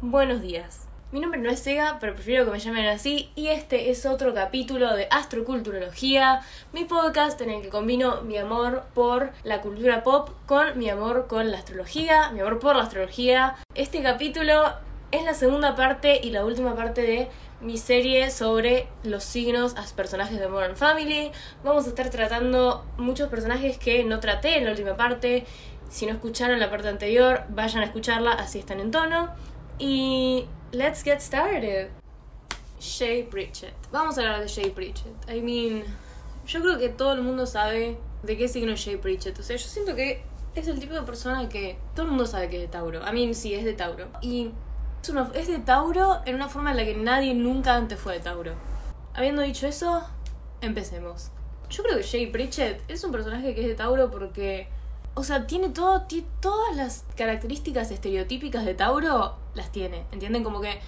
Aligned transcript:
Buenos 0.00 0.42
días. 0.42 0.86
Mi 1.10 1.18
nombre 1.18 1.40
no 1.40 1.50
es 1.50 1.58
Sega, 1.58 1.96
pero 1.98 2.14
prefiero 2.14 2.44
que 2.44 2.52
me 2.52 2.60
llamen 2.60 2.86
así, 2.86 3.32
y 3.34 3.48
este 3.48 3.90
es 3.90 4.06
otro 4.06 4.32
capítulo 4.32 4.94
de 4.94 5.08
Astroculturología, 5.10 6.40
mi 6.72 6.84
podcast 6.84 7.40
en 7.40 7.50
el 7.50 7.62
que 7.62 7.68
combino 7.68 8.22
mi 8.22 8.36
amor 8.36 8.84
por 8.94 9.32
la 9.42 9.60
cultura 9.60 10.04
pop 10.04 10.30
con 10.46 10.78
mi 10.78 10.88
amor 10.88 11.26
con 11.26 11.50
la 11.50 11.58
astrología, 11.58 12.30
mi 12.30 12.38
amor 12.38 12.60
por 12.60 12.76
la 12.76 12.84
astrología. 12.84 13.56
Este 13.74 14.00
capítulo 14.00 14.72
es 15.10 15.24
la 15.24 15.34
segunda 15.34 15.74
parte 15.74 16.20
y 16.22 16.30
la 16.30 16.44
última 16.44 16.76
parte 16.76 17.02
de 17.02 17.28
mi 17.60 17.76
serie 17.76 18.30
sobre 18.30 18.86
los 19.02 19.24
signos 19.24 19.74
a 19.76 19.96
personajes 19.96 20.38
de 20.38 20.46
Modern 20.46 20.76
Family. 20.76 21.32
Vamos 21.64 21.86
a 21.86 21.88
estar 21.88 22.08
tratando 22.10 22.84
muchos 22.98 23.28
personajes 23.28 23.78
que 23.78 24.04
no 24.04 24.20
traté 24.20 24.58
en 24.58 24.64
la 24.66 24.70
última 24.70 24.96
parte. 24.96 25.44
Si 25.90 26.06
no 26.06 26.12
escucharon 26.12 26.60
la 26.60 26.70
parte 26.70 26.86
anterior, 26.86 27.42
vayan 27.48 27.82
a 27.82 27.86
escucharla, 27.86 28.30
así 28.30 28.60
están 28.60 28.78
en 28.78 28.92
tono. 28.92 29.34
Y 29.78 30.46
let's 30.72 31.02
get 31.04 31.20
started. 31.20 31.90
Shay 32.80 33.24
Pritchett. 33.24 33.74
Vamos 33.90 34.18
a 34.18 34.20
hablar 34.22 34.40
de 34.40 34.48
Shay 34.48 34.70
Pritchett. 34.70 35.12
I 35.28 35.40
mean, 35.40 35.82
yo 36.46 36.60
creo 36.60 36.78
que 36.78 36.88
todo 36.88 37.12
el 37.12 37.22
mundo 37.22 37.46
sabe 37.46 37.98
de 38.22 38.36
qué 38.36 38.48
signo 38.48 38.72
es 38.72 38.80
Shay 38.80 38.96
Pritchett. 38.96 39.38
O 39.38 39.42
sea, 39.42 39.56
yo 39.56 39.66
siento 39.66 39.94
que 39.96 40.22
es 40.54 40.68
el 40.68 40.78
tipo 40.78 40.94
de 40.94 41.02
persona 41.02 41.48
que 41.48 41.78
todo 41.94 42.04
el 42.04 42.10
mundo 42.10 42.26
sabe 42.26 42.48
que 42.48 42.56
es 42.56 42.62
de 42.62 42.68
Tauro. 42.68 43.00
I 43.08 43.12
mean, 43.12 43.34
sí, 43.34 43.54
es 43.54 43.64
de 43.64 43.72
Tauro. 43.74 44.06
Y 44.20 44.50
es, 45.02 45.08
una- 45.08 45.30
es 45.34 45.48
de 45.48 45.58
Tauro 45.58 46.20
en 46.24 46.34
una 46.36 46.48
forma 46.48 46.70
en 46.70 46.76
la 46.76 46.84
que 46.84 46.94
nadie 46.94 47.34
nunca 47.34 47.74
antes 47.74 47.98
fue 47.98 48.14
de 48.14 48.20
Tauro. 48.20 48.52
Habiendo 49.14 49.42
dicho 49.42 49.66
eso, 49.66 50.04
empecemos. 50.60 51.30
Yo 51.70 51.82
creo 51.82 51.96
que 51.98 52.02
Shay 52.04 52.26
Pritchett 52.26 52.82
es 52.88 53.02
un 53.04 53.12
personaje 53.12 53.54
que 53.54 53.62
es 53.62 53.66
de 53.68 53.74
Tauro 53.74 54.10
porque 54.10 54.68
o 55.18 55.24
sea, 55.24 55.48
tiene 55.48 55.70
todo, 55.70 56.06
todas 56.38 56.76
las 56.76 57.04
características 57.16 57.90
estereotípicas 57.90 58.64
de 58.64 58.74
Tauro, 58.74 59.34
las 59.54 59.72
tiene, 59.72 60.04
¿entienden? 60.12 60.44
Como 60.44 60.60
que 60.60 60.78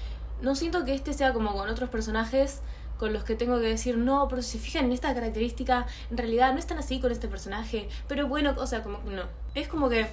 no 0.41 0.55
siento 0.55 0.85
que 0.85 0.95
este 0.95 1.13
sea 1.15 1.33
como 1.33 1.53
con 1.53 1.69
otros 1.69 1.91
personajes 1.91 2.61
con 2.97 3.13
los 3.13 3.25
que 3.25 3.35
tengo 3.35 3.57
que 3.59 3.67
decir, 3.67 3.99
no, 3.99 4.29
pero 4.29 4.41
si 4.41 4.53
se 4.53 4.59
fijan 4.59 4.85
en 4.85 4.93
esta 4.93 5.13
característica, 5.15 5.87
en 6.13 6.17
realidad 6.17 6.53
no 6.53 6.61
están 6.61 6.79
así 6.79 7.01
con 7.01 7.11
este 7.11 7.27
personaje, 7.27 7.89
pero 8.07 8.29
bueno, 8.29 8.55
o 8.57 8.67
sea, 8.69 8.85
como 8.85 9.03
que 9.03 9.11
no. 9.11 9.25
Es 9.57 9.67
como 9.67 9.89
que, 9.89 10.07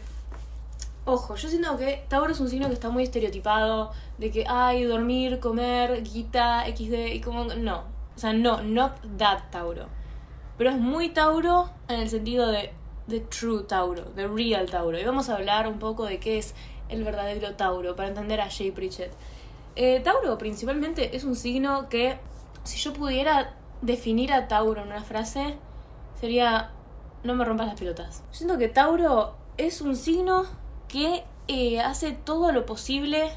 ojo, 1.06 1.36
yo 1.36 1.48
siento 1.48 1.78
que 1.78 2.04
Tauro 2.08 2.32
es 2.32 2.40
un 2.40 2.50
signo 2.50 2.70
que 2.70 2.74
está 2.74 2.90
muy 2.90 3.04
estereotipado, 3.04 3.92
de 4.18 4.32
que, 4.32 4.46
ay, 4.48 4.86
dormir, 4.86 5.40
comer, 5.40 6.02
guita, 6.02 6.66
XD, 6.66 7.14
y 7.14 7.22
como, 7.22 7.44
no. 7.44 7.84
O 8.16 8.20
sea, 8.20 8.34
no, 8.34 8.64
not 8.64 8.94
that 9.20 9.52
Tauro. 9.52 9.86
Pero 10.58 10.72
es 10.72 10.78
muy 10.78 11.10
Tauro 11.10 11.70
en 11.88 12.00
el 12.00 12.10
sentido 12.10 12.48
de 12.48 12.74
the 13.08 13.22
true 13.22 13.64
Tauro, 13.64 14.04
the 14.16 14.28
real 14.28 14.66
Tauro. 14.70 15.00
Y 15.00 15.04
vamos 15.04 15.30
a 15.30 15.36
hablar 15.36 15.68
un 15.68 15.80
poco 15.80 16.06
de 16.06 16.20
qué 16.20 16.38
es 16.38 16.54
el 16.90 17.04
verdadero 17.04 17.56
Tauro 17.56 17.96
para 17.96 18.10
entender 18.10 18.42
a 18.42 18.50
Jay 18.50 18.72
Pritchett. 18.72 19.12
Eh, 19.76 20.00
Tauro 20.00 20.38
principalmente 20.38 21.16
es 21.16 21.24
un 21.24 21.36
signo 21.36 21.90
que, 21.90 22.20
si 22.64 22.78
yo 22.78 22.94
pudiera 22.94 23.56
definir 23.82 24.34
a 24.34 24.48
Tauro 24.48 24.82
en 24.82 24.88
una 24.88 25.04
frase, 25.04 25.56
sería 26.20 26.72
no 27.24 27.36
me 27.36 27.46
rompas 27.46 27.68
las 27.68 27.80
pelotas. 27.80 28.24
Siento 28.32 28.58
que 28.58 28.70
Tauro 28.70 29.36
es 29.58 29.82
un 29.82 29.96
signo 29.96 30.46
que 30.88 31.24
eh, 31.48 31.80
hace 31.80 32.12
todo 32.12 32.52
lo 32.52 32.66
posible 32.66 33.32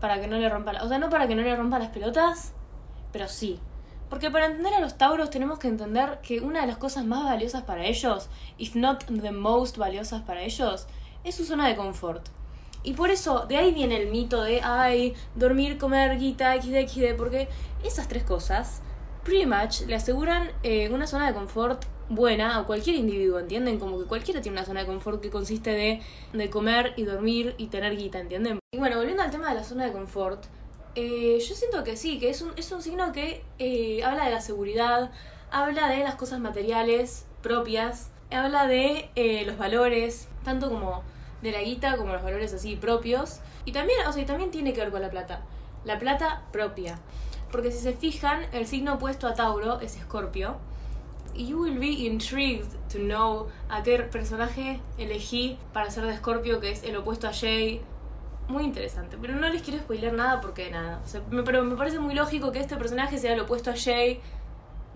para 0.00 0.20
que 0.20 0.26
no 0.26 0.38
le 0.38 0.48
rompa 0.48 0.72
la... 0.72 0.84
O 0.84 0.88
sea, 0.88 0.98
no 0.98 1.10
para 1.10 1.28
que 1.28 1.34
no 1.34 1.42
le 1.42 1.54
rompa 1.54 1.78
las 1.78 1.88
pelotas, 1.88 2.52
pero 3.12 3.28
sí. 3.28 3.60
Porque 4.08 4.30
para 4.30 4.46
entender 4.46 4.74
a 4.74 4.80
los 4.80 4.96
Tauros 4.96 5.30
tenemos 5.30 5.58
que 5.58 5.68
entender 5.68 6.20
que 6.22 6.40
una 6.40 6.62
de 6.62 6.66
las 6.66 6.78
cosas 6.78 7.04
más 7.04 7.24
valiosas 7.24 7.62
para 7.62 7.84
ellos, 7.84 8.28
if 8.56 8.74
not 8.74 9.04
the 9.04 9.32
most 9.32 9.76
valiosas 9.76 10.22
para 10.22 10.42
ellos, 10.42 10.86
es 11.24 11.34
su 11.34 11.44
zona 11.44 11.68
de 11.68 11.76
confort. 11.76 12.26
Y 12.82 12.94
por 12.94 13.10
eso, 13.10 13.44
de 13.46 13.56
ahí 13.56 13.74
viene 13.74 14.00
el 14.00 14.08
mito 14.08 14.42
de, 14.42 14.60
ay, 14.62 15.14
dormir, 15.34 15.78
comer, 15.78 16.18
guita, 16.18 16.54
xd, 16.56 16.88
xd, 16.88 17.16
porque 17.16 17.48
esas 17.84 18.08
tres 18.08 18.22
cosas, 18.22 18.80
pretty 19.24 19.46
much, 19.46 19.82
le 19.86 19.96
aseguran 19.96 20.50
eh, 20.62 20.88
una 20.90 21.06
zona 21.06 21.26
de 21.26 21.34
confort 21.34 21.84
buena 22.08 22.56
a 22.56 22.64
cualquier 22.64 22.96
individuo, 22.96 23.38
¿entienden? 23.40 23.78
Como 23.78 23.98
que 23.98 24.06
cualquiera 24.06 24.40
tiene 24.40 24.56
una 24.56 24.64
zona 24.64 24.80
de 24.80 24.86
confort 24.86 25.20
que 25.20 25.28
consiste 25.28 25.70
de, 25.70 26.00
de 26.32 26.50
comer 26.50 26.94
y 26.96 27.02
dormir 27.02 27.54
y 27.58 27.66
tener 27.66 27.96
guita, 27.96 28.20
¿entienden? 28.20 28.58
Y 28.72 28.78
bueno, 28.78 28.96
volviendo 28.96 29.22
al 29.22 29.30
tema 29.30 29.50
de 29.50 29.56
la 29.56 29.64
zona 29.64 29.84
de 29.84 29.92
confort, 29.92 30.44
eh, 30.94 31.38
yo 31.40 31.54
siento 31.54 31.84
que 31.84 31.96
sí, 31.96 32.18
que 32.18 32.30
es 32.30 32.42
un, 32.42 32.52
es 32.56 32.70
un 32.72 32.82
signo 32.82 33.12
que 33.12 33.44
eh, 33.58 34.02
habla 34.04 34.24
de 34.24 34.30
la 34.30 34.40
seguridad, 34.40 35.10
habla 35.50 35.88
de 35.88 36.02
las 36.02 36.16
cosas 36.16 36.40
materiales 36.40 37.26
propias, 37.42 38.10
habla 38.30 38.66
de 38.66 39.10
eh, 39.14 39.44
los 39.46 39.58
valores, 39.58 40.28
tanto 40.44 40.68
como 40.68 41.02
de 41.42 41.52
la 41.52 41.62
guita 41.62 41.96
como 41.96 42.12
los 42.12 42.22
valores 42.22 42.52
así 42.52 42.76
propios. 42.76 43.40
Y 43.64 43.72
también, 43.72 43.98
o 44.06 44.12
sea, 44.12 44.24
también 44.26 44.50
tiene 44.50 44.72
que 44.72 44.80
ver 44.80 44.90
con 44.90 45.02
la 45.02 45.10
plata. 45.10 45.42
La 45.84 45.98
plata 45.98 46.42
propia. 46.52 46.98
Porque 47.50 47.70
si 47.70 47.78
se 47.78 47.92
fijan, 47.92 48.42
el 48.52 48.66
signo 48.66 48.94
opuesto 48.94 49.26
a 49.26 49.34
Tauro 49.34 49.80
es 49.80 49.96
Escorpio. 49.96 50.56
You 51.34 51.60
will 51.60 51.78
be 51.78 52.06
intrigued 52.06 52.68
to 52.92 52.98
know 52.98 53.48
a 53.68 53.82
qué 53.82 53.98
personaje 54.00 54.80
elegí 54.98 55.58
para 55.72 55.90
ser 55.90 56.04
de 56.04 56.14
Escorpio, 56.14 56.60
que 56.60 56.72
es 56.72 56.82
el 56.82 56.96
opuesto 56.96 57.28
a 57.28 57.32
Jay. 57.32 57.80
Muy 58.48 58.64
interesante, 58.64 59.18
pero 59.20 59.34
no 59.34 59.48
les 59.50 59.62
quiero 59.62 59.78
spoiler 59.80 60.12
nada 60.14 60.40
porque 60.40 60.70
nada. 60.70 61.00
O 61.04 61.06
sea, 61.06 61.20
me- 61.30 61.42
pero 61.42 61.62
me 61.64 61.76
parece 61.76 61.98
muy 61.98 62.14
lógico 62.14 62.50
que 62.50 62.60
este 62.60 62.76
personaje 62.76 63.18
sea 63.18 63.34
el 63.34 63.40
opuesto 63.40 63.70
a 63.70 63.74
Jay, 63.76 64.20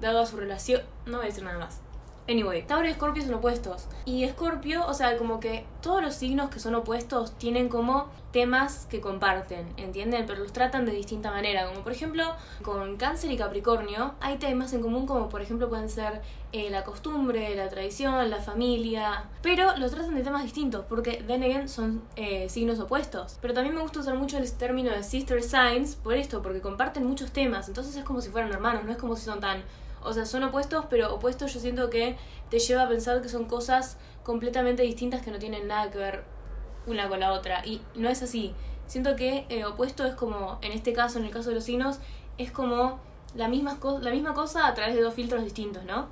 dado 0.00 0.20
a 0.20 0.26
su 0.26 0.36
relación. 0.38 0.80
No 1.06 1.18
voy 1.18 1.24
a 1.26 1.28
decir 1.28 1.44
nada 1.44 1.58
más. 1.58 1.80
Anyway, 2.28 2.62
Tauro 2.66 2.86
y 2.86 2.90
Escorpio 2.90 3.22
son 3.22 3.34
opuestos. 3.34 3.88
Y 4.04 4.24
Escorpio, 4.24 4.86
o 4.86 4.94
sea, 4.94 5.16
como 5.18 5.40
que 5.40 5.64
todos 5.80 6.02
los 6.02 6.14
signos 6.14 6.50
que 6.50 6.60
son 6.60 6.74
opuestos 6.74 7.36
tienen 7.38 7.68
como 7.68 8.08
temas 8.32 8.86
que 8.90 9.00
comparten, 9.00 9.66
¿entienden? 9.76 10.24
Pero 10.26 10.40
los 10.40 10.52
tratan 10.52 10.86
de 10.86 10.92
distinta 10.92 11.30
manera. 11.30 11.66
Como 11.66 11.82
por 11.82 11.92
ejemplo, 11.92 12.24
con 12.62 12.96
Cáncer 12.96 13.30
y 13.30 13.36
Capricornio 13.36 14.14
hay 14.20 14.38
temas 14.38 14.72
en 14.72 14.80
común 14.80 15.06
como 15.06 15.28
por 15.28 15.42
ejemplo 15.42 15.68
pueden 15.68 15.90
ser 15.90 16.22
eh, 16.52 16.70
la 16.70 16.84
costumbre, 16.84 17.54
la 17.54 17.68
tradición, 17.68 18.30
la 18.30 18.40
familia. 18.40 19.24
Pero 19.42 19.76
los 19.76 19.90
tratan 19.90 20.14
de 20.14 20.22
temas 20.22 20.42
distintos 20.44 20.84
porque, 20.88 21.22
then 21.26 21.42
again, 21.42 21.68
son 21.68 22.02
eh, 22.16 22.48
signos 22.48 22.78
opuestos. 22.78 23.38
Pero 23.40 23.52
también 23.52 23.74
me 23.74 23.82
gusta 23.82 24.00
usar 24.00 24.14
mucho 24.14 24.38
el 24.38 24.50
término 24.52 24.90
de 24.90 25.02
sister 25.02 25.42
signs 25.42 25.96
por 25.96 26.14
esto, 26.14 26.42
porque 26.42 26.60
comparten 26.60 27.04
muchos 27.04 27.32
temas. 27.32 27.68
Entonces 27.68 27.96
es 27.96 28.04
como 28.04 28.20
si 28.20 28.30
fueran 28.30 28.50
hermanos, 28.52 28.84
no 28.84 28.92
es 28.92 28.98
como 28.98 29.16
si 29.16 29.24
son 29.24 29.40
tan 29.40 29.62
o 30.04 30.12
sea, 30.12 30.26
son 30.26 30.42
opuestos, 30.44 30.86
pero 30.88 31.14
opuestos 31.14 31.52
yo 31.54 31.60
siento 31.60 31.90
que 31.90 32.16
te 32.50 32.58
lleva 32.58 32.82
a 32.82 32.88
pensar 32.88 33.22
que 33.22 33.28
son 33.28 33.46
cosas 33.46 33.96
completamente 34.22 34.82
distintas 34.82 35.22
que 35.22 35.30
no 35.30 35.38
tienen 35.38 35.68
nada 35.68 35.90
que 35.90 35.98
ver 35.98 36.24
una 36.86 37.08
con 37.08 37.20
la 37.20 37.32
otra. 37.32 37.64
Y 37.66 37.82
no 37.94 38.08
es 38.08 38.22
así. 38.22 38.54
Siento 38.86 39.16
que 39.16 39.46
eh, 39.48 39.64
opuesto 39.64 40.04
es 40.04 40.14
como, 40.14 40.58
en 40.62 40.72
este 40.72 40.92
caso, 40.92 41.18
en 41.18 41.24
el 41.24 41.30
caso 41.30 41.48
de 41.48 41.54
los 41.56 41.64
signos, 41.64 41.98
es 42.38 42.50
como 42.50 43.00
la 43.34 43.48
misma, 43.48 43.78
la 44.00 44.10
misma 44.10 44.34
cosa 44.34 44.66
a 44.66 44.74
través 44.74 44.94
de 44.94 45.02
dos 45.02 45.14
filtros 45.14 45.42
distintos, 45.42 45.84
¿no? 45.84 46.08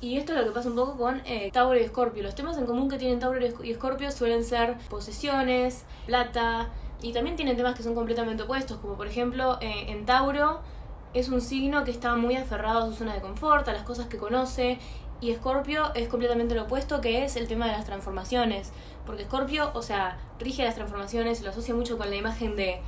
Y 0.00 0.16
esto 0.16 0.32
es 0.32 0.38
lo 0.38 0.44
que 0.44 0.52
pasa 0.52 0.68
un 0.68 0.76
poco 0.76 0.96
con 0.96 1.22
eh, 1.24 1.50
Tauro 1.52 1.76
y 1.78 1.82
Escorpio. 1.82 2.22
Los 2.22 2.34
temas 2.34 2.56
en 2.56 2.66
común 2.66 2.88
que 2.88 2.98
tienen 2.98 3.18
Tauro 3.18 3.40
y 3.40 3.70
Escorpio 3.70 4.12
suelen 4.12 4.44
ser 4.44 4.76
posesiones, 4.88 5.84
plata, 6.06 6.70
y 7.00 7.12
también 7.12 7.36
tienen 7.36 7.56
temas 7.56 7.74
que 7.74 7.82
son 7.82 7.94
completamente 7.94 8.42
opuestos, 8.42 8.78
como 8.78 8.94
por 8.94 9.06
ejemplo 9.06 9.58
eh, 9.60 9.86
en 9.88 10.04
Tauro 10.04 10.60
es 11.14 11.28
un 11.28 11.40
signo 11.40 11.84
que 11.84 11.90
está 11.90 12.16
muy 12.16 12.36
aferrado 12.36 12.80
a 12.80 12.86
su 12.86 12.94
zona 12.94 13.14
de 13.14 13.20
confort, 13.20 13.66
a 13.68 13.72
las 13.72 13.82
cosas 13.82 14.06
que 14.06 14.18
conoce, 14.18 14.78
y 15.20 15.30
Escorpio 15.30 15.92
es 15.94 16.08
completamente 16.08 16.54
lo 16.54 16.62
opuesto, 16.62 17.00
que 17.00 17.24
es 17.24 17.36
el 17.36 17.48
tema 17.48 17.66
de 17.66 17.72
las 17.72 17.84
transformaciones. 17.84 18.72
Porque 19.04 19.22
Escorpio, 19.22 19.70
o 19.74 19.82
sea, 19.82 20.18
rige 20.38 20.64
las 20.64 20.76
transformaciones, 20.76 21.42
lo 21.42 21.50
asocia 21.50 21.74
mucho 21.74 21.98
con 21.98 22.08
la 22.10 22.16
imagen 22.16 22.54
de 22.54 22.80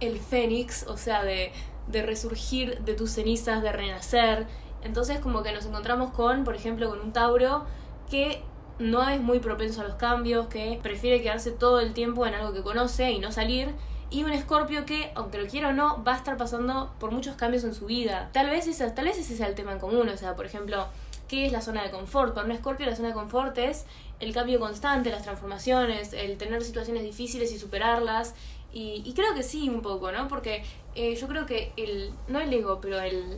el 0.00 0.18
fénix, 0.18 0.86
o 0.86 0.96
sea, 0.96 1.24
de, 1.24 1.52
de 1.88 2.02
resurgir 2.02 2.80
de 2.80 2.94
tus 2.94 3.10
cenizas, 3.10 3.62
de 3.62 3.72
renacer. 3.72 4.46
Entonces 4.82 5.18
como 5.18 5.42
que 5.42 5.52
nos 5.52 5.66
encontramos 5.66 6.10
con, 6.12 6.44
por 6.44 6.56
ejemplo, 6.56 6.88
con 6.88 7.00
un 7.00 7.12
Tauro 7.12 7.64
que 8.10 8.42
no 8.78 9.08
es 9.08 9.20
muy 9.20 9.38
propenso 9.38 9.82
a 9.82 9.84
los 9.84 9.94
cambios, 9.94 10.46
que 10.46 10.78
prefiere 10.82 11.22
quedarse 11.22 11.50
todo 11.50 11.80
el 11.80 11.92
tiempo 11.92 12.26
en 12.26 12.34
algo 12.34 12.52
que 12.52 12.62
conoce 12.62 13.10
y 13.12 13.18
no 13.18 13.30
salir. 13.30 13.74
Y 14.14 14.22
un 14.22 14.30
escorpio 14.30 14.86
que, 14.86 15.10
aunque 15.16 15.38
lo 15.38 15.48
quiera 15.48 15.70
o 15.70 15.72
no, 15.72 16.04
va 16.04 16.14
a 16.14 16.16
estar 16.16 16.36
pasando 16.36 16.94
por 17.00 17.10
muchos 17.10 17.34
cambios 17.34 17.64
en 17.64 17.74
su 17.74 17.86
vida. 17.86 18.30
Tal 18.32 18.48
vez, 18.48 18.68
esa, 18.68 18.94
tal 18.94 19.06
vez 19.06 19.18
ese 19.18 19.36
sea 19.36 19.48
el 19.48 19.56
tema 19.56 19.72
en 19.72 19.80
común. 19.80 20.08
O 20.08 20.16
sea, 20.16 20.36
por 20.36 20.46
ejemplo, 20.46 20.86
¿qué 21.26 21.46
es 21.46 21.52
la 21.52 21.60
zona 21.60 21.82
de 21.82 21.90
confort? 21.90 22.32
Para 22.32 22.46
un 22.46 22.52
escorpio 22.52 22.86
la 22.86 22.94
zona 22.94 23.08
de 23.08 23.14
confort 23.14 23.58
es 23.58 23.86
el 24.20 24.32
cambio 24.32 24.60
constante, 24.60 25.10
las 25.10 25.24
transformaciones, 25.24 26.12
el 26.12 26.38
tener 26.38 26.62
situaciones 26.62 27.02
difíciles 27.02 27.50
y 27.50 27.58
superarlas. 27.58 28.36
Y, 28.72 29.02
y 29.04 29.14
creo 29.14 29.34
que 29.34 29.42
sí, 29.42 29.68
un 29.68 29.82
poco, 29.82 30.12
¿no? 30.12 30.28
Porque 30.28 30.62
eh, 30.94 31.16
yo 31.16 31.26
creo 31.26 31.44
que 31.44 31.72
el, 31.76 32.12
no 32.28 32.38
el 32.38 32.52
ego, 32.52 32.80
pero 32.80 33.00
el, 33.00 33.36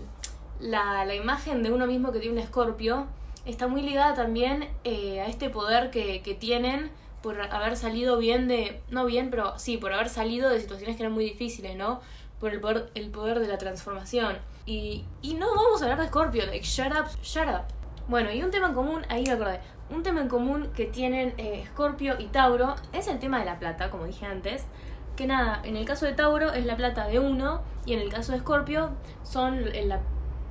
la, 0.61 1.15
imagen 1.15 1.63
de 1.63 1.73
uno 1.73 1.87
mismo 1.87 2.13
que 2.13 2.19
tiene 2.19 2.35
un 2.35 2.43
escorpio 2.43 3.07
está 3.47 3.67
muy 3.67 3.81
ligada 3.81 4.13
también 4.13 4.69
eh, 4.85 5.21
a 5.23 5.27
este 5.27 5.49
poder 5.49 5.91
que, 5.91 6.21
que 6.21 6.35
tienen 6.35 6.91
por 7.27 7.41
haber 7.41 7.77
salido 7.77 8.19
bien 8.19 8.47
de, 8.47 8.81
no 8.89 9.05
bien, 9.05 9.31
pero 9.31 9.59
sí, 9.59 9.79
por 9.79 9.93
haber 9.93 10.09
salido 10.09 10.49
de 10.49 10.61
situaciones 10.61 10.95
que 10.95 11.03
eran 11.03 11.13
muy 11.13 11.25
difíciles, 11.25 11.75
¿no? 11.75 12.01
Por 12.39 12.53
el 12.53 12.61
poder, 12.61 12.89
el 12.95 13.11
poder 13.11 13.41
de 13.41 13.49
la 13.49 13.59
transformación. 13.59 14.39
Y, 14.65 15.05
y 15.23 15.35
no 15.35 15.53
vamos 15.53 15.83
a 15.83 15.87
hablar 15.87 15.99
de 15.99 16.07
Scorpio, 16.07 16.47
like, 16.47 16.65
shut 16.65 16.93
up, 16.93 17.09
shut 17.25 17.49
up. 17.49 17.65
Bueno, 18.07 18.31
y 18.31 18.45
un 18.45 18.53
tema 18.53 18.69
en 18.69 18.75
común, 18.75 19.05
ahí 19.09 19.25
me 19.25 19.33
acordé, 19.33 19.59
un 19.91 20.05
tema 20.05 20.21
en 20.21 20.29
común 20.29 20.71
que 20.77 20.85
tienen 20.85 21.35
eh, 21.37 21.65
Scorpio 21.73 22.15
y 22.17 22.27
Tauro 22.27 22.77
es 22.93 23.09
el 23.09 23.19
tema 23.19 23.41
de 23.41 23.47
la 23.47 23.59
plata, 23.59 23.91
como 23.91 24.05
dije 24.05 24.25
antes. 24.25 24.65
que 25.17 25.27
nada, 25.27 25.61
en 25.65 25.77
el 25.77 25.85
caso 25.85 26.07
de 26.07 26.13
Tauro 26.13 26.53
es 26.53 26.65
la 26.65 26.77
plata 26.77 27.09
de 27.09 27.19
uno 27.19 27.63
y 27.87 27.95
en 27.95 27.99
el 27.99 28.09
caso 28.09 28.31
de 28.31 28.39
Scorpio 28.39 28.91
son 29.25 29.65
la, 29.89 30.01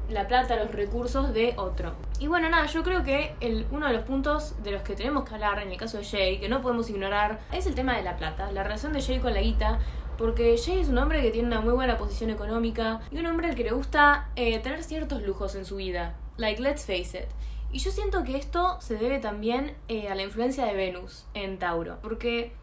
la 0.10 0.28
plata, 0.28 0.56
los 0.56 0.72
recursos 0.72 1.34
de 1.34 1.54
otro. 1.58 1.94
Y 2.20 2.28
bueno, 2.28 2.50
nada, 2.50 2.66
yo 2.68 2.84
creo 2.84 3.04
que 3.04 3.36
el, 3.42 3.66
uno 3.72 3.88
de 3.88 3.94
los 3.94 4.04
puntos 4.04 4.62
de 4.64 4.72
los 4.72 4.82
que 4.82 4.96
tenemos 4.96 5.28
que 5.28 5.34
hablar 5.34 5.60
en 5.60 5.72
el 5.72 5.78
caso 5.78 5.98
de 5.98 6.06
Jay, 6.06 6.40
que 6.40 6.50
no 6.50 6.62
podemos 6.62 6.90
ignorar, 6.90 7.40
es 7.52 7.66
el 7.66 7.76
tema 7.76 7.96
de 7.96 8.04
la 8.04 8.18
plata, 8.18 8.52
la 8.52 8.64
relación 8.64 8.94
de 8.94 9.02
Jay 9.02 9.20
con 9.20 9.34
la 9.34 9.42
guita. 9.42 9.80
Porque 10.18 10.56
Jay 10.58 10.80
es 10.80 10.88
un 10.88 10.98
hombre 10.98 11.22
que 11.22 11.32
tiene 11.32 11.48
una 11.48 11.60
muy 11.60 11.74
buena 11.74 11.98
posición 11.98 12.30
económica 12.30 13.02
y 13.12 13.18
un 13.18 13.26
hombre 13.26 13.50
al 13.50 13.56
que 13.56 13.66
le 13.66 13.72
gusta 13.72 14.30
eh, 14.38 14.60
tener 14.60 14.82
ciertos 14.84 15.22
lujos 15.24 15.56
en 15.56 15.66
su 15.66 15.76
vida. 15.76 16.16
Like, 16.38 16.62
let's 16.62 16.86
face 16.86 17.18
it. 17.18 17.28
Y 17.74 17.80
yo 17.80 17.92
siento 17.92 18.24
que 18.24 18.38
esto 18.38 18.78
se 18.80 18.96
debe 18.96 19.20
también 19.20 19.76
eh, 19.90 20.08
a 20.08 20.16
la 20.16 20.24
influencia 20.24 20.66
de 20.66 20.74
Venus 20.74 21.26
en 21.34 21.60
Tauro. 21.60 21.98
Porque 22.02 22.54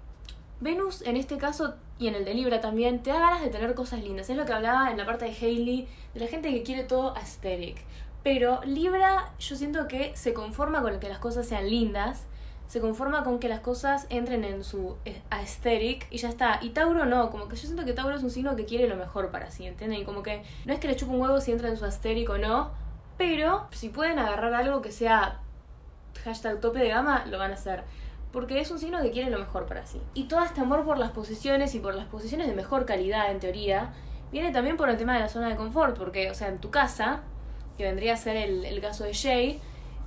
Venus 0.61 1.03
en 1.03 1.17
este 1.17 1.37
caso 1.37 1.75
y 1.99 2.09
en 2.09 2.15
el 2.15 2.25
de 2.25 2.35
Libra 2.35 2.61
también 2.61 3.03
te 3.03 3.11
da 3.11 3.21
ganas 3.21 3.43
de 3.43 3.51
tener 3.51 3.75
cosas 3.75 4.03
lindas. 4.03 4.31
Es 4.31 4.37
lo 4.37 4.45
que 4.45 4.53
hablaba 4.53 4.91
en 4.91 4.97
la 4.97 5.05
parte 5.05 5.27
de 5.27 5.33
Hailey, 5.33 5.89
de 6.15 6.21
la 6.21 6.27
gente 6.27 6.51
que 6.51 6.63
quiere 6.63 6.85
todo 6.85 7.17
aesthetic. 7.17 7.77
Pero 8.23 8.61
Libra 8.65 9.33
yo 9.39 9.57
siento 9.57 9.89
que 9.89 10.17
se 10.17 10.33
conforma 10.33 10.83
con 10.83 11.01
que 11.01 11.09
las 11.09 11.19
cosas 11.19 11.47
sean 11.47 11.69
lindas, 11.69 12.27
se 12.69 12.81
conforma 12.81 13.25
con 13.25 13.39
que 13.39 13.49
las 13.49 13.61
cosas 13.61 14.07
entren 14.09 14.45
en 14.45 14.65
su 14.65 14.97
eh, 15.05 15.21
aesthetic 15.31 16.07
y 16.11 16.19
ya 16.19 16.29
está. 16.29 16.59
Y 16.63 16.71
Tauro 16.71 17.05
no, 17.05 17.31
como 17.31 17.49
que 17.49 17.57
yo 17.57 17.63
siento 17.63 17.85
que 17.85 17.93
Tauro 17.93 18.17
es 18.17 18.23
un 18.23 18.31
signo 18.31 18.57
que 18.57 18.65
quiere 18.65 18.89
lo 18.89 18.97
mejor 18.97 19.31
para 19.31 19.51
sí, 19.51 19.67
¿entienden? 19.67 20.01
Y 20.01 20.05
como 20.05 20.23
que 20.23 20.43
no 20.65 20.73
es 20.73 20.79
que 20.79 20.89
le 20.89 20.97
chupe 20.97 21.13
un 21.13 21.21
huevo 21.21 21.41
si 21.41 21.53
entra 21.53 21.69
en 21.69 21.77
su 21.77 21.85
aesthetic 21.85 22.31
o 22.31 22.39
no, 22.39 22.71
pero 23.19 23.67
si 23.73 23.89
pueden 23.89 24.19
agarrar 24.19 24.55
algo 24.55 24.81
que 24.83 24.93
sea 24.93 25.41
hashtag 26.25 26.61
tope 26.61 26.79
de 26.79 26.89
gama, 26.89 27.27
lo 27.27 27.39
van 27.39 27.51
a 27.51 27.55
hacer. 27.55 27.83
Porque 28.33 28.61
es 28.61 28.71
un 28.71 28.79
signo 28.79 29.03
que 29.03 29.11
quiere 29.11 29.31
lo 29.31 29.39
mejor 29.39 29.67
para 29.67 29.85
sí. 29.85 30.01
Y 30.15 30.25
todo 30.25 30.43
este 30.43 30.63
amor 30.63 30.85
por 30.85 30.97
las 30.97 31.11
posiciones 31.11 31.75
y 31.75 31.81
por 31.81 31.95
las 31.95 32.07
posiciones 32.07 32.47
de 32.47 32.55
mejor 32.55 32.87
calidad, 32.87 33.31
en 33.31 33.41
teoría, 33.41 33.93
viene 34.33 34.51
también 34.51 34.77
por 34.77 34.89
el 34.89 34.97
tema 34.97 35.15
de 35.15 35.21
la 35.21 35.29
zona 35.29 35.49
de 35.49 35.57
confort. 35.57 35.97
Porque, 35.97 36.31
o 36.31 36.35
sea, 36.35 36.49
en 36.49 36.59
tu 36.59 36.71
casa, 36.71 37.21
que 37.77 37.85
vendría 37.85 38.15
a 38.15 38.17
ser 38.17 38.37
el, 38.37 38.81
caso 38.81 39.05
de 39.05 39.15
Jay, 39.15 39.61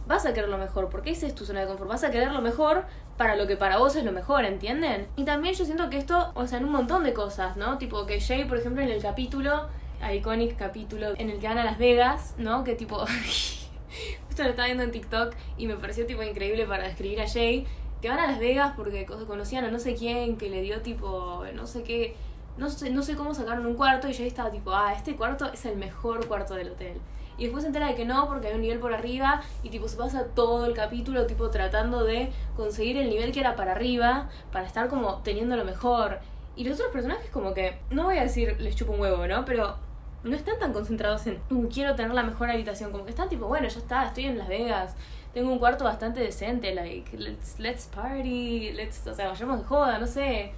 vas 0.08 0.26
a 0.26 0.34
querer 0.34 0.50
lo 0.50 0.58
mejor, 0.58 0.90
porque 0.90 1.12
esa 1.12 1.28
es 1.28 1.36
tu 1.36 1.46
zona 1.46 1.62
de 1.62 1.68
confort, 1.68 1.90
vas 1.90 2.04
a 2.04 2.12
querer 2.12 2.32
lo 2.32 2.42
mejor 2.42 2.86
para 3.18 3.36
lo 3.36 3.48
que 3.48 3.56
para 3.56 3.78
vos 3.78 3.96
es 3.96 4.04
lo 4.04 4.12
mejor, 4.12 4.44
¿entienden? 4.44 5.08
Y 5.16 5.24
también 5.24 5.56
yo 5.56 5.64
siento 5.64 5.90
que 5.90 5.98
esto, 5.98 6.32
o 6.36 6.48
sea, 6.48 6.58
en 6.58 6.66
un 6.66 6.72
montón 6.72 7.04
de 7.04 7.14
cosas, 7.14 7.56
¿no? 7.56 7.78
Tipo 7.78 8.06
que 8.06 8.20
Jay, 8.20 8.46
por 8.46 8.58
ejemplo, 8.58 8.84
en 8.84 8.90
el 8.90 9.02
capítulo, 9.02 9.68
iconic 10.14 10.58
capítulo 10.58 11.14
en 11.18 11.30
el 11.30 11.40
que 11.40 11.48
van 11.48 11.58
a 11.58 11.64
Las 11.64 11.78
Vegas, 11.78 12.36
¿no? 12.38 12.64
Que 12.64 12.76
tipo, 12.76 13.00
justo 14.28 14.44
lo 14.44 14.50
estaba 14.50 14.66
viendo 14.66 14.84
en 14.84 14.92
TikTok 14.92 15.34
y 15.58 15.68
me 15.68 15.76
pareció 15.76 16.06
tipo 16.06 16.22
increíble 16.24 16.66
para 16.66 16.84
describir 16.84 17.22
a 17.22 17.28
Jay, 17.28 17.66
que 18.02 18.10
van 18.10 18.20
a 18.20 18.28
Las 18.28 18.40
Vegas 18.40 18.74
porque 18.76 19.06
conocían 19.06 19.66
a 19.66 19.72
no 19.72 19.80
sé 19.80 19.96
quién, 19.96 20.38
que 20.38 20.50
le 20.50 20.62
dio 20.62 20.82
tipo, 20.82 21.44
no 21.54 21.66
sé 21.66 21.84
qué, 21.84 22.16
no 22.58 22.70
sé, 22.70 22.90
no 22.90 23.04
sé 23.04 23.16
cómo 23.16 23.34
sacaron 23.34 23.66
un 23.66 23.76
cuarto 23.76 24.08
y 24.08 24.14
Jay 24.14 24.28
estaba 24.28 24.52
tipo, 24.52 24.72
ah, 24.72 24.94
este 24.94 25.16
cuarto 25.16 25.52
es 25.52 25.66
el 25.66 25.78
mejor 25.78 26.28
cuarto 26.28 26.56
del 26.56 26.72
hotel. 26.72 27.00
Y 27.38 27.44
después 27.44 27.64
se 27.64 27.68
entera 27.68 27.88
de 27.88 27.96
que 27.96 28.06
no, 28.06 28.28
porque 28.28 28.48
hay 28.48 28.56
un 28.56 28.62
nivel 28.62 28.80
por 28.80 28.94
arriba, 28.94 29.42
y 29.62 29.70
tipo 29.70 29.88
se 29.88 29.98
pasa 29.98 30.26
todo 30.34 30.66
el 30.66 30.74
capítulo 30.74 31.26
tipo 31.26 31.50
tratando 31.50 32.04
de 32.04 32.32
conseguir 32.56 32.98
el 32.98 33.10
nivel 33.10 33.34
que 33.34 33.42
era 33.42 33.56
para 33.56 33.74
arriba, 33.74 34.30
para 34.52 34.66
estar 34.66 34.88
como 34.88 35.16
teniendo 35.18 35.58
lo 35.58 35.66
mejor. 35.66 36.20
Y 36.56 36.64
los 36.64 36.76
otros 36.76 36.94
personajes 36.94 37.30
como 37.32 37.54
que, 37.54 37.78
no 37.90 38.06
voy 38.06 38.18
a 38.18 38.24
decir 38.24 38.56
les 38.60 38.76
chupo 38.76 38.94
un 38.94 39.02
huevo, 39.02 39.28
¿no? 39.28 39.44
Pero 39.44 39.76
no 40.24 40.36
están 40.36 40.58
tan 40.60 40.72
concentrados 40.72 41.28
en 41.28 41.40
quiero 41.68 41.96
tener 41.96 42.14
la 42.14 42.24
mejor 42.24 42.50
habitación, 42.50 42.92
como 42.92 43.04
que 43.04 43.12
están 43.12 43.28
tipo, 43.28 43.48
bueno, 43.48 43.68
ya 43.68 43.80
está, 43.80 44.06
estoy 44.06 44.26
en 44.26 44.38
Las 44.38 44.48
Vegas, 44.48 44.96
tengo 45.34 45.52
un 45.52 45.60
cuarto 45.60 45.84
bastante 45.84 46.22
decente, 46.22 46.74
like, 46.74 47.18
let's, 47.18 47.60
let's 47.60 47.86
party, 47.88 48.72
let's, 48.72 49.06
o 49.06 49.14
sea, 49.14 49.28
vayamos 49.28 49.60
de 49.60 49.66
joda, 49.66 50.00
no 50.00 50.08
sé. 50.08 50.54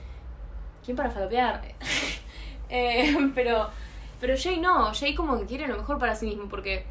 ¿Quién 0.87 0.95
para 0.95 1.11
falopear? 1.11 1.61
eh, 2.69 3.13
pero 3.35 3.67
pero 4.21 4.35
Jay 4.37 4.57
no, 4.57 4.93
Jay 4.93 5.13
como 5.13 5.37
que 5.37 5.45
quiere 5.45 5.67
lo 5.67 5.75
mejor 5.75 5.99
para 5.99 6.15
sí 6.15 6.27
mismo, 6.27 6.47
porque 6.47 6.85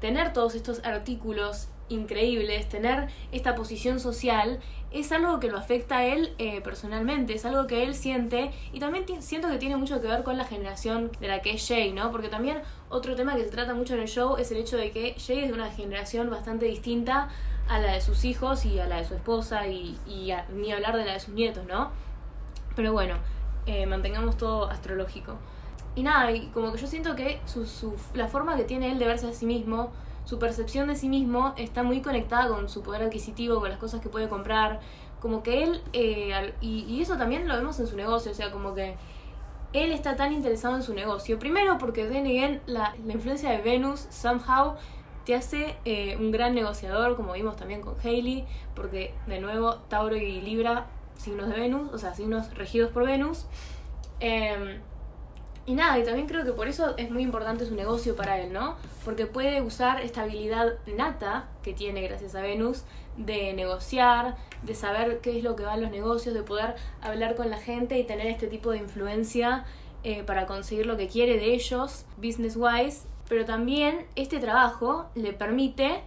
tener 0.00 0.32
todos 0.32 0.54
estos 0.54 0.82
artículos 0.82 1.68
increíbles, 1.90 2.70
tener 2.70 3.10
esta 3.32 3.54
posición 3.54 4.00
social, 4.00 4.60
es 4.90 5.12
algo 5.12 5.40
que 5.40 5.50
lo 5.50 5.58
afecta 5.58 5.98
a 5.98 6.06
él 6.06 6.32
eh, 6.38 6.62
personalmente, 6.62 7.34
es 7.34 7.44
algo 7.44 7.66
que 7.66 7.82
él 7.82 7.94
siente 7.94 8.50
y 8.72 8.80
también 8.80 9.04
siento 9.20 9.50
que 9.50 9.58
tiene 9.58 9.76
mucho 9.76 10.00
que 10.00 10.08
ver 10.08 10.22
con 10.22 10.38
la 10.38 10.46
generación 10.46 11.12
de 11.20 11.28
la 11.28 11.42
que 11.42 11.52
es 11.52 11.68
Jay, 11.68 11.92
¿no? 11.92 12.10
Porque 12.10 12.28
también 12.28 12.62
otro 12.88 13.14
tema 13.14 13.36
que 13.36 13.44
se 13.44 13.50
trata 13.50 13.74
mucho 13.74 13.92
en 13.92 14.00
el 14.00 14.08
show 14.08 14.38
es 14.38 14.50
el 14.52 14.56
hecho 14.56 14.78
de 14.78 14.90
que 14.90 15.16
Jay 15.18 15.40
es 15.40 15.48
de 15.48 15.52
una 15.52 15.70
generación 15.70 16.30
bastante 16.30 16.64
distinta 16.64 17.28
a 17.68 17.78
la 17.78 17.92
de 17.92 18.00
sus 18.00 18.24
hijos 18.24 18.64
y 18.64 18.78
a 18.78 18.86
la 18.86 18.96
de 18.96 19.04
su 19.04 19.14
esposa 19.14 19.66
y, 19.66 19.98
ni 20.54 20.72
hablar 20.72 20.96
de 20.96 21.04
la 21.04 21.12
de 21.12 21.20
sus 21.20 21.34
nietos, 21.34 21.66
¿no? 21.66 21.90
Pero 22.74 22.92
bueno, 22.92 23.16
eh, 23.66 23.86
mantengamos 23.86 24.36
todo 24.36 24.68
astrológico. 24.70 25.36
Y 25.94 26.02
nada, 26.02 26.32
y 26.32 26.48
como 26.48 26.72
que 26.72 26.78
yo 26.78 26.86
siento 26.86 27.14
que 27.14 27.40
su, 27.46 27.66
su, 27.66 27.94
la 28.14 28.28
forma 28.28 28.56
que 28.56 28.64
tiene 28.64 28.90
él 28.90 28.98
de 28.98 29.06
verse 29.06 29.28
a 29.28 29.32
sí 29.32 29.46
mismo, 29.46 29.92
su 30.24 30.38
percepción 30.38 30.88
de 30.88 30.96
sí 30.96 31.08
mismo, 31.08 31.54
está 31.56 31.82
muy 31.82 32.00
conectada 32.00 32.48
con 32.48 32.68
su 32.68 32.82
poder 32.82 33.02
adquisitivo, 33.02 33.60
con 33.60 33.68
las 33.68 33.78
cosas 33.78 34.00
que 34.00 34.08
puede 34.08 34.28
comprar. 34.28 34.80
Como 35.20 35.42
que 35.42 35.62
él, 35.62 35.82
eh, 35.92 36.52
y, 36.60 37.00
eso 37.00 37.16
también 37.16 37.46
lo 37.48 37.56
vemos 37.56 37.78
en 37.80 37.86
su 37.86 37.96
negocio, 37.96 38.32
o 38.32 38.34
sea, 38.34 38.50
como 38.50 38.74
que 38.74 38.96
él 39.72 39.92
está 39.92 40.16
tan 40.16 40.32
interesado 40.32 40.76
en 40.76 40.82
su 40.82 40.94
negocio. 40.94 41.38
Primero 41.38 41.78
porque, 41.78 42.04
then 42.04 42.26
again, 42.26 42.60
la, 42.66 42.94
la 43.04 43.12
influencia 43.12 43.50
de 43.50 43.58
Venus, 43.58 44.06
somehow, 44.10 44.76
te 45.24 45.34
hace 45.34 45.76
eh, 45.84 46.16
un 46.18 46.30
gran 46.30 46.54
negociador, 46.54 47.16
como 47.16 47.32
vimos 47.32 47.56
también 47.56 47.80
con 47.80 47.94
Hailey, 48.02 48.44
porque 48.74 49.14
de 49.26 49.40
nuevo 49.40 49.76
Tauro 49.88 50.16
y 50.16 50.40
Libra, 50.40 50.86
signos 51.16 51.48
de 51.48 51.58
Venus, 51.58 51.92
o 51.92 51.98
sea, 51.98 52.14
signos 52.14 52.52
regidos 52.54 52.90
por 52.90 53.04
Venus. 53.04 53.46
Eh, 54.20 54.80
y 55.66 55.74
nada, 55.74 55.98
y 55.98 56.04
también 56.04 56.26
creo 56.26 56.44
que 56.44 56.52
por 56.52 56.68
eso 56.68 56.94
es 56.98 57.10
muy 57.10 57.22
importante 57.22 57.64
su 57.64 57.74
negocio 57.74 58.14
para 58.16 58.38
él, 58.38 58.52
¿no? 58.52 58.76
Porque 59.02 59.26
puede 59.26 59.62
usar 59.62 60.02
esta 60.02 60.22
habilidad 60.22 60.74
nata 60.86 61.48
que 61.62 61.72
tiene 61.72 62.02
gracias 62.02 62.34
a 62.34 62.42
Venus 62.42 62.82
de 63.16 63.54
negociar, 63.54 64.36
de 64.62 64.74
saber 64.74 65.20
qué 65.20 65.38
es 65.38 65.44
lo 65.44 65.56
que 65.56 65.62
va 65.62 65.74
en 65.74 65.80
los 65.80 65.90
negocios, 65.90 66.34
de 66.34 66.42
poder 66.42 66.74
hablar 67.00 67.34
con 67.34 67.48
la 67.48 67.56
gente 67.56 67.98
y 67.98 68.04
tener 68.04 68.26
este 68.26 68.46
tipo 68.46 68.72
de 68.72 68.78
influencia 68.78 69.64
eh, 70.02 70.22
para 70.22 70.46
conseguir 70.46 70.84
lo 70.84 70.98
que 70.98 71.08
quiere 71.08 71.38
de 71.38 71.54
ellos, 71.54 72.04
business 72.18 72.56
wise. 72.56 73.06
Pero 73.26 73.46
también 73.46 74.04
este 74.16 74.40
trabajo 74.40 75.06
le 75.14 75.32
permite 75.32 76.02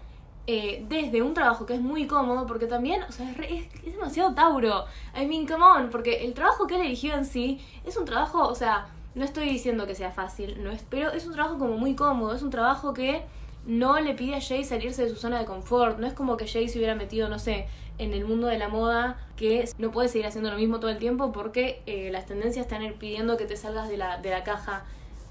eh, 0.47 0.85
desde 0.87 1.21
un 1.21 1.33
trabajo 1.33 1.65
que 1.65 1.75
es 1.75 1.81
muy 1.81 2.07
cómodo, 2.07 2.47
porque 2.47 2.67
también, 2.67 3.03
o 3.03 3.11
sea, 3.11 3.29
es, 3.31 3.67
es, 3.85 3.93
demasiado 3.93 4.33
Tauro. 4.33 4.85
I 5.15 5.25
mean, 5.25 5.45
come 5.45 5.63
on, 5.63 5.89
porque 5.89 6.25
el 6.25 6.33
trabajo 6.33 6.67
que 6.67 6.75
él 6.75 6.81
eligió 6.81 7.13
en 7.15 7.25
sí 7.25 7.59
es 7.85 7.97
un 7.97 8.05
trabajo, 8.05 8.47
o 8.47 8.55
sea, 8.55 8.87
no 9.13 9.25
estoy 9.25 9.49
diciendo 9.49 9.85
que 9.85 9.93
sea 9.93 10.11
fácil, 10.11 10.63
no 10.63 10.71
es, 10.71 10.85
pero 10.89 11.11
es 11.11 11.25
un 11.25 11.33
trabajo 11.33 11.57
como 11.57 11.77
muy 11.77 11.95
cómodo, 11.95 12.33
es 12.33 12.43
un 12.43 12.49
trabajo 12.49 12.93
que 12.93 13.23
no 13.65 13.99
le 13.99 14.13
pide 14.13 14.35
a 14.35 14.41
Jay 14.41 14.63
salirse 14.63 15.03
de 15.03 15.09
su 15.09 15.17
zona 15.17 15.39
de 15.39 15.45
confort, 15.45 15.99
no 15.99 16.07
es 16.07 16.13
como 16.13 16.37
que 16.37 16.47
Jay 16.47 16.69
se 16.69 16.77
hubiera 16.77 16.95
metido, 16.95 17.27
no 17.27 17.39
sé, 17.39 17.67
en 17.97 18.13
el 18.13 18.25
mundo 18.25 18.47
de 18.47 18.57
la 18.57 18.69
moda 18.69 19.17
que 19.35 19.67
no 19.77 19.91
puede 19.91 20.07
seguir 20.07 20.27
haciendo 20.27 20.49
lo 20.49 20.57
mismo 20.57 20.79
todo 20.79 20.91
el 20.91 20.97
tiempo 20.97 21.31
porque 21.31 21.81
eh, 21.85 22.09
las 22.11 22.25
tendencias 22.25 22.65
están 22.65 22.93
pidiendo 22.93 23.37
que 23.37 23.45
te 23.45 23.57
salgas 23.57 23.89
de 23.89 23.97
la, 23.97 24.17
de 24.17 24.29
la 24.29 24.43
caja 24.43 24.85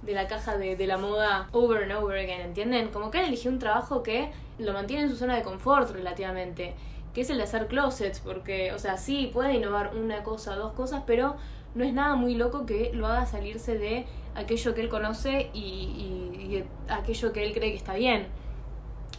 de 0.06 0.14
la 0.14 0.26
caja 0.28 0.56
de, 0.56 0.76
de, 0.76 0.86
la 0.86 0.96
moda 0.96 1.48
over 1.52 1.82
and 1.82 1.92
over 1.92 2.18
again, 2.18 2.40
¿entienden? 2.40 2.88
Como 2.88 3.10
que 3.10 3.18
él 3.18 3.26
eligió 3.26 3.50
un 3.50 3.58
trabajo 3.58 4.02
que 4.02 4.30
lo 4.58 4.72
mantiene 4.72 5.02
en 5.02 5.10
su 5.10 5.16
zona 5.16 5.36
de 5.36 5.42
confort 5.42 5.90
relativamente, 5.90 6.75
que 7.12 7.22
es 7.22 7.30
el 7.30 7.38
de 7.38 7.44
hacer 7.44 7.66
closets, 7.66 8.20
porque, 8.20 8.72
o 8.72 8.78
sea, 8.78 8.96
sí, 8.96 9.30
puede 9.32 9.54
innovar 9.54 9.94
una 9.94 10.22
cosa, 10.22 10.54
dos 10.54 10.72
cosas, 10.72 11.02
pero 11.06 11.36
no 11.75 11.84
es 11.84 11.92
nada 11.92 12.14
muy 12.14 12.34
loco 12.34 12.64
que 12.64 12.90
lo 12.94 13.06
haga 13.06 13.26
salirse 13.26 13.76
de 13.76 14.06
aquello 14.34 14.75
que 14.75 14.80
él 14.80 14.88
conoce 14.88 15.50
y, 15.52 16.64
aquello 16.88 17.32
que 17.32 17.44
él 17.44 17.52
cree 17.52 17.70
que 17.70 17.76
está 17.76 17.94
bien. 17.94 18.26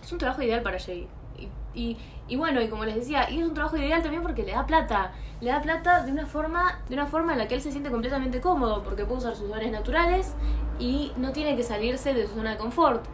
Es 0.02 0.12
un 0.12 0.18
trabajo 0.18 0.42
ideal 0.42 0.62
para 0.62 0.80
Jay. 0.80 1.08
Y, 1.78 2.36
bueno, 2.36 2.62
y 2.62 2.68
como 2.68 2.86
les 2.86 2.96
decía, 2.96 3.30
y 3.30 3.40
es 3.40 3.48
un 3.48 3.54
trabajo 3.54 3.78
ideal 3.78 4.02
también 4.02 4.24
porque 4.24 4.44
le 4.44 4.52
da 4.52 4.66
plata. 4.66 5.12
Le 5.40 5.52
da 5.52 5.62
plata 5.62 6.04
de 6.04 6.12
una 6.12 6.26
forma, 6.26 6.82
de 6.90 6.96
una 6.96 7.06
forma 7.06 7.34
en 7.34 7.40
la 7.40 7.48
que 7.48 7.56
él 7.56 7.62
se 7.62 7.72
siente 7.72 7.92
completamente 7.92 8.42
cómodo, 8.42 8.84
porque 8.84 9.06
puede 9.06 9.20
usar 9.20 9.36
sus 9.36 9.50
dones 9.50 9.72
naturales 9.72 10.34
y 10.80 11.12
no 11.18 11.32
tiene 11.32 11.56
que 11.56 11.64
salirse 11.64 12.14
de 12.14 12.28
su 12.28 12.34
zona 12.34 12.52
de 12.52 12.58
confort. 12.58 13.06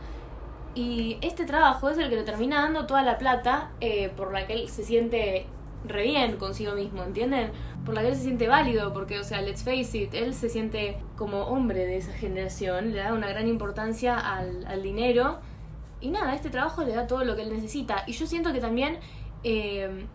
Y 0.75 1.17
este 1.21 1.45
trabajo 1.45 1.89
es 1.89 1.97
el 1.97 2.09
que 2.09 2.15
le 2.15 2.23
termina 2.23 2.61
dando 2.61 2.87
toda 2.87 3.03
la 3.03 3.17
plata 3.17 3.71
eh, 3.81 4.09
por 4.15 4.31
la 4.31 4.47
que 4.47 4.53
él 4.53 4.69
se 4.69 4.83
siente 4.83 5.45
re 5.85 6.03
bien 6.03 6.37
consigo 6.37 6.73
mismo, 6.73 7.03
¿entienden? 7.03 7.51
Por 7.85 7.93
la 7.93 8.01
que 8.01 8.09
él 8.09 8.15
se 8.15 8.23
siente 8.23 8.47
válido, 8.47 8.93
porque, 8.93 9.19
o 9.19 9.23
sea, 9.23 9.41
let's 9.41 9.63
face 9.63 9.97
it, 9.97 10.13
él 10.13 10.33
se 10.33 10.49
siente 10.49 10.97
como 11.17 11.43
hombre 11.43 11.85
de 11.85 11.97
esa 11.97 12.13
generación, 12.13 12.93
le 12.93 12.99
da 12.99 13.13
una 13.13 13.27
gran 13.27 13.47
importancia 13.47 14.17
al, 14.17 14.65
al 14.65 14.81
dinero. 14.81 15.39
Y 16.03 16.09
nada, 16.09 16.35
este 16.35 16.49
trabajo 16.49 16.83
le 16.83 16.93
da 16.93 17.07
todo 17.07 17.23
lo 17.23 17.33
que 17.37 17.43
él 17.43 17.53
necesita. 17.53 18.03
Y 18.07 18.11
yo 18.11 18.27
siento 18.27 18.51
que 18.51 18.59
también 18.59 18.99
eh, 19.45 20.05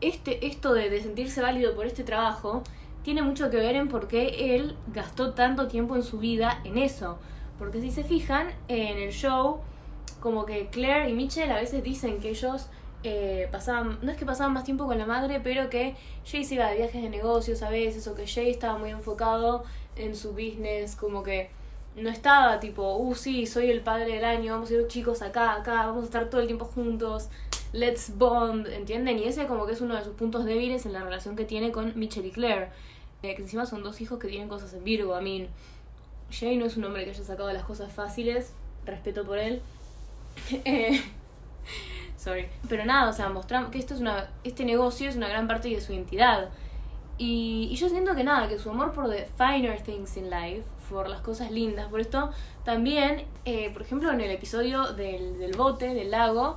este, 0.00 0.44
esto 0.44 0.74
de, 0.74 1.00
sentirse 1.00 1.40
válido 1.40 1.76
por 1.76 1.86
este 1.86 2.02
trabajo 2.02 2.64
tiene 3.04 3.22
mucho 3.22 3.48
que 3.48 3.58
ver 3.58 3.76
en 3.76 3.88
por 3.88 4.08
qué 4.08 4.56
él 4.56 4.76
gastó 4.88 5.32
tanto 5.32 5.68
tiempo 5.68 5.94
en 5.94 6.02
su 6.02 6.18
vida 6.18 6.60
en 6.64 6.78
eso. 6.78 7.18
Porque 7.60 7.80
si 7.80 7.92
se 7.92 8.02
fijan, 8.02 8.48
en 8.66 8.98
el 8.98 9.12
show, 9.12 9.60
como 10.18 10.46
que 10.46 10.66
Claire 10.66 11.08
y 11.08 11.12
Mitchell 11.12 11.52
a 11.52 11.60
veces 11.60 11.84
dicen 11.84 12.18
que 12.18 12.30
ellos 12.30 12.66
eh, 13.04 13.48
pasaban, 13.52 14.00
no 14.02 14.10
es 14.10 14.16
que 14.16 14.26
pasaban 14.26 14.52
más 14.52 14.64
tiempo 14.64 14.84
con 14.84 14.98
la 14.98 15.06
madre, 15.06 15.38
pero 15.38 15.70
que 15.70 15.94
Jay 16.26 16.42
se 16.42 16.56
iba 16.56 16.66
de 16.66 16.76
viajes 16.76 17.00
de 17.00 17.08
negocios 17.08 17.62
a 17.62 17.70
veces, 17.70 18.08
o 18.08 18.16
que 18.16 18.26
Jay 18.26 18.50
estaba 18.50 18.78
muy 18.78 18.90
enfocado 18.90 19.62
en 19.94 20.16
su 20.16 20.32
business, 20.32 20.96
como 20.96 21.22
que 21.22 21.50
no 21.96 22.10
estaba 22.10 22.58
tipo, 22.60 22.96
uh, 22.96 23.14
sí, 23.14 23.46
soy 23.46 23.70
el 23.70 23.80
padre 23.80 24.14
del 24.14 24.24
año, 24.24 24.52
vamos 24.52 24.70
a 24.70 24.74
ir 24.74 24.86
chicos 24.88 25.22
acá, 25.22 25.54
acá, 25.54 25.86
vamos 25.86 26.02
a 26.02 26.06
estar 26.06 26.28
todo 26.28 26.40
el 26.40 26.46
tiempo 26.46 26.64
juntos, 26.64 27.28
let's 27.72 28.16
bond, 28.16 28.66
¿entienden? 28.66 29.18
Y 29.18 29.24
ese 29.24 29.46
como 29.46 29.66
que 29.66 29.72
es 29.72 29.80
uno 29.80 29.94
de 29.94 30.04
sus 30.04 30.14
puntos 30.14 30.44
débiles 30.44 30.86
en 30.86 30.92
la 30.92 31.04
relación 31.04 31.36
que 31.36 31.44
tiene 31.44 31.70
con 31.70 31.96
Mitchell 31.98 32.26
y 32.26 32.32
Claire, 32.32 32.70
eh, 33.22 33.34
que 33.34 33.42
encima 33.42 33.64
son 33.64 33.82
dos 33.82 34.00
hijos 34.00 34.18
que 34.18 34.28
tienen 34.28 34.48
cosas 34.48 34.72
en 34.74 34.82
Virgo, 34.82 35.14
a 35.14 35.20
mí. 35.20 35.48
Jay 36.30 36.56
no 36.56 36.66
es 36.66 36.76
un 36.76 36.84
hombre 36.84 37.04
que 37.04 37.10
haya 37.10 37.22
sacado 37.22 37.52
las 37.52 37.64
cosas 37.64 37.92
fáciles, 37.92 38.52
respeto 38.84 39.24
por 39.24 39.38
él. 39.38 39.62
Eh, 40.64 41.00
sorry. 42.16 42.48
Pero 42.68 42.84
nada, 42.84 43.08
o 43.08 43.12
sea, 43.12 43.28
mostramos 43.28 43.70
que 43.70 43.78
esto 43.78 43.94
es 43.94 44.00
una, 44.00 44.30
este 44.42 44.64
negocio 44.64 45.08
es 45.08 45.14
una 45.14 45.28
gran 45.28 45.46
parte 45.46 45.68
de 45.68 45.80
su 45.80 45.92
identidad. 45.92 46.48
Y, 47.18 47.68
y 47.70 47.76
yo 47.76 47.88
siento 47.88 48.16
que 48.16 48.24
nada, 48.24 48.48
que 48.48 48.58
su 48.58 48.68
amor 48.70 48.92
por 48.92 49.08
the 49.08 49.28
finer 49.38 49.80
things 49.80 50.16
in 50.16 50.28
life 50.28 50.64
por 50.94 51.08
las 51.08 51.20
cosas 51.20 51.50
lindas. 51.50 51.88
Por 51.88 52.00
esto 52.00 52.30
también, 52.64 53.26
eh, 53.44 53.70
por 53.72 53.82
ejemplo, 53.82 54.10
en 54.10 54.22
el 54.22 54.30
episodio 54.30 54.92
del, 54.94 55.38
del 55.38 55.54
bote, 55.56 55.92
del 55.92 56.10
lago, 56.10 56.56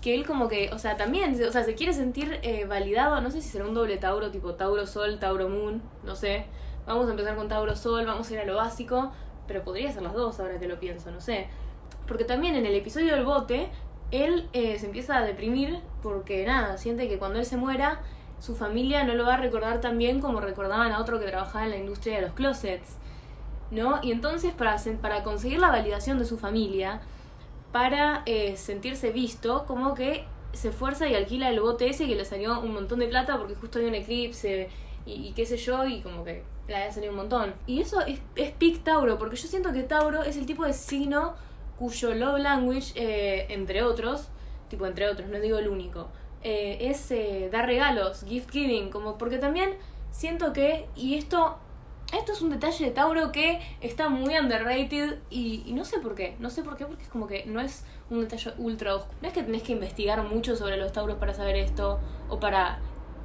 que 0.00 0.14
él 0.14 0.24
como 0.24 0.48
que, 0.48 0.70
o 0.72 0.78
sea, 0.78 0.96
también, 0.96 1.34
o 1.42 1.50
sea, 1.50 1.64
se 1.64 1.74
quiere 1.74 1.92
sentir 1.92 2.38
eh, 2.42 2.66
validado, 2.66 3.20
no 3.20 3.30
sé 3.30 3.42
si 3.42 3.48
será 3.48 3.64
un 3.64 3.74
doble 3.74 3.96
Tauro, 3.96 4.30
tipo 4.30 4.54
Tauro 4.54 4.86
Sol, 4.86 5.18
Tauro 5.18 5.48
Moon, 5.48 5.82
no 6.04 6.14
sé. 6.14 6.44
Vamos 6.86 7.08
a 7.08 7.10
empezar 7.10 7.34
con 7.36 7.48
Tauro 7.48 7.74
Sol, 7.74 8.06
vamos 8.06 8.30
a 8.30 8.34
ir 8.34 8.40
a 8.40 8.44
lo 8.44 8.56
básico, 8.56 9.12
pero 9.46 9.64
podría 9.64 9.90
ser 9.92 10.02
las 10.02 10.14
dos 10.14 10.38
ahora 10.38 10.58
que 10.58 10.68
lo 10.68 10.78
pienso, 10.78 11.10
no 11.10 11.20
sé. 11.20 11.48
Porque 12.06 12.24
también 12.24 12.54
en 12.54 12.64
el 12.64 12.74
episodio 12.74 13.14
del 13.14 13.24
bote, 13.24 13.68
él 14.10 14.48
eh, 14.52 14.78
se 14.78 14.86
empieza 14.86 15.18
a 15.18 15.22
deprimir 15.22 15.80
porque 16.02 16.46
nada, 16.46 16.78
siente 16.78 17.08
que 17.08 17.18
cuando 17.18 17.40
él 17.40 17.44
se 17.44 17.56
muera, 17.56 18.00
su 18.38 18.54
familia 18.54 19.04
no 19.04 19.14
lo 19.14 19.26
va 19.26 19.34
a 19.34 19.38
recordar 19.38 19.80
tan 19.80 19.98
bien 19.98 20.20
como 20.20 20.40
recordaban 20.40 20.92
a 20.92 21.00
otro 21.00 21.18
que 21.18 21.26
trabajaba 21.26 21.64
en 21.64 21.70
la 21.70 21.76
industria 21.76 22.16
de 22.16 22.22
los 22.22 22.32
closets. 22.32 22.96
¿No? 23.70 24.00
Y 24.02 24.12
entonces 24.12 24.52
para, 24.52 24.76
para 25.00 25.22
conseguir 25.22 25.58
la 25.60 25.70
validación 25.70 26.18
de 26.18 26.24
su 26.24 26.38
familia, 26.38 27.00
para 27.72 28.22
eh, 28.26 28.56
sentirse 28.56 29.10
visto, 29.10 29.64
como 29.66 29.94
que 29.94 30.24
se 30.52 30.68
esfuerza 30.68 31.06
y 31.06 31.14
alquila 31.14 31.50
el 31.50 31.60
bote 31.60 31.88
ese 31.90 32.06
que 32.06 32.16
le 32.16 32.24
salió 32.24 32.60
un 32.60 32.72
montón 32.72 32.98
de 32.98 33.06
plata 33.06 33.36
porque 33.38 33.54
justo 33.54 33.78
había 33.78 33.90
un 33.90 33.94
eclipse 33.94 34.70
y, 35.04 35.32
qué 35.32 35.46
sé 35.46 35.56
yo, 35.56 35.86
y 35.86 36.00
como 36.02 36.22
que 36.22 36.42
le 36.66 36.76
había 36.76 36.92
salido 36.92 37.12
un 37.12 37.18
montón. 37.18 37.54
Y 37.66 37.80
eso 37.80 38.00
es, 38.02 38.20
es 38.36 38.50
pic 38.52 38.84
Tauro, 38.84 39.18
porque 39.18 39.36
yo 39.36 39.48
siento 39.48 39.72
que 39.72 39.82
Tauro 39.82 40.22
es 40.22 40.36
el 40.36 40.44
tipo 40.44 40.66
de 40.66 40.74
signo 40.74 41.34
cuyo 41.78 42.14
love 42.14 42.40
language, 42.40 42.92
eh, 42.94 43.46
entre 43.48 43.82
otros, 43.82 44.28
tipo 44.68 44.86
entre 44.86 45.08
otros, 45.08 45.28
no 45.30 45.40
digo 45.40 45.58
el 45.58 45.68
único, 45.68 46.08
eh, 46.42 46.78
es 46.90 47.10
dar 47.50 47.66
regalos, 47.66 48.24
gift 48.28 48.50
giving, 48.50 48.90
como 48.90 49.16
porque 49.16 49.38
también 49.38 49.70
siento 50.10 50.52
que, 50.52 50.86
y 50.94 51.14
esto 51.14 51.58
esto 52.12 52.32
es 52.32 52.40
un 52.40 52.50
detalle 52.50 52.86
de 52.86 52.90
Tauro 52.90 53.32
que 53.32 53.60
está 53.80 54.08
muy 54.08 54.36
underrated 54.36 55.18
y, 55.30 55.64
no 55.74 55.84
sé 55.84 55.98
por 55.98 56.14
qué. 56.14 56.36
No 56.38 56.50
sé 56.50 56.62
por 56.62 56.76
qué, 56.76 56.86
porque 56.86 57.02
es 57.02 57.08
como 57.08 57.26
que 57.26 57.44
no 57.46 57.60
es 57.60 57.84
un 58.10 58.20
detalle 58.20 58.52
ultra 58.58 58.94
oscuro. 58.94 59.14
No 59.20 59.28
es 59.28 59.34
que 59.34 59.42
tenés 59.42 59.62
que 59.62 59.72
investigar 59.72 60.22
mucho 60.22 60.56
sobre 60.56 60.76
los 60.76 60.92
Tauros 60.92 61.18
para 61.18 61.34
saber 61.34 61.56
esto 61.56 62.00
o 62.28 62.40
para 62.40 62.78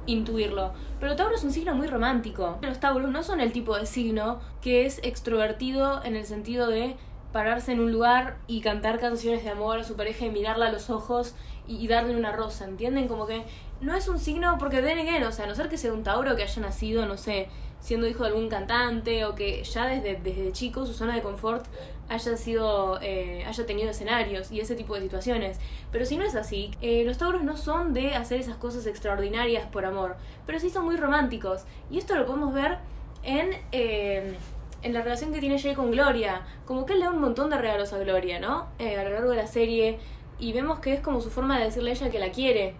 intuirlo. 0.06 0.72
Pero 1.00 1.16
Tauro 1.16 1.34
es 1.34 1.44
un 1.44 1.52
signo 1.52 1.74
muy 1.74 1.86
romántico. 1.86 2.58
Los 2.60 2.78
Tauros 2.78 3.10
no 3.10 3.22
son 3.22 3.40
el 3.40 3.52
tipo 3.52 3.76
de 3.76 3.86
signo 3.86 4.40
que 4.60 4.84
es 4.84 5.00
extrovertido 5.02 6.04
en 6.04 6.16
el 6.16 6.26
sentido 6.26 6.68
de 6.68 6.96
pararse 7.32 7.72
en 7.72 7.80
un 7.80 7.90
lugar 7.90 8.36
y 8.46 8.60
cantar 8.60 9.00
canciones 9.00 9.42
de 9.42 9.50
amor 9.50 9.78
a 9.78 9.84
su 9.84 9.96
pareja 9.96 10.26
y 10.26 10.30
mirarla 10.30 10.66
a 10.66 10.72
los 10.72 10.88
ojos 10.88 11.34
y, 11.66 11.88
darle 11.88 12.14
una 12.14 12.30
rosa, 12.30 12.66
¿entienden? 12.66 13.08
Como 13.08 13.26
que 13.26 13.42
no 13.80 13.94
es 13.94 14.06
un 14.06 14.18
signo, 14.18 14.56
porque 14.58 14.82
den 14.82 15.24
o 15.24 15.32
sea, 15.32 15.46
a 15.46 15.48
no 15.48 15.54
ser 15.54 15.68
que 15.68 15.78
sea 15.78 15.92
un 15.92 16.04
Tauro 16.04 16.36
que 16.36 16.42
haya 16.42 16.62
nacido, 16.62 17.06
no 17.06 17.16
sé, 17.16 17.48
siendo 17.84 18.08
hijo 18.08 18.22
de 18.22 18.30
algún 18.30 18.48
cantante 18.48 19.26
o 19.26 19.34
que 19.34 19.62
ya 19.62 19.86
desde, 19.86 20.16
desde 20.16 20.52
chico 20.52 20.86
su 20.86 20.94
zona 20.94 21.14
de 21.14 21.20
confort 21.20 21.66
haya 22.08 22.36
sido 22.36 22.98
eh, 23.02 23.44
haya 23.46 23.66
tenido 23.66 23.90
escenarios 23.90 24.50
y 24.50 24.60
ese 24.60 24.74
tipo 24.74 24.94
de 24.94 25.02
situaciones. 25.02 25.58
Pero 25.92 26.06
si 26.06 26.16
no 26.16 26.24
es 26.24 26.34
así 26.34 26.70
eh, 26.80 27.04
los 27.04 27.18
tauros 27.18 27.44
no 27.44 27.58
son 27.58 27.92
de 27.92 28.14
hacer 28.14 28.40
esas 28.40 28.56
cosas 28.56 28.86
extraordinarias 28.86 29.66
por 29.66 29.84
amor 29.84 30.16
pero 30.46 30.58
sí 30.58 30.70
son 30.70 30.86
muy 30.86 30.96
románticos. 30.96 31.64
Y 31.90 31.98
esto 31.98 32.16
lo 32.16 32.24
podemos 32.24 32.54
ver 32.54 32.78
en 33.22 33.50
eh, 33.70 34.34
en 34.82 34.92
la 34.92 35.02
relación 35.02 35.32
que 35.32 35.40
tiene 35.40 35.58
Jay 35.58 35.74
con 35.74 35.90
Gloria. 35.90 36.42
Como 36.64 36.86
que 36.86 36.94
él 36.94 37.00
le 37.00 37.04
da 37.04 37.10
un 37.10 37.20
montón 37.20 37.50
de 37.50 37.58
regalos 37.58 37.92
a 37.92 37.98
Gloria 37.98 38.40
no 38.40 38.68
a 38.78 39.02
lo 39.04 39.10
largo 39.10 39.30
de 39.30 39.36
la 39.36 39.46
serie. 39.46 39.98
Y 40.38 40.54
vemos 40.54 40.78
que 40.80 40.94
es 40.94 41.00
como 41.00 41.20
su 41.20 41.30
forma 41.30 41.58
de 41.58 41.66
decirle 41.66 41.90
a 41.90 41.94
ella 41.94 42.10
que 42.10 42.18
la 42.18 42.30
quiere. 42.30 42.74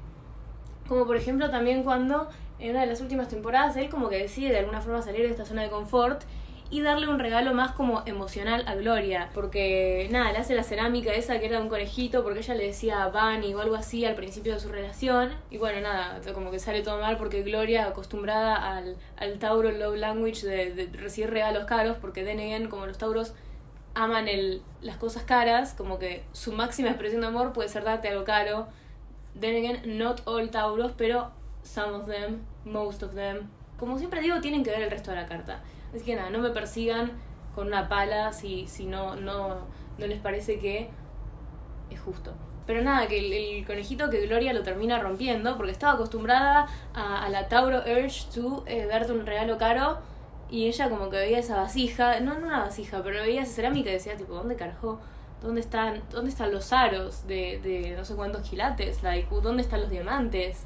Como 0.89 1.07
por 1.07 1.17
ejemplo 1.17 1.51
también 1.51 1.83
cuando 1.83 2.29
en 2.59 2.71
una 2.71 2.81
de 2.81 2.87
las 2.87 3.01
últimas 3.01 3.29
temporadas, 3.29 3.77
él 3.77 3.89
como 3.89 4.09
que 4.09 4.19
decide 4.19 4.51
de 4.51 4.59
alguna 4.59 4.81
forma 4.81 5.03
salir 5.03 5.23
de 5.23 5.31
esta 5.31 5.45
zona 5.45 5.63
de 5.63 5.71
confort 5.71 6.23
y 6.71 6.81
darle 6.81 7.09
un 7.09 7.19
regalo 7.19 7.55
más 7.55 7.73
como 7.73 8.03
emocional 8.07 8.65
a 8.67 8.75
Gloria. 8.75 9.31
Porque 9.35 10.09
nada, 10.11 10.33
le 10.33 10.39
hace 10.39 10.55
la 10.55 10.63
cerámica 10.63 11.13
esa 11.13 11.39
que 11.39 11.47
era 11.47 11.61
un 11.61 11.69
conejito 11.69 12.23
porque 12.23 12.41
ella 12.41 12.55
le 12.55 12.67
decía 12.67 13.07
Bunny 13.09 13.55
o 13.55 13.61
algo 13.61 13.77
así 13.77 14.05
al 14.05 14.15
principio 14.15 14.55
de 14.55 14.61
su 14.61 14.69
relación. 14.71 15.31
Y 15.51 15.59
bueno, 15.59 15.81
nada, 15.81 16.21
como 16.33 16.51
que 16.51 16.59
sale 16.59 16.83
todo 16.83 17.01
mal 17.01 17.17
porque 17.17 17.43
Gloria, 17.43 17.87
acostumbrada 17.87 18.77
al, 18.77 18.97
al 19.17 19.39
Tauro 19.39 19.71
Love 19.71 19.97
Language 19.97 20.47
de, 20.47 20.89
recibir 20.93 21.31
regalos 21.31 21.65
caros, 21.67 21.97
porque 22.01 22.25
Denegen, 22.25 22.69
como 22.69 22.87
los 22.87 22.99
Tauros, 22.99 23.35
aman 23.95 24.27
el, 24.27 24.63
las 24.81 24.97
cosas 24.97 25.23
caras, 25.23 25.75
como 25.75 25.99
que 25.99 26.25
su 26.33 26.53
máxima 26.53 26.89
expresión 26.89 27.21
de 27.21 27.29
amor 27.29 27.53
puede 27.53 27.69
ser 27.69 27.85
darte 27.85 28.09
algo 28.09 28.25
caro. 28.25 28.67
Then 29.39 29.99
not 29.99 30.23
all 30.27 30.51
Tauros, 30.51 30.93
pero 30.97 31.31
some 31.65 31.95
of 31.95 32.07
them, 32.07 32.43
most 32.65 33.03
of 33.03 33.15
them. 33.15 33.49
Como 33.79 33.99
siempre 33.99 34.21
digo, 34.21 34.41
tienen 34.41 34.63
que 34.63 34.71
ver 34.71 34.83
el 34.83 34.91
resto 34.91 35.11
de 35.11 35.17
la 35.17 35.27
carta. 35.27 35.61
Así 35.93 36.05
que 36.05 36.15
nada, 36.15 36.31
no 36.31 36.39
me 36.39 36.51
persigan 36.51 37.13
con 37.55 37.67
una 37.67 37.89
pala 37.89 38.33
si, 38.33 38.69
si 38.69 38.87
no, 38.87 39.17
no, 39.17 39.67
no 39.99 40.07
les 40.07 40.21
parece 40.21 40.59
que 40.59 40.91
es 41.91 42.01
justo. 42.01 42.33
Pero 42.67 42.83
nada, 42.83 43.07
que 43.09 43.59
el, 43.59 43.67
conejito 43.67 44.09
que 44.11 44.27
Gloria 44.27 44.53
lo 44.53 44.63
termina 44.63 44.99
rompiendo 44.99 45.57
porque 45.57 45.73
estaba 45.73 45.95
acostumbrada 45.95 46.67
a, 46.95 47.29
la 47.29 47.49
Tauro 47.49 47.79
Urge 47.81 48.27
to 48.35 48.65
eh, 48.67 48.87
darte 48.87 49.13
un 49.13 49.27
regalo 49.27 49.59
caro 49.59 49.99
y 50.51 50.67
ella 50.67 50.89
como 50.89 51.11
que 51.11 51.17
veía 51.17 51.39
esa 51.39 51.57
vasija, 51.57 52.21
no, 52.21 52.39
no 52.39 52.47
una 52.47 52.61
vasija, 52.61 53.03
pero 53.03 53.21
veía 53.23 53.43
esa 53.43 53.53
cerámica 53.53 53.91
y 53.91 53.95
decía 53.95 54.17
tipo, 54.17 54.35
¿dónde 54.35 54.57
carajo? 54.57 55.01
¿Dónde 55.43 55.61
están, 55.61 56.03
dónde 56.11 56.31
están 56.31 56.53
los 56.53 56.73
aros 56.73 57.27
de, 57.27 57.61
de 57.63 57.95
no 57.97 58.05
sé 58.05 58.15
cuántos 58.15 58.49
quilates? 58.49 59.03
Like, 59.03 59.29
¿Dónde 59.43 59.63
están 59.63 59.83
los 59.83 59.91
diamantes? 59.91 60.65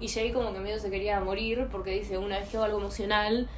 Y 0.00 0.08
Jay 0.08 0.32
como 0.32 0.52
que 0.52 0.60
medio 0.60 0.78
se 0.78 0.90
quería 0.90 1.20
morir 1.20 1.68
porque 1.70 1.92
dice, 1.92 2.18
una 2.18 2.38
vez 2.38 2.48
que 2.48 2.56
hago 2.56 2.66
algo 2.66 2.78
emocional, 2.78 3.48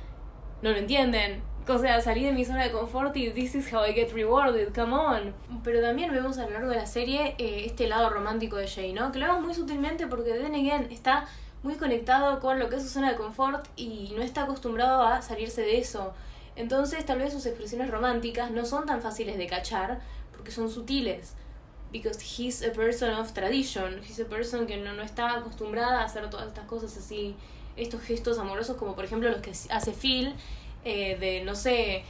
no 0.63 0.71
lo 0.71 0.77
entienden. 0.77 1.43
O 1.69 1.79
sea, 1.79 2.01
salí 2.01 2.25
de 2.25 2.33
mi 2.33 2.45
zona 2.45 2.63
de 2.63 2.71
confort 2.71 3.17
y 3.17 3.31
this 3.31 3.57
is 3.57 3.73
how 3.73 3.85
I 3.85 3.93
get 3.93 4.13
rewarded, 4.13 4.73
come 4.73 4.95
on. 4.95 5.35
Pero 5.65 5.81
también 5.81 6.13
vemos 6.13 6.39
a 6.39 6.45
lo 6.45 6.51
largo 6.51 6.69
de 6.69 6.77
la 6.77 6.87
serie 6.87 7.35
eh, 7.39 7.65
este 7.67 7.89
lado 7.89 8.09
romántico 8.11 8.57
de 8.57 8.69
Jay, 8.69 8.93
¿no? 8.93 9.11
Que 9.11 9.19
lo 9.19 9.27
vemos 9.27 9.45
muy 9.45 9.55
sutilmente 9.55 10.07
porque 10.07 10.33
Then 10.33 10.55
Again 10.55 10.89
está 10.93 11.27
muy 11.65 11.75
conectado 11.75 12.39
con 12.39 12.61
lo 12.61 12.69
que 12.69 12.77
es 12.77 12.83
su 12.83 12.89
zona 12.89 13.11
de 13.11 13.17
confort 13.17 13.67
y 13.75 14.13
no 14.15 14.23
está 14.23 14.45
acostumbrado 14.45 15.03
a 15.03 15.23
salirse 15.23 15.63
de 15.63 15.79
eso. 15.79 16.15
Entonces 16.55 17.05
tal 17.05 17.19
vez 17.19 17.33
sus 17.33 17.45
expresiones 17.47 17.91
románticas 17.91 18.53
no 18.53 18.65
son 18.65 18.87
tan 18.87 19.03
fáciles 19.03 19.37
de 19.37 19.47
cachar 19.49 20.01
porque 20.33 20.53
son 20.53 20.71
sutiles 20.71 21.35
because 21.93 22.21
he's 22.21 22.63
a 22.63 22.71
person 22.71 23.13
of 23.15 23.33
tradition, 23.33 24.01
he's 24.03 24.21
a 24.21 24.25
person 24.25 24.67
que 24.67 24.77
no, 24.77 24.93
no 24.93 25.03
está 25.03 25.37
acostumbrada 25.37 26.01
a 26.01 26.05
hacer 26.05 26.29
todas 26.31 26.49
estas 26.49 26.67
cosas 26.67 26.97
así, 26.97 27.35
estos 27.77 28.03
gestos 28.03 28.39
amorosos 28.39 28.77
como 28.77 28.95
por 28.95 29.05
ejemplo 29.05 29.29
los 29.31 29.41
que 29.41 29.53
hace 29.71 29.93
Phil, 29.93 30.35
eh, 30.85 31.17
de 31.19 31.43
no 31.45 31.55
sé, 31.55 32.05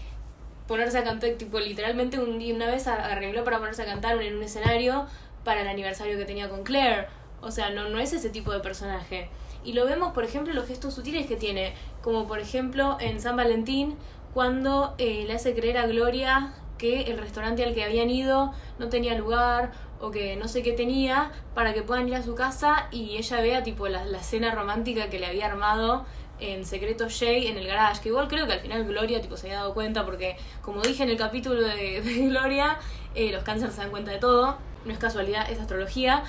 ponerse 0.67 0.99
a 0.99 1.05
cantar, 1.05 1.31
tipo 1.33 1.59
literalmente 1.61 2.19
un, 2.19 2.43
una 2.43 2.67
vez 2.67 2.87
arregló 2.87 3.45
para 3.45 3.59
ponerse 3.59 3.83
a 3.83 3.87
cantar 3.87 4.21
en 4.21 4.37
un 4.37 4.43
escenario 4.43 5.07
para 5.45 5.63
el 5.63 5.69
aniversario 5.69 6.19
que 6.19 6.25
tenía 6.25 6.49
con 6.49 6.65
Claire, 6.65 7.07
o 7.41 7.51
sea, 7.51 7.71
no, 7.71 7.89
no 7.89 7.99
es 7.99 8.13
ese 8.13 8.31
tipo 8.31 8.53
de 8.53 8.61
personaje. 8.61 9.29
Y 9.65 9.73
lo 9.73 9.85
vemos, 9.85 10.13
por 10.13 10.25
ejemplo, 10.25 10.55
los 10.55 10.67
gestos 10.67 10.95
sutiles 10.95 11.27
que 11.27 11.37
tiene, 11.37 11.75
como 12.03 12.27
por 12.27 12.39
ejemplo 12.39 12.97
en 13.01 13.21
San 13.21 13.37
Valentín, 13.37 13.97
cuando 14.33 14.95
eh, 14.99 15.25
le 15.27 15.35
hace 15.35 15.55
creer 15.55 15.79
a 15.79 15.87
Gloria 15.87 16.53
que 16.79 17.03
el 17.03 17.19
restaurante 17.19 17.65
al 17.65 17.75
que 17.75 17.85
habían 17.85 18.11
ido 18.11 18.53
no 18.79 18.89
tenía 18.89 19.15
lugar 19.17 19.73
o 20.01 20.11
que 20.11 20.37
no 20.37 20.49
sé 20.49 20.63
qué 20.63 20.73
tenía 20.73 21.33
para 21.55 21.73
que 21.73 21.83
puedan 21.83 22.09
ir 22.09 22.17
a 22.17 22.23
su 22.23 22.35
casa 22.35 22.89
y 22.91 23.17
ella 23.17 23.41
vea 23.41 23.63
tipo 23.63 23.89
la, 23.89 24.05
la 24.05 24.23
cena 24.23 24.55
romántica 24.55 25.09
que 25.09 25.19
le 25.19 25.27
había 25.27 25.47
armado 25.47 26.05
en 26.39 26.65
secreto 26.65 27.07
Jay 27.09 27.47
en 27.47 27.57
el 27.57 27.67
garage, 27.67 28.03
que 28.03 28.09
igual 28.11 28.29
creo 28.29 28.47
que 28.47 28.53
al 28.53 28.61
final 28.61 28.85
Gloria 28.85 29.21
tipo 29.21 29.37
se 29.37 29.47
había 29.47 29.61
dado 29.61 29.75
cuenta 29.75 30.05
porque 30.05 30.37
como 30.63 30.83
dije 30.83 31.03
en 31.03 31.11
el 31.11 31.17
capítulo 31.17 31.63
de, 31.63 32.01
Gloria, 32.29 32.79
eh, 33.15 33.33
los 33.33 33.43
cánceres 33.43 33.75
se 33.75 33.81
dan 33.81 33.91
cuenta 33.91 34.11
de 34.11 34.19
todo, 34.19 34.59
no 34.85 34.93
es 34.93 34.99
casualidad, 34.99 35.51
es 35.51 35.59
astrología. 35.59 36.25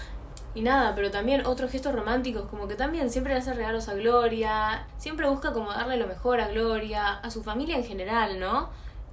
Y 0.55 0.61
nada, 0.61 0.95
pero 0.95 1.11
también 1.11 1.45
otros 1.45 1.69
gestos 1.69 1.93
románticos, 1.93 2.49
como 2.49 2.67
que 2.67 2.73
también 2.73 3.11
siempre 3.11 3.33
le 3.33 3.39
hace 3.39 3.53
regalos 3.53 3.89
a 3.89 3.93
Gloria, 3.93 4.87
siempre 4.97 5.27
busca 5.27 5.53
como 5.53 5.71
darle 5.71 5.97
lo 5.97 6.07
mejor 6.07 6.41
a 6.41 6.47
Gloria, 6.47 7.13
a 7.13 7.29
su 7.29 7.43
familia 7.43 7.75
en 7.77 7.83
general, 7.83 8.39
¿no? 8.39 8.69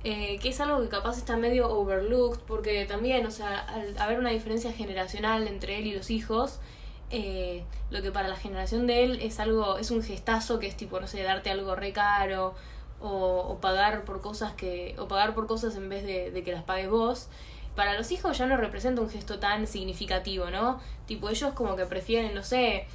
Eh, 0.07 0.39
que 0.39 0.51
es 0.51 0.61
algo 0.61 0.83
que 0.83 0.89
capaz 0.91 1.17
está 1.17 1.39
medio 1.39 1.71
overlooked, 1.71 2.41
porque 2.47 2.85
también, 2.85 3.25
o 3.27 3.31
sea, 3.31 3.61
al 3.61 3.97
haber 3.99 4.19
una 4.19 4.29
diferencia 4.31 4.71
generacional 4.71 5.49
entre 5.49 5.79
él 5.79 5.87
y 5.87 5.95
los 5.95 6.11
hijos, 6.11 6.61
eh, 7.11 7.65
lo 7.91 8.03
que 8.03 8.13
para 8.13 8.29
la 8.29 8.37
generación 8.37 8.87
de 8.87 9.05
él 9.05 9.19
es 9.23 9.41
algo, 9.41 9.79
es 9.79 9.91
un 9.91 10.03
gestazo 10.03 10.59
que 10.59 10.67
es 10.67 10.77
tipo, 10.77 11.01
no 11.01 11.07
sé, 11.07 11.23
darte 11.23 11.51
algo 11.51 11.75
re 11.75 11.93
caro 11.95 12.55
o, 13.01 13.59
pagar 13.63 14.05
por 14.05 14.21
cosas 14.21 14.53
que, 14.53 14.95
o 14.99 15.09
pagar 15.09 15.35
por 15.35 15.47
cosas 15.47 15.75
en 15.77 15.89
vez 15.89 16.05
de, 16.05 16.31
de 16.31 16.43
que 16.43 16.53
las 16.53 16.65
pagues 16.65 16.91
vos. 16.91 17.29
Para 17.75 17.95
los 17.95 18.13
hijos 18.13 18.37
ya 18.37 18.47
no 18.47 18.59
representa 18.59 19.01
un 19.01 19.09
gesto 19.09 19.39
tan 19.39 19.67
significativo, 19.67 20.51
¿no? 20.51 20.81
Tipo, 21.07 21.31
ellos 21.31 21.55
como 21.55 21.77
que 21.77 21.87
prefieren, 21.87 22.35
no 22.35 22.43
sé, 22.43 22.87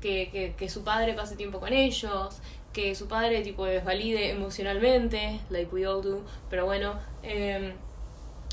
que, 0.00 0.30
que, 0.30 0.54
que 0.56 0.68
su 0.68 0.82
padre 0.84 1.14
pase 1.14 1.36
tiempo 1.36 1.58
con 1.60 1.72
ellos, 1.72 2.40
que 2.72 2.94
su 2.94 3.08
padre 3.08 3.42
tipo 3.42 3.66
les 3.66 3.84
valide 3.84 4.30
emocionalmente, 4.30 5.40
like 5.50 5.74
we 5.74 5.86
all 5.86 6.02
do, 6.02 6.22
pero 6.48 6.66
bueno, 6.66 6.94
eh, 7.22 7.74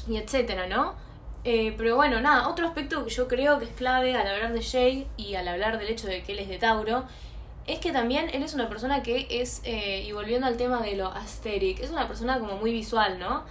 y 0.07 0.17
etcétera, 0.17 0.67
¿no? 0.67 0.95
Eh, 1.43 1.73
pero 1.77 1.95
bueno, 1.95 2.19
nada, 2.19 2.49
otro 2.49 2.67
aspecto 2.67 3.05
que 3.05 3.11
yo 3.11 3.27
creo 3.27 3.59
que 3.59 3.65
es 3.65 3.71
clave 3.71 4.15
al 4.15 4.27
hablar 4.27 4.53
de 4.53 4.61
Jay 4.61 5.07
y 5.17 5.35
al 5.35 5.47
hablar 5.47 5.77
del 5.77 5.89
hecho 5.89 6.07
de 6.07 6.23
que 6.23 6.33
él 6.33 6.39
es 6.39 6.49
de 6.49 6.57
Tauro, 6.57 7.05
es 7.67 7.79
que 7.79 7.91
también 7.91 8.29
él 8.33 8.43
es 8.43 8.53
una 8.53 8.69
persona 8.69 9.03
que 9.03 9.27
es, 9.29 9.61
eh, 9.63 10.03
y 10.05 10.11
volviendo 10.13 10.47
al 10.47 10.57
tema 10.57 10.81
de 10.81 10.95
lo 10.95 11.13
aesthetic, 11.13 11.79
es 11.79 11.91
una 11.91 12.07
persona 12.07 12.39
como 12.39 12.57
muy 12.57 12.71
visual, 12.71 13.19
¿no? 13.19 13.43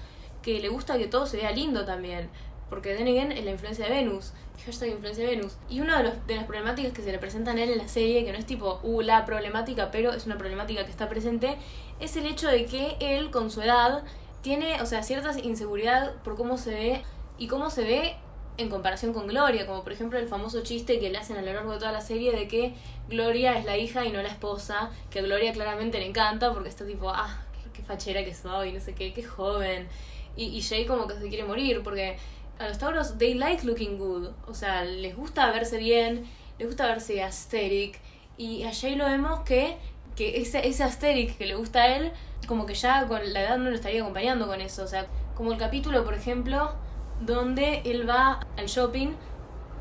Que 0.42 0.58
le 0.60 0.68
gusta 0.68 0.98
que 0.98 1.06
todo 1.06 1.26
se 1.26 1.36
vea 1.36 1.52
lindo 1.52 1.84
también, 1.84 2.30
porque 2.68 2.92
again 2.92 3.32
es 3.32 3.44
la 3.44 3.50
influencia 3.50 3.86
de 3.86 3.92
Venus, 3.92 4.32
hashtag 4.64 4.90
influencia 4.90 5.24
de 5.24 5.36
Venus. 5.36 5.56
Y 5.68 5.80
una 5.80 5.98
de, 5.98 6.04
los, 6.04 6.26
de 6.26 6.36
las 6.36 6.44
problemáticas 6.44 6.92
que 6.92 7.02
se 7.02 7.12
le 7.12 7.18
presentan 7.18 7.58
a 7.58 7.62
él 7.62 7.70
en 7.70 7.78
la 7.78 7.88
serie, 7.88 8.24
que 8.24 8.32
no 8.32 8.38
es 8.38 8.46
tipo, 8.46 8.80
uh, 8.82 9.00
la 9.02 9.24
problemática, 9.24 9.90
pero 9.90 10.12
es 10.12 10.26
una 10.26 10.38
problemática 10.38 10.84
que 10.84 10.90
está 10.90 11.08
presente, 11.08 11.56
es 12.00 12.16
el 12.16 12.26
hecho 12.26 12.48
de 12.48 12.66
que 12.66 12.96
él, 13.00 13.30
con 13.30 13.50
su 13.50 13.62
edad, 13.62 14.02
tiene, 14.42 14.80
o 14.82 14.86
sea, 14.86 15.02
cierta 15.02 15.38
inseguridad 15.40 16.14
por 16.22 16.36
cómo 16.36 16.58
se 16.58 16.70
ve 16.70 17.02
y 17.38 17.48
cómo 17.48 17.70
se 17.70 17.82
ve 17.82 18.16
en 18.58 18.70
comparación 18.70 19.12
con 19.12 19.26
Gloria, 19.26 19.66
como 19.66 19.82
por 19.82 19.92
ejemplo 19.92 20.18
el 20.18 20.28
famoso 20.28 20.62
chiste 20.62 20.98
que 20.98 21.10
le 21.10 21.18
hacen 21.18 21.36
a 21.36 21.42
lo 21.42 21.52
largo 21.52 21.72
de 21.72 21.78
toda 21.78 21.92
la 21.92 22.00
serie 22.00 22.32
de 22.32 22.48
que 22.48 22.74
Gloria 23.08 23.58
es 23.58 23.64
la 23.64 23.76
hija 23.76 24.04
y 24.04 24.10
no 24.10 24.22
la 24.22 24.28
esposa, 24.28 24.90
que 25.10 25.18
a 25.18 25.22
Gloria 25.22 25.52
claramente 25.52 25.98
le 25.98 26.06
encanta 26.06 26.52
porque 26.52 26.68
está 26.68 26.86
tipo, 26.86 27.10
ah, 27.10 27.44
qué 27.74 27.82
fachera 27.82 28.24
que 28.24 28.34
soy, 28.34 28.72
no 28.72 28.80
sé 28.80 28.94
qué, 28.94 29.12
qué 29.12 29.22
joven. 29.22 29.88
Y, 30.36 30.44
y 30.46 30.62
Jay 30.62 30.86
como 30.86 31.06
que 31.06 31.14
se 31.14 31.28
quiere 31.28 31.44
morir 31.44 31.82
porque 31.82 32.18
a 32.58 32.68
los 32.68 32.78
tauros, 32.78 33.18
they 33.18 33.34
like 33.34 33.66
looking 33.66 33.98
good. 33.98 34.30
O 34.46 34.54
sea, 34.54 34.84
les 34.84 35.16
gusta 35.16 35.50
verse 35.50 35.78
bien, 35.78 36.24
les 36.58 36.66
gusta 36.66 36.86
verse 36.86 37.22
aesthetic. 37.22 38.00
Y 38.36 38.64
a 38.64 38.72
Jay 38.72 38.94
lo 38.96 39.06
vemos 39.06 39.40
que, 39.40 39.76
que 40.14 40.40
ese, 40.40 40.66
ese 40.66 40.84
aesthetic 40.84 41.36
que 41.36 41.46
le 41.46 41.54
gusta 41.54 41.82
a 41.82 41.96
él, 41.96 42.12
como 42.46 42.66
que 42.66 42.74
ya 42.74 43.06
con 43.06 43.32
la 43.32 43.42
edad 43.42 43.58
no 43.58 43.70
lo 43.70 43.76
estaría 43.76 44.00
acompañando 44.00 44.46
con 44.46 44.60
eso. 44.60 44.84
O 44.84 44.86
sea, 44.86 45.06
como 45.34 45.52
el 45.52 45.58
capítulo, 45.58 46.04
por 46.04 46.14
ejemplo, 46.14 46.74
donde 47.20 47.82
él 47.84 48.08
va 48.08 48.40
al 48.56 48.66
shopping 48.66 49.14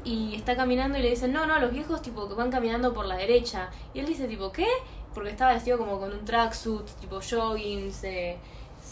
y 0.04 0.36
está 0.36 0.56
caminando 0.56 0.98
y 0.98 1.02
le 1.02 1.10
dicen, 1.10 1.34
no, 1.34 1.46
no, 1.46 1.60
los 1.60 1.72
viejos 1.72 2.02
tipo 2.02 2.28
que 2.30 2.36
van 2.36 2.52
caminando 2.52 2.94
por 2.94 3.06
la 3.06 3.18
derecha. 3.18 3.70
Y 3.94 4.00
él 4.00 4.06
dice 4.06 4.28
tipo, 4.28 4.52
¿qué? 4.52 4.68
Porque 5.14 5.32
estaba 5.32 5.54
vestido 5.54 5.78
como 5.78 6.00
con 6.00 6.12
un 6.14 6.26
tracksuit, 6.26 6.86
tipo 7.00 7.20
joggings, 7.22 8.04
eh, 8.04 8.38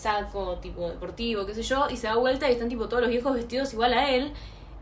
saco 0.04 0.58
tipo 0.60 0.90
deportivo, 0.90 1.46
qué 1.46 1.56
sé 1.56 1.64
yo, 1.64 1.88
y 1.90 1.98
se 1.98 2.08
da 2.08 2.16
vuelta 2.16 2.50
y 2.50 2.54
están 2.54 2.70
tipo 2.70 2.88
todos 2.88 3.02
los 3.02 3.10
viejos 3.10 3.34
vestidos 3.34 3.74
igual 3.74 3.94
a 3.94 4.12
él, 4.12 4.34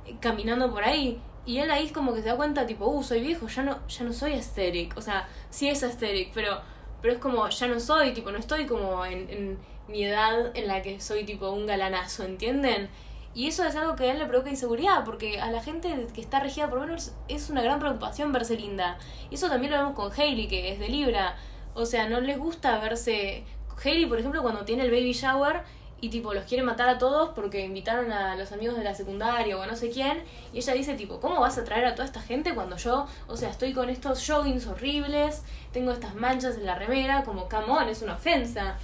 eh, 0.06 0.16
caminando 0.20 0.72
por 0.72 0.84
ahí. 0.84 1.22
Y 1.46 1.58
él 1.58 1.72
ahí 1.72 1.90
como 1.90 2.14
que 2.14 2.22
se 2.22 2.30
da 2.30 2.36
cuenta, 2.36 2.66
tipo, 2.68 2.86
uh, 2.88 3.04
soy 3.04 3.22
viejo, 3.22 3.48
ya 3.48 3.64
no, 3.64 3.88
ya 3.88 4.04
no 4.04 4.14
soy 4.14 4.34
aesthetic. 4.34 4.96
O 4.98 5.02
sea, 5.02 5.28
sí 5.50 5.70
es 5.70 5.82
aesthetic, 5.84 6.32
pero, 6.34 6.62
pero 7.02 7.16
es 7.16 7.20
como, 7.20 7.48
ya 7.50 7.68
no 7.68 7.80
soy, 7.80 8.14
tipo, 8.14 8.32
no 8.32 8.38
estoy 8.38 8.66
como 8.66 9.06
en, 9.06 9.58
mi 9.88 10.06
edad 10.06 10.56
en 10.56 10.68
la 10.68 10.82
que 10.82 11.02
soy 11.02 11.26
tipo 11.26 11.50
un 11.50 11.66
galanazo, 11.66 12.24
¿entienden? 12.24 12.90
Y 13.34 13.48
eso 13.48 13.66
es 13.66 13.76
algo 13.76 13.96
que 13.96 14.06
a 14.06 14.12
él 14.14 14.20
le 14.20 14.26
provoca 14.26 14.50
inseguridad, 14.50 15.04
porque 15.04 15.42
a 15.42 15.52
la 15.52 15.62
gente 15.62 16.08
que 16.14 16.22
está 16.22 16.40
regida 16.40 16.70
por 16.70 16.80
Venus 16.82 17.12
es 17.28 17.50
una 17.50 17.62
gran 17.62 17.80
preocupación 17.80 18.32
verse 18.32 18.56
linda. 18.56 18.98
Y 19.30 19.36
eso 19.36 19.50
también 19.50 19.72
lo 19.72 19.80
vemos 19.80 19.96
con 19.96 20.12
Hailey, 20.12 20.48
que 20.48 20.72
es 20.72 20.80
de 20.80 20.88
Libra. 20.90 21.36
O 21.74 21.86
sea, 21.86 22.08
no 22.08 22.22
les 22.22 22.38
gusta 22.38 22.78
verse 22.80 23.44
Haley, 23.84 24.06
por 24.06 24.20
ejemplo, 24.20 24.42
cuando 24.42 24.66
tiene 24.66 24.84
el 24.84 24.92
baby 24.92 25.14
shower 25.14 25.64
y 26.02 26.10
tipo 26.10 26.34
los 26.34 26.46
quiere 26.46 26.64
matar 26.64 26.90
a 26.90 26.98
todos 26.98 27.30
porque 27.30 27.64
invitaron 27.64 28.12
a 28.12 28.36
los 28.36 28.52
amigos 28.52 28.76
de 28.76 28.84
la 28.84 28.96
secundaria 28.96 29.58
o 29.58 29.66
no 29.66 29.76
sé 29.76 29.92
quién 29.92 30.24
y 30.52 30.58
ella 30.58 30.74
dice 30.74 30.96
tipo, 30.96 31.20
¿cómo 31.20 31.40
vas 31.40 31.58
a 31.60 31.64
traer 31.64 31.86
a 31.86 31.94
toda 31.94 32.06
esta 32.06 32.22
gente 32.22 32.56
cuando 32.56 32.76
yo, 32.78 33.08
o 33.28 33.38
sea, 33.38 33.50
estoy 33.50 33.74
con 33.74 33.90
estos 33.90 34.28
joggings 34.28 34.66
horribles, 34.66 35.44
tengo 35.72 35.92
estas 35.92 36.16
manchas 36.16 36.58
en 36.58 36.66
la 36.66 36.76
remera, 36.76 37.24
como 37.24 37.48
come 37.48 37.92
es 37.92 38.02
una 38.02 38.16
ofensa. 38.16 38.78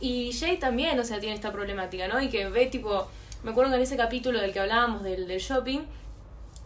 Y 0.00 0.32
Jay 0.32 0.58
también, 0.58 0.98
o 0.98 1.04
sea, 1.04 1.20
tiene 1.20 1.34
esta 1.34 1.52
problemática, 1.52 2.08
¿no? 2.08 2.20
Y 2.20 2.28
que 2.28 2.48
ve 2.48 2.66
tipo, 2.66 3.06
me 3.44 3.52
acuerdo 3.52 3.70
que 3.70 3.76
en 3.76 3.82
ese 3.82 3.96
capítulo 3.96 4.40
del 4.40 4.52
que 4.52 4.60
hablábamos 4.60 5.04
del, 5.04 5.28
del 5.28 5.40
shopping, 5.40 5.80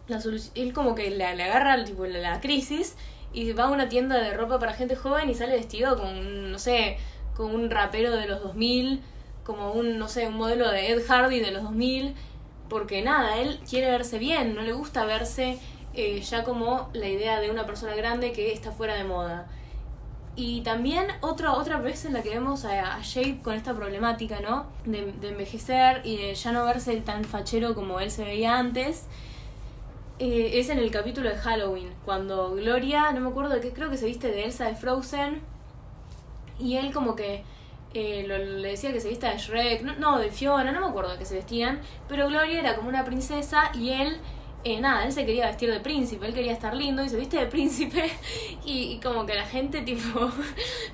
la 0.07 0.19
él 0.55 0.73
como 0.73 0.95
que 0.95 1.11
le, 1.11 1.23
agarra 1.23 1.83
tipo, 1.85 2.05
la, 2.05 2.19
la 2.19 2.41
crisis 2.41 2.95
y 3.31 3.53
va 3.53 3.65
a 3.65 3.69
una 3.69 3.89
tienda 3.89 4.17
de 4.17 4.33
ropa 4.33 4.59
para 4.59 4.73
gente 4.73 4.95
joven 4.95 5.29
y 5.29 5.35
sale 5.35 5.53
vestido 5.55 5.97
con, 5.97 6.51
no 6.51 6.57
sé, 6.57 6.97
como 7.39 7.55
un 7.55 7.69
rapero 7.69 8.11
de 8.11 8.27
los 8.27 8.43
2000, 8.43 9.01
como 9.45 9.71
un, 9.71 9.97
no 9.97 10.09
sé, 10.09 10.27
un 10.27 10.35
modelo 10.35 10.69
de 10.69 10.91
Ed 10.91 11.05
Hardy 11.07 11.39
de 11.39 11.51
los 11.51 11.63
2000, 11.63 12.13
porque 12.67 13.01
nada, 13.01 13.37
él 13.37 13.61
quiere 13.67 13.89
verse 13.89 14.19
bien, 14.19 14.55
no 14.55 14.61
le 14.61 14.73
gusta 14.73 15.05
verse 15.05 15.57
eh, 15.93 16.19
ya 16.19 16.43
como 16.43 16.89
la 16.91 17.07
idea 17.07 17.39
de 17.39 17.49
una 17.49 17.65
persona 17.65 17.95
grande 17.95 18.33
que 18.33 18.51
está 18.51 18.73
fuera 18.73 18.95
de 18.95 19.05
moda. 19.05 19.47
Y 20.35 20.59
también 20.63 21.07
otra, 21.21 21.53
otra 21.53 21.77
vez 21.77 22.03
en 22.03 22.11
la 22.11 22.23
que 22.23 22.31
vemos 22.31 22.65
a, 22.65 22.97
a 22.97 23.03
Jay 23.05 23.39
con 23.41 23.53
esta 23.53 23.73
problemática, 23.73 24.41
¿no? 24.41 24.65
De, 24.83 25.13
de, 25.13 25.29
envejecer 25.29 26.01
y 26.03 26.17
de 26.17 26.35
ya 26.35 26.51
no 26.51 26.65
verse 26.65 26.93
tan 26.97 27.23
fachero 27.23 27.73
como 27.73 28.01
él 28.01 28.11
se 28.11 28.25
veía 28.25 28.57
antes. 28.57 29.05
Eh, 30.19 30.59
es 30.59 30.67
en 30.67 30.79
el 30.79 30.91
capítulo 30.91 31.29
de 31.29 31.37
Halloween, 31.37 31.93
cuando 32.03 32.53
Gloria, 32.55 33.13
no 33.13 33.21
me 33.21 33.29
acuerdo 33.29 33.53
de 33.53 33.61
qué, 33.61 33.71
creo 33.71 33.89
que 33.89 33.95
se 33.95 34.07
viste 34.07 34.27
de 34.27 34.43
Elsa 34.43 34.65
de 34.65 34.75
Frozen, 34.75 35.41
y 36.59 36.75
él 36.77 36.93
como 36.93 37.15
que 37.15 37.43
eh, 37.93 38.25
le 38.27 38.69
decía 38.69 38.93
que 38.93 38.99
se 38.99 39.09
vista 39.09 39.31
de 39.31 39.37
Shrek, 39.37 39.81
no, 39.97 40.19
de 40.19 40.29
Fiona, 40.29 40.71
no 40.71 40.79
me 40.79 40.87
acuerdo 40.87 41.11
de 41.11 41.17
qué 41.17 41.25
se 41.25 41.35
vestían, 41.35 41.81
pero 42.07 42.27
Gloria 42.27 42.59
era 42.59 42.75
como 42.75 42.87
una 42.87 43.03
princesa 43.03 43.71
y 43.73 43.89
él, 43.89 44.17
eh, 44.63 44.79
nada, 44.79 45.05
él 45.05 45.11
se 45.11 45.25
quería 45.25 45.47
vestir 45.47 45.71
de 45.71 45.79
príncipe, 45.79 46.27
él 46.27 46.33
quería 46.35 46.51
estar 46.51 46.75
lindo 46.75 47.03
y 47.03 47.09
se 47.09 47.17
viste 47.17 47.37
de 47.37 47.47
príncipe 47.47 48.11
y, 48.65 48.99
como 48.99 49.25
que 49.25 49.33
la 49.33 49.45
gente 49.45 49.81
tipo, 49.85 50.19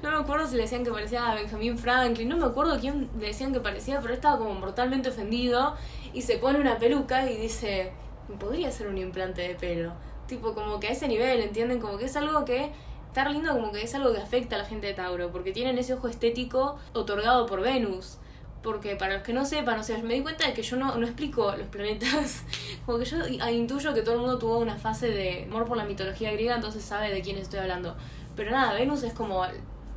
no 0.01 0.11
me 0.11 0.17
acuerdo 0.17 0.47
si 0.47 0.55
le 0.55 0.61
decían 0.61 0.85
que 0.85 0.91
parecía 0.91 1.29
a 1.29 1.35
Benjamin 1.35 1.77
Franklin, 1.77 2.29
no 2.29 2.37
me 2.37 2.45
acuerdo 2.45 2.79
quién 2.79 3.09
le 3.19 3.27
decían 3.27 3.51
que 3.51 3.59
parecía, 3.59 3.99
pero 3.99 4.13
estaba 4.13 4.37
como 4.37 4.53
mortalmente 4.53 5.09
ofendido 5.09 5.75
y 6.13 6.21
se 6.21 6.37
pone 6.37 6.59
una 6.61 6.77
peluca 6.77 7.29
y 7.29 7.35
dice, 7.35 7.91
podría 8.39 8.71
ser 8.71 8.87
un 8.87 8.97
implante 8.97 9.41
de 9.41 9.55
pelo, 9.55 9.91
tipo 10.27 10.53
como 10.53 10.79
que 10.79 10.87
a 10.87 10.91
ese 10.91 11.09
nivel, 11.09 11.41
¿entienden? 11.41 11.81
Como 11.81 11.97
que 11.97 12.05
es 12.05 12.15
algo 12.15 12.45
que 12.45 12.71
estar 13.15 13.31
lindo 13.31 13.53
como 13.53 13.71
que 13.71 13.81
es 13.81 13.95
algo 13.95 14.11
que 14.11 14.19
afecta 14.19 14.57
a 14.57 14.59
la 14.59 14.65
gente 14.65 14.87
de 14.87 14.93
Tauro, 14.93 15.31
porque 15.31 15.53
tienen 15.53 15.77
ese 15.77 15.93
ojo 15.93 16.09
estético 16.09 16.77
otorgado 16.91 17.45
por 17.45 17.61
Venus. 17.61 18.17
Porque 18.61 18.97
para 18.97 19.13
los 19.13 19.23
que 19.23 19.31
no 19.31 19.45
sepan, 19.45 19.79
o 19.79 19.83
sea, 19.83 19.97
me 19.99 20.15
di 20.15 20.21
cuenta 20.21 20.45
de 20.45 20.53
que 20.53 20.63
yo 20.63 20.75
no, 20.75 20.97
no 20.97 21.05
explico 21.05 21.55
los 21.55 21.67
planetas. 21.67 22.43
Como 22.85 22.97
que 22.97 23.05
yo 23.05 23.25
intuyo 23.49 23.93
que 23.93 24.01
todo 24.01 24.15
el 24.15 24.21
mundo 24.21 24.37
tuvo 24.37 24.57
una 24.57 24.75
fase 24.77 25.11
de 25.11 25.45
amor 25.45 25.65
por 25.65 25.77
la 25.77 25.85
mitología 25.85 26.33
griega, 26.33 26.55
entonces 26.55 26.83
sabe 26.83 27.09
de 27.09 27.21
quién 27.21 27.37
estoy 27.37 27.59
hablando. 27.59 27.95
Pero 28.35 28.51
nada, 28.51 28.73
Venus 28.73 29.03
es 29.03 29.13
como 29.13 29.45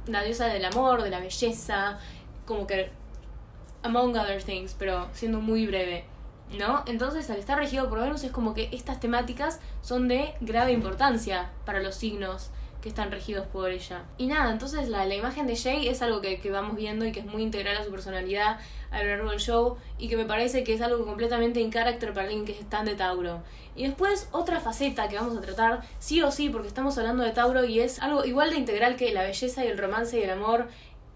la 0.07 0.23
diosa 0.23 0.47
del 0.47 0.65
amor, 0.65 1.03
de 1.03 1.11
la 1.11 1.19
belleza, 1.19 1.99
como 2.47 2.69
que 2.69 2.91
among 3.83 4.17
other 4.17 4.41
things, 4.45 4.77
pero 4.79 5.09
siendo 5.13 5.41
muy 5.41 5.67
breve. 5.67 6.05
¿No? 6.57 6.85
Entonces, 6.87 7.29
al 7.31 7.39
estar 7.39 7.59
regido 7.59 7.89
por 7.89 8.01
Venus, 8.01 8.23
es 8.23 8.31
como 8.31 8.55
que 8.55 8.69
estas 8.71 9.01
temáticas 9.01 9.59
son 9.83 10.07
de 10.07 10.35
grave 10.41 10.73
importancia 10.73 11.51
para 11.65 11.81
los 11.81 11.97
signos 11.97 12.53
están 12.89 13.11
regidos 13.11 13.47
por 13.47 13.71
ella. 13.71 14.05
Y 14.17 14.27
nada, 14.27 14.51
entonces 14.51 14.89
la, 14.89 15.05
la 15.07 15.15
imagen 15.15 15.47
de 15.47 15.57
Jay 15.57 15.89
es 15.89 16.03
algo 16.03 16.21
que, 16.21 16.41
que, 16.41 16.51
vamos 16.51 16.77
viendo 16.77 17.05
y 17.07 17.13
que 17.13 17.21
es 17.21 17.27
muy 17.27 17.43
integral 17.43 17.77
a 17.77 17.85
su 17.85 17.91
personalidad 17.91 18.59
a 18.91 19.03
lo 19.03 19.09
largo 19.09 19.31
del 19.31 19.39
show 19.39 19.77
y 19.99 20.09
que 20.09 20.17
me 20.17 20.25
parece 20.25 20.65
que 20.65 20.75
es 20.75 20.81
algo 20.81 21.05
completamente 21.05 21.61
in 21.61 21.71
character 21.71 22.13
para 22.13 22.27
alguien 22.27 22.45
que 22.45 22.53
es 22.53 22.69
tan 22.69 22.85
de 22.85 22.95
Tauro. 22.95 23.43
Y 23.77 23.87
después 23.87 24.29
otra 24.33 24.61
faceta 24.61 25.09
que 25.09 25.17
vamos 25.17 25.37
a 25.37 25.41
tratar, 25.41 25.83
sí 25.99 26.23
o 26.23 26.31
sí, 26.31 26.49
porque 26.49 26.69
estamos 26.69 26.99
hablando 26.99 27.23
de 27.23 27.31
Tauro 27.31 27.65
y 27.65 27.81
es 27.81 28.01
algo 28.01 28.25
igual 28.25 28.51
de 28.51 28.57
integral 28.57 28.97
que 28.97 29.13
la 29.13 29.23
belleza 29.23 29.65
y 29.65 29.69
el 29.69 29.79
romance 29.79 30.19
y 30.19 30.23
el 30.23 30.31
amor 30.31 30.69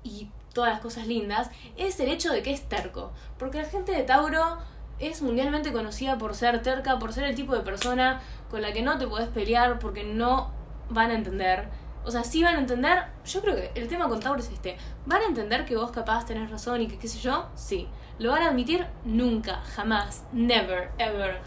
y 0.05 0.29
todas 0.53 0.71
las 0.71 0.81
cosas 0.81 1.07
lindas, 1.07 1.51
es 1.77 1.99
el 2.01 2.09
hecho 2.09 2.33
de 2.33 2.43
que 2.43 2.53
es 2.53 2.69
terco. 2.69 3.13
Porque 3.39 3.59
la 3.59 3.69
gente 3.69 3.93
de 3.93 4.03
Tauro 4.03 4.59
es 4.99 5.23
mundialmente 5.23 5.73
conocida 5.73 6.19
por 6.19 6.35
ser 6.35 6.63
terca, 6.63 6.99
por 6.99 7.13
ser 7.13 7.25
el 7.25 7.35
tipo 7.35 7.55
de 7.55 7.63
persona 7.63 8.21
con 8.51 8.63
la 8.63 8.73
que 8.73 8.83
no 8.83 8.99
te 8.99 9.07
puedes 9.07 9.29
pelear 9.29 9.79
porque 9.79 10.05
no 10.05 10.53
van 10.93 11.11
a 11.11 11.15
entender. 11.15 11.69
O 12.05 12.11
sea, 12.11 12.25
sí 12.25 12.43
van 12.43 12.57
a 12.57 12.61
entender. 12.61 13.05
Yo 13.25 13.41
creo 13.41 13.55
que 13.55 13.71
el 13.75 13.89
tema 13.89 14.09
con 14.09 14.21
Tauro 14.21 14.41
es 14.41 14.51
este. 14.51 14.77
¿Van 15.07 15.23
a 15.23 15.27
entender 15.27 15.65
que 15.65 15.77
vos 15.77 15.91
capaz 15.91 16.27
tenés 16.27 16.51
razón 16.51 16.81
y 16.81 16.89
que 16.89 16.99
qué 16.99 17.09
sé 17.09 17.19
yo? 17.19 17.49
Sí. 17.55 17.89
¿Lo 18.19 18.31
van 18.31 18.43
a 18.43 18.49
admitir? 18.49 18.87
Nunca, 19.05 19.61
jamás, 19.75 20.25
never, 20.33 20.91
ever. 20.99 21.39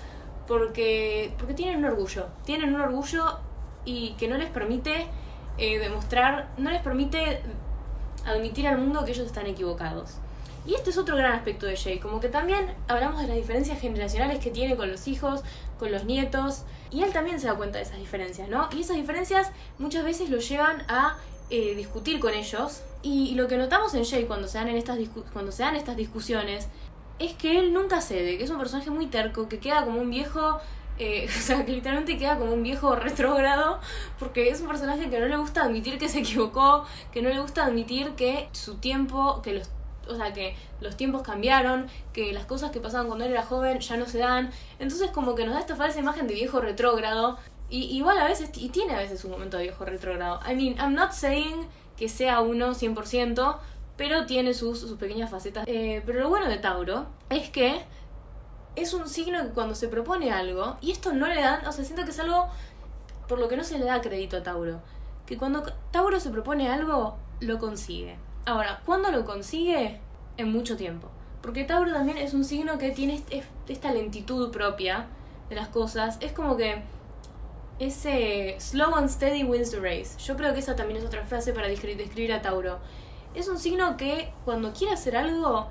Porque, 0.47 1.33
porque 1.37 1.53
tienen 1.53 1.77
un 1.77 1.85
orgullo. 1.85 2.27
Tienen 2.43 2.73
un 2.73 2.81
orgullo 2.81 3.39
y 3.85 4.13
que 4.13 4.27
no 4.27 4.37
les 4.37 4.49
permite 4.49 5.07
eh, 5.57 5.79
demostrar, 5.79 6.49
no 6.57 6.71
les 6.71 6.81
permite 6.81 7.41
admitir 8.25 8.67
al 8.67 8.77
mundo 8.77 9.05
que 9.05 9.11
ellos 9.11 9.25
están 9.25 9.45
equivocados. 9.47 10.17
Y 10.65 10.73
este 10.73 10.89
es 10.89 10.97
otro 10.97 11.15
gran 11.15 11.33
aspecto 11.33 11.67
de 11.67 11.77
Jay, 11.77 11.99
como 11.99 12.19
que 12.19 12.27
también 12.27 12.73
hablamos 12.87 13.21
de 13.21 13.27
las 13.27 13.37
diferencias 13.37 13.79
generacionales 13.79 14.39
que 14.39 14.49
tiene 14.49 14.75
con 14.75 14.91
los 14.91 15.07
hijos, 15.07 15.43
con 15.77 15.91
los 15.91 16.05
nietos, 16.05 16.63
y 16.95 17.03
él 17.03 17.11
también 17.11 17.41
se 17.41 17.47
da 17.47 17.55
cuenta 17.55 17.77
de 17.77 17.83
esas 17.83 17.97
diferencias, 17.97 18.47
¿no? 18.47 18.69
Y 18.71 18.81
esas 18.81 18.95
diferencias 18.95 19.51
muchas 19.79 20.05
veces 20.05 20.29
lo 20.29 20.37
llevan 20.37 20.81
a 20.87 21.17
eh, 21.49 21.75
discutir 21.75 22.21
con 22.21 22.33
ellos, 22.33 22.83
y 23.03 23.35
lo 23.35 23.49
que 23.49 23.57
notamos 23.57 23.93
en 23.95 24.05
Jay 24.05 24.23
cuando 24.23 24.47
se 24.47 24.57
dan, 24.57 24.69
en 24.69 24.77
estas 24.77 24.97
cuando 25.33 25.51
se 25.51 25.63
dan 25.63 25.75
estas 25.75 25.97
discusiones 25.97 26.69
es 27.19 27.33
que 27.33 27.59
él 27.59 27.73
nunca 27.73 27.99
cede, 27.99 28.37
que 28.37 28.45
es 28.45 28.49
un 28.49 28.57
personaje 28.57 28.89
muy 28.91 29.07
terco, 29.07 29.49
que 29.49 29.59
queda 29.59 29.83
como 29.83 29.99
un 29.99 30.09
viejo 30.09 30.59
eh, 30.97 31.27
o 31.37 31.41
sea, 31.41 31.65
que 31.65 31.73
literalmente 31.73 32.17
queda 32.17 32.37
como 32.37 32.53
un 32.53 32.63
viejo 32.63 32.95
retrógrado, 32.95 33.79
porque 34.17 34.49
es 34.49 34.61
un 34.61 34.67
personaje 34.67 35.09
que 35.09 35.19
no 35.19 35.27
le 35.27 35.35
gusta 35.35 35.63
admitir 35.63 35.97
que 35.97 36.07
se 36.07 36.19
equivocó, 36.19 36.85
que 37.11 37.21
no 37.21 37.27
le 37.27 37.41
gusta 37.41 37.65
admitir 37.65 38.11
que 38.11 38.47
su 38.53 38.75
tiempo, 38.75 39.41
que 39.41 39.53
los, 39.53 39.69
o 40.07 40.15
sea, 40.15 40.33
que 40.33 40.55
los 40.81 40.95
tiempos 40.97 41.21
cambiaron, 41.21 41.87
que 42.13 42.33
las 42.33 42.45
cosas 42.45 42.71
que 42.71 42.79
pasaban 42.79 43.07
cuando 43.07 43.25
él 43.25 43.31
era 43.31 43.43
joven 43.43 43.79
ya 43.79 43.97
no 43.97 44.05
se 44.05 44.19
dan. 44.19 44.51
Entonces 44.79 45.11
como 45.11 45.35
que 45.35 45.45
nos 45.45 45.53
da 45.55 45.59
esta 45.59 45.75
falsa 45.75 45.99
imagen 45.99 46.27
de 46.27 46.33
viejo 46.33 46.59
retrógrado. 46.59 47.37
Y 47.69 47.97
igual 47.97 48.17
a 48.19 48.25
veces, 48.25 48.51
y 48.55 48.69
tiene 48.69 48.93
a 48.93 48.99
veces 48.99 49.23
un 49.25 49.31
momento 49.31 49.57
de 49.57 49.63
viejo 49.63 49.85
retrógrado. 49.85 50.39
I 50.49 50.55
mean, 50.55 50.77
I'm 50.77 50.93
not 50.93 51.11
saying 51.11 51.67
que 51.97 52.09
sea 52.09 52.41
uno 52.41 52.75
100%, 52.75 53.57
pero 53.97 54.25
tiene 54.25 54.53
sus, 54.53 54.79
sus 54.79 54.97
pequeñas 54.97 55.31
facetas. 55.31 55.65
Eh, 55.67 56.03
pero 56.05 56.19
lo 56.19 56.29
bueno 56.29 56.47
de 56.47 56.57
Tauro 56.57 57.07
es 57.29 57.49
que 57.49 57.81
es 58.75 58.93
un 58.93 59.07
signo 59.07 59.41
que 59.41 59.49
cuando 59.49 59.75
se 59.75 59.87
propone 59.87 60.31
algo, 60.31 60.77
y 60.81 60.91
esto 60.91 61.13
no 61.13 61.27
le 61.27 61.41
dan, 61.41 61.65
o 61.65 61.71
sea, 61.71 61.85
siento 61.85 62.03
que 62.03 62.11
es 62.11 62.19
algo 62.19 62.49
por 63.27 63.39
lo 63.39 63.47
que 63.47 63.57
no 63.57 63.63
se 63.63 63.79
le 63.79 63.85
da 63.85 64.01
crédito 64.01 64.37
a 64.37 64.43
Tauro, 64.43 64.81
que 65.25 65.37
cuando 65.37 65.63
Tauro 65.91 66.19
se 66.19 66.29
propone 66.29 66.69
algo, 66.69 67.17
lo 67.39 67.57
consigue. 67.57 68.17
Ahora, 68.47 68.81
¿cuándo 68.85 69.11
lo 69.11 69.25
consigue? 69.25 69.99
En 70.37 70.51
mucho 70.51 70.77
tiempo. 70.77 71.09
Porque 71.41 71.63
Tauro 71.63 71.91
también 71.91 72.17
es 72.17 72.33
un 72.33 72.45
signo 72.45 72.77
que 72.77 72.91
tiene 72.91 73.23
esta 73.67 73.91
lentitud 73.91 74.51
propia 74.51 75.07
de 75.49 75.55
las 75.55 75.69
cosas. 75.69 76.17
Es 76.19 76.31
como 76.31 76.55
que 76.55 76.83
ese 77.79 78.55
slow 78.59 78.93
and 78.95 79.09
steady 79.09 79.43
wins 79.43 79.71
the 79.71 79.79
race. 79.79 80.17
Yo 80.19 80.37
creo 80.37 80.53
que 80.53 80.59
esa 80.59 80.75
también 80.75 80.99
es 80.99 81.05
otra 81.05 81.25
frase 81.25 81.53
para 81.53 81.67
describir 81.67 82.33
a 82.33 82.41
Tauro. 82.41 82.77
Es 83.33 83.47
un 83.47 83.57
signo 83.57 83.97
que 83.97 84.31
cuando 84.45 84.73
quiere 84.73 84.93
hacer 84.93 85.17
algo, 85.17 85.67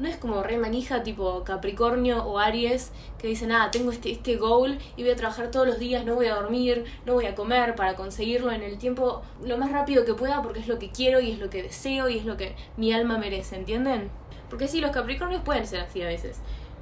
no 0.00 0.08
es 0.08 0.16
como 0.16 0.42
re 0.42 0.56
manija 0.56 1.02
tipo 1.02 1.44
Capricornio 1.44 2.24
o 2.24 2.38
Aries 2.38 2.90
que 3.18 3.28
dicen, 3.28 3.52
ah, 3.52 3.70
tengo 3.70 3.92
este, 3.92 4.10
este 4.10 4.36
goal 4.36 4.78
y 4.96 5.02
voy 5.02 5.12
a 5.12 5.16
trabajar 5.16 5.50
todos 5.50 5.66
los 5.66 5.78
días, 5.78 6.04
no 6.04 6.14
voy 6.14 6.26
a 6.26 6.34
dormir, 6.34 6.84
no 7.04 7.12
voy 7.12 7.26
a 7.26 7.34
comer 7.34 7.74
para 7.74 7.94
conseguirlo 7.96 8.50
en 8.50 8.62
el 8.62 8.78
tiempo 8.78 9.22
lo 9.44 9.58
más 9.58 9.70
rápido 9.70 10.04
que 10.04 10.14
pueda 10.14 10.42
porque 10.42 10.60
es 10.60 10.68
lo 10.68 10.78
que 10.78 10.90
quiero 10.90 11.20
y 11.20 11.30
es 11.30 11.38
lo 11.38 11.50
que 11.50 11.62
deseo 11.62 12.08
y 12.08 12.18
es 12.18 12.24
lo 12.24 12.36
que 12.36 12.56
mi 12.78 12.92
alma 12.92 13.18
merece, 13.18 13.56
¿entienden? 13.56 14.10
Porque 14.48 14.68
sí, 14.68 14.80
los 14.80 14.90
Capricornios 14.90 15.42
pueden 15.42 15.66
ser 15.66 15.80
así 15.80 16.02
a 16.02 16.06
veces. 16.06 16.40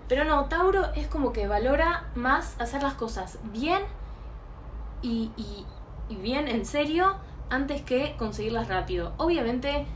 Pero 0.09 0.24
no, 0.24 0.46
Tauro 0.46 0.87
es 0.94 1.07
como 1.09 1.33
que 1.33 1.48
valora 1.48 2.09
más 2.14 2.54
hacer 2.61 2.83
las 2.83 2.94
cosas 2.94 3.38
bien 3.52 3.83
y, 5.02 5.31
y, 5.37 5.66
y 6.09 6.16
bien 6.16 6.48
en 6.48 6.64
serio 6.64 7.16
antes 7.50 7.83
que 7.83 8.14
conseguirlas 8.16 8.68
rápido. 8.68 9.12
Obviamente 9.18 9.87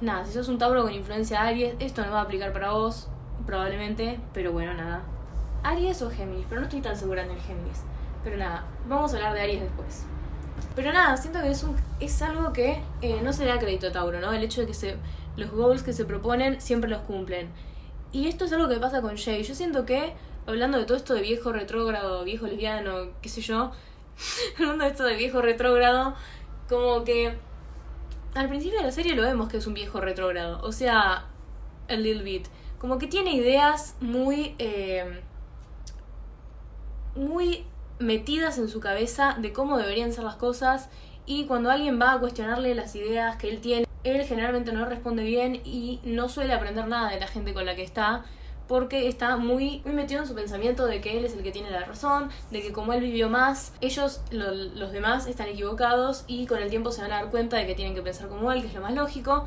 nada, 0.00 0.24
si 0.24 0.32
sos 0.32 0.48
un 0.48 0.58
Tauro 0.58 0.82
con 0.82 0.92
influencia 0.92 1.42
Aries, 1.42 1.74
esto 1.78 2.04
no 2.04 2.12
va 2.12 2.20
a 2.20 2.22
aplicar 2.22 2.52
para 2.52 2.70
vos, 2.70 3.08
probablemente, 3.46 4.20
pero 4.32 4.52
bueno, 4.52 4.74
nada. 4.74 5.02
Aries 5.62 6.02
o 6.02 6.10
Géminis, 6.10 6.46
pero 6.48 6.60
no 6.60 6.66
estoy 6.66 6.80
tan 6.80 6.96
segura 6.96 7.24
en 7.24 7.30
el 7.30 7.40
Géminis. 7.40 7.82
Pero 8.22 8.36
nada, 8.36 8.64
vamos 8.88 9.12
a 9.12 9.16
hablar 9.16 9.34
de 9.34 9.40
Aries 9.42 9.62
después. 9.62 10.04
Pero 10.76 10.92
nada, 10.92 11.16
siento 11.16 11.40
que 11.40 11.50
es, 11.50 11.62
un, 11.62 11.76
es 12.00 12.20
algo 12.22 12.52
que 12.52 12.82
eh, 13.00 13.20
no 13.22 13.32
se 13.32 13.44
le 13.44 13.50
da 13.50 13.58
crédito 13.58 13.88
a 13.88 13.92
Tauro, 13.92 14.20
¿no? 14.20 14.32
El 14.32 14.42
hecho 14.42 14.60
de 14.60 14.66
que 14.66 14.74
se, 14.74 14.96
los 15.36 15.50
goals 15.50 15.82
que 15.82 15.92
se 15.92 16.04
proponen 16.04 16.60
siempre 16.60 16.90
los 16.90 17.00
cumplen. 17.02 17.48
Y 18.12 18.28
esto 18.28 18.44
es 18.44 18.52
algo 18.52 18.68
que 18.68 18.76
pasa 18.76 19.02
con 19.02 19.16
Jay. 19.16 19.42
Yo 19.42 19.54
siento 19.54 19.84
que, 19.84 20.14
hablando 20.46 20.78
de 20.78 20.84
todo 20.84 20.96
esto 20.96 21.14
de 21.14 21.22
viejo 21.22 21.52
retrógrado, 21.52 22.24
viejo 22.24 22.46
lesbiano, 22.46 23.08
qué 23.22 23.28
sé 23.28 23.40
yo, 23.40 23.72
hablando 24.58 24.84
de 24.84 24.90
esto 24.90 25.04
de 25.04 25.16
viejo 25.16 25.42
retrógrado, 25.42 26.14
como 26.68 27.04
que 27.04 27.36
al 28.34 28.48
principio 28.48 28.78
de 28.78 28.84
la 28.84 28.92
serie 28.92 29.14
lo 29.14 29.22
vemos 29.22 29.48
que 29.48 29.58
es 29.58 29.66
un 29.66 29.74
viejo 29.74 30.00
retrógrado. 30.00 30.60
O 30.62 30.72
sea, 30.72 31.26
a 31.88 31.94
little 31.94 32.22
bit. 32.22 32.46
Como 32.78 32.98
que 32.98 33.06
tiene 33.06 33.34
ideas 33.34 33.96
muy. 34.00 34.54
Eh, 34.58 35.22
muy 37.14 37.64
metidas 38.00 38.58
en 38.58 38.68
su 38.68 38.80
cabeza 38.80 39.36
de 39.38 39.52
cómo 39.52 39.78
deberían 39.78 40.12
ser 40.12 40.24
las 40.24 40.36
cosas. 40.36 40.88
Y 41.26 41.46
cuando 41.46 41.70
alguien 41.70 42.00
va 42.00 42.12
a 42.12 42.18
cuestionarle 42.18 42.74
las 42.74 42.94
ideas 42.96 43.36
que 43.36 43.48
él 43.48 43.60
tiene, 43.60 43.86
él 44.02 44.22
generalmente 44.24 44.72
no 44.72 44.84
responde 44.84 45.22
bien 45.22 45.60
y 45.64 46.00
no 46.04 46.28
suele 46.28 46.52
aprender 46.52 46.86
nada 46.86 47.10
de 47.10 47.20
la 47.20 47.26
gente 47.26 47.54
con 47.54 47.64
la 47.64 47.74
que 47.74 47.82
está 47.82 48.24
porque 48.66 49.08
está 49.08 49.36
muy, 49.36 49.82
muy 49.84 49.94
metido 49.94 50.20
en 50.20 50.26
su 50.26 50.34
pensamiento 50.34 50.86
de 50.86 51.00
que 51.00 51.18
él 51.18 51.24
es 51.24 51.34
el 51.34 51.42
que 51.42 51.52
tiene 51.52 51.70
la 51.70 51.84
razón, 51.84 52.30
de 52.50 52.62
que 52.62 52.72
como 52.72 52.92
él 52.92 53.00
vivió 53.00 53.28
más, 53.28 53.72
ellos, 53.80 54.22
los 54.30 54.92
demás, 54.92 55.26
están 55.26 55.48
equivocados 55.48 56.24
y 56.26 56.46
con 56.46 56.62
el 56.62 56.70
tiempo 56.70 56.90
se 56.90 57.02
van 57.02 57.12
a 57.12 57.16
dar 57.16 57.30
cuenta 57.30 57.56
de 57.56 57.66
que 57.66 57.74
tienen 57.74 57.94
que 57.94 58.02
pensar 58.02 58.28
como 58.28 58.50
él, 58.52 58.62
que 58.62 58.68
es 58.68 58.74
lo 58.74 58.80
más 58.80 58.94
lógico, 58.94 59.44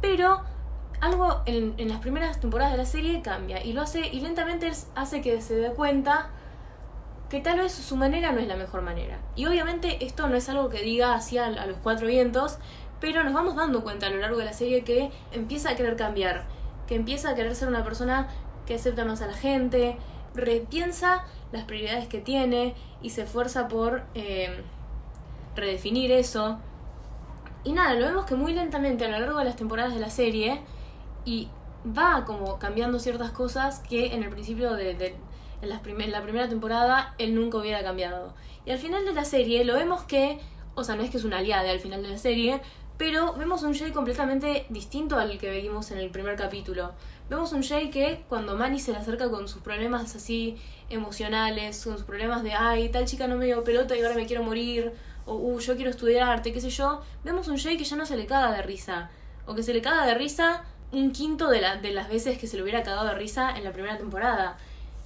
pero 0.00 0.42
algo 1.00 1.42
en, 1.46 1.74
en 1.78 1.88
las 1.88 1.98
primeras 2.00 2.40
temporadas 2.40 2.72
de 2.72 2.78
la 2.78 2.86
serie 2.86 3.22
cambia 3.22 3.64
y 3.64 3.72
lo 3.72 3.82
hace, 3.82 4.06
y 4.06 4.20
lentamente 4.20 4.70
hace 4.94 5.20
que 5.20 5.40
se 5.40 5.56
dé 5.56 5.70
cuenta 5.70 6.30
que 7.28 7.40
tal 7.40 7.58
vez 7.58 7.72
su 7.72 7.96
manera 7.96 8.32
no 8.32 8.40
es 8.40 8.48
la 8.48 8.56
mejor 8.56 8.82
manera. 8.82 9.18
Y 9.36 9.46
obviamente 9.46 10.04
esto 10.04 10.28
no 10.28 10.36
es 10.36 10.48
algo 10.48 10.68
que 10.68 10.82
diga 10.82 11.14
así 11.14 11.38
a 11.38 11.48
los 11.48 11.78
cuatro 11.78 12.08
vientos, 12.08 12.58
pero 13.00 13.24
nos 13.24 13.32
vamos 13.32 13.56
dando 13.56 13.82
cuenta 13.82 14.06
a 14.06 14.10
lo 14.10 14.18
largo 14.18 14.38
de 14.38 14.44
la 14.44 14.52
serie 14.52 14.82
que 14.82 15.10
empieza 15.32 15.70
a 15.70 15.76
querer 15.76 15.96
cambiar, 15.96 16.44
que 16.86 16.96
empieza 16.96 17.30
a 17.30 17.34
querer 17.34 17.54
ser 17.54 17.68
una 17.68 17.84
persona 17.84 18.28
que 18.70 18.76
acepta 18.76 19.04
más 19.04 19.20
a 19.20 19.26
la 19.26 19.34
gente, 19.34 19.96
repiensa 20.32 21.24
las 21.50 21.64
prioridades 21.64 22.06
que 22.06 22.20
tiene 22.20 22.76
y 23.02 23.10
se 23.10 23.22
esfuerza 23.22 23.66
por 23.66 24.04
eh, 24.14 24.62
redefinir 25.56 26.12
eso. 26.12 26.60
Y 27.64 27.72
nada, 27.72 27.94
lo 27.94 28.06
vemos 28.06 28.26
que 28.26 28.36
muy 28.36 28.52
lentamente 28.52 29.04
a 29.04 29.08
lo 29.08 29.18
largo 29.18 29.40
de 29.40 29.44
las 29.44 29.56
temporadas 29.56 29.92
de 29.92 29.98
la 29.98 30.08
serie 30.08 30.60
y 31.24 31.48
va 31.84 32.24
como 32.24 32.60
cambiando 32.60 33.00
ciertas 33.00 33.32
cosas 33.32 33.80
que 33.80 34.14
en 34.14 34.22
el 34.22 34.30
principio 34.30 34.74
de, 34.74 35.16
en, 35.62 35.68
la 35.68 35.82
primera 35.82 36.48
temporada 36.48 37.16
él 37.18 37.34
nunca 37.34 37.58
hubiera 37.58 37.82
cambiado. 37.82 38.34
Y 38.64 38.70
al 38.70 38.78
final 38.78 39.04
de 39.04 39.14
la 39.14 39.24
serie 39.24 39.64
lo 39.64 39.74
vemos 39.74 40.04
que, 40.04 40.38
o 40.76 40.84
sea, 40.84 40.94
no 40.94 41.02
es 41.02 41.10
que 41.10 41.16
es 41.16 41.24
una 41.24 41.38
aliada 41.38 41.72
al 41.72 41.80
final 41.80 42.04
de 42.04 42.10
la 42.10 42.18
serie, 42.18 42.60
pero 42.98 43.32
vemos 43.32 43.64
un 43.64 43.74
Jay 43.74 43.90
completamente 43.90 44.66
distinto 44.68 45.18
al 45.18 45.38
que 45.38 45.50
vimos 45.60 45.90
en 45.90 45.98
el 45.98 46.10
primer 46.10 46.36
capítulo. 46.36 46.92
Vemos 47.30 47.52
un 47.52 47.62
Jay 47.62 47.90
que 47.90 48.24
cuando 48.28 48.56
Manny 48.56 48.80
se 48.80 48.90
le 48.90 48.98
acerca 48.98 49.30
con 49.30 49.46
sus 49.46 49.62
problemas 49.62 50.16
así 50.16 50.56
emocionales, 50.88 51.84
con 51.84 51.96
sus 51.96 52.04
problemas 52.04 52.42
de, 52.42 52.54
ay, 52.54 52.88
tal 52.88 53.04
chica 53.04 53.28
no 53.28 53.36
me 53.36 53.46
dio 53.46 53.62
pelota 53.62 53.96
y 53.96 54.02
ahora 54.02 54.16
me 54.16 54.26
quiero 54.26 54.42
morir, 54.42 54.92
o, 55.26 55.36
uh, 55.36 55.60
yo 55.60 55.76
quiero 55.76 55.90
estudiar 55.90 56.28
arte, 56.28 56.52
qué 56.52 56.60
sé 56.60 56.70
yo, 56.70 57.02
vemos 57.22 57.46
un 57.46 57.56
Jay 57.56 57.76
que 57.76 57.84
ya 57.84 57.94
no 57.94 58.04
se 58.04 58.16
le 58.16 58.26
caga 58.26 58.50
de 58.50 58.62
risa, 58.62 59.10
o 59.46 59.54
que 59.54 59.62
se 59.62 59.72
le 59.72 59.80
caga 59.80 60.06
de 60.06 60.14
risa 60.14 60.64
un 60.90 61.12
quinto 61.12 61.48
de, 61.48 61.60
la, 61.60 61.76
de 61.76 61.92
las 61.92 62.08
veces 62.08 62.36
que 62.36 62.48
se 62.48 62.56
le 62.56 62.64
hubiera 62.64 62.82
cagado 62.82 63.06
de 63.06 63.14
risa 63.14 63.56
en 63.56 63.62
la 63.62 63.70
primera 63.70 63.96
temporada. 63.96 64.58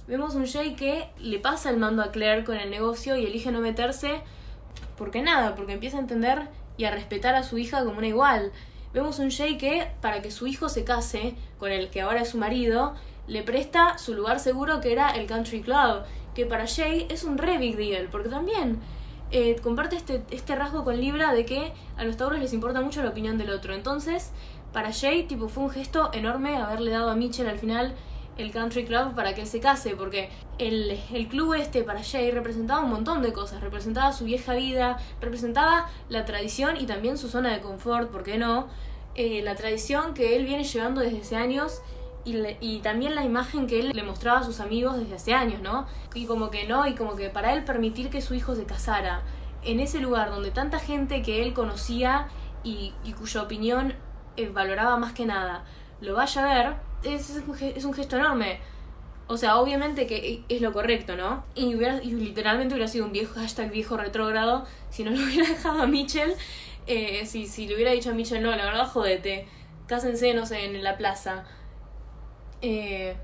Vemos 0.07 0.33
un 0.33 0.47
Jay 0.47 0.75
que 0.75 1.07
le 1.19 1.37
pasa 1.37 1.69
el 1.69 1.77
mando 1.77 2.01
a 2.01 2.11
Claire 2.11 2.43
con 2.43 2.57
el 2.57 2.71
negocio 2.71 3.15
y 3.17 3.25
elige 3.27 3.51
no 3.51 3.61
meterse 3.61 4.23
porque 4.97 5.21
nada, 5.21 5.53
porque 5.53 5.73
empieza 5.73 5.97
a 5.97 6.01
entender 6.01 6.47
y 6.75 6.85
a 6.85 6.91
respetar 6.91 7.35
a 7.35 7.43
su 7.43 7.59
hija 7.59 7.85
como 7.85 7.99
una 7.99 8.07
igual. 8.07 8.51
Vemos 8.95 9.19
un 9.19 9.29
Jay 9.29 9.57
que, 9.57 9.89
para 9.99 10.21
que 10.21 10.31
su 10.31 10.47
hijo 10.47 10.69
se 10.69 10.85
case 10.85 11.35
con 11.59 11.69
el 11.69 11.89
que 11.89 11.99
ahora 11.99 12.21
es 12.21 12.29
su 12.29 12.37
marido, 12.37 12.95
le 13.27 13.43
presta 13.43 13.97
su 13.97 14.13
lugar 14.13 14.39
seguro 14.39 14.79
que 14.79 14.93
era 14.93 15.09
el 15.09 15.27
Country 15.27 15.59
Club, 15.59 16.03
que 16.33 16.45
para 16.45 16.65
Jay 16.65 17.05
es 17.09 17.25
un 17.25 17.37
re 17.37 17.57
big 17.57 17.75
deal, 17.75 18.07
porque 18.09 18.29
también 18.29 18.79
eh, 19.31 19.57
comparte 19.61 19.97
este, 19.97 20.23
este 20.31 20.55
rasgo 20.55 20.85
con 20.85 20.97
Libra 20.97 21.33
de 21.33 21.45
que 21.45 21.73
a 21.97 22.05
los 22.05 22.15
tauros 22.15 22.39
les 22.39 22.53
importa 22.53 22.79
mucho 22.79 23.03
la 23.03 23.09
opinión 23.09 23.37
del 23.37 23.49
otro. 23.49 23.73
Entonces, 23.73 24.31
para 24.71 24.93
Jay, 24.93 25.23
tipo, 25.23 25.49
fue 25.49 25.65
un 25.65 25.71
gesto 25.71 26.09
enorme 26.13 26.55
haberle 26.55 26.91
dado 26.91 27.09
a 27.09 27.15
Mitchell 27.15 27.49
al 27.49 27.59
final 27.59 27.95
el 28.37 28.51
country 28.51 28.85
club 28.85 29.15
para 29.15 29.33
que 29.33 29.41
él 29.41 29.47
se 29.47 29.59
case, 29.59 29.95
porque 29.95 30.29
el, 30.57 30.99
el, 31.13 31.27
club 31.27 31.53
este 31.53 31.83
para 31.83 32.03
Jay 32.03 32.31
representaba 32.31 32.81
un 32.81 32.89
montón 32.89 33.21
de 33.21 33.33
cosas, 33.33 33.61
representaba 33.61 34.11
su 34.13 34.25
vieja 34.25 34.53
vida, 34.53 34.97
representaba 35.21 35.89
la 36.09 36.25
tradición 36.25 36.77
y 36.77 36.85
también 36.85 37.17
su 37.17 37.29
zona 37.29 37.51
de 37.53 37.61
confort, 37.61 38.11
¿por 38.11 38.23
qué 38.23 38.37
no? 38.37 38.67
Eh, 39.15 39.41
la 39.43 39.55
tradición 39.55 40.13
que 40.13 40.35
él 40.35 40.45
viene 40.45 40.63
llevando 40.63 41.01
desde 41.01 41.21
hace 41.21 41.35
años 41.37 41.81
y, 42.25 42.37
y, 42.59 42.79
también 42.79 43.15
la 43.15 43.23
imagen 43.23 43.67
que 43.67 43.79
él 43.79 43.91
le 43.93 44.03
mostraba 44.03 44.39
a 44.39 44.43
sus 44.43 44.59
amigos 44.59 44.97
desde 44.97 45.15
hace 45.15 45.33
años, 45.33 45.61
¿no? 45.61 45.85
Y 46.13 46.25
como 46.25 46.49
que 46.49 46.67
no, 46.67 46.87
y 46.87 46.95
como 46.95 47.15
que 47.15 47.29
para 47.29 47.53
él 47.53 47.63
permitir 47.63 48.09
que 48.09 48.21
su 48.21 48.33
hijo 48.33 48.55
se 48.55 48.65
casara 48.65 49.21
en 49.63 49.79
ese 49.79 49.99
lugar 49.99 50.29
donde 50.31 50.51
tanta 50.51 50.79
gente 50.79 51.21
que 51.21 51.41
él 51.41 51.53
conocía 51.53 52.27
y, 52.63 52.93
cuya 53.17 53.43
opinión 53.43 53.93
eh, 54.37 54.49
valoraba 54.49 54.97
más 54.97 55.13
que 55.13 55.25
nada 55.25 55.63
lo 56.01 56.15
vaya 56.15 56.43
a 56.43 56.53
ver, 56.53 56.75
es, 57.05 57.29
es 57.29 57.85
un 57.85 57.93
gesto 57.93 58.17
enorme. 58.17 58.59
O 59.27 59.37
sea, 59.37 59.57
obviamente 59.57 60.05
que 60.05 60.43
es 60.47 60.61
lo 60.61 60.71
correcto, 60.71 61.15
¿no? 61.15 61.43
Y, 61.55 61.73
literalmente 61.73 62.75
hubiera 62.75 62.87
sido 62.87 63.05
un 63.05 63.11
viejo 63.11 63.39
hashtag 63.39 63.71
viejo 63.71 63.97
retrógrado 63.97 64.65
si 64.91 65.03
no 65.03 65.11
lo 65.11 65.17
hubiera 65.23 65.47
dejado 65.49 65.81
a 65.81 65.87
Mitchell. 65.87 66.33
Eh, 66.87 67.25
si, 67.25 67.47
si 67.47 67.67
le 67.67 67.75
hubiera 67.75 67.91
dicho 67.91 68.11
a 68.11 68.13
Mitchell, 68.13 68.43
no, 68.43 68.55
la 68.55 68.65
verdad, 68.65 68.87
jodete. 68.87 69.47
cásense, 69.87 70.33
no 70.33 70.45
sé, 70.45 70.65
en 70.65 70.83
la 70.83 70.97
plaza. 70.97 71.45
Eh, 72.61 73.15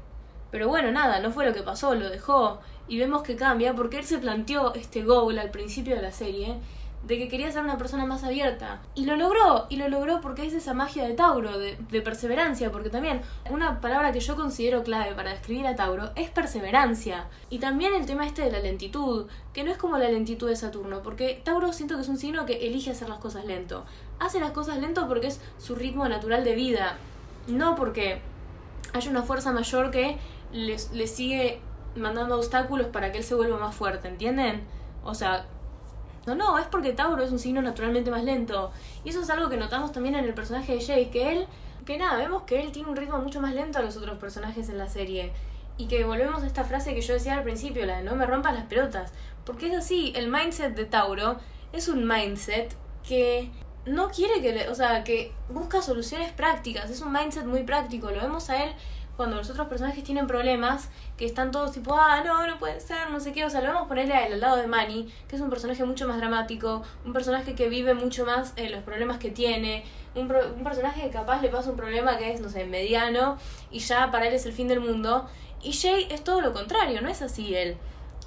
pero 0.50 0.68
bueno, 0.68 0.92
nada, 0.92 1.20
no 1.20 1.32
fue 1.32 1.46
lo 1.46 1.54
que 1.54 1.62
pasó, 1.62 1.94
lo 1.94 2.10
dejó. 2.10 2.60
Y 2.88 2.98
vemos 2.98 3.22
que 3.22 3.36
cambia 3.36 3.74
porque 3.76 4.00
él 4.00 4.06
se 4.06 4.18
planteó 4.18 4.74
este 4.74 5.04
goal 5.04 5.38
al 5.38 5.52
principio 5.52 5.96
de 5.96 6.02
la 6.02 6.12
serie 6.12 6.56
de 7.04 7.18
que 7.18 7.28
quería 7.28 7.52
ser 7.52 7.64
una 7.64 7.78
persona 7.78 8.06
más 8.06 8.24
abierta. 8.24 8.82
Y 8.94 9.06
lo 9.06 9.16
logró, 9.16 9.66
y 9.70 9.78
lo 9.78 9.90
logró 9.90 10.22
porque 10.22 10.46
es 10.46 10.54
esa 10.54 10.74
magia 10.74 11.04
de 11.06 11.14
Tauro, 11.14 11.58
de, 11.58 12.02
perseverancia, 12.02 12.72
porque 12.72 12.90
también 12.90 13.22
una 13.50 13.82
palabra 13.82 14.12
que 14.12 14.20
yo 14.20 14.36
considero 14.36 14.84
clave 14.84 15.14
para 15.16 15.32
describir 15.32 15.66
a 15.68 15.76
Tauro 15.76 16.12
es 16.16 16.30
perseverancia. 16.30 17.28
Y 17.50 17.60
también 17.60 17.94
el 17.94 18.06
tema 18.06 18.28
este 18.28 18.44
de 18.44 18.52
la 18.52 18.60
lentitud, 18.60 19.28
que 19.54 19.64
no 19.64 19.72
es 19.72 19.78
como 19.78 19.98
la 19.98 20.10
lentitud 20.10 20.48
de 20.48 20.56
Saturno, 20.56 21.02
porque 21.02 21.42
Tauro 21.44 21.74
siento 21.74 21.96
que 21.96 22.02
es 22.02 22.10
un 22.10 22.18
signo 22.18 22.46
que 22.46 22.68
elige 22.68 22.92
hacer 22.92 23.10
las 23.10 23.20
cosas 23.20 23.46
lento. 23.46 23.84
Hace 24.20 24.40
las 24.40 24.52
cosas 24.52 24.78
lento 24.78 25.08
porque 25.08 25.28
es 25.28 25.42
su 25.58 25.76
ritmo 25.76 26.08
natural 26.08 26.44
de 26.44 26.56
vida, 26.56 26.98
no 27.48 27.76
porque 27.76 28.22
hay 28.94 29.08
una 29.08 29.24
fuerza 29.24 29.52
mayor 29.52 29.90
que 29.90 30.18
le, 30.52 30.78
le 30.94 31.08
sigue 31.08 31.60
mandando 31.96 32.38
obstáculos 32.38 32.88
para 32.88 33.12
que 33.12 33.18
él 33.18 33.24
se 33.24 33.36
vuelva 33.36 33.58
más 33.58 33.76
fuerte, 33.76 34.08
¿entienden? 34.08 34.62
O 35.04 35.16
sea, 35.16 35.48
no, 36.26 36.36
no, 36.36 36.60
es 36.60 36.68
porque 36.68 36.94
Tauro 36.94 37.24
es 37.24 37.32
un 37.32 37.40
signo 37.40 37.62
naturalmente 37.62 38.12
más 38.12 38.24
lento. 38.24 38.72
Y 39.04 39.10
eso 39.10 39.22
es 39.22 39.30
algo 39.30 39.50
que 39.50 39.58
notamos 39.58 39.92
también 39.92 40.16
en 40.16 40.26
el 40.26 40.34
personaje 40.34 40.76
de 40.76 40.86
Jay, 40.86 41.06
que 41.08 41.32
él, 41.32 41.48
que 41.86 41.98
nada, 41.98 42.18
vemos 42.18 42.44
que 42.44 42.62
él 42.62 42.72
tiene 42.72 42.90
un 42.90 42.96
ritmo 42.96 43.18
mucho 43.18 43.42
más 43.42 43.54
lento 43.54 43.80
a 43.80 43.82
los 43.82 43.98
otros 43.98 44.18
personajes 44.18 44.70
en 44.70 44.78
la 44.78 44.88
serie. 44.88 45.32
Y 45.78 45.88
que 45.88 46.04
volvemos 46.04 46.44
a 46.44 46.48
esta 46.48 46.64
frase 46.64 46.94
que 46.94 47.02
yo 47.02 47.14
decía 47.14 47.34
al 47.34 47.44
principio, 47.44 47.86
la 47.86 47.98
de 47.98 48.04
no 48.04 48.16
me 48.16 48.28
rompas 48.28 48.54
las 48.54 48.66
pelotas. 48.66 49.12
Porque 49.46 49.68
es 49.68 49.76
así, 49.76 50.14
el 50.16 50.28
mindset 50.28 50.76
de 50.76 50.86
Tauro 50.86 51.38
es 51.74 51.88
un 51.88 52.08
mindset 52.08 52.76
que 53.08 53.50
no 53.86 54.10
quiere 54.10 54.42
que 54.42 54.54
le, 54.54 54.70
o 54.70 54.76
sea, 54.76 55.04
que 55.04 55.34
busca 55.50 55.82
soluciones 55.82 56.32
prácticas, 56.32 56.90
es 56.92 57.02
un 57.02 57.12
mindset 57.12 57.46
muy 57.46 57.64
práctico, 57.64 58.12
lo 58.12 58.22
vemos 58.22 58.50
a 58.52 58.64
él 58.64 58.72
cuando 59.18 59.36
los 59.36 59.50
otros 59.50 59.68
personajes 59.68 60.04
tienen 60.04 60.28
problemas, 60.28 60.90
que 61.18 61.26
están 61.26 61.52
todos 61.52 61.72
tipo, 61.72 61.96
ah, 61.96 62.24
no, 62.26 62.48
no 62.48 62.58
puede 62.58 62.80
ser, 62.80 63.12
no 63.12 63.20
sé 63.20 63.32
qué, 63.32 63.46
o 63.46 63.50
sea, 63.50 63.62
lo 63.62 63.68
vamos 63.68 63.84
a 63.84 63.88
ponerle 63.88 64.16
al 64.16 64.40
lado 64.40 64.58
de 64.58 64.68
Manny, 64.68 65.12
que 65.28 65.36
es 65.36 65.42
un 65.42 65.50
personaje 65.50 65.84
mucho 65.86 66.08
más 66.08 66.18
dramático, 66.18 66.82
un 67.06 67.14
personaje 67.14 67.54
que 67.54 67.70
vive 67.70 67.94
mucho 67.94 68.26
más 68.26 68.54
eh, 68.56 68.70
los 68.70 68.84
problemas 68.84 69.18
que 69.18 69.30
tiene, 69.30 69.84
un, 70.16 70.32
un 70.32 70.64
personaje 70.64 71.02
que 71.02 71.10
capaz 71.10 71.42
le 71.42 71.50
pasa 71.50 71.70
un 71.70 71.78
problema 71.78 72.18
que 72.18 72.32
es, 72.32 72.42
no 72.42 72.50
sé, 72.50 72.66
mediano, 72.66 73.38
y 73.70 73.80
ya 73.80 74.12
para 74.12 74.28
él 74.28 74.34
es 74.34 74.46
el 74.46 74.54
fin 74.54 74.68
del 74.68 74.80
mundo, 74.80 75.28
y 75.64 75.74
Jay 75.74 76.08
es 76.10 76.24
todo 76.24 76.42
lo 76.42 76.54
contrario, 76.54 77.02
no 77.02 77.10
es 77.10 77.22
así 77.22 77.56
él. 77.56 77.78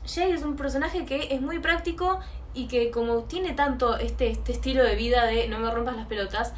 Jay 0.07 0.33
es 0.33 0.43
un 0.43 0.57
personaje 0.57 1.05
que 1.05 1.35
es 1.35 1.41
muy 1.41 1.59
práctico 1.59 2.21
y 2.53 2.67
que 2.69 2.91
como 2.91 3.25
tiene 3.25 3.53
tanto 3.53 3.97
este, 3.97 4.31
este 4.31 4.53
estilo 4.53 4.85
de 4.85 4.95
vida 4.95 5.25
de 5.27 5.49
no 5.49 5.59
me 5.59 5.71
rompas 5.71 5.97
las 5.97 6.07
pelotas, 6.07 6.53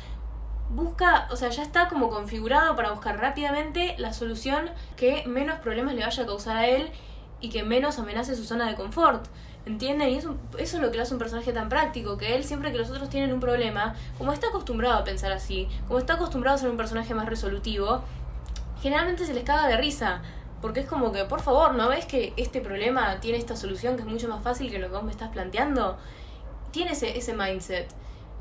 busca, 0.71 1.29
o 1.31 1.37
sea, 1.37 1.51
ya 1.51 1.63
está 1.63 1.89
como 1.89 2.09
configurado 2.11 2.77
para 2.77 2.91
buscar 2.91 3.19
rápidamente 3.19 3.95
la 3.99 4.13
solución 4.13 4.71
que 4.97 5.25
menos 5.27 5.59
problemas 5.61 5.95
le 5.95 6.05
vaya 6.05 6.23
a 6.23 6.27
causar 6.27 6.57
a 6.57 6.67
él 6.67 6.91
y 7.41 7.51
que 7.51 7.63
menos 7.63 7.99
amenace 7.99 8.35
su 8.35 8.45
zona 8.45 8.69
de 8.69 8.75
confort. 8.75 9.27
¿Entienden? 9.67 10.11
Y 10.11 10.19
eso, 10.19 10.37
eso 10.59 10.77
es 10.77 10.83
lo 10.83 10.93
que 10.93 10.97
le 10.97 11.03
hace 11.03 11.13
un 11.13 11.19
personaje 11.19 11.53
tan 11.53 11.69
práctico, 11.69 12.17
que 12.17 12.37
él 12.37 12.45
siempre 12.45 12.71
que 12.71 12.79
los 12.79 12.89
otros 12.89 13.11
tienen 13.11 13.33
un 13.33 13.41
problema, 13.41 13.97
como 14.17 14.33
está 14.33 14.49
acostumbrado 14.49 14.97
a 14.97 15.03
pensar 15.03 15.33
así, 15.33 15.69
como 15.89 15.99
está 15.99 16.15
acostumbrado 16.15 16.55
a 16.55 16.59
ser 16.59 16.71
un 16.71 16.77
personaje 16.77 17.15
más 17.15 17.27
resolutivo, 17.27 18.03
generalmente 18.81 19.27
se 19.27 19.35
les 19.35 19.43
caga 19.43 19.67
de 19.67 19.77
risa. 19.77 20.23
Porque 20.63 20.81
es 20.81 20.87
como 20.87 21.13
que, 21.13 21.25
por 21.25 21.41
favor, 21.41 21.75
¿no 21.75 21.89
ves 21.89 22.07
que 22.07 22.33
este 22.37 22.61
problema 22.61 23.21
tiene 23.21 23.39
esta 23.39 23.57
solución 23.57 23.97
que 23.97 24.03
es 24.03 24.09
mucho 24.09 24.29
más 24.29 24.43
fácil 24.43 24.71
que 24.71 24.79
lo 24.79 24.87
que 24.87 24.95
vos 24.95 25.05
me 25.05 25.11
estás 25.11 25.31
planteando? 25.31 25.99
Tiene 26.71 26.93
ese, 26.93 27.19
ese 27.19 27.35
mindset. 27.35 27.89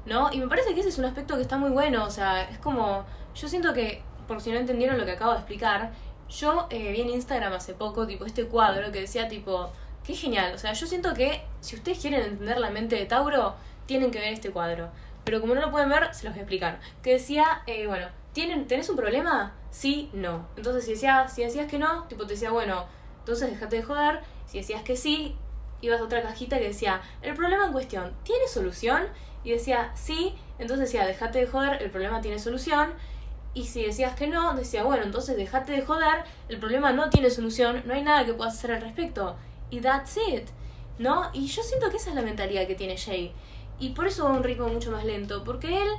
¿No? 0.05 0.31
Y 0.31 0.39
me 0.39 0.47
parece 0.47 0.73
que 0.73 0.79
ese 0.81 0.89
es 0.89 0.97
un 0.97 1.05
aspecto 1.05 1.35
que 1.35 1.41
está 1.41 1.57
muy 1.57 1.71
bueno, 1.71 2.05
o 2.05 2.09
sea, 2.09 2.43
es 2.43 2.57
como, 2.59 3.05
yo 3.35 3.47
siento 3.47 3.73
que, 3.73 4.01
por 4.27 4.41
si 4.41 4.51
no 4.51 4.57
entendieron 4.57 4.97
lo 4.97 5.05
que 5.05 5.11
acabo 5.11 5.31
de 5.31 5.37
explicar, 5.37 5.91
yo 6.29 6.67
eh, 6.69 6.91
vi 6.91 7.01
en 7.01 7.09
Instagram 7.09 7.53
hace 7.53 7.73
poco, 7.73 8.07
tipo, 8.07 8.25
este 8.25 8.45
cuadro 8.45 8.91
que 8.91 9.01
decía, 9.01 9.27
tipo, 9.27 9.71
qué 10.05 10.15
genial, 10.15 10.53
o 10.53 10.57
sea, 10.57 10.73
yo 10.73 10.87
siento 10.87 11.13
que 11.13 11.41
si 11.61 11.75
ustedes 11.75 11.99
quieren 11.99 12.21
entender 12.21 12.59
la 12.59 12.69
mente 12.69 12.95
de 12.95 13.05
Tauro, 13.05 13.55
tienen 13.85 14.11
que 14.11 14.19
ver 14.19 14.33
este 14.33 14.51
cuadro. 14.51 14.89
Pero 15.23 15.41
como 15.41 15.55
no 15.55 15.61
lo 15.61 15.71
pueden 15.71 15.89
ver, 15.89 16.13
se 16.13 16.23
los 16.23 16.33
voy 16.33 16.39
a 16.39 16.43
explicar. 16.43 16.79
Que 17.01 17.13
decía, 17.13 17.63
eh, 17.65 17.87
bueno, 17.87 18.07
¿tienen, 18.33 18.67
¿tenés 18.67 18.89
un 18.89 18.95
problema? 18.95 19.53
Sí, 19.71 20.09
no. 20.13 20.47
Entonces, 20.55 20.85
si, 20.85 20.91
decía, 20.91 21.27
si 21.27 21.43
decías 21.43 21.69
que 21.69 21.79
no, 21.79 22.03
tipo, 22.03 22.25
te 22.27 22.33
decía, 22.33 22.51
bueno, 22.51 22.85
entonces 23.19 23.49
déjate 23.49 23.77
de 23.77 23.83
joder. 23.83 24.19
Si 24.45 24.59
decías 24.59 24.83
que 24.83 24.95
sí, 24.95 25.35
ibas 25.81 25.99
a 25.99 26.03
otra 26.03 26.21
cajita 26.21 26.59
que 26.59 26.67
decía, 26.67 27.01
el 27.23 27.33
problema 27.33 27.65
en 27.65 27.71
cuestión, 27.71 28.13
¿tiene 28.23 28.47
solución? 28.47 29.07
Y 29.45 29.51
decía 29.51 29.91
sí, 29.95 30.35
entonces 30.59 30.91
decía, 30.91 31.05
dejate 31.05 31.39
de 31.39 31.47
joder, 31.47 31.81
el 31.81 31.91
problema 31.91 32.19
tiene 32.19 32.39
solución. 32.39 32.89
Y 33.53 33.65
si 33.65 33.85
decías 33.85 34.15
que 34.15 34.27
no, 34.27 34.53
decía, 34.53 34.83
bueno, 34.83 35.03
entonces 35.03 35.37
dejate 35.37 35.71
de 35.71 35.81
joder, 35.81 36.25
el 36.49 36.59
problema 36.59 36.91
no 36.91 37.09
tiene 37.09 37.29
solución, 37.29 37.83
no 37.85 37.93
hay 37.93 38.03
nada 38.03 38.25
que 38.25 38.33
puedas 38.33 38.55
hacer 38.55 38.73
al 38.73 38.81
respecto. 38.81 39.37
Y 39.69 39.79
that's 39.79 40.17
it, 40.17 40.49
¿no? 40.99 41.29
Y 41.31 41.47
yo 41.47 41.63
siento 41.63 41.89
que 41.89 41.97
esa 41.97 42.09
es 42.09 42.15
la 42.15 42.21
mentalidad 42.21 42.67
que 42.67 42.75
tiene 42.75 42.97
Jay. 42.97 43.33
Y 43.79 43.89
por 43.89 44.07
eso 44.07 44.25
va 44.25 44.31
a 44.31 44.33
un 44.33 44.43
ritmo 44.43 44.67
mucho 44.67 44.91
más 44.91 45.05
lento, 45.05 45.43
porque 45.43 45.81
él 45.81 45.89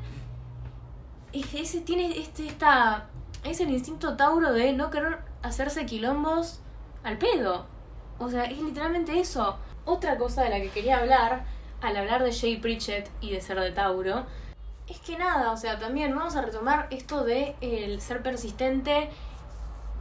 tiene 1.84 2.18
este, 2.18 2.46
esta, 2.46 3.08
es 3.44 3.60
el 3.60 3.70
instinto 3.70 4.16
tauro 4.16 4.52
de 4.52 4.72
no 4.72 4.90
querer 4.90 5.18
hacerse 5.42 5.86
quilombos 5.86 6.60
al 7.04 7.18
pedo. 7.18 7.66
O 8.18 8.28
sea, 8.28 8.44
es 8.44 8.58
literalmente 8.60 9.18
eso. 9.18 9.56
Otra 9.84 10.16
cosa 10.16 10.42
de 10.42 10.50
la 10.50 10.60
que 10.60 10.70
quería 10.70 10.98
hablar 10.98 11.44
al 11.86 11.96
hablar 11.96 12.24
de 12.24 12.32
Jay 12.32 12.56
Pritchett 12.56 13.08
y 13.20 13.30
de 13.30 13.40
ser 13.40 13.60
de 13.60 13.70
Tauro, 13.70 14.26
es 14.88 14.98
que 14.98 15.16
nada, 15.16 15.52
o 15.52 15.56
sea, 15.56 15.78
también 15.78 16.14
vamos 16.16 16.34
a 16.34 16.42
retomar 16.42 16.88
esto 16.90 17.24
de 17.24 17.54
el 17.60 18.00
ser 18.00 18.22
persistente 18.22 19.08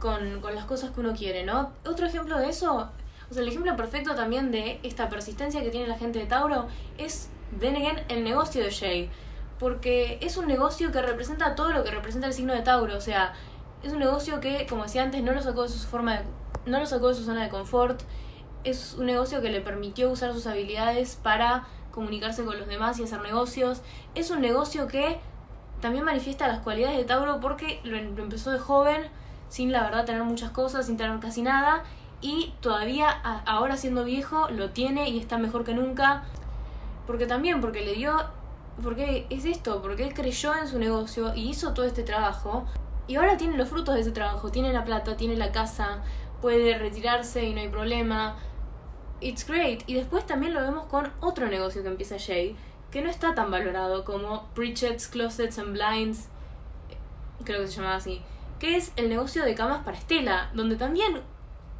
con, 0.00 0.40
con 0.40 0.54
las 0.54 0.64
cosas 0.64 0.90
que 0.90 1.00
uno 1.00 1.14
quiere, 1.14 1.44
¿no? 1.44 1.72
Otro 1.84 2.06
ejemplo 2.06 2.38
de 2.38 2.48
eso, 2.48 2.90
o 3.30 3.34
sea, 3.34 3.42
el 3.42 3.48
ejemplo 3.48 3.76
perfecto 3.76 4.16
también 4.16 4.50
de 4.50 4.80
esta 4.82 5.08
persistencia 5.08 5.62
que 5.62 5.70
tiene 5.70 5.86
la 5.86 5.96
gente 5.96 6.18
de 6.18 6.26
Tauro 6.26 6.66
es, 6.98 7.30
then 7.60 7.76
again, 7.76 8.00
el 8.08 8.24
negocio 8.24 8.64
de 8.64 8.72
Jay. 8.72 9.10
Porque 9.60 10.18
es 10.20 10.36
un 10.36 10.46
negocio 10.46 10.90
que 10.90 11.00
representa 11.00 11.54
todo 11.54 11.70
lo 11.72 11.84
que 11.84 11.90
representa 11.92 12.26
el 12.26 12.34
signo 12.34 12.52
de 12.52 12.62
Tauro, 12.62 12.96
o 12.96 13.00
sea, 13.00 13.32
es 13.84 13.92
un 13.92 14.00
negocio 14.00 14.40
que, 14.40 14.66
como 14.66 14.82
decía 14.82 15.04
antes, 15.04 15.22
no 15.22 15.32
lo 15.32 15.40
sacó 15.40 15.62
de 15.62 15.68
su 15.68 15.86
forma 15.86 16.18
de, 16.18 16.24
no 16.66 16.80
lo 16.80 16.86
sacó 16.86 17.08
de 17.08 17.14
su 17.14 17.24
zona 17.24 17.44
de 17.44 17.48
confort, 17.48 18.02
es 18.66 18.94
un 18.98 19.06
negocio 19.06 19.40
que 19.40 19.50
le 19.50 19.60
permitió 19.60 20.10
usar 20.10 20.32
sus 20.32 20.46
habilidades 20.46 21.16
para 21.22 21.66
comunicarse 21.92 22.44
con 22.44 22.58
los 22.58 22.68
demás 22.68 22.98
y 22.98 23.04
hacer 23.04 23.22
negocios. 23.22 23.80
Es 24.14 24.30
un 24.30 24.40
negocio 24.40 24.86
que 24.88 25.18
también 25.80 26.04
manifiesta 26.04 26.48
las 26.48 26.60
cualidades 26.60 26.98
de 26.98 27.04
Tauro 27.04 27.40
porque 27.40 27.80
lo, 27.84 27.96
empezó 27.96 28.50
de 28.50 28.58
joven, 28.58 29.02
sin 29.48 29.72
la 29.72 29.84
verdad 29.84 30.04
tener 30.04 30.24
muchas 30.24 30.50
cosas, 30.50 30.86
sin 30.86 30.96
tener 30.96 31.18
casi 31.20 31.42
nada, 31.42 31.84
y 32.20 32.54
todavía 32.60 33.08
ahora 33.46 33.76
siendo 33.76 34.04
viejo 34.04 34.48
lo 34.50 34.70
tiene 34.70 35.08
y 35.08 35.18
está 35.18 35.38
mejor 35.38 35.64
que 35.64 35.74
nunca. 35.74 36.24
Porque 37.06 37.26
también, 37.26 37.60
porque 37.60 37.82
le 37.82 37.94
dio, 37.94 38.16
porque 38.82 39.26
es 39.30 39.44
esto, 39.44 39.80
porque 39.80 40.04
él 40.04 40.12
creyó 40.12 40.54
en 40.56 40.66
su 40.66 40.78
negocio 40.80 41.34
y 41.34 41.50
hizo 41.50 41.72
todo 41.72 41.86
este 41.86 42.02
trabajo, 42.02 42.66
y 43.06 43.14
ahora 43.14 43.36
tiene 43.36 43.56
los 43.56 43.68
frutos 43.68 43.94
de 43.94 44.00
ese 44.00 44.10
trabajo, 44.10 44.50
tiene 44.50 44.72
la 44.72 44.84
plata, 44.84 45.16
tiene 45.16 45.36
la 45.36 45.52
casa, 45.52 46.00
puede 46.42 46.76
retirarse 46.76 47.44
y 47.44 47.54
no 47.54 47.60
hay 47.60 47.68
problema, 47.68 48.36
it's 49.20 49.46
great. 49.46 49.82
Y 49.86 49.94
después 49.94 50.26
también 50.26 50.54
lo 50.54 50.60
vemos 50.60 50.86
con 50.86 51.12
otro 51.20 51.46
negocio 51.48 51.82
que 51.82 51.88
empieza 51.88 52.16
Jay, 52.18 52.56
que 52.90 53.02
no 53.02 53.10
está 53.10 53.34
tan 53.34 53.50
valorado 53.50 54.04
como 54.04 54.48
Pritchett's 54.54 55.08
Closets 55.08 55.58
and 55.58 55.72
Blinds, 55.72 56.28
creo 57.44 57.60
que 57.60 57.68
se 57.68 57.76
llamaba 57.76 57.96
así, 57.96 58.22
que 58.58 58.76
es 58.76 58.92
el 58.96 59.08
negocio 59.08 59.44
de 59.44 59.54
camas 59.54 59.84
para 59.84 59.98
Estela, 59.98 60.50
donde 60.54 60.76
también 60.76 61.20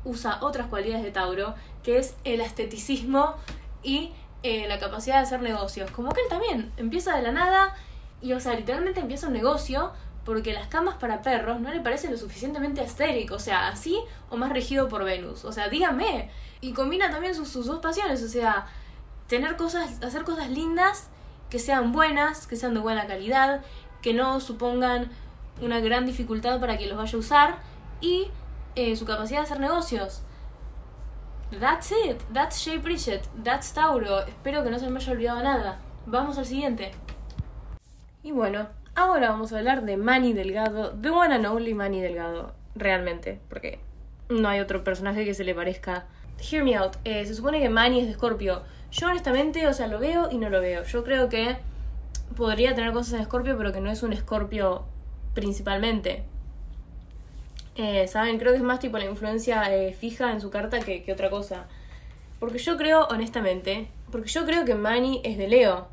usa 0.04 0.38
otras 0.42 0.68
cualidades 0.68 1.04
de 1.04 1.10
Tauro, 1.10 1.54
que 1.82 1.98
es 1.98 2.16
el 2.24 2.40
esteticismo 2.40 3.34
y 3.82 4.12
eh, 4.42 4.66
la 4.68 4.78
capacidad 4.78 5.16
de 5.16 5.22
hacer 5.22 5.42
negocios. 5.42 5.90
Como 5.90 6.12
que 6.12 6.20
él 6.20 6.28
también 6.28 6.72
empieza 6.76 7.16
de 7.16 7.22
la 7.22 7.32
nada 7.32 7.74
y, 8.20 8.32
o 8.32 8.40
sea, 8.40 8.54
literalmente 8.54 9.00
empieza 9.00 9.26
un 9.26 9.32
negocio 9.32 9.92
porque 10.26 10.52
las 10.52 10.66
camas 10.66 10.96
para 10.96 11.22
perros 11.22 11.60
no 11.60 11.72
le 11.72 11.80
parecen 11.80 12.10
lo 12.10 12.18
suficientemente 12.18 12.82
estéricos, 12.82 13.36
o 13.36 13.44
sea, 13.44 13.68
así 13.68 13.96
o 14.28 14.36
más 14.36 14.52
regido 14.52 14.88
por 14.88 15.04
Venus. 15.04 15.44
O 15.44 15.52
sea, 15.52 15.68
dígame, 15.68 16.30
y 16.60 16.72
combina 16.72 17.10
también 17.10 17.34
sus, 17.34 17.48
sus 17.48 17.66
dos 17.66 17.78
pasiones, 17.78 18.22
o 18.24 18.28
sea, 18.28 18.66
tener 19.28 19.56
cosas, 19.56 20.02
hacer 20.02 20.24
cosas 20.24 20.50
lindas, 20.50 21.08
que 21.48 21.60
sean 21.60 21.92
buenas, 21.92 22.48
que 22.48 22.56
sean 22.56 22.74
de 22.74 22.80
buena 22.80 23.06
calidad, 23.06 23.64
que 24.02 24.14
no 24.14 24.40
supongan 24.40 25.10
una 25.62 25.78
gran 25.78 26.04
dificultad 26.06 26.58
para 26.58 26.76
quien 26.76 26.90
los 26.90 26.98
vaya 26.98 27.16
a 27.16 27.20
usar 27.20 27.58
y 28.00 28.28
eh, 28.74 28.96
su 28.96 29.06
capacidad 29.06 29.38
de 29.38 29.44
hacer 29.44 29.60
negocios. 29.60 30.22
That's 31.60 31.92
it, 31.92 32.20
that's 32.32 32.64
Jay 32.64 32.80
Pritchett, 32.80 33.28
that's 33.44 33.72
Tauro. 33.72 34.26
Espero 34.26 34.64
que 34.64 34.70
no 34.70 34.80
se 34.80 34.90
me 34.90 34.98
haya 34.98 35.12
olvidado 35.12 35.42
nada. 35.44 35.78
Vamos 36.04 36.36
al 36.36 36.46
siguiente. 36.46 36.90
Y 38.24 38.32
bueno, 38.32 38.66
ahora 38.96 39.30
vamos 39.30 39.52
a 39.52 39.58
hablar 39.58 39.84
de 39.84 39.96
Manny 39.96 40.32
Delgado, 40.32 40.90
de 40.90 41.10
One 41.10 41.34
and 41.34 41.46
Only 41.46 41.74
Manny 41.74 42.00
Delgado, 42.00 42.54
realmente, 42.74 43.38
porque 43.48 43.78
no 44.28 44.48
hay 44.48 44.60
otro 44.60 44.82
personaje 44.82 45.24
que 45.24 45.34
se 45.34 45.44
le 45.44 45.54
parezca 45.54 46.06
Hear 46.38 46.64
me 46.64 46.76
out. 46.76 46.96
Eh, 47.04 47.24
se 47.24 47.34
supone 47.34 47.60
que 47.60 47.68
Manny 47.68 48.00
es 48.00 48.06
de 48.08 48.14
Scorpio. 48.14 48.62
Yo 48.90 49.08
honestamente, 49.08 49.66
o 49.66 49.72
sea, 49.72 49.86
lo 49.86 49.98
veo 49.98 50.28
y 50.30 50.38
no 50.38 50.50
lo 50.50 50.60
veo. 50.60 50.84
Yo 50.84 51.04
creo 51.04 51.28
que 51.28 51.56
podría 52.36 52.74
tener 52.74 52.92
cosas 52.92 53.14
en 53.14 53.24
Scorpio, 53.24 53.56
pero 53.56 53.72
que 53.72 53.80
no 53.80 53.90
es 53.90 54.02
un 54.02 54.14
Scorpio 54.14 54.84
principalmente. 55.34 56.24
Eh, 57.74 58.06
Saben, 58.08 58.38
creo 58.38 58.52
que 58.52 58.58
es 58.58 58.64
más 58.64 58.80
tipo 58.80 58.98
la 58.98 59.04
influencia 59.04 59.74
eh, 59.74 59.92
fija 59.92 60.32
en 60.32 60.40
su 60.40 60.50
carta 60.50 60.80
que, 60.80 61.02
que 61.02 61.12
otra 61.12 61.30
cosa. 61.30 61.66
Porque 62.38 62.58
yo 62.58 62.76
creo, 62.76 63.06
honestamente, 63.06 63.88
porque 64.10 64.28
yo 64.28 64.44
creo 64.44 64.64
que 64.64 64.74
Manny 64.74 65.20
es 65.24 65.38
de 65.38 65.48
Leo. 65.48 65.88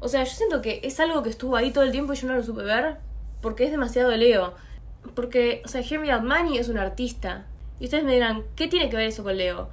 O 0.00 0.08
sea, 0.08 0.24
yo 0.24 0.30
siento 0.30 0.62
que 0.62 0.80
es 0.82 1.00
algo 1.00 1.22
que 1.22 1.30
estuvo 1.30 1.56
ahí 1.56 1.70
todo 1.70 1.84
el 1.84 1.92
tiempo 1.92 2.12
y 2.12 2.16
yo 2.16 2.28
no 2.28 2.34
lo 2.34 2.42
supe 2.42 2.62
ver 2.62 2.98
porque 3.40 3.64
es 3.64 3.70
demasiado 3.70 4.10
de 4.10 4.18
Leo. 4.18 4.54
Porque, 5.14 5.62
o 5.64 5.68
sea, 5.68 5.80
Out 5.80 6.22
Manny 6.24 6.58
es 6.58 6.68
un 6.68 6.78
artista. 6.78 7.46
Y 7.78 7.84
ustedes 7.84 8.04
me 8.04 8.14
dirán, 8.14 8.44
¿qué 8.56 8.68
tiene 8.68 8.90
que 8.90 8.96
ver 8.96 9.06
eso 9.06 9.22
con 9.22 9.36
Leo? 9.36 9.68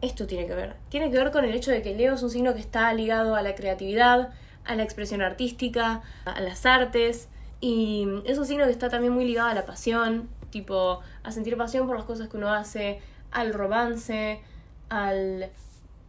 Esto 0.00 0.26
tiene 0.26 0.46
que 0.46 0.54
ver. 0.54 0.76
Tiene 0.88 1.10
que 1.10 1.18
ver 1.18 1.30
con 1.30 1.44
el 1.44 1.54
hecho 1.54 1.70
de 1.70 1.82
que 1.82 1.94
Leo 1.94 2.14
es 2.14 2.22
un 2.22 2.30
signo 2.30 2.54
que 2.54 2.60
está 2.60 2.92
ligado 2.94 3.34
a 3.34 3.42
la 3.42 3.54
creatividad, 3.54 4.30
a 4.64 4.74
la 4.74 4.82
expresión 4.82 5.22
artística, 5.22 6.02
a 6.24 6.40
las 6.40 6.64
artes. 6.66 7.28
Y 7.60 8.06
es 8.24 8.38
un 8.38 8.46
signo 8.46 8.64
que 8.64 8.70
está 8.70 8.88
también 8.88 9.12
muy 9.12 9.24
ligado 9.24 9.48
a 9.48 9.54
la 9.54 9.66
pasión, 9.66 10.28
tipo 10.50 11.00
a 11.22 11.30
sentir 11.30 11.56
pasión 11.56 11.86
por 11.86 11.96
las 11.96 12.04
cosas 12.04 12.28
que 12.28 12.36
uno 12.36 12.52
hace, 12.52 13.00
al 13.30 13.52
romance, 13.52 14.40
al 14.88 15.50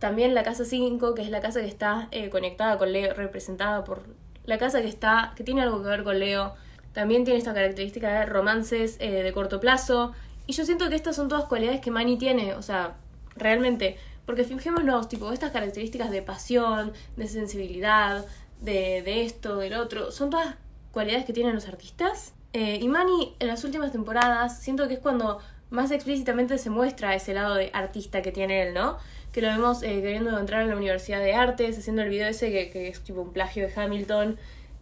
también 0.05 0.35
la 0.35 0.43
casa 0.43 0.65
5, 0.65 1.15
que 1.15 1.23
es 1.23 1.31
la 1.31 1.41
casa 1.41 1.61
que 1.61 1.67
está 1.67 2.09
eh, 2.11 2.29
conectada 2.29 2.77
con 2.77 2.91
Leo, 2.91 3.15
representada 3.15 3.83
por 3.83 4.03
la 4.43 4.59
casa 4.59 4.79
que 4.83 4.87
está, 4.87 5.33
que 5.35 5.43
tiene 5.43 5.63
algo 5.63 5.81
que 5.81 5.89
ver 5.89 6.03
con 6.03 6.19
Leo. 6.19 6.53
También 6.93 7.23
tiene 7.23 7.39
esta 7.39 7.55
característica 7.55 8.19
de 8.19 8.27
romances 8.27 8.97
eh, 8.99 9.23
de 9.23 9.33
corto 9.33 9.59
plazo. 9.59 10.13
Y 10.45 10.53
yo 10.53 10.63
siento 10.63 10.89
que 10.89 10.95
estas 10.95 11.15
son 11.15 11.27
todas 11.27 11.45
cualidades 11.45 11.81
que 11.81 11.89
Manny 11.89 12.19
tiene, 12.19 12.53
o 12.53 12.61
sea, 12.61 12.97
realmente. 13.35 13.97
Porque 14.27 14.43
fijémonos, 14.43 15.09
tipo, 15.09 15.31
estas 15.31 15.49
características 15.49 16.11
de 16.11 16.21
pasión, 16.21 16.93
de 17.17 17.27
sensibilidad, 17.27 18.23
de, 18.61 19.01
de 19.01 19.25
esto, 19.25 19.57
del 19.57 19.73
otro, 19.73 20.11
son 20.11 20.29
todas 20.29 20.53
cualidades 20.91 21.25
que 21.25 21.33
tienen 21.33 21.55
los 21.55 21.67
artistas. 21.67 22.35
Eh, 22.53 22.77
y 22.79 22.87
Manny 22.87 23.33
en 23.39 23.47
las 23.47 23.63
últimas 23.63 23.91
temporadas 23.91 24.59
siento 24.59 24.87
que 24.87 24.93
es 24.93 24.99
cuando 24.99 25.39
más 25.71 25.89
explícitamente 25.89 26.59
se 26.59 26.69
muestra 26.69 27.15
ese 27.15 27.33
lado 27.33 27.55
de 27.55 27.71
artista 27.73 28.21
que 28.21 28.31
tiene 28.31 28.61
él, 28.67 28.75
¿no? 28.75 28.99
Que 29.35 29.41
lo 29.41 29.49
vemos 29.49 29.83
eh, 29.83 30.01
queriendo 30.01 30.39
entrar 30.39 30.61
en 30.61 30.69
la 30.69 30.77
Universidad 30.77 31.19
de 31.19 31.33
Artes, 31.33 31.77
haciendo 31.77 32.03
el 32.03 32.07
video 32.09 32.29
ese 32.29 32.53
que, 32.53 32.69
que 32.69 32.87
es 32.87 33.01
tipo 33.01 33.19
un 33.19 33.33
plagio 33.33 33.67
de 33.67 33.73
Hamilton, 33.75 34.37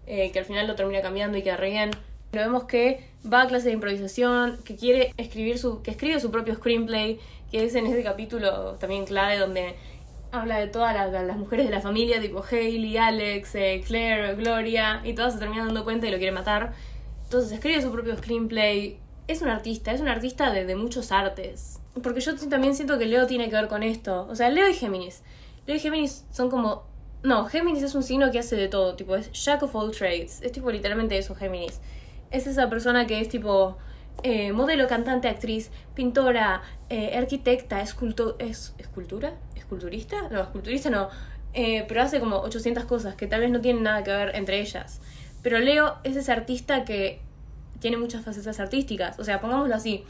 eh, 0.05 0.31
que 0.31 0.37
al 0.37 0.45
final 0.45 0.67
lo 0.67 0.75
termina 0.75 1.01
cambiando 1.01 1.39
y 1.39 1.41
queda 1.41 1.57
re 1.57 1.71
bien. 1.71 1.89
Lo 2.33 2.41
vemos 2.41 2.65
que 2.65 3.03
va 3.25 3.41
a 3.41 3.47
clase 3.47 3.69
de 3.69 3.73
improvisación, 3.73 4.59
que 4.63 4.75
quiere 4.75 5.11
escribir 5.17 5.57
su, 5.57 5.81
que 5.81 5.89
escribe 5.89 6.19
su 6.19 6.29
propio 6.29 6.53
screenplay, 6.53 7.19
que 7.49 7.65
es 7.65 7.73
en 7.73 7.87
ese 7.87 8.03
capítulo 8.03 8.75
también 8.75 9.05
clave 9.05 9.39
donde 9.39 9.73
habla 10.31 10.59
de 10.59 10.67
todas 10.67 11.11
las, 11.11 11.35
mujeres 11.35 11.65
de 11.65 11.71
la 11.71 11.81
familia, 11.81 12.21
tipo 12.21 12.45
Hailey, 12.47 12.95
Alex, 12.95 13.55
eh, 13.55 13.83
Claire, 13.83 14.35
Gloria, 14.35 15.01
y 15.03 15.13
todas 15.13 15.33
se 15.33 15.39
terminan 15.39 15.65
dando 15.65 15.83
cuenta 15.83 16.05
y 16.05 16.11
lo 16.11 16.17
quiere 16.17 16.31
matar. 16.31 16.73
Entonces 17.23 17.53
escribe 17.53 17.81
su 17.81 17.91
propio 17.91 18.15
screenplay. 18.17 18.99
Es 19.27 19.41
un 19.41 19.49
artista, 19.49 19.93
es 19.93 20.01
un 20.01 20.09
artista 20.09 20.51
de, 20.51 20.75
muchos 20.75 21.11
artes. 21.11 21.79
Porque 22.01 22.21
yo 22.21 22.35
también 22.49 22.75
siento 22.75 22.97
que 22.97 23.05
Leo 23.05 23.27
tiene 23.27 23.49
que 23.49 23.55
ver 23.55 23.67
con 23.67 23.83
esto. 23.83 24.27
O 24.29 24.35
sea, 24.35 24.49
Leo 24.49 24.67
y 24.67 24.73
Géminis. 24.73 25.21
Leo 25.67 25.75
y 25.75 25.79
Géminis 25.79 26.25
son 26.31 26.49
como... 26.49 26.83
No, 27.21 27.45
Géminis 27.45 27.83
es 27.83 27.95
un 27.95 28.03
signo 28.03 28.31
que 28.31 28.39
hace 28.39 28.55
de 28.55 28.67
todo, 28.67 28.95
tipo, 28.95 29.15
es 29.15 29.31
Jack 29.31 29.63
of 29.63 29.75
all 29.75 29.91
trades. 29.91 30.41
Es 30.41 30.51
tipo 30.51 30.71
literalmente 30.71 31.17
eso, 31.17 31.35
Géminis. 31.35 31.79
Es 32.31 32.47
esa 32.47 32.69
persona 32.69 33.07
que 33.07 33.21
es 33.21 33.29
tipo 33.29 33.77
eh, 34.21 34.53
modelo, 34.53 34.87
cantante, 34.87 35.27
actriz, 35.27 35.69
pintora, 35.95 36.61
eh, 36.89 37.17
arquitecta, 37.17 37.81
esculto 37.81 38.37
es, 38.39 38.73
escultura, 38.77 39.33
esculturista, 39.55 40.29
no, 40.29 40.41
esculturista 40.41 40.89
no, 40.89 41.09
eh, 41.53 41.83
pero 41.89 42.03
hace 42.03 42.21
como 42.21 42.37
800 42.37 42.85
cosas 42.85 43.15
que 43.15 43.27
tal 43.27 43.41
vez 43.41 43.51
no 43.51 43.59
tienen 43.59 43.83
nada 43.83 44.03
que 44.03 44.11
ver 44.11 44.35
entre 44.35 44.61
ellas. 44.61 45.01
Pero 45.41 45.59
Leo 45.59 45.95
es 46.03 46.15
ese 46.15 46.31
artista 46.31 46.85
que 46.85 47.19
tiene 47.79 47.97
muchas 47.97 48.23
facetas 48.23 48.61
artísticas, 48.61 49.19
o 49.19 49.25
sea, 49.25 49.41
pongámoslo 49.41 49.75
así, 49.75 50.05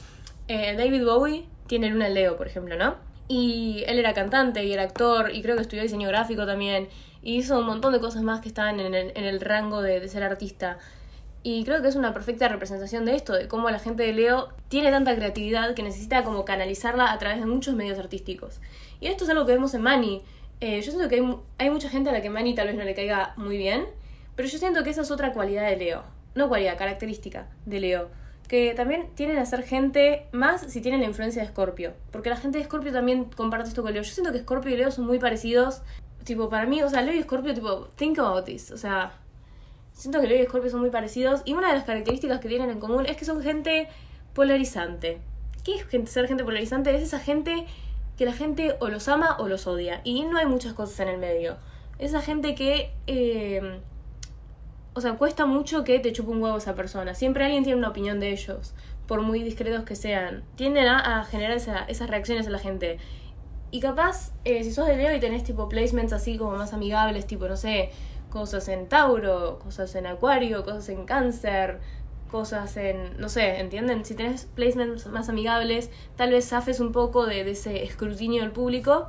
David 0.48 1.06
Bowie 1.06 1.46
tiene 1.74 1.90
luna 1.90 2.06
en 2.06 2.14
Leo, 2.14 2.38
por 2.38 2.46
ejemplo, 2.46 2.78
¿no? 2.78 2.98
Y 3.28 3.84
él 3.88 3.98
era 3.98 4.14
cantante 4.14 4.64
y 4.64 4.72
era 4.74 4.84
actor 4.84 5.32
y 5.34 5.42
creo 5.42 5.56
que 5.56 5.64
estudió 5.64 5.82
diseño 5.82 6.08
gráfico 6.08 6.46
también 6.46 6.88
y 7.24 7.38
hizo 7.38 7.58
un 7.58 7.66
montón 7.66 7.94
de 7.94 8.00
cosas 8.00 8.22
más 8.22 8.42
que 8.42 8.48
estaban 8.48 8.80
en 8.80 8.94
el, 8.94 9.42
rango 9.42 9.82
de, 9.82 10.08
ser 10.08 10.22
artista. 10.22 10.78
Y 11.42 11.64
creo 11.64 11.82
que 11.82 11.88
es 11.88 11.96
una 11.96 12.14
perfecta 12.14 12.48
representación 12.48 13.06
de 13.06 13.16
esto, 13.16 13.34
de 13.34 13.48
cómo 13.48 13.72
la 13.72 13.80
gente 13.80 14.04
de 14.04 14.14
Leo 14.14 14.50
tiene 14.68 14.92
tanta 14.92 15.16
creatividad 15.16 15.74
que 15.74 15.82
necesita 15.82 16.24
como 16.24 16.46
canalizarla 16.46 17.12
a 17.12 17.18
través 17.18 17.40
de 17.40 17.48
muchos 17.48 17.74
medios 17.74 17.98
artísticos. 17.98 18.62
Y 19.00 19.08
esto 19.08 19.24
es 19.24 19.32
algo 19.32 19.48
que 19.48 19.54
vemos 19.54 19.74
en 19.74 19.82
Manny. 19.82 20.22
Eh, 20.60 20.80
yo 20.80 20.92
siento 20.92 21.10
que 21.10 21.16
hay, 21.16 21.36
hay, 21.58 21.72
mucha 21.72 21.90
gente 21.90 22.12
a 22.12 22.14
la 22.14 22.22
que 22.22 22.30
Manny 22.30 22.54
tal 22.54 22.68
vez 22.68 22.76
no 22.76 22.84
le 22.84 22.94
caiga 22.94 23.34
muy 23.36 23.58
bien, 23.58 23.88
pero 24.36 24.48
yo 24.48 24.60
siento 24.60 24.84
que 24.84 24.92
esa 24.92 25.02
es 25.02 25.10
otra 25.10 25.34
cualidad 25.34 25.68
de 25.68 25.78
Leo. 25.78 26.04
No 26.36 26.50
cualidad, 26.50 26.78
característica 26.78 27.48
de 27.66 27.80
Leo. 27.80 28.23
Que 28.48 28.74
también 28.76 29.10
tienen 29.16 29.38
a 29.38 29.46
ser 29.46 29.64
gente 29.64 30.28
más 30.32 30.62
si 30.62 30.82
tienen 30.82 31.02
la 31.02 31.08
influencia 31.08 31.42
de 31.42 31.48
Scorpio. 31.48 31.94
Porque 32.12 32.30
la 32.30 32.38
gente 32.38 32.58
de 32.58 32.66
Scorpio 32.66 32.92
también 32.92 33.26
comparte 33.26 33.70
esto 33.70 33.84
con 33.84 33.94
Leo. 33.94 34.04
Yo 34.04 34.14
siento 34.14 34.32
que 34.32 34.40
Scorpio 34.40 34.72
y 34.72 34.78
Leo 34.78 34.92
son 34.92 35.06
muy 35.06 35.20
parecidos. 35.20 35.82
Tipo, 36.24 36.50
para 36.50 36.66
mí, 36.66 36.84
o 36.84 36.90
sea, 36.90 37.02
Leo 37.02 37.16
y 37.16 37.24
Scorpio, 37.24 37.54
tipo, 37.54 37.90
think 37.96 38.20
about 38.20 38.46
this. 38.46 38.72
O 38.72 38.78
sea, 38.78 39.14
Siento 39.94 40.20
que 40.20 40.28
Leo 40.28 40.44
y 40.44 40.46
Scorpio 40.46 40.70
son 40.70 40.82
muy 40.82 40.90
parecidos 40.90 41.42
y 41.46 41.54
una 41.54 41.70
de 41.70 41.76
las 41.76 41.84
características 41.84 42.40
que 42.40 42.50
tienen 42.50 42.70
en 42.70 42.80
común 42.80 43.06
es 43.06 43.16
que 43.16 43.26
son 43.26 43.42
gente 43.42 43.88
polarizante. 44.34 45.20
¿Qué 45.64 45.76
es 45.76 46.10
ser 46.10 46.28
gente 46.28 46.44
polarizante? 46.44 46.94
Es 46.96 47.04
esa 47.04 47.20
gente 47.20 47.66
que 48.18 48.26
la 48.26 48.34
gente 48.34 48.76
o 48.80 48.90
los 48.90 49.08
ama 49.08 49.38
o 49.40 49.48
los 49.48 49.68
odia 49.68 50.02
y 50.04 50.24
no 50.24 50.38
hay 50.38 50.46
muchas 50.46 50.74
cosas 50.74 51.00
en 51.02 51.10
el 51.10 51.18
medio. 51.20 51.58
Esa 52.00 52.22
gente 52.22 52.56
que... 52.56 52.92
Eh, 53.08 53.80
o 54.96 55.02
sea, 55.02 55.18
cuesta 55.18 55.46
mucho 55.46 55.84
que 55.84 56.00
te 56.00 56.14
chupe 56.14 56.32
un 56.32 56.42
huevo 56.42 56.58
esa 56.58 56.76
persona. 56.76 57.16
Siempre 57.16 57.46
alguien 57.46 57.64
tiene 57.64 57.78
una 57.78 57.90
opinión 57.90 58.20
de 58.20 58.32
ellos, 58.32 58.74
por 59.08 59.22
muy 59.22 59.42
discretos 59.42 59.84
que 59.86 59.96
sean. 59.96 60.44
Tienden 60.56 60.88
a, 60.88 61.24
generar 61.26 61.58
esas 61.58 62.10
reacciones 62.10 62.46
en 62.46 62.52
la 62.52 62.60
gente. 62.60 63.00
Y 63.72 63.80
capaz, 63.80 64.34
eh, 64.46 64.64
si 64.64 64.72
sos 64.72 64.86
de 64.86 64.96
Leo 64.96 65.16
y 65.16 65.20
tenés 65.20 65.44
tipo 65.44 65.68
placements 65.68 66.14
así 66.14 66.38
como 66.38 66.52
más 66.52 66.74
amigables, 66.74 67.26
tipo, 67.26 67.48
no 67.48 67.58
sé, 67.58 67.90
cosas 68.30 68.68
en 68.68 68.88
Tauro, 68.88 69.60
cosas 69.60 69.96
en 69.96 70.06
Acuario, 70.06 70.64
cosas 70.64 70.90
en 70.90 71.06
Cáncer, 71.06 71.80
cosas 72.30 72.78
en, 72.78 73.20
no 73.20 73.30
sé, 73.30 73.60
¿entienden? 73.60 74.06
Si 74.06 74.16
tenés 74.16 74.46
placements 74.46 75.08
más 75.08 75.30
amigables, 75.30 75.90
tal 76.16 76.32
vez 76.32 76.50
zafes 76.50 76.80
un 76.80 76.92
poco 76.92 77.26
de, 77.26 77.50
ese 77.50 77.84
escrutinio 77.84 78.42
del 78.42 78.52
público, 78.52 79.08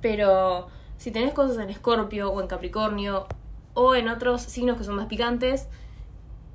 pero 0.00 0.68
si 0.96 1.10
tenés 1.10 1.32
cosas 1.32 1.58
en 1.58 1.70
Escorpio 1.70 2.30
o 2.30 2.40
en 2.40 2.46
Capricornio 2.46 3.26
o 3.74 3.94
en 3.94 4.08
otros 4.08 4.42
signos 4.42 4.78
que 4.78 4.84
son 4.84 4.96
más 4.96 5.06
picantes, 5.06 5.68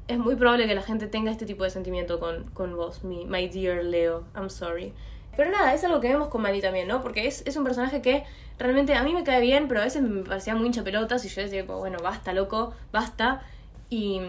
es 0.07 0.17
muy 0.17 0.35
probable 0.35 0.67
que 0.67 0.73
la 0.73 0.81
gente 0.81 1.07
tenga 1.07 1.31
este 1.31 1.45
tipo 1.45 1.63
de 1.63 1.69
sentimiento 1.69 2.19
con, 2.19 2.45
con 2.51 2.75
vos, 2.75 3.03
mi, 3.03 3.25
my 3.25 3.47
dear 3.47 3.83
Leo, 3.83 4.25
I'm 4.35 4.49
sorry. 4.49 4.93
Pero 5.37 5.51
nada, 5.51 5.73
es 5.73 5.83
algo 5.83 6.01
que 6.01 6.09
vemos 6.09 6.29
con 6.29 6.41
Manny 6.41 6.61
también, 6.61 6.87
¿no? 6.87 7.01
Porque 7.01 7.27
es, 7.27 7.43
es 7.45 7.55
un 7.55 7.63
personaje 7.63 8.01
que 8.01 8.23
realmente 8.57 8.95
a 8.95 9.03
mí 9.03 9.13
me 9.13 9.23
cae 9.23 9.39
bien, 9.39 9.67
pero 9.67 9.81
a 9.81 9.83
veces 9.83 10.01
me 10.01 10.23
parecía 10.23 10.55
muy 10.55 10.65
hincha 10.65 10.83
pelotas 10.83 11.23
y 11.23 11.29
yo 11.29 11.41
decía, 11.41 11.63
bueno, 11.63 11.99
basta, 12.01 12.33
loco, 12.33 12.73
basta. 12.91 13.43
Y, 13.89 14.19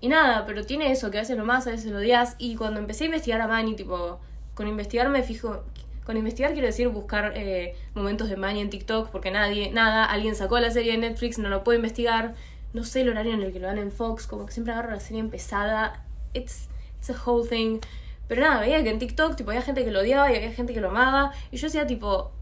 y 0.00 0.08
nada, 0.08 0.44
pero 0.46 0.64
tiene 0.64 0.92
eso, 0.92 1.10
que 1.10 1.18
a 1.18 1.22
veces 1.22 1.36
lo 1.36 1.44
más, 1.44 1.66
a 1.66 1.70
veces 1.70 1.90
lo 1.90 1.98
odias. 1.98 2.36
Y 2.38 2.54
cuando 2.56 2.78
empecé 2.78 3.04
a 3.04 3.06
investigar 3.06 3.40
a 3.40 3.48
Manny, 3.48 3.74
tipo, 3.74 4.20
con 4.54 4.68
investigar 4.68 5.08
me 5.08 5.22
fijo, 5.22 5.64
con 6.10 6.16
investigar 6.16 6.54
quiero 6.54 6.66
decir 6.66 6.88
buscar 6.88 7.34
eh, 7.36 7.76
momentos 7.94 8.28
de 8.28 8.36
Manny 8.36 8.60
en 8.60 8.68
TikTok, 8.68 9.10
porque 9.10 9.30
nadie, 9.30 9.70
nada, 9.70 10.04
alguien 10.04 10.34
sacó 10.34 10.58
la 10.58 10.72
serie 10.72 10.90
de 10.90 10.98
Netflix, 10.98 11.38
no 11.38 11.48
lo 11.48 11.62
puedo 11.62 11.76
investigar. 11.76 12.34
No 12.72 12.82
sé 12.82 13.02
el 13.02 13.10
horario 13.10 13.34
en 13.34 13.42
el 13.42 13.52
que 13.52 13.60
lo 13.60 13.68
dan 13.68 13.78
en 13.78 13.92
Fox, 13.92 14.26
como 14.26 14.44
que 14.44 14.52
siempre 14.52 14.72
agarro 14.72 14.90
la 14.90 14.98
serie 14.98 15.20
empezada. 15.20 16.04
It's, 16.34 16.68
it's 16.98 17.10
a 17.10 17.14
whole 17.24 17.48
thing. 17.48 17.78
Pero 18.26 18.40
nada, 18.40 18.60
veía 18.60 18.82
que 18.82 18.90
en 18.90 18.98
TikTok 18.98 19.36
tipo 19.36 19.50
había 19.50 19.62
gente 19.62 19.84
que 19.84 19.92
lo 19.92 20.00
odiaba 20.00 20.32
y 20.32 20.34
había 20.34 20.50
gente 20.50 20.74
que 20.74 20.80
lo 20.80 20.88
amaba. 20.88 21.30
Y 21.52 21.58
yo 21.58 21.68
decía 21.68 21.86
tipo, 21.86 22.32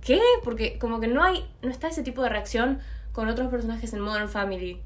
¿qué? 0.00 0.22
Porque 0.42 0.78
como 0.78 0.98
que 0.98 1.08
no 1.08 1.22
hay, 1.22 1.46
no 1.60 1.68
está 1.68 1.88
ese 1.88 2.02
tipo 2.02 2.22
de 2.22 2.30
reacción 2.30 2.78
con 3.12 3.28
otros 3.28 3.50
personajes 3.50 3.92
en 3.92 4.00
Modern 4.00 4.30
Family. 4.30 4.80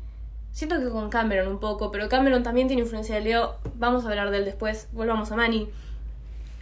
Siento 0.50 0.81
que 0.81 0.88
con 0.88 1.11
Cameron 1.11 1.46
un 1.46 1.61
poco, 1.61 1.92
pero 1.92 2.09
Cameron 2.09 2.42
también 2.42 2.66
tiene 2.66 2.83
influencia 2.83 3.14
de 3.14 3.20
Leo. 3.20 3.55
Vamos 3.76 4.05
a 4.05 4.09
hablar 4.09 4.33
de 4.33 4.38
él 4.38 4.44
después. 4.44 4.88
Volvamos 4.90 5.31
a 5.31 5.37
Manny. 5.37 5.70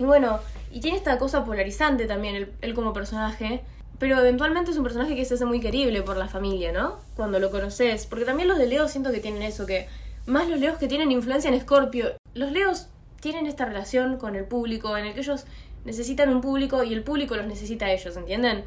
Y 0.01 0.05
bueno, 0.05 0.41
y 0.73 0.81
tiene 0.81 0.97
esta 0.97 1.19
cosa 1.19 1.45
polarizante 1.45 2.07
también, 2.07 2.49
él, 2.61 2.75
como 2.75 2.95
personaje. 2.95 3.63
Pero 3.99 4.19
eventualmente 4.19 4.71
es 4.71 4.79
un 4.79 4.83
personaje 4.83 5.15
que 5.15 5.27
se 5.27 5.35
hace 5.35 5.45
muy 5.45 5.61
querible 5.61 6.01
por 6.01 6.17
la 6.17 6.27
familia, 6.27 6.73
¿no? 6.73 6.97
Cuando 7.15 7.39
lo 7.39 7.51
conoces. 7.51 8.07
Porque 8.07 8.25
también 8.25 8.49
los 8.49 8.57
de 8.57 8.67
Leo 8.67 8.89
siento 8.89 9.13
que 9.13 9.21
tienen 9.21 9.43
eso, 9.43 9.67
que 9.67 9.89
más 10.25 10.49
los 10.49 10.59
Leos 10.59 10.79
que 10.79 10.89
tienen 10.89 11.13
influencia 11.13 11.51
en 11.51 11.61
Scorpio. 11.61 12.15
Los 12.33 12.51
Leos 12.51 12.89
tienen 13.21 13.47
esta 13.47 13.67
relación 13.67 14.17
con 14.17 14.37
el 14.37 14.47
público 14.47 14.97
en 14.97 15.05
el 15.05 15.13
que 15.13 15.21
ellos 15.21 15.45
necesitan 15.85 16.31
un 16.31 16.41
público 16.41 16.83
y 16.83 16.95
el 16.95 17.03
público 17.03 17.37
los 17.37 17.47
necesita 17.47 17.87
a 17.87 17.93
ellos, 17.93 18.17
¿entienden? 18.17 18.65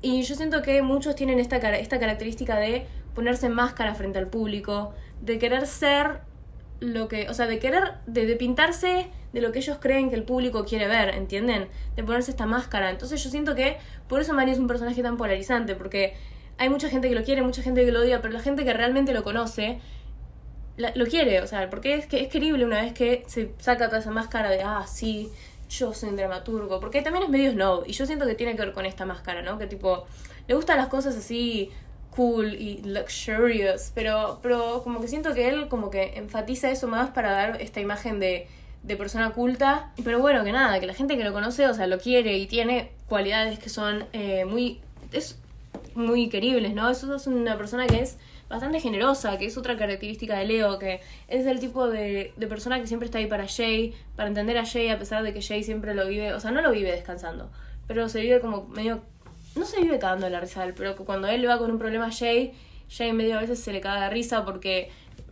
Y 0.00 0.22
yo 0.22 0.34
siento 0.34 0.62
que 0.62 0.80
muchos 0.80 1.14
tienen 1.14 1.40
esta, 1.40 1.56
esta 1.76 2.00
característica 2.00 2.56
de 2.56 2.86
ponerse 3.14 3.50
máscara 3.50 3.94
frente 3.94 4.18
al 4.18 4.28
público, 4.28 4.94
de 5.20 5.38
querer 5.38 5.66
ser 5.66 6.20
lo 6.80 7.08
que, 7.08 7.28
o 7.28 7.34
sea, 7.34 7.46
de 7.46 7.58
querer, 7.58 7.94
de, 8.06 8.34
pintarse 8.36 9.08
de 9.32 9.40
lo 9.40 9.52
que 9.52 9.60
ellos 9.60 9.78
creen 9.80 10.10
que 10.10 10.16
el 10.16 10.24
público 10.24 10.64
quiere 10.64 10.88
ver, 10.88 11.14
¿entienden? 11.14 11.68
De 11.96 12.02
ponerse 12.02 12.30
esta 12.30 12.46
máscara. 12.46 12.90
Entonces 12.90 13.22
yo 13.22 13.30
siento 13.30 13.54
que 13.54 13.76
por 14.08 14.20
eso 14.20 14.34
Mario 14.34 14.54
es 14.54 14.60
un 14.60 14.66
personaje 14.66 15.02
tan 15.02 15.16
polarizante, 15.16 15.74
porque 15.74 16.14
hay 16.58 16.68
mucha 16.68 16.88
gente 16.88 17.08
que 17.08 17.14
lo 17.14 17.24
quiere, 17.24 17.42
mucha 17.42 17.62
gente 17.62 17.84
que 17.84 17.92
lo 17.92 18.00
odia, 18.00 18.20
pero 18.20 18.34
la 18.34 18.40
gente 18.40 18.64
que 18.64 18.72
realmente 18.72 19.12
lo 19.12 19.22
conoce 19.24 19.80
lo 20.94 21.04
quiere, 21.06 21.42
o 21.42 21.46
sea, 21.46 21.68
porque 21.68 21.94
es 21.94 22.06
que 22.06 22.22
es 22.22 22.28
querible 22.28 22.64
una 22.64 22.80
vez 22.80 22.92
que 22.94 23.24
se 23.26 23.52
saca 23.58 23.88
toda 23.88 23.98
esa 23.98 24.10
máscara 24.10 24.48
de, 24.48 24.62
ah, 24.62 24.86
sí, 24.86 25.30
yo 25.68 25.92
soy 25.92 26.08
un 26.08 26.16
dramaturgo, 26.16 26.80
porque 26.80 27.02
también 27.02 27.24
es 27.24 27.30
medio 27.30 27.52
snob, 27.52 27.84
y 27.86 27.92
yo 27.92 28.06
siento 28.06 28.26
que 28.26 28.34
tiene 28.34 28.56
que 28.56 28.62
ver 28.62 28.72
con 28.72 28.86
esta 28.86 29.04
máscara, 29.04 29.42
¿no? 29.42 29.58
Que 29.58 29.66
tipo, 29.66 30.06
le 30.48 30.54
gustan 30.54 30.78
las 30.78 30.88
cosas 30.88 31.16
así 31.16 31.70
cool 32.10 32.54
y 32.54 32.82
luxurious, 32.82 33.92
pero, 33.94 34.40
pero 34.42 34.82
como 34.82 35.00
que 35.00 35.08
siento 35.08 35.34
que 35.34 35.48
él 35.48 35.68
como 35.68 35.90
que 35.90 36.14
enfatiza 36.16 36.70
eso 36.70 36.88
más 36.88 37.10
para 37.10 37.30
dar 37.30 37.60
esta 37.60 37.80
imagen 37.80 38.18
de, 38.18 38.48
de 38.82 38.96
persona 38.96 39.30
culta, 39.30 39.92
pero 40.04 40.20
bueno, 40.20 40.42
que 40.44 40.52
nada, 40.52 40.80
que 40.80 40.86
la 40.86 40.94
gente 40.94 41.16
que 41.16 41.24
lo 41.24 41.32
conoce, 41.32 41.66
o 41.68 41.74
sea, 41.74 41.86
lo 41.86 41.98
quiere 41.98 42.38
y 42.38 42.46
tiene 42.46 42.92
cualidades 43.08 43.58
que 43.58 43.68
son 43.68 44.04
eh, 44.12 44.44
muy, 44.44 44.80
es 45.12 45.38
muy 45.94 46.28
queribles, 46.28 46.74
¿no? 46.74 46.88
Eso 46.90 47.14
es 47.14 47.26
una 47.26 47.56
persona 47.58 47.86
que 47.86 48.00
es 48.00 48.16
bastante 48.48 48.80
generosa, 48.80 49.38
que 49.38 49.46
es 49.46 49.56
otra 49.56 49.76
característica 49.76 50.36
de 50.38 50.46
Leo, 50.46 50.78
que 50.78 51.00
es 51.28 51.46
el 51.46 51.60
tipo 51.60 51.88
de, 51.88 52.32
de 52.36 52.46
persona 52.46 52.80
que 52.80 52.86
siempre 52.86 53.06
está 53.06 53.18
ahí 53.18 53.26
para 53.26 53.46
Jay, 53.46 53.94
para 54.16 54.28
entender 54.28 54.58
a 54.58 54.66
Jay 54.66 54.88
a 54.88 54.98
pesar 54.98 55.22
de 55.22 55.32
que 55.32 55.42
Jay 55.42 55.62
siempre 55.62 55.94
lo 55.94 56.08
vive, 56.08 56.32
o 56.34 56.40
sea, 56.40 56.50
no 56.50 56.60
lo 56.60 56.72
vive 56.72 56.90
descansando, 56.90 57.50
pero 57.86 58.08
se 58.08 58.20
vive 58.20 58.40
como 58.40 58.66
medio 58.66 59.02
no 59.56 59.64
se 59.64 59.80
vive 59.80 59.98
cagando 59.98 60.28
la 60.28 60.40
risa 60.40 60.64
pero 60.76 60.94
cuando 60.96 61.26
él 61.26 61.48
va 61.48 61.58
con 61.58 61.70
un 61.70 61.78
problema 61.78 62.06
a 62.06 62.12
Jay, 62.12 62.52
Jay 62.88 63.12
medio 63.12 63.36
a 63.36 63.40
veces 63.40 63.60
se 63.60 63.72
le 63.72 63.80
caga 63.80 64.04
de 64.04 64.10
risa 64.10 64.44
porque 64.44 64.90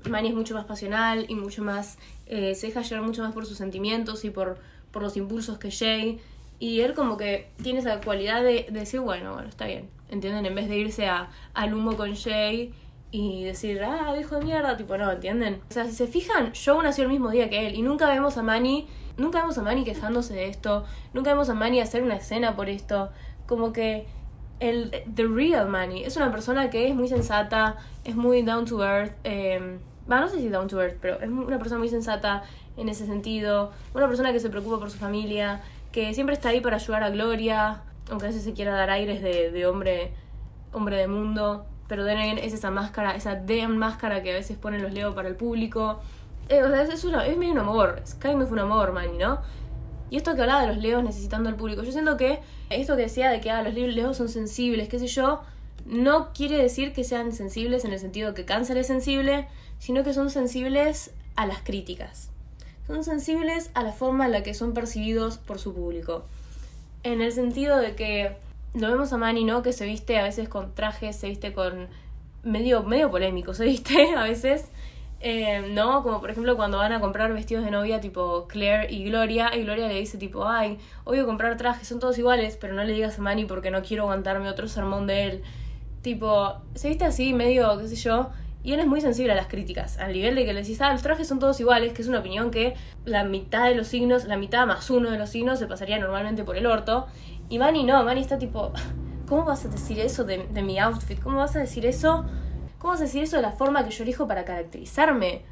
Manny 0.09 0.29
es 0.29 0.35
mucho 0.35 0.55
más 0.55 0.65
pasional 0.65 1.27
y 1.29 1.35
mucho 1.35 1.63
más, 1.63 1.99
eh, 2.27 2.55
se 2.55 2.69
deja 2.69 2.83
llevar 2.83 3.05
mucho 3.05 3.23
más 3.23 3.33
por 3.33 3.47
sus 3.47 3.59
sentimientos 3.59 4.25
y 4.25 4.31
por, 4.31 4.59
por 4.91 5.03
los 5.03 5.17
impulsos 5.17 5.59
que 5.59 5.71
Jay. 5.71 6.21
Y 6.61 6.81
él 6.81 6.95
como 6.95 7.17
que 7.17 7.51
tiene 7.63 7.81
esa 7.81 8.01
cualidad 8.01 8.43
de, 8.43 8.67
decir, 8.71 9.01
bueno, 9.01 9.35
bueno, 9.35 9.49
está 9.49 9.67
bien, 9.67 9.89
¿entienden? 10.11 10.45
En 10.47 10.55
vez 10.55 10.69
de 10.69 10.77
irse 10.77 11.07
a, 11.07 11.29
al 11.55 11.73
humo 11.75 11.97
con 11.97 12.17
Jay 12.17 12.73
y 13.11 13.45
decir, 13.45 13.83
ah, 13.83 14.15
hijo 14.19 14.37
de 14.37 14.45
mierda, 14.45 14.77
tipo, 14.77 14.97
no, 14.99 15.11
¿entienden? 15.11 15.61
O 15.71 15.73
sea, 15.73 15.85
si 15.85 15.93
se 15.93 16.07
fijan, 16.07 16.53
Joe 16.53 16.83
nació 16.83 17.05
el 17.05 17.11
mismo 17.11 17.31
día 17.31 17.49
que 17.49 17.67
él 17.67 17.75
y 17.75 17.83
nunca 17.83 18.09
vemos 18.09 18.37
a 18.37 18.43
Manny, 18.43 18.87
nunca 19.17 19.41
vemos 19.41 19.57
a 19.59 19.63
Manny 19.63 19.85
quejándose 19.85 20.35
de 20.35 20.49
esto, 20.49 20.85
nunca 21.15 21.31
vemos 21.31 21.49
a 21.49 21.55
Manny 21.55 21.81
hacer 21.81 22.03
una 22.03 22.17
escena 22.17 22.57
por 22.57 22.69
esto 22.69 23.11
como 23.47 23.73
que 23.73 24.07
el 24.61 24.91
The 25.15 25.27
Real 25.27 25.69
Money 25.69 26.05
es 26.05 26.17
una 26.17 26.31
persona 26.31 26.71
que 26.71 26.89
es 26.89 26.95
muy 26.95 27.09
sensata, 27.09 27.77
es 28.05 28.17
muy 28.17 28.43
down 28.43 28.65
to 28.65 28.83
earth. 28.83 29.13
Eh, 29.25 29.79
no 30.07 30.29
sé 30.29 30.39
si 30.39 30.49
down 30.49 30.69
to 30.69 30.81
earth, 30.81 30.97
pero 31.01 31.21
es 31.21 31.29
una 31.29 31.59
persona 31.59 31.79
muy 31.79 31.89
sensata 31.89 32.43
en 32.77 32.89
ese 32.89 33.07
sentido. 33.07 33.73
Una 33.95 34.09
persona 34.09 34.33
que 34.33 34.41
se 34.41 34.51
preocupa 34.51 34.79
por 34.79 34.91
su 34.91 34.99
familia, 34.99 35.61
que 35.93 36.15
siempre 36.15 36.35
está 36.35 36.51
ahí 36.51 36.61
para 36.61 36.77
ayudar 36.77 37.05
a 37.05 37.11
Gloria, 37.11 37.83
aunque 38.11 38.27
a 38.27 38.29
veces 38.29 38.45
se 38.45 38.53
quiera 38.53 38.73
dar 38.73 38.91
aires 38.91 39.23
de, 39.23 39.51
de 39.51 39.67
hombre, 39.67 40.13
hombre 40.73 40.97
de 40.97 41.09
mundo. 41.09 41.67
Pero 41.89 42.05
de 42.05 42.45
es 42.45 42.53
esa 42.53 42.71
máscara, 42.71 43.15
esa 43.17 43.37
damn 43.37 43.77
máscara 43.79 44.23
que 44.23 44.33
a 44.33 44.35
veces 44.35 44.59
ponen 44.59 44.83
los 44.83 44.93
Leo 44.93 45.15
para 45.15 45.29
el 45.29 45.37
público. 45.37 46.01
Eh, 46.49 46.63
o 46.63 46.69
sea, 46.69 46.83
es, 46.83 46.89
es 47.05 47.37
medio 47.37 47.53
un 47.53 47.59
amor, 47.59 48.01
es 48.03 48.15
kind 48.15 48.43
of 48.43 48.51
un 48.51 48.59
amor, 48.59 48.93
Manny, 48.93 49.19
¿no? 49.19 49.41
Y 50.11 50.17
esto 50.17 50.35
que 50.35 50.41
hablaba 50.41 50.63
de 50.63 50.69
los 50.69 50.79
leos 50.79 51.03
necesitando 51.05 51.49
al 51.49 51.57
público, 51.57 51.83
yo 51.83 51.93
siento 51.93 52.17
que 52.17 52.41
esto 52.71 52.97
que 52.97 53.03
decía 53.03 53.31
de 53.31 53.41
que 53.41 53.51
ah, 53.51 53.63
los 53.63 53.75
leos 53.75 54.17
son 54.17 54.29
sensibles, 54.29 54.89
qué 54.89 54.99
sé 54.99 55.07
yo, 55.07 55.43
no 55.87 56.33
quiere 56.33 56.59
decir 56.59 56.93
que 56.93 57.05
sean 57.05 57.33
sensibles 57.33 57.85
en 57.85 57.93
el 57.93 57.99
sentido 57.99 58.35
que 58.35 58.45
cáncer 58.45 58.77
es 58.77 58.87
sensible, 58.87 59.49
sino 59.79 60.05
que 60.05 60.13
son 60.13 60.31
sensibles 60.31 61.13
a 61.37 61.47
las 61.47 61.63
críticas. 61.63 62.31
Son 62.87 63.05
sensibles 63.05 63.71
a 63.75 63.83
la 63.83 63.93
forma 63.93 64.27
en 64.27 64.33
la 64.33 64.43
que 64.43 64.55
son 64.55 64.75
percibidos 64.75 65.39
por 65.39 65.59
su 65.59 65.75
público. 65.75 66.25
En 67.03 67.21
el 67.21 67.33
sentido 67.33 67.79
de 67.79 67.95
que 67.95 68.37
lo 68.75 68.91
vemos 68.91 69.13
a 69.13 69.17
Manny, 69.17 69.45
¿no? 69.45 69.63
Que 69.63 69.73
se 69.73 69.87
viste 69.87 70.19
a 70.19 70.23
veces 70.23 70.49
con 70.49 70.75
trajes, 70.75 71.17
se 71.17 71.29
viste 71.29 71.53
con 71.53 71.89
medio, 72.43 72.83
medio 72.83 73.11
polémico, 73.11 73.55
se 73.55 73.65
viste 73.65 74.15
a 74.17 74.25
veces. 74.25 74.67
Eh, 75.21 75.71
¿No? 75.73 76.05
Como 76.05 76.21
por 76.21 76.31
ejemplo 76.31 76.57
cuando 76.57 76.79
van 76.79 76.93
a 76.93 77.01
comprar 77.01 77.33
vestidos 77.33 77.65
de 77.65 77.73
novia 77.73 78.01
tipo 78.01 78.47
Claire 78.47 78.93
y 78.93 79.05
Gloria, 79.05 79.51
y 79.57 79.65
Gloria 79.65 79.89
le 79.89 79.99
dice 79.99 80.17
tipo, 80.17 80.47
ay, 80.47 80.79
a 81.05 81.25
comprar 81.25 81.57
trajes, 81.57 81.89
son 81.89 81.99
todos 81.99 82.19
iguales, 82.19 82.57
pero 82.61 82.75
no 82.75 82.85
le 82.85 82.93
digas 82.93 83.19
a 83.19 83.23
Manny 83.23 83.45
porque 83.45 83.71
no 83.71 83.83
quiero 83.83 84.05
aguantarme 84.05 84.49
otro 84.49 84.69
sermón 84.69 85.07
de 85.07 85.25
él. 85.25 85.43
Tipo, 86.03 86.61
se 86.75 86.89
viste 86.89 87.05
así, 87.05 87.33
medio, 87.35 87.77
qué 87.79 87.89
sé 87.89 87.97
yo, 87.97 88.31
y 88.63 88.73
él 88.73 88.81
es 88.81 88.87
muy 88.87 89.01
sensible 89.01 89.33
a 89.33 89.35
las 89.35 89.49
críticas, 89.49 89.99
al 89.99 90.13
nivel 90.13 90.37
de 90.37 90.45
que 90.45 90.53
le 90.53 90.61
decís, 90.61 90.81
ah, 90.81 90.93
los 90.93 91.03
trajes 91.03 91.27
son 91.27 91.41
todos 91.41 91.59
iguales, 91.59 91.93
que 91.93 92.03
es 92.03 92.09
una 92.09 92.21
opinión 92.21 92.51
que 92.51 92.75
la 93.05 93.25
mitad 93.25 93.67
de 93.69 93.75
los 93.75 93.89
signos, 93.89 94.25
la 94.25 94.37
mitad 94.37 94.67
más 94.67 94.89
uno 94.91 95.11
de 95.11 95.19
los 95.19 95.31
signos 95.31 95.59
se 95.59 95.67
pasaría 95.67 95.99
normalmente 95.99 96.45
por 96.45 96.57
el 96.57 96.67
orto. 96.67 97.07
Y 97.49 97.59
Manny 97.59 97.83
no, 97.85 98.05
Manny 98.05 98.21
está 98.21 98.39
tipo, 98.39 98.73
¿cómo 99.29 99.45
vas 99.45 99.65
a 99.65 99.69
decir 99.69 99.99
eso 99.99 100.25
de, 100.25 100.47
de 100.47 100.63
mi 100.63 100.79
outfit? 100.79 101.21
¿Cómo 101.21 101.39
vas 101.39 101.57
a 101.57 101.61
decir 101.61 101.87
eso 101.87 102.25
¿Cómo 102.79 102.93
vas 102.93 103.01
a 103.01 103.05
decir 103.05 103.23
eso 103.23 103.37
de 103.37 103.43
la 103.43 103.53
forma 103.53 103.85
que 103.85 103.91
yo 103.91 104.05
elijo 104.05 104.29
para 104.29 104.45
caracterizarme? 104.45 105.43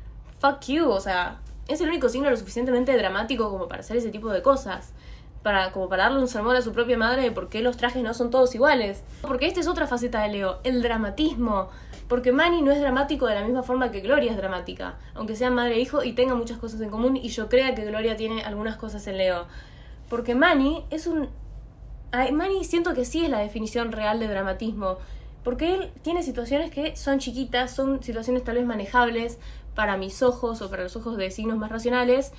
Fuck 0.40 0.60
you, 0.66 0.88
o 0.88 1.00
sea, 1.00 1.40
es 1.66 1.80
el 1.80 1.88
único 1.88 2.08
signo 2.08 2.30
lo 2.30 2.36
suficientemente 2.36 2.96
dramático 2.96 3.50
como 3.50 3.68
para 3.68 3.80
hacer 3.80 3.96
ese 3.96 4.10
tipo 4.10 4.30
de 4.30 4.42
cosas. 4.42 4.92
Para, 5.42 5.70
como 5.70 5.88
para 5.88 6.04
darle 6.04 6.18
un 6.18 6.28
sermón 6.28 6.56
a 6.56 6.62
su 6.62 6.72
propia 6.72 6.98
madre 6.98 7.22
de 7.22 7.30
por 7.30 7.48
qué 7.48 7.62
los 7.62 7.76
trajes 7.76 8.02
no 8.02 8.14
son 8.14 8.30
todos 8.30 8.54
iguales. 8.54 9.04
Porque 9.22 9.46
esta 9.46 9.60
es 9.60 9.68
otra 9.68 9.86
faceta 9.86 10.22
de 10.22 10.28
Leo, 10.28 10.58
el 10.64 10.82
dramatismo. 10.82 11.68
Porque 12.08 12.32
Manny 12.32 12.62
no 12.62 12.70
es 12.70 12.80
dramático 12.80 13.26
de 13.26 13.34
la 13.34 13.42
misma 13.42 13.62
forma 13.62 13.90
que 13.90 14.00
Gloria 14.00 14.30
es 14.30 14.36
dramática. 14.36 14.96
Aunque 15.14 15.36
sean 15.36 15.54
madre 15.54 15.76
e 15.76 15.80
hijo 15.80 16.04
y 16.04 16.12
tengan 16.12 16.38
muchas 16.38 16.58
cosas 16.58 16.80
en 16.80 16.90
común 16.90 17.16
y 17.16 17.28
yo 17.28 17.48
crea 17.48 17.74
que 17.74 17.84
Gloria 17.84 18.16
tiene 18.16 18.42
algunas 18.42 18.76
cosas 18.76 19.06
en 19.06 19.18
Leo. 19.18 19.46
Porque 20.08 20.34
Manny 20.34 20.84
es 20.90 21.06
un... 21.06 21.28
Manny 22.12 22.64
siento 22.64 22.94
que 22.94 23.04
sí 23.04 23.24
es 23.24 23.30
la 23.30 23.38
definición 23.38 23.92
real 23.92 24.20
de 24.20 24.28
dramatismo. 24.28 24.98
Porque 25.46 25.72
él 25.72 25.92
tiene 26.02 26.24
situaciones 26.24 26.72
que 26.72 26.96
son 26.96 27.20
chiquitas, 27.20 27.70
son 27.70 28.02
situaciones 28.02 28.42
tal 28.42 28.56
vez 28.56 28.66
manejables 28.66 29.38
para 29.76 29.96
mis 29.96 30.20
ojos 30.20 30.60
o 30.60 30.68
para 30.68 30.82
los 30.82 30.96
ojos 30.96 31.16
de 31.16 31.30
signos 31.30 31.56
más 31.56 31.70
racionales. 31.70 32.32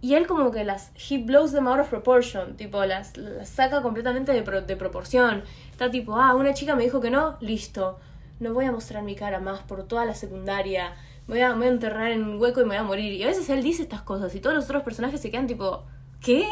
Y 0.00 0.14
él 0.14 0.26
como 0.26 0.50
que 0.50 0.64
las, 0.64 0.90
he 0.96 1.18
blows 1.18 1.52
them 1.52 1.68
out 1.68 1.80
of 1.80 1.90
proportion, 1.90 2.56
tipo, 2.56 2.82
las, 2.86 3.12
saca 3.44 3.82
completamente 3.82 4.32
de, 4.32 4.76
proporción. 4.76 5.42
Está 5.70 5.90
tipo, 5.90 6.16
ah, 6.16 6.34
una 6.34 6.54
chica 6.54 6.74
me 6.74 6.84
dijo 6.84 6.98
que 7.02 7.10
no, 7.10 7.36
listo. 7.42 7.98
No 8.40 8.54
voy 8.54 8.64
a 8.64 8.72
mostrar 8.72 9.02
mi 9.02 9.16
cara 9.16 9.38
más 9.38 9.60
por 9.60 9.86
toda 9.86 10.06
la 10.06 10.14
secundaria. 10.14 10.94
voy 11.28 11.40
a, 11.40 11.52
voy 11.52 11.66
a 11.66 11.68
enterrar 11.68 12.10
en 12.10 12.24
un 12.24 12.40
hueco 12.40 12.62
y 12.62 12.64
me 12.64 12.68
voy 12.68 12.78
a 12.78 12.84
morir. 12.84 13.12
Y 13.12 13.22
a 13.22 13.26
veces 13.26 13.50
él 13.50 13.62
dice 13.62 13.82
estas 13.82 14.00
cosas 14.00 14.34
y 14.34 14.40
todos 14.40 14.56
los 14.56 14.64
otros 14.64 14.82
personajes 14.82 15.20
se 15.20 15.30
quedan 15.30 15.46
tipo, 15.46 15.84
¿qué? 16.22 16.48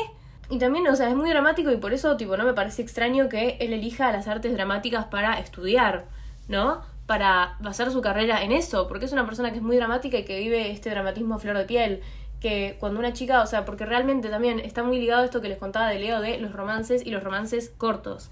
Y 0.54 0.58
también, 0.60 0.86
o 0.86 0.94
sea, 0.94 1.08
es 1.08 1.16
muy 1.16 1.28
dramático 1.30 1.72
y 1.72 1.78
por 1.78 1.92
eso, 1.92 2.16
tipo, 2.16 2.36
no 2.36 2.44
me 2.44 2.52
parece 2.52 2.80
extraño 2.80 3.28
que 3.28 3.56
él 3.58 3.72
elija 3.72 4.12
las 4.12 4.28
artes 4.28 4.52
dramáticas 4.52 5.06
para 5.06 5.40
estudiar, 5.40 6.04
¿no? 6.46 6.80
Para 7.08 7.56
basar 7.58 7.90
su 7.90 8.00
carrera 8.00 8.44
en 8.44 8.52
eso, 8.52 8.86
porque 8.86 9.06
es 9.06 9.12
una 9.12 9.26
persona 9.26 9.50
que 9.50 9.56
es 9.56 9.64
muy 9.64 9.74
dramática 9.74 10.16
y 10.16 10.24
que 10.24 10.38
vive 10.38 10.70
este 10.70 10.90
dramatismo 10.90 11.34
a 11.34 11.38
flor 11.40 11.58
de 11.58 11.64
piel. 11.64 12.02
Que 12.40 12.76
cuando 12.78 13.00
una 13.00 13.12
chica, 13.12 13.42
o 13.42 13.48
sea, 13.48 13.64
porque 13.64 13.84
realmente 13.84 14.28
también 14.28 14.60
está 14.60 14.84
muy 14.84 15.00
ligado 15.00 15.22
a 15.22 15.24
esto 15.24 15.40
que 15.40 15.48
les 15.48 15.58
contaba 15.58 15.88
de 15.88 15.98
Leo 15.98 16.20
de 16.20 16.38
los 16.38 16.52
romances 16.52 17.04
y 17.04 17.10
los 17.10 17.24
romances 17.24 17.72
cortos. 17.76 18.30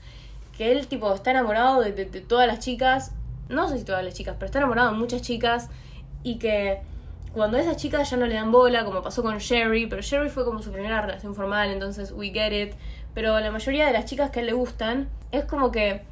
Que 0.57 0.71
él, 0.71 0.87
tipo, 0.87 1.13
está 1.13 1.33
enamorado 1.33 1.81
de, 1.81 2.05
todas 2.05 2.47
las 2.47 2.61
chicas, 2.61 3.11
no 3.49 3.69
sé 3.69 3.79
si 3.79 3.85
todas 3.85 4.05
las 4.05 4.15
chicas, 4.15 4.37
pero 4.39 4.47
está 4.47 4.59
enamorado 4.61 4.93
de 4.93 4.97
muchas 4.97 5.23
chicas 5.23 5.71
y 6.23 6.39
que 6.39 6.83
cuando 7.33 7.57
a 7.57 7.61
esas 7.61 7.77
chicas 7.77 8.11
ya 8.11 8.17
no 8.17 8.27
le 8.27 8.35
dan 8.35 8.53
bola, 8.53 8.85
como 8.85 9.03
pasó 9.03 9.23
con 9.23 9.39
Sherry, 9.39 9.87
pero 9.87 10.03
Sherry 10.03 10.29
fue 10.29 10.45
como 10.45 10.63
su 10.63 10.71
primera 10.71 11.01
relación 11.01 11.35
formal, 11.35 11.71
entonces 11.71 12.13
we 12.13 12.31
get 12.31 12.53
it. 12.53 12.75
Pero 13.15 13.39
la 13.41 13.51
mayoría 13.51 13.87
de 13.87 13.93
las 13.93 14.05
chicas 14.05 14.31
que 14.31 14.41
a 14.41 14.43
él 14.43 14.47
le 14.47 14.53
gustan 14.53 15.09
es 15.31 15.45
como 15.45 15.71
que 15.71 16.03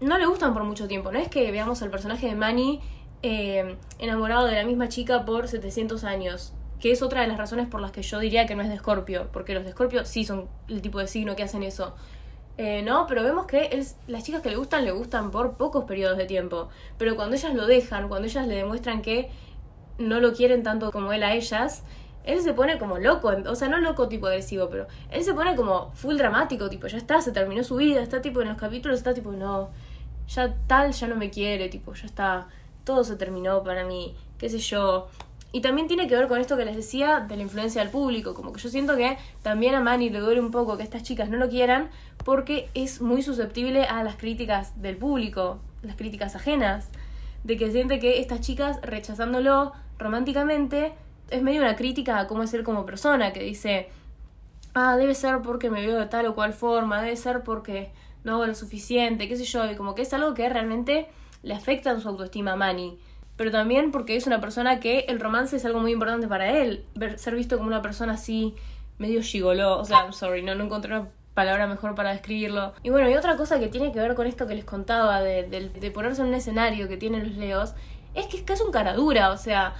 no 0.00 0.18
le 0.18 0.26
gustan 0.26 0.52
por 0.52 0.64
mucho 0.64 0.88
tiempo. 0.88 1.12
No 1.12 1.18
es 1.18 1.28
que 1.28 1.50
veamos 1.50 1.82
al 1.82 1.90
personaje 1.90 2.26
de 2.26 2.34
Manny 2.34 2.80
eh, 3.22 3.76
enamorado 3.98 4.46
de 4.46 4.54
la 4.54 4.64
misma 4.64 4.88
chica 4.88 5.24
por 5.24 5.48
700 5.48 6.04
años. 6.04 6.52
Que 6.80 6.92
es 6.92 7.02
otra 7.02 7.22
de 7.22 7.28
las 7.28 7.38
razones 7.38 7.68
por 7.68 7.80
las 7.80 7.92
que 7.92 8.02
yo 8.02 8.18
diría 8.18 8.46
que 8.46 8.54
no 8.54 8.62
es 8.62 8.68
de 8.68 8.76
Scorpio. 8.76 9.28
Porque 9.32 9.54
los 9.54 9.64
de 9.64 9.72
Scorpio 9.72 10.04
sí 10.04 10.24
son 10.24 10.48
el 10.68 10.82
tipo 10.82 10.98
de 10.98 11.06
signo 11.06 11.34
que 11.34 11.42
hacen 11.42 11.62
eso. 11.62 11.94
Eh, 12.56 12.82
no, 12.82 13.06
pero 13.08 13.22
vemos 13.22 13.46
que 13.46 13.84
las 14.06 14.22
chicas 14.22 14.42
que 14.42 14.50
le 14.50 14.56
gustan 14.56 14.84
le 14.84 14.92
gustan 14.92 15.30
por 15.30 15.56
pocos 15.56 15.84
periodos 15.84 16.18
de 16.18 16.26
tiempo. 16.26 16.68
Pero 16.98 17.16
cuando 17.16 17.36
ellas 17.36 17.54
lo 17.54 17.66
dejan, 17.66 18.08
cuando 18.08 18.26
ellas 18.28 18.46
le 18.46 18.56
demuestran 18.56 19.02
que 19.02 19.30
no 19.98 20.20
lo 20.20 20.32
quieren 20.32 20.62
tanto 20.62 20.90
como 20.90 21.12
él 21.12 21.22
a 21.22 21.34
ellas, 21.34 21.82
él 22.24 22.40
se 22.40 22.54
pone 22.54 22.78
como 22.78 22.98
loco, 22.98 23.32
o 23.46 23.54
sea, 23.54 23.68
no 23.68 23.78
loco 23.78 24.08
tipo 24.08 24.26
agresivo, 24.26 24.68
pero 24.70 24.86
él 25.10 25.22
se 25.22 25.34
pone 25.34 25.54
como 25.56 25.92
full 25.92 26.16
dramático, 26.16 26.70
tipo, 26.70 26.86
ya 26.86 26.96
está, 26.96 27.20
se 27.20 27.32
terminó 27.32 27.62
su 27.64 27.76
vida, 27.76 28.02
está 28.02 28.22
tipo 28.22 28.40
en 28.40 28.48
los 28.48 28.56
capítulos, 28.56 28.98
está 28.98 29.12
tipo, 29.12 29.32
no, 29.32 29.70
ya 30.28 30.54
tal, 30.66 30.92
ya 30.92 31.06
no 31.06 31.16
me 31.16 31.30
quiere, 31.30 31.68
tipo, 31.68 31.92
ya 31.94 32.06
está, 32.06 32.48
todo 32.84 33.04
se 33.04 33.16
terminó 33.16 33.62
para 33.62 33.84
mí, 33.84 34.14
qué 34.38 34.48
sé 34.48 34.58
yo. 34.58 35.08
Y 35.52 35.60
también 35.60 35.86
tiene 35.86 36.08
que 36.08 36.16
ver 36.16 36.26
con 36.26 36.40
esto 36.40 36.56
que 36.56 36.64
les 36.64 36.74
decía 36.74 37.20
de 37.20 37.36
la 37.36 37.42
influencia 37.42 37.80
del 37.80 37.90
público, 37.90 38.34
como 38.34 38.52
que 38.52 38.60
yo 38.60 38.68
siento 38.68 38.96
que 38.96 39.16
también 39.42 39.74
a 39.76 39.80
Manny 39.80 40.10
le 40.10 40.18
duele 40.18 40.40
un 40.40 40.50
poco 40.50 40.76
que 40.76 40.82
estas 40.82 41.04
chicas 41.04 41.28
no 41.28 41.36
lo 41.36 41.48
quieran 41.48 41.90
porque 42.24 42.70
es 42.74 43.00
muy 43.00 43.22
susceptible 43.22 43.84
a 43.84 44.02
las 44.02 44.16
críticas 44.16 44.80
del 44.82 44.96
público, 44.96 45.60
las 45.82 45.94
críticas 45.94 46.34
ajenas, 46.34 46.88
de 47.44 47.56
que 47.56 47.70
siente 47.70 48.00
que 48.00 48.18
estas 48.18 48.40
chicas 48.40 48.80
rechazándolo 48.82 49.72
románticamente 49.98 50.92
es 51.30 51.42
medio 51.42 51.60
una 51.62 51.76
crítica 51.76 52.18
a 52.18 52.26
cómo 52.26 52.42
es 52.42 52.52
él 52.54 52.64
como 52.64 52.84
persona, 52.84 53.32
que 53.32 53.40
dice, 53.42 53.88
ah, 54.74 54.96
debe 54.96 55.14
ser 55.14 55.40
porque 55.42 55.70
me 55.70 55.84
veo 55.86 55.98
de 55.98 56.06
tal 56.06 56.26
o 56.26 56.34
cual 56.34 56.52
forma, 56.52 57.02
debe 57.02 57.16
ser 57.16 57.42
porque 57.42 57.90
no 58.24 58.34
hago 58.34 58.46
lo 58.46 58.54
suficiente, 58.54 59.28
qué 59.28 59.36
sé 59.36 59.44
yo, 59.44 59.70
y 59.70 59.76
como 59.76 59.94
que 59.94 60.02
es 60.02 60.12
algo 60.14 60.34
que 60.34 60.48
realmente 60.48 61.08
le 61.42 61.54
afecta 61.54 61.90
en 61.90 62.00
su 62.00 62.08
autoestima 62.08 62.52
a 62.52 62.56
Manny. 62.56 62.98
pero 63.36 63.50
también 63.50 63.90
porque 63.90 64.16
es 64.16 64.26
una 64.26 64.40
persona 64.40 64.80
que 64.80 65.00
el 65.08 65.18
romance 65.20 65.56
es 65.56 65.64
algo 65.64 65.80
muy 65.80 65.92
importante 65.92 66.28
para 66.28 66.50
él, 66.50 66.84
ver, 66.94 67.18
ser 67.18 67.34
visto 67.34 67.56
como 67.56 67.68
una 67.68 67.82
persona 67.82 68.14
así 68.14 68.54
medio 68.98 69.22
gigoló, 69.22 69.78
o 69.78 69.84
sea, 69.84 70.02
I'm 70.04 70.12
sorry, 70.12 70.42
no, 70.42 70.54
no 70.54 70.64
encontré 70.64 70.96
una 70.96 71.08
palabra 71.34 71.66
mejor 71.66 71.96
para 71.96 72.12
describirlo. 72.12 72.74
Y 72.84 72.90
bueno, 72.90 73.10
y 73.10 73.14
otra 73.14 73.36
cosa 73.36 73.58
que 73.58 73.66
tiene 73.66 73.90
que 73.90 73.98
ver 73.98 74.14
con 74.14 74.28
esto 74.28 74.46
que 74.46 74.54
les 74.54 74.64
contaba, 74.64 75.20
de, 75.20 75.42
de, 75.48 75.68
de 75.68 75.90
ponerse 75.90 76.22
en 76.22 76.28
un 76.28 76.34
escenario 76.34 76.86
que 76.86 76.96
tienen 76.96 77.24
los 77.24 77.36
leos, 77.36 77.74
es 78.14 78.26
que 78.26 78.36
es 78.38 78.42
casi 78.42 78.62
un 78.62 78.72
caradura, 78.72 79.30
o 79.30 79.36
sea, 79.36 79.74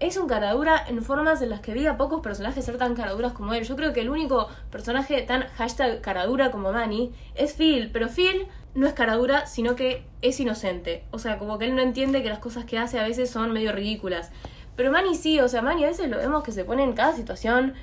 es 0.00 0.16
un 0.16 0.26
caradura 0.28 0.82
en 0.88 1.02
formas 1.02 1.42
en 1.42 1.50
las 1.50 1.60
que 1.60 1.74
vi 1.74 1.86
a 1.86 1.98
pocos 1.98 2.22
personajes 2.22 2.64
ser 2.64 2.78
tan 2.78 2.94
caraduras 2.94 3.32
como 3.32 3.52
él. 3.52 3.64
Yo 3.64 3.76
creo 3.76 3.92
que 3.92 4.00
el 4.00 4.08
único 4.08 4.48
personaje 4.70 5.20
tan 5.22 5.42
hashtag 5.58 6.00
caradura 6.00 6.50
como 6.50 6.72
Manny 6.72 7.12
es 7.34 7.52
Phil, 7.52 7.90
pero 7.92 8.08
Phil 8.08 8.46
no 8.74 8.86
es 8.86 8.94
caradura, 8.94 9.46
sino 9.46 9.76
que 9.76 10.04
es 10.22 10.40
inocente. 10.40 11.04
O 11.10 11.18
sea, 11.18 11.38
como 11.38 11.58
que 11.58 11.66
él 11.66 11.76
no 11.76 11.82
entiende 11.82 12.22
que 12.22 12.30
las 12.30 12.38
cosas 12.38 12.64
que 12.64 12.78
hace 12.78 12.98
a 12.98 13.02
veces 13.02 13.28
son 13.28 13.52
medio 13.52 13.72
ridículas. 13.72 14.30
Pero 14.74 14.90
Manny 14.90 15.14
sí, 15.14 15.38
o 15.40 15.48
sea, 15.48 15.60
Manny 15.60 15.84
a 15.84 15.88
veces 15.88 16.08
lo 16.08 16.16
vemos 16.16 16.42
que 16.44 16.52
se 16.52 16.64
pone 16.64 16.82
en 16.82 16.94
cada 16.94 17.14
situación 17.14 17.74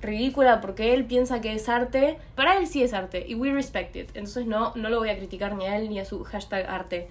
ridícula 0.00 0.60
porque 0.60 0.94
él 0.94 1.06
piensa 1.06 1.40
que 1.40 1.54
es 1.54 1.68
arte. 1.68 2.18
Para 2.36 2.56
él 2.56 2.68
sí 2.68 2.84
es 2.84 2.92
arte 2.92 3.24
y 3.26 3.34
we 3.34 3.50
respect 3.50 3.96
it. 3.96 4.10
Entonces 4.14 4.46
no, 4.46 4.72
no 4.76 4.90
lo 4.90 5.00
voy 5.00 5.08
a 5.08 5.16
criticar 5.16 5.56
ni 5.56 5.66
a 5.66 5.76
él 5.76 5.88
ni 5.88 5.98
a 5.98 6.04
su 6.04 6.22
hashtag 6.22 6.66
arte 6.68 7.08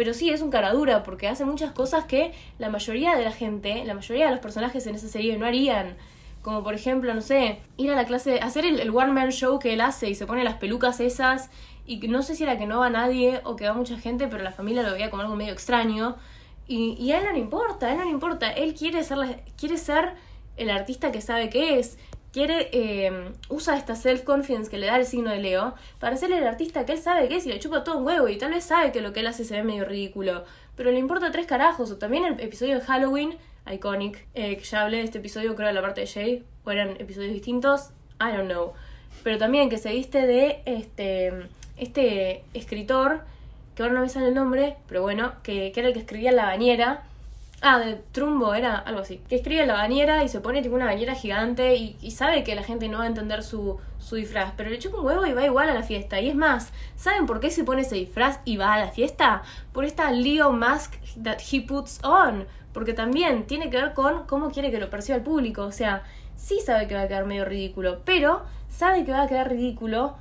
pero 0.00 0.14
sí 0.14 0.30
es 0.30 0.40
un 0.40 0.50
caradura 0.50 1.02
porque 1.02 1.28
hace 1.28 1.44
muchas 1.44 1.72
cosas 1.72 2.06
que 2.06 2.32
la 2.58 2.70
mayoría 2.70 3.16
de 3.16 3.22
la 3.22 3.32
gente, 3.32 3.84
la 3.84 3.92
mayoría 3.92 4.24
de 4.24 4.30
los 4.30 4.40
personajes 4.40 4.86
en 4.86 4.94
esa 4.94 5.08
serie 5.08 5.36
no 5.36 5.44
harían. 5.44 5.94
Como 6.40 6.64
por 6.64 6.72
ejemplo, 6.72 7.12
no 7.12 7.20
sé, 7.20 7.58
ir 7.76 7.90
a 7.90 7.96
la 7.96 8.06
clase, 8.06 8.40
hacer 8.40 8.64
el, 8.64 8.96
one 8.96 9.12
man 9.12 9.30
show 9.30 9.58
que 9.58 9.74
él 9.74 9.82
hace 9.82 10.08
y 10.08 10.14
se 10.14 10.24
pone 10.24 10.42
las 10.42 10.54
pelucas 10.54 11.00
esas 11.00 11.50
y 11.86 11.98
no 12.08 12.22
sé 12.22 12.34
si 12.34 12.44
era 12.44 12.56
que 12.56 12.64
no 12.64 12.78
va 12.78 12.88
nadie 12.88 13.42
o 13.44 13.56
que 13.56 13.66
va 13.66 13.74
mucha 13.74 13.98
gente, 13.98 14.26
pero 14.26 14.42
la 14.42 14.52
familia 14.52 14.82
lo 14.82 14.92
veía 14.92 15.10
como 15.10 15.20
algo 15.20 15.36
medio 15.36 15.52
extraño. 15.52 16.16
Y, 16.66 16.94
y 16.98 17.12
a 17.12 17.18
él 17.18 17.26
no 17.26 17.32
le 17.32 17.38
importa, 17.38 17.88
a 17.88 17.92
él 17.92 17.98
no 17.98 18.04
le 18.04 18.10
importa, 18.10 18.50
él 18.50 18.72
quiere 18.72 19.04
ser, 19.04 19.18
quiere 19.58 19.76
ser 19.76 20.14
el 20.56 20.70
artista 20.70 21.12
que 21.12 21.20
sabe 21.20 21.50
que 21.50 21.78
es, 21.78 21.98
quiere, 22.32 22.68
eh, 22.72 23.32
usa 23.48 23.76
esta 23.76 23.94
self-confidence 23.94 24.70
que 24.70 24.78
le 24.78 24.86
da 24.86 24.96
el 24.96 25.06
signo 25.06 25.30
de 25.30 25.38
Leo 25.38 25.74
para 25.98 26.16
ser 26.16 26.32
el 26.32 26.46
artista 26.46 26.86
que 26.86 26.92
él 26.92 26.98
sabe 26.98 27.28
que 27.28 27.36
es 27.36 27.46
y 27.46 27.48
le 27.48 27.58
chupa 27.58 27.84
todo 27.84 27.98
un 27.98 28.06
huevo 28.06 28.28
y 28.28 28.38
tal 28.38 28.52
vez 28.52 28.64
sabe 28.64 28.92
que 28.92 29.00
lo 29.00 29.12
que 29.12 29.20
él 29.20 29.26
hace 29.26 29.44
se 29.44 29.56
ve 29.56 29.62
medio 29.62 29.84
ridículo, 29.84 30.44
pero 30.76 30.90
le 30.90 30.98
importa 30.98 31.30
tres 31.30 31.46
carajos. 31.46 31.90
O 31.90 31.98
también 31.98 32.24
el 32.24 32.40
episodio 32.40 32.76
de 32.76 32.80
Halloween, 32.80 33.36
Iconic, 33.70 34.26
eh, 34.34 34.56
que 34.56 34.64
ya 34.64 34.82
hablé 34.82 34.98
de 34.98 35.04
este 35.04 35.18
episodio, 35.18 35.54
creo, 35.54 35.68
de 35.68 35.74
la 35.74 35.82
parte 35.82 36.02
de 36.02 36.06
Jay, 36.06 36.44
o 36.64 36.70
eran 36.70 36.90
episodios 37.00 37.32
distintos, 37.32 37.90
I 38.20 38.36
don't 38.36 38.50
know. 38.50 38.72
Pero 39.22 39.38
también 39.38 39.68
que 39.68 39.78
se 39.78 39.92
viste 39.92 40.26
de 40.26 40.62
este, 40.64 41.32
este 41.76 42.44
escritor, 42.54 43.22
que 43.74 43.82
ahora 43.82 43.94
no 43.94 44.00
me 44.00 44.08
sale 44.08 44.28
el 44.28 44.34
nombre, 44.34 44.76
pero 44.88 45.02
bueno, 45.02 45.34
que, 45.42 45.72
que 45.72 45.80
era 45.80 45.88
el 45.88 45.94
que 45.94 46.00
escribía 46.00 46.32
La 46.32 46.46
Bañera 46.46 47.04
Ah, 47.62 47.78
de 47.78 47.96
Trumbo 48.12 48.54
era 48.54 48.76
algo 48.76 49.00
así. 49.00 49.20
Que 49.28 49.36
escribe 49.36 49.66
la 49.66 49.74
bañera 49.74 50.24
y 50.24 50.28
se 50.28 50.40
pone 50.40 50.62
tipo 50.62 50.76
una 50.76 50.86
bañera 50.86 51.14
gigante 51.14 51.76
y, 51.76 52.10
sabe 52.10 52.42
que 52.42 52.54
la 52.54 52.62
gente 52.62 52.88
no 52.88 52.98
va 52.98 53.04
a 53.04 53.06
entender 53.06 53.42
su, 53.42 53.78
su 53.98 54.16
disfraz, 54.16 54.52
pero 54.56 54.70
le 54.70 54.78
chupa 54.78 54.98
un 54.98 55.04
huevo 55.04 55.26
y 55.26 55.34
va 55.34 55.44
igual 55.44 55.68
a 55.68 55.74
la 55.74 55.82
fiesta. 55.82 56.20
Y 56.20 56.30
es 56.30 56.34
más, 56.34 56.72
¿saben 56.96 57.26
por 57.26 57.38
qué 57.40 57.50
se 57.50 57.64
pone 57.64 57.82
ese 57.82 57.96
disfraz 57.96 58.40
y 58.46 58.56
va 58.56 58.72
a 58.72 58.78
la 58.78 58.88
fiesta? 58.88 59.42
Por 59.72 59.84
esta 59.84 60.10
Leo 60.10 60.52
mask 60.52 60.94
that 61.22 61.38
he 61.52 61.60
puts 61.60 62.02
on. 62.02 62.46
Porque 62.72 62.94
también 62.94 63.46
tiene 63.46 63.68
que 63.68 63.76
ver 63.76 63.92
con 63.92 64.26
cómo 64.26 64.50
quiere 64.50 64.70
que 64.70 64.78
lo 64.78 64.88
perciba 64.88 65.16
el 65.16 65.24
público. 65.24 65.64
O 65.64 65.72
sea, 65.72 66.02
sí 66.36 66.60
sabe 66.64 66.88
que 66.88 66.94
va 66.94 67.02
a 67.02 67.08
quedar 67.08 67.26
medio 67.26 67.44
ridículo, 67.44 68.00
pero 68.06 68.42
sabe 68.70 69.04
que 69.04 69.12
va 69.12 69.22
a 69.22 69.28
quedar 69.28 69.50
ridículo 69.50 70.16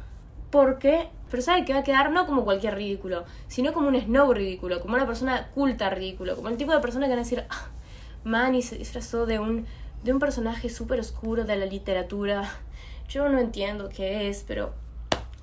porque 0.50 1.10
pero 1.30 1.44
sabe 1.44 1.66
que 1.66 1.74
va 1.74 1.80
a 1.80 1.84
quedar 1.84 2.12
no 2.12 2.26
como 2.26 2.44
cualquier 2.44 2.76
ridículo, 2.76 3.26
sino 3.48 3.74
como 3.74 3.88
un 3.88 3.96
snow 3.96 4.34
ridículo, 4.34 4.80
como 4.82 4.96
una 4.96 5.06
persona 5.06 5.50
culta 5.54 5.90
ridículo, 5.90 6.36
como 6.36 6.50
el 6.50 6.58
tipo 6.58 6.74
de 6.74 6.80
persona 6.80 7.06
que 7.06 7.12
van 7.12 7.20
a 7.20 7.24
decir, 7.24 7.46
ah, 7.50 7.68
Manny 8.24 8.62
se 8.62 8.78
disfrazó 8.78 9.26
de 9.26 9.40
un, 9.40 9.66
de 10.04 10.14
un 10.14 10.20
personaje 10.20 10.70
súper 10.70 11.00
oscuro 11.00 11.46
de 11.46 11.56
la 11.56 11.66
literatura. 11.66 12.50
Yo 13.08 13.28
no 13.30 13.40
entiendo 13.40 13.90
qué 13.90 14.30
es, 14.30 14.44
pero 14.48 14.74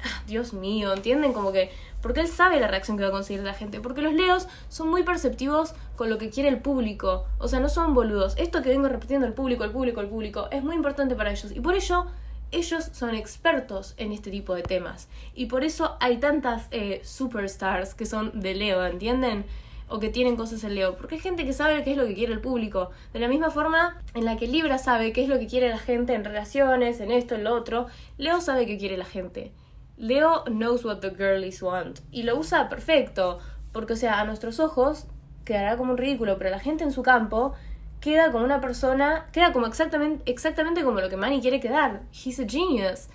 ah, 0.02 0.22
Dios 0.26 0.52
mío, 0.52 0.92
¿entienden? 0.92 1.32
Como 1.32 1.52
que, 1.52 1.70
porque 2.02 2.20
él 2.20 2.28
sabe 2.28 2.60
la 2.60 2.68
reacción 2.68 2.96
que 2.96 3.02
va 3.02 3.08
a 3.08 3.12
conseguir 3.12 3.42
la 3.42 3.54
gente, 3.54 3.80
porque 3.80 4.02
los 4.02 4.12
leos 4.12 4.46
son 4.68 4.88
muy 4.88 5.02
perceptivos 5.02 5.74
con 5.96 6.10
lo 6.10 6.18
que 6.18 6.30
quiere 6.30 6.48
el 6.48 6.58
público, 6.58 7.26
o 7.38 7.48
sea, 7.48 7.60
no 7.60 7.68
son 7.68 7.94
boludos. 7.94 8.34
Esto 8.36 8.62
que 8.62 8.68
vengo 8.68 8.88
repitiendo 8.88 9.26
el 9.26 9.32
público, 9.32 9.64
el 9.64 9.70
público, 9.70 10.00
el 10.00 10.08
público, 10.08 10.48
es 10.50 10.62
muy 10.62 10.76
importante 10.76 11.14
para 11.14 11.30
ellos, 11.30 11.50
y 11.52 11.60
por 11.60 11.74
ello 11.74 12.06
ellos 12.52 12.90
son 12.92 13.14
expertos 13.14 13.94
en 13.96 14.12
este 14.12 14.30
tipo 14.30 14.54
de 14.54 14.62
temas. 14.62 15.08
Y 15.34 15.46
por 15.46 15.64
eso 15.64 15.96
hay 16.00 16.18
tantas 16.18 16.68
eh, 16.70 17.00
superstars 17.04 17.94
que 17.94 18.06
son 18.06 18.40
de 18.40 18.54
Leo, 18.54 18.84
¿entienden? 18.84 19.44
O 19.88 19.98
que 19.98 20.08
tienen 20.08 20.36
cosas 20.36 20.64
en 20.64 20.74
Leo. 20.74 20.96
Porque 20.96 21.16
hay 21.16 21.20
gente 21.20 21.44
que 21.44 21.52
sabe 21.52 21.82
qué 21.84 21.92
es 21.92 21.96
lo 21.96 22.06
que 22.06 22.14
quiere 22.14 22.32
el 22.32 22.40
público. 22.40 22.90
De 23.12 23.20
la 23.20 23.28
misma 23.28 23.50
forma 23.50 24.02
en 24.14 24.24
la 24.24 24.36
que 24.36 24.46
Libra 24.46 24.78
sabe 24.78 25.12
qué 25.12 25.22
es 25.22 25.28
lo 25.28 25.38
que 25.38 25.46
quiere 25.46 25.68
la 25.68 25.78
gente 25.78 26.14
en 26.14 26.24
relaciones, 26.24 27.00
en 27.00 27.10
esto, 27.10 27.34
en 27.34 27.44
lo 27.44 27.54
otro, 27.54 27.86
Leo 28.18 28.40
sabe 28.40 28.66
qué 28.66 28.78
quiere 28.78 28.96
la 28.96 29.04
gente. 29.04 29.52
Leo 29.96 30.44
knows 30.44 30.84
what 30.84 30.98
the 30.98 31.10
girlies 31.10 31.62
want. 31.62 32.00
Y 32.10 32.24
lo 32.24 32.36
usa 32.36 32.68
perfecto. 32.68 33.38
Porque, 33.72 33.92
o 33.92 33.96
sea, 33.96 34.20
a 34.20 34.24
nuestros 34.24 34.60
ojos 34.60 35.06
quedará 35.44 35.76
como 35.76 35.92
un 35.92 35.98
ridículo, 35.98 36.38
pero 36.38 36.50
la 36.50 36.58
gente 36.58 36.84
en 36.84 36.92
su 36.92 37.02
campo 37.02 37.54
queda 38.00 38.30
como 38.30 38.44
una 38.44 38.60
persona, 38.60 39.26
queda 39.32 39.52
como 39.52 39.66
exactamente, 39.66 40.30
exactamente 40.30 40.84
como 40.84 41.00
lo 41.00 41.08
que 41.08 41.16
Manny 41.16 41.40
quiere 41.40 41.60
quedar. 41.60 42.02
He's 42.12 42.38
a 42.38 42.46
genius. 42.46 43.08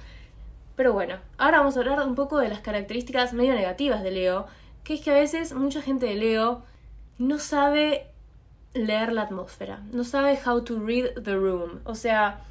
Pero 0.75 0.93
bueno, 0.93 1.15
ahora 1.37 1.59
vamos 1.59 1.77
a 1.77 1.79
hablar 1.79 1.99
un 2.05 2.15
poco 2.15 2.39
de 2.39 2.49
las 2.49 2.59
características 2.59 3.33
medio 3.33 3.53
negativas 3.53 4.03
de 4.03 4.11
Leo, 4.11 4.47
que 4.83 4.95
es 4.95 5.01
que 5.01 5.11
a 5.11 5.15
veces 5.15 5.53
mucha 5.53 5.81
gente 5.81 6.05
de 6.05 6.15
Leo 6.15 6.63
no 7.17 7.37
sabe 7.37 8.07
leer 8.73 9.11
la 9.11 9.23
atmósfera, 9.23 9.83
no 9.91 10.03
sabe 10.03 10.39
how 10.45 10.63
to 10.63 10.79
read 10.79 11.21
the 11.23 11.35
room. 11.35 11.81
O 11.83 11.95
sea, 11.95 12.41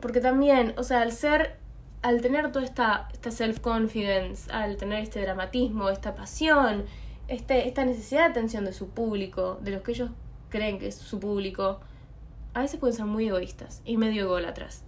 porque 0.00 0.20
también, 0.20 0.74
o 0.76 0.82
sea, 0.82 1.02
al 1.02 1.12
ser, 1.12 1.56
al 2.02 2.20
tener 2.20 2.50
toda 2.52 2.64
esta, 2.64 3.08
esta 3.12 3.30
self-confidence, 3.30 4.50
al 4.52 4.76
tener 4.76 5.02
este 5.02 5.20
dramatismo, 5.22 5.88
esta 5.88 6.14
pasión, 6.14 6.84
este, 7.28 7.68
esta 7.68 7.84
necesidad 7.84 8.24
de 8.24 8.30
atención 8.30 8.64
de 8.64 8.72
su 8.72 8.88
público, 8.88 9.58
de 9.62 9.70
los 9.70 9.82
que 9.82 9.92
ellos 9.92 10.10
creen 10.50 10.78
que 10.78 10.88
es 10.88 10.96
su 10.96 11.18
público, 11.18 11.80
a 12.52 12.60
veces 12.60 12.78
pueden 12.78 12.96
ser 12.96 13.06
muy 13.06 13.28
egoístas 13.28 13.80
y 13.84 13.96
medio 13.96 14.24
ególatras. 14.24 14.84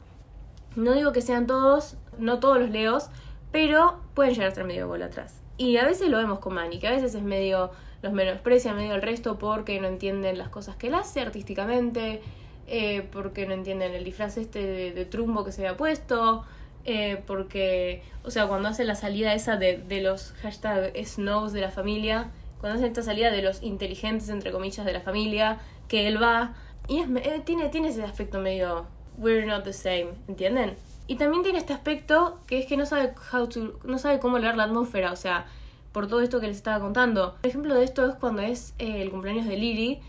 No 0.76 0.92
digo 0.92 1.12
que 1.12 1.22
sean 1.22 1.46
todos, 1.46 1.96
no 2.18 2.40
todos 2.40 2.58
los 2.58 2.70
leos, 2.70 3.08
pero 3.50 4.00
pueden 4.14 4.34
llegar 4.34 4.50
a 4.50 4.54
ser 4.54 4.64
medio 4.64 4.84
ególatras. 4.84 5.40
Y 5.58 5.76
a 5.76 5.84
veces 5.84 6.08
lo 6.08 6.16
vemos 6.16 6.38
con 6.38 6.54
Manny, 6.54 6.78
que 6.78 6.88
a 6.88 6.92
veces 6.92 7.14
es 7.14 7.22
medio, 7.22 7.70
los 8.02 8.12
menosprecia 8.12 8.72
medio 8.72 8.94
el 8.94 9.02
resto 9.02 9.38
porque 9.38 9.80
no 9.80 9.86
entienden 9.86 10.38
las 10.38 10.48
cosas 10.48 10.76
que 10.76 10.88
él 10.88 10.94
hace 10.94 11.20
artísticamente, 11.20 12.22
eh, 12.66 13.06
porque 13.12 13.46
no 13.46 13.52
entienden 13.52 13.94
el 13.94 14.04
disfraz 14.04 14.38
este 14.38 14.92
de, 14.92 15.04
trumbo 15.04 15.44
que 15.44 15.52
se 15.52 15.66
había 15.66 15.76
puesto, 15.76 16.44
eh, 16.84 17.22
porque, 17.26 18.02
o 18.24 18.30
sea, 18.30 18.48
cuando 18.48 18.68
hace 18.68 18.84
la 18.84 18.94
salida 18.94 19.34
esa 19.34 19.56
de, 19.56 19.76
de 19.76 20.00
los 20.00 20.32
hashtag 20.42 20.92
snows 21.04 21.52
de 21.52 21.60
la 21.60 21.70
familia, 21.70 22.30
cuando 22.62 22.78
hace 22.78 22.86
esta 22.86 23.02
salida 23.02 23.32
de 23.32 23.42
los 23.42 23.60
inteligentes, 23.60 24.28
entre 24.28 24.52
comillas, 24.52 24.86
de 24.86 24.92
la 24.92 25.00
familia, 25.00 25.58
que 25.88 26.06
él 26.06 26.22
va. 26.22 26.54
Y 26.88 27.00
es, 27.00 27.08
eh, 27.10 27.42
tiene, 27.44 27.68
tiene 27.70 27.88
ese 27.88 28.04
aspecto 28.04 28.38
medio, 28.38 28.86
we're 29.18 29.44
not 29.44 29.64
the 29.64 29.72
same, 29.72 30.10
¿entienden? 30.28 30.76
Y 31.08 31.16
también 31.16 31.42
tiene 31.42 31.58
este 31.58 31.72
aspecto 31.72 32.38
que 32.46 32.60
es 32.60 32.66
que 32.66 32.76
no 32.76 32.86
sabe, 32.86 33.14
how 33.32 33.48
to, 33.48 33.80
no 33.82 33.98
sabe 33.98 34.20
cómo 34.20 34.38
leer 34.38 34.56
la 34.56 34.62
atmósfera, 34.62 35.10
o 35.10 35.16
sea, 35.16 35.46
por 35.90 36.06
todo 36.06 36.20
esto 36.20 36.40
que 36.40 36.46
les 36.46 36.56
estaba 36.56 36.78
contando. 36.78 37.34
El 37.42 37.50
ejemplo 37.50 37.74
de 37.74 37.82
esto 37.82 38.08
es 38.08 38.14
cuando 38.14 38.42
es 38.42 38.74
eh, 38.78 39.02
el 39.02 39.10
cumpleaños 39.10 39.46
de 39.46 39.56
Lily, 39.56 40.00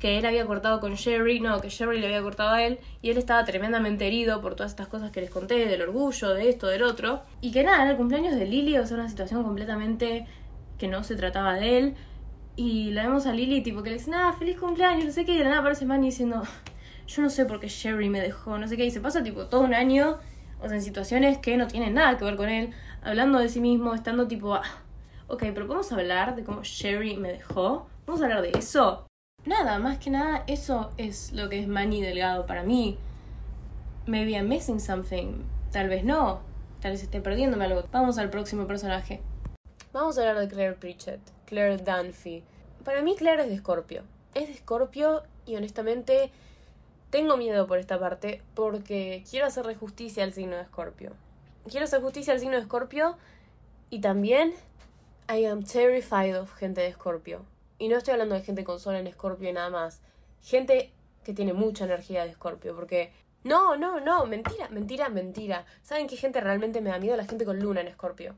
que 0.00 0.18
él 0.18 0.26
había 0.26 0.46
cortado 0.46 0.80
con 0.80 0.96
Sherry, 0.96 1.38
no, 1.38 1.60
que 1.60 1.68
Sherry 1.68 2.00
le 2.00 2.08
había 2.08 2.22
cortado 2.22 2.50
a 2.50 2.62
él, 2.64 2.80
y 3.02 3.10
él 3.10 3.18
estaba 3.18 3.44
tremendamente 3.44 4.08
herido 4.08 4.40
por 4.40 4.56
todas 4.56 4.72
estas 4.72 4.88
cosas 4.88 5.12
que 5.12 5.20
les 5.20 5.30
conté, 5.30 5.66
del 5.68 5.82
orgullo, 5.82 6.34
de 6.34 6.48
esto, 6.48 6.66
del 6.66 6.82
otro. 6.82 7.22
Y 7.40 7.52
que 7.52 7.62
nada, 7.62 7.88
el 7.88 7.96
cumpleaños 7.96 8.34
de 8.34 8.46
Lily, 8.46 8.78
o 8.78 8.86
sea, 8.86 8.96
una 8.96 9.08
situación 9.08 9.44
completamente 9.44 10.26
que 10.78 10.88
no 10.88 11.04
se 11.04 11.16
trataba 11.16 11.54
de 11.54 11.78
él. 11.78 11.94
Y 12.56 12.90
la 12.90 13.04
vemos 13.04 13.26
a 13.26 13.32
Lily, 13.32 13.62
tipo, 13.62 13.82
que 13.82 13.90
le 13.90 13.96
dice, 13.98 14.10
nada, 14.10 14.32
feliz 14.32 14.58
cumpleaños, 14.58 15.04
no 15.04 15.12
sé 15.12 15.24
qué, 15.24 15.32
y 15.34 15.38
de 15.38 15.44
la 15.44 15.50
nada 15.50 15.60
aparece 15.60 15.86
Manny 15.86 16.06
diciendo, 16.06 16.42
yo 17.06 17.22
no 17.22 17.30
sé 17.30 17.44
por 17.44 17.60
qué 17.60 17.68
Sherry 17.68 18.08
me 18.08 18.20
dejó, 18.20 18.58
no 18.58 18.66
sé 18.66 18.76
qué, 18.76 18.84
y 18.84 18.90
se 18.90 19.00
pasa, 19.00 19.22
tipo, 19.22 19.46
todo 19.46 19.60
un 19.60 19.74
año, 19.74 20.18
o 20.60 20.66
sea, 20.66 20.76
en 20.76 20.82
situaciones 20.82 21.38
que 21.38 21.56
no 21.56 21.68
tienen 21.68 21.94
nada 21.94 22.18
que 22.18 22.24
ver 22.24 22.36
con 22.36 22.48
él, 22.48 22.72
hablando 23.02 23.38
de 23.38 23.48
sí 23.48 23.60
mismo, 23.60 23.94
estando 23.94 24.26
tipo, 24.26 24.54
ah, 24.56 24.64
ok, 25.28 25.44
pero 25.54 25.68
podemos 25.68 25.92
hablar 25.92 26.34
de 26.34 26.42
cómo 26.42 26.64
Sherry 26.64 27.16
me 27.16 27.30
dejó, 27.30 27.86
vamos 28.06 28.22
a 28.22 28.24
hablar 28.24 28.42
de 28.42 28.50
eso. 28.58 29.06
Nada, 29.46 29.78
más 29.78 29.98
que 29.98 30.10
nada, 30.10 30.42
eso 30.48 30.90
es 30.96 31.32
lo 31.32 31.48
que 31.48 31.60
es 31.60 31.68
Manny 31.68 32.02
Delgado 32.02 32.44
para 32.44 32.64
mí. 32.64 32.98
Maybe 34.06 34.32
I'm 34.32 34.48
missing 34.48 34.80
something, 34.80 35.44
tal 35.70 35.88
vez 35.88 36.02
no, 36.02 36.40
tal 36.80 36.90
vez 36.90 37.04
esté 37.04 37.20
perdiéndome 37.20 37.66
algo. 37.66 37.84
Vamos 37.92 38.18
al 38.18 38.30
próximo 38.30 38.66
personaje. 38.66 39.20
Vamos 39.90 40.18
a 40.18 40.20
hablar 40.20 40.38
de 40.38 40.48
Claire 40.48 40.74
Pritchett, 40.74 41.20
Claire 41.46 41.78
Dunphy. 41.78 42.44
Para 42.84 43.00
mí 43.00 43.16
Claire 43.16 43.44
es 43.44 43.48
de 43.48 43.56
Scorpio. 43.56 44.02
Es 44.34 44.48
de 44.48 44.54
Scorpio 44.54 45.22
y 45.46 45.56
honestamente 45.56 46.30
tengo 47.08 47.38
miedo 47.38 47.66
por 47.66 47.78
esta 47.78 47.98
parte 47.98 48.42
porque 48.54 49.24
quiero 49.28 49.46
hacerle 49.46 49.74
justicia 49.76 50.24
al 50.24 50.34
signo 50.34 50.56
de 50.56 50.66
Scorpio. 50.66 51.12
Quiero 51.70 51.84
hacer 51.84 52.02
justicia 52.02 52.34
al 52.34 52.40
signo 52.40 52.56
de 52.56 52.64
Scorpio 52.64 53.16
y 53.88 54.02
también 54.02 54.52
I 55.26 55.46
am 55.46 55.62
terrified 55.62 56.38
of 56.38 56.54
gente 56.54 56.82
de 56.82 56.92
Scorpio. 56.92 57.46
Y 57.78 57.88
no 57.88 57.96
estoy 57.96 58.12
hablando 58.12 58.34
de 58.34 58.42
gente 58.42 58.64
con 58.64 58.78
sol 58.80 58.94
en 58.96 59.06
escorpio 59.06 59.48
y 59.48 59.52
nada 59.54 59.70
más. 59.70 60.02
Gente 60.42 60.92
que 61.24 61.32
tiene 61.32 61.54
mucha 61.54 61.84
energía 61.84 62.24
de 62.24 62.30
escorpio, 62.30 62.74
porque... 62.74 63.12
No, 63.44 63.76
no, 63.76 64.00
no, 64.00 64.26
mentira, 64.26 64.68
mentira, 64.68 65.08
mentira. 65.08 65.64
¿Saben 65.82 66.08
qué 66.08 66.16
gente 66.16 66.40
realmente 66.40 66.80
me 66.80 66.90
da 66.90 66.98
miedo? 66.98 67.16
La 67.16 67.24
gente 67.24 67.44
con 67.44 67.60
luna 67.60 67.80
en 67.80 67.88
escorpio. 67.88 68.34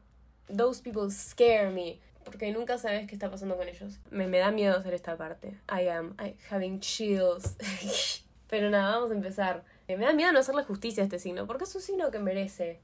Those 0.57 0.83
people 0.83 1.11
scare 1.11 1.71
me. 1.71 2.01
Porque 2.25 2.53
nunca 2.53 2.79
sabes 2.79 3.07
qué 3.07 3.15
está 3.15 3.31
pasando 3.31 3.57
con 3.57 3.67
ellos. 3.67 3.99
Me, 4.11 4.27
me 4.27 4.39
da 4.39 4.51
miedo 4.51 4.77
hacer 4.77 4.95
esta 4.95 5.17
parte. 5.17 5.59
I 5.69 5.89
am 5.89 6.15
having 6.51 6.81
chills. 6.81 7.57
Pero 8.49 8.69
nada, 8.69 8.97
vamos 8.97 9.11
a 9.11 9.15
empezar. 9.15 9.65
Eh, 9.89 9.97
me 9.97 10.05
da 10.05 10.13
miedo 10.13 10.33
no 10.33 10.41
hacerle 10.41 10.65
justicia 10.65 11.03
a 11.03 11.05
este 11.05 11.19
signo, 11.19 11.47
porque 11.47 11.65
es 11.65 11.75
un 11.75 11.81
signo 11.81 12.11
que 12.11 12.19
merece 12.19 12.81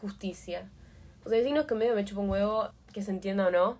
justicia. 0.00 0.68
O 1.24 1.28
sea, 1.28 1.38
hay 1.38 1.44
signos 1.44 1.66
que 1.66 1.74
medio 1.74 1.94
me 1.94 2.04
chupa 2.04 2.20
un 2.20 2.30
huevo 2.30 2.70
que 2.92 3.02
se 3.02 3.10
entienda 3.10 3.46
o 3.46 3.50
no. 3.50 3.78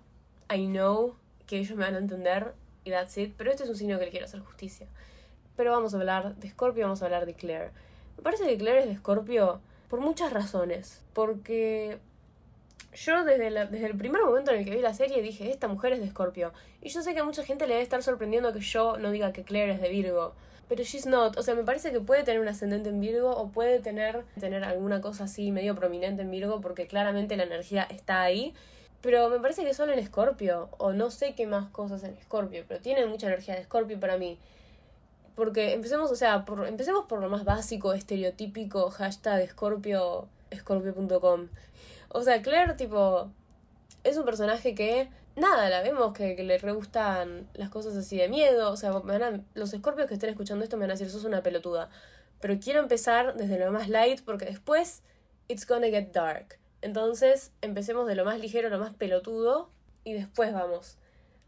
I 0.53 0.67
know 0.67 1.15
que 1.47 1.59
ellos 1.59 1.77
me 1.77 1.83
van 1.83 1.95
a 1.95 1.97
entender 1.97 2.53
y 2.83 2.91
that's 2.91 3.17
it. 3.17 3.33
Pero 3.37 3.51
este 3.51 3.63
es 3.63 3.69
un 3.69 3.75
signo 3.75 3.99
que 3.99 4.05
le 4.05 4.11
quiero 4.11 4.25
hacer 4.25 4.39
justicia. 4.39 4.87
Pero 5.55 5.71
vamos 5.71 5.93
a 5.93 5.97
hablar 5.97 6.35
de 6.35 6.49
Scorpio, 6.49 6.83
vamos 6.83 7.01
a 7.01 7.05
hablar 7.05 7.25
de 7.25 7.33
Claire. 7.33 7.71
Me 8.17 8.23
parece 8.23 8.45
que 8.45 8.57
Claire 8.57 8.81
es 8.81 8.87
de 8.87 8.95
Scorpio 8.95 9.59
por 9.89 9.99
muchas 9.99 10.31
razones. 10.31 11.01
Porque 11.13 11.99
yo 12.93 13.23
desde, 13.23 13.49
desde 13.49 13.85
el 13.85 13.97
primer 13.97 14.21
momento 14.21 14.51
en 14.51 14.59
el 14.59 14.65
que 14.65 14.75
vi 14.75 14.81
la 14.81 14.93
serie 14.93 15.21
dije, 15.21 15.49
esta 15.49 15.67
mujer 15.67 15.93
es 15.93 15.99
de 15.99 16.09
Scorpio. 16.09 16.53
Y 16.81 16.89
yo 16.89 17.01
sé 17.01 17.13
que 17.13 17.19
a 17.19 17.23
mucha 17.23 17.43
gente 17.43 17.67
le 17.67 17.73
debe 17.73 17.83
estar 17.83 18.03
sorprendiendo 18.03 18.53
que 18.53 18.59
yo 18.59 18.97
no 18.97 19.11
diga 19.11 19.33
que 19.33 19.43
Claire 19.43 19.73
es 19.73 19.81
de 19.81 19.89
Virgo 19.89 20.33
pero 20.71 20.85
she's 20.85 21.05
not. 21.05 21.37
O 21.37 21.43
sea, 21.43 21.53
me 21.53 21.65
parece 21.65 21.91
que 21.91 21.99
puede 21.99 22.23
tener 22.23 22.39
un 22.39 22.47
ascendente 22.47 22.87
en 22.87 23.01
Virgo 23.01 23.29
o 23.29 23.49
puede 23.49 23.79
tener, 23.79 24.23
tener 24.39 24.63
alguna 24.63 25.01
cosa 25.01 25.25
así 25.25 25.51
medio 25.51 25.75
prominente 25.75 26.21
en 26.21 26.31
Virgo 26.31 26.61
porque 26.61 26.87
claramente 26.87 27.35
la 27.35 27.43
energía 27.43 27.83
está 27.83 28.21
ahí. 28.21 28.53
Pero 29.01 29.29
me 29.29 29.41
parece 29.41 29.65
que 29.65 29.73
solo 29.73 29.91
en 29.91 29.99
Escorpio, 29.99 30.69
o 30.77 30.93
no 30.93 31.11
sé 31.11 31.35
qué 31.35 31.45
más 31.45 31.67
cosas 31.71 32.05
en 32.05 32.13
Escorpio, 32.13 32.63
pero 32.69 32.79
tiene 32.79 33.05
mucha 33.05 33.27
energía 33.27 33.55
de 33.55 33.59
Escorpio 33.59 33.99
para 33.99 34.15
mí. 34.15 34.39
Porque 35.35 35.73
empecemos, 35.73 36.09
o 36.09 36.15
sea, 36.15 36.45
por, 36.45 36.65
empecemos 36.65 37.03
por 37.05 37.19
lo 37.19 37.27
más 37.27 37.43
básico, 37.43 37.91
estereotípico, 37.91 38.91
hashtag 38.91 39.41
Escorpio, 39.41 40.29
escorpio.com. 40.51 41.49
O 42.13 42.23
sea, 42.23 42.41
Claire, 42.41 42.73
tipo, 42.73 43.31
es 44.03 44.17
un 44.17 44.25
personaje 44.25 44.75
que 44.75 45.09
nada, 45.35 45.69
la 45.69 45.81
vemos 45.81 46.13
que, 46.13 46.35
le 46.43 46.57
re 46.57 46.71
gustan 46.71 47.47
las 47.53 47.69
cosas 47.69 47.95
así 47.95 48.17
de 48.17 48.29
miedo. 48.29 48.71
O 48.71 48.77
sea, 48.77 48.91
los 49.53 49.73
escorpios 49.73 50.07
que 50.07 50.13
estén 50.13 50.29
escuchando 50.29 50.63
esto 50.63 50.77
me 50.77 50.81
van 50.81 50.91
a 50.91 50.93
decir, 50.93 51.09
sos 51.09 51.23
una 51.23 51.43
pelotuda. 51.43 51.89
Pero 52.39 52.59
quiero 52.59 52.79
empezar 52.79 53.35
desde 53.35 53.59
lo 53.59 53.71
más 53.71 53.87
light 53.87 54.21
porque 54.25 54.45
después 54.45 55.03
it's 55.47 55.67
gonna 55.67 55.87
get 55.87 56.11
dark. 56.11 56.57
Entonces, 56.81 57.51
empecemos 57.61 58.07
de 58.07 58.15
lo 58.15 58.25
más 58.25 58.39
ligero, 58.39 58.69
lo 58.69 58.79
más 58.79 58.93
pelotudo 58.93 59.69
y 60.03 60.13
después 60.13 60.51
vamos 60.53 60.97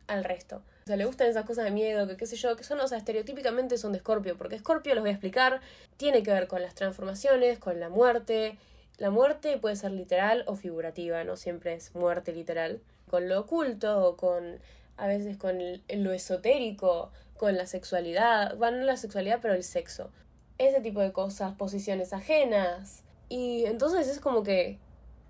al 0.07 0.23
resto. 0.23 0.61
O 0.83 0.85
sea, 0.85 0.97
le 0.97 1.05
gustan 1.05 1.27
esas 1.27 1.45
cosas 1.45 1.63
de 1.63 1.71
miedo, 1.71 2.07
que 2.07 2.17
qué 2.17 2.25
sé 2.25 2.35
yo, 2.35 2.55
que 2.55 2.63
son, 2.63 2.79
o 2.81 2.87
sea, 2.87 2.97
estereotípicamente 2.97 3.77
son 3.77 3.93
de 3.93 3.99
Escorpio, 3.99 4.37
porque 4.37 4.55
Escorpio, 4.55 4.93
los 4.93 5.01
voy 5.01 5.09
a 5.09 5.13
explicar, 5.13 5.61
tiene 5.97 6.23
que 6.23 6.31
ver 6.31 6.47
con 6.47 6.61
las 6.61 6.75
transformaciones, 6.75 7.57
con 7.57 7.79
la 7.79 7.89
muerte. 7.89 8.57
La 8.97 9.09
muerte 9.09 9.57
puede 9.57 9.75
ser 9.75 9.91
literal 9.91 10.43
o 10.47 10.55
figurativa, 10.55 11.23
no 11.23 11.35
siempre 11.35 11.73
es 11.73 11.93
muerte 11.95 12.31
literal 12.31 12.81
con 13.09 13.27
lo 13.29 13.41
oculto 13.41 14.07
o 14.07 14.17
con 14.17 14.59
a 14.97 15.07
veces 15.07 15.37
con 15.37 15.59
lo 15.89 16.11
esotérico, 16.11 17.11
con 17.37 17.57
la 17.57 17.65
sexualidad, 17.65 18.55
bueno, 18.57 18.77
no 18.77 18.85
la 18.85 18.97
sexualidad, 18.97 19.39
pero 19.41 19.53
el 19.53 19.63
sexo. 19.63 20.11
Ese 20.57 20.81
tipo 20.81 21.01
de 21.01 21.11
cosas, 21.11 21.55
posiciones 21.55 22.13
ajenas. 22.13 23.03
Y 23.29 23.65
entonces 23.65 24.07
es 24.07 24.19
como 24.19 24.43
que 24.43 24.77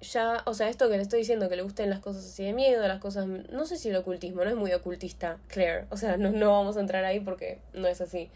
ya, 0.01 0.43
o 0.45 0.53
sea, 0.53 0.69
esto 0.69 0.89
que 0.89 0.97
le 0.97 1.03
estoy 1.03 1.19
diciendo, 1.19 1.47
que 1.49 1.55
le 1.55 1.63
gusten 1.63 1.89
las 1.89 1.99
cosas 1.99 2.25
así 2.25 2.43
de 2.43 2.53
miedo, 2.53 2.85
las 2.87 2.99
cosas, 2.99 3.25
no 3.25 3.65
sé 3.65 3.77
si 3.77 3.89
el 3.89 3.95
ocultismo, 3.95 4.43
no 4.43 4.49
es 4.49 4.55
muy 4.55 4.73
ocultista, 4.73 5.39
Claire, 5.47 5.85
o 5.89 5.97
sea, 5.97 6.17
no, 6.17 6.31
no 6.31 6.51
vamos 6.51 6.77
a 6.77 6.81
entrar 6.81 7.05
ahí 7.05 7.19
porque 7.19 7.59
no 7.73 7.87
es 7.87 8.01
así. 8.01 8.29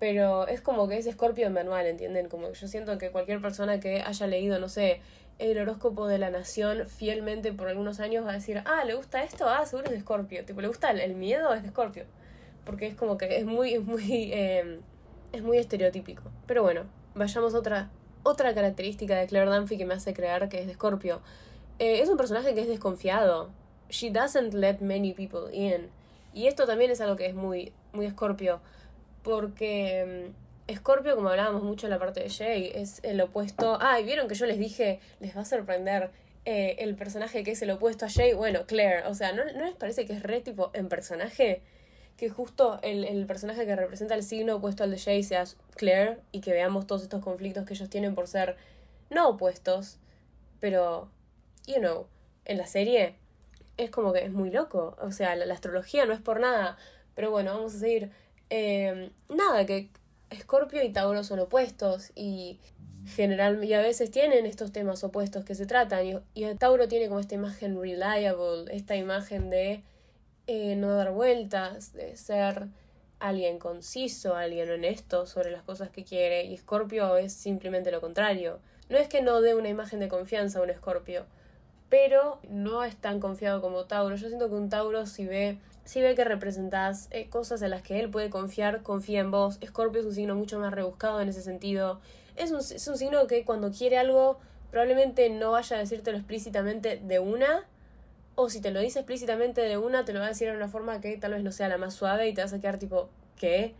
Pero 0.00 0.48
es 0.48 0.62
como 0.62 0.88
que 0.88 0.96
es 0.96 1.06
escorpio 1.06 1.46
en 1.46 1.52
manual, 1.52 1.86
¿entienden? 1.86 2.28
Como 2.28 2.48
que 2.48 2.54
yo 2.54 2.66
siento 2.66 2.96
que 2.96 3.10
cualquier 3.10 3.40
persona 3.40 3.78
que 3.80 4.00
haya 4.00 4.26
leído, 4.26 4.58
no 4.58 4.70
sé, 4.70 5.02
el 5.38 5.58
horóscopo 5.58 6.06
de 6.06 6.18
la 6.18 6.30
nación 6.30 6.86
fielmente 6.88 7.52
por 7.52 7.68
algunos 7.68 8.00
años 8.00 8.24
va 8.24 8.30
a 8.30 8.34
decir, 8.34 8.62
ah, 8.64 8.82
¿le 8.86 8.94
gusta 8.94 9.22
esto? 9.22 9.46
Ah, 9.46 9.64
seguro 9.66 9.86
es 9.86 9.92
de 9.92 9.98
Escorpio. 9.98 10.42
Tipo, 10.46 10.62
¿le 10.62 10.68
gusta 10.68 10.90
el, 10.90 11.14
miedo? 11.14 11.52
Es 11.52 11.60
de 11.60 11.68
Escorpio. 11.68 12.04
Porque 12.64 12.86
es 12.86 12.94
como 12.94 13.18
que 13.18 13.36
es 13.36 13.44
muy, 13.44 13.74
es 13.74 13.84
muy, 13.84 14.32
em, 14.32 14.80
es 15.32 15.42
muy 15.42 15.58
estereotípico. 15.58 16.22
Pero 16.46 16.62
bueno, 16.62 16.84
vayamos 17.14 17.54
a 17.54 17.58
otra, 17.58 17.90
otra 18.22 18.54
característica 18.54 19.18
de 19.18 19.26
Claire 19.26 19.50
Dunphy 19.50 19.76
que 19.76 19.84
me 19.84 19.94
hace 19.94 20.14
creer 20.14 20.48
que 20.48 20.60
es 20.60 20.66
de 20.66 20.72
Escorpio. 20.72 21.20
Eh, 21.78 22.00
es 22.00 22.08
un 22.08 22.16
personaje 22.16 22.54
que 22.54 22.62
es 22.62 22.68
desconfiado. 22.68 23.50
She 23.90 24.10
doesn't 24.10 24.54
let 24.54 24.78
many 24.80 25.12
people 25.12 25.54
in. 25.54 25.90
Y 26.32 26.46
esto 26.46 26.66
también 26.66 26.90
es 26.90 27.02
algo 27.02 27.16
que 27.16 27.26
es 27.26 27.34
muy, 27.34 27.74
muy 27.92 28.06
Escorpio. 28.06 28.60
Porque 29.22 30.00
em, 30.68 30.76
Scorpio, 30.76 31.16
como 31.16 31.28
hablábamos 31.28 31.62
mucho 31.62 31.86
en 31.86 31.90
la 31.90 31.98
parte 31.98 32.20
de 32.20 32.30
Jay, 32.30 32.70
es 32.74 33.00
el 33.02 33.20
opuesto. 33.20 33.78
Ah, 33.80 34.00
y 34.00 34.04
vieron 34.04 34.28
que 34.28 34.34
yo 34.34 34.46
les 34.46 34.58
dije, 34.58 35.00
les 35.20 35.36
va 35.36 35.42
a 35.42 35.44
sorprender 35.44 36.10
eh, 36.44 36.76
el 36.78 36.94
personaje 36.94 37.42
que 37.44 37.52
es 37.52 37.62
el 37.62 37.70
opuesto 37.70 38.06
a 38.06 38.10
Jay. 38.10 38.32
Bueno, 38.32 38.66
Claire. 38.66 39.06
O 39.06 39.14
sea, 39.14 39.32
¿no, 39.32 39.44
les 39.44 39.74
parece 39.74 40.06
que 40.06 40.12
es 40.12 40.22
re 40.22 40.40
tipo 40.40 40.70
en 40.74 40.88
personaje? 40.88 41.62
Que 42.16 42.28
justo 42.28 42.78
el, 42.82 43.04
el, 43.04 43.26
personaje 43.26 43.66
que 43.66 43.76
representa 43.76 44.14
el 44.14 44.22
signo 44.22 44.56
opuesto 44.56 44.84
al 44.84 44.90
de 44.90 44.98
Jay 44.98 45.22
sea 45.22 45.44
Claire 45.76 46.18
y 46.32 46.40
que 46.40 46.52
veamos 46.52 46.86
todos 46.86 47.02
estos 47.02 47.22
conflictos 47.22 47.64
que 47.66 47.74
ellos 47.74 47.88
tienen 47.88 48.14
por 48.14 48.28
ser 48.28 48.56
no 49.10 49.28
opuestos, 49.28 49.98
pero, 50.60 51.10
you 51.66 51.78
know, 51.78 52.06
en 52.44 52.58
la 52.58 52.66
serie 52.66 53.16
es 53.76 53.90
como 53.90 54.12
que 54.12 54.24
es 54.24 54.32
muy 54.32 54.50
loco. 54.50 54.96
O 55.00 55.12
sea, 55.12 55.34
la, 55.36 55.52
astrología 55.52 56.06
no 56.06 56.12
es 56.12 56.20
por 56.20 56.40
nada. 56.40 56.76
Pero 57.14 57.30
bueno, 57.30 57.54
vamos 57.54 57.74
a 57.74 57.78
seguir. 57.78 58.10
Eh, 58.50 59.10
nada, 59.28 59.64
que 59.64 59.88
Escorpio 60.28 60.82
y 60.82 60.92
Tauro 60.92 61.24
son 61.24 61.38
opuestos 61.38 62.12
y 62.14 62.58
general 63.06 63.64
y 63.64 63.72
a 63.74 63.80
veces 63.80 64.10
tienen 64.10 64.46
estos 64.46 64.72
temas 64.72 65.02
opuestos 65.02 65.44
que 65.44 65.54
se 65.54 65.66
tratan 65.66 66.06
y, 66.06 66.16
y 66.34 66.54
Tauro 66.54 66.86
tiene 66.88 67.08
como 67.08 67.20
esta 67.20 67.34
imagen 67.34 67.80
reliable, 67.80 68.74
esta 68.74 68.96
imagen 68.96 69.50
de 69.50 69.82
eh, 70.46 70.76
no 70.76 70.94
dar 70.94 71.12
vueltas, 71.12 71.92
de 71.92 72.16
ser 72.16 72.66
alguien 73.20 73.58
conciso, 73.58 74.34
alguien 74.34 74.70
honesto 74.70 75.26
sobre 75.26 75.50
las 75.50 75.62
cosas 75.62 75.90
que 75.90 76.04
quiere 76.04 76.44
y 76.44 76.54
Escorpio 76.54 77.16
es 77.16 77.32
simplemente 77.32 77.90
lo 77.90 78.00
contrario. 78.00 78.58
No 78.88 78.96
es 78.96 79.08
que 79.08 79.22
no 79.22 79.40
dé 79.40 79.54
una 79.54 79.68
imagen 79.68 80.00
de 80.00 80.08
confianza 80.08 80.58
a 80.58 80.62
un 80.62 80.70
Escorpio, 80.70 81.24
pero 81.88 82.40
no 82.48 82.82
es 82.82 82.96
tan 82.96 83.20
confiado 83.20 83.60
como 83.60 83.84
Tauro. 83.84 84.16
Yo 84.16 84.28
siento 84.28 84.48
que 84.48 84.54
un 84.54 84.70
Tauro 84.70 85.06
si 85.06 85.26
ve 85.26 85.58
si 85.90 86.00
ve 86.00 86.14
que 86.14 86.22
representás 86.22 87.08
eh, 87.10 87.28
cosas 87.28 87.62
en 87.62 87.70
las 87.70 87.82
que 87.82 87.98
él 87.98 88.08
puede 88.08 88.30
confiar, 88.30 88.82
confía 88.84 89.18
en 89.18 89.32
vos. 89.32 89.58
Escorpio 89.60 90.00
es 90.00 90.06
un 90.06 90.14
signo 90.14 90.36
mucho 90.36 90.60
más 90.60 90.72
rebuscado 90.72 91.20
en 91.20 91.28
ese 91.28 91.42
sentido. 91.42 91.98
Es 92.36 92.52
un, 92.52 92.60
es 92.60 92.86
un 92.86 92.96
signo 92.96 93.26
que 93.26 93.44
cuando 93.44 93.72
quiere 93.72 93.98
algo 93.98 94.38
probablemente 94.70 95.28
no 95.30 95.50
vaya 95.50 95.74
a 95.74 95.80
decírtelo 95.80 96.16
explícitamente 96.16 97.00
de 97.02 97.18
una, 97.18 97.64
o 98.36 98.48
si 98.50 98.60
te 98.60 98.70
lo 98.70 98.78
dice 98.78 99.00
explícitamente 99.00 99.62
de 99.62 99.78
una, 99.78 100.04
te 100.04 100.12
lo 100.12 100.20
va 100.20 100.26
a 100.26 100.28
decir 100.28 100.48
de 100.48 100.56
una 100.56 100.68
forma 100.68 101.00
que 101.00 101.16
tal 101.16 101.32
vez 101.32 101.42
no 101.42 101.50
sea 101.50 101.68
la 101.68 101.76
más 101.76 101.92
suave 101.92 102.28
y 102.28 102.34
te 102.34 102.40
vas 102.40 102.52
a 102.52 102.60
quedar 102.60 102.78
tipo, 102.78 103.08
¿qué? 103.36 103.74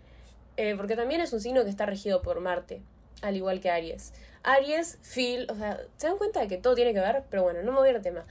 Eh, 0.56 0.74
porque 0.76 0.96
también 0.96 1.20
es 1.20 1.32
un 1.32 1.40
signo 1.40 1.62
que 1.62 1.70
está 1.70 1.86
regido 1.86 2.22
por 2.22 2.40
Marte, 2.40 2.82
al 3.22 3.36
igual 3.36 3.60
que 3.60 3.70
Aries. 3.70 4.14
Aries, 4.42 4.98
Phil, 5.02 5.46
o 5.48 5.54
sea, 5.54 5.80
se 5.96 6.08
dan 6.08 6.18
cuenta 6.18 6.40
de 6.40 6.48
que 6.48 6.56
todo 6.56 6.74
tiene 6.74 6.92
que 6.92 6.98
ver, 6.98 7.22
pero 7.30 7.44
bueno, 7.44 7.62
no 7.62 7.70
me 7.70 7.78
voy 7.78 7.90
al 7.90 8.02
tema 8.02 8.26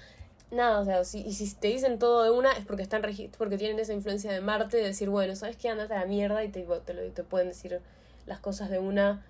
nada, 0.52 0.80
o 0.80 0.86
sea, 0.86 1.04
si, 1.04 1.22
y 1.22 1.34
si 1.34 1.54
te 1.56 1.68
dicen 1.68 2.00
todo 2.00 2.24
de 2.24 2.32
una 2.32 2.52
es 2.54 2.66
porque 2.66 2.84
están 2.84 3.02
porque 3.38 3.58
tienen 3.58 3.80
esa 3.80 3.93
influencia 3.93 4.32
de 4.32 4.41
Marte 4.41 4.78
de 4.78 4.84
decir, 4.84 5.10
bueno, 5.10 5.36
¿sabes 5.36 5.58
qué? 5.58 5.70
Andate 5.70 5.93
a 5.93 6.00
la 6.00 6.06
mierda 6.06 6.43
y 6.43 6.50
te, 6.50 6.66
te, 6.86 6.93
lo, 6.93 7.04
te 7.12 7.24
pueden 7.24 7.50
decir 7.50 7.80
las 8.26 8.39
cosas 8.39 8.70
de 8.70 8.80
una 8.80 9.26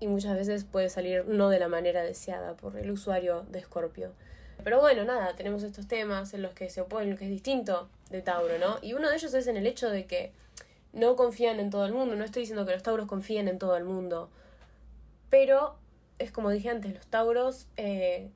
y 0.00 0.06
muchas 0.06 0.36
veces 0.36 0.64
puede 0.64 0.88
salir 0.88 1.24
no 1.26 1.48
de 1.48 1.58
la 1.58 1.68
manera 1.68 2.02
deseada 2.02 2.54
por 2.54 2.76
el 2.76 2.90
usuario 2.90 3.46
de 3.50 3.60
Escorpio. 3.60 4.12
Pero 4.62 4.80
bueno, 4.80 5.04
nada, 5.04 5.34
tenemos 5.36 5.62
estos 5.62 5.86
temas 5.86 6.32
en 6.34 6.42
los 6.42 6.52
que 6.52 6.70
se 6.70 6.80
oponen, 6.80 7.16
que 7.16 7.24
es 7.24 7.30
distinto 7.30 7.88
de 8.10 8.22
Tauro, 8.22 8.58
¿no? 8.58 8.78
Y 8.82 8.94
uno 8.94 9.08
de 9.08 9.16
ellos 9.16 9.34
es 9.34 9.46
en 9.46 9.56
el 9.56 9.66
hecho 9.66 9.90
de 9.90 10.06
que 10.06 10.32
no 10.92 11.16
confían 11.16 11.60
en 11.60 11.70
todo 11.70 11.84
el 11.84 11.92
mundo. 11.92 12.16
No 12.16 12.24
estoy 12.24 12.40
diciendo 12.40 12.64
que 12.64 12.72
los 12.72 12.82
Tauros 12.82 13.06
confíen 13.06 13.48
en 13.48 13.58
todo 13.58 13.76
el 13.76 13.84
mundo. 13.84 14.30
Pero 15.28 15.76
es 16.18 16.30
como 16.30 16.50
dije 16.50 16.70
antes, 16.70 16.94
los 16.94 17.06
Tauros 17.06 17.66
eh, 17.76 18.30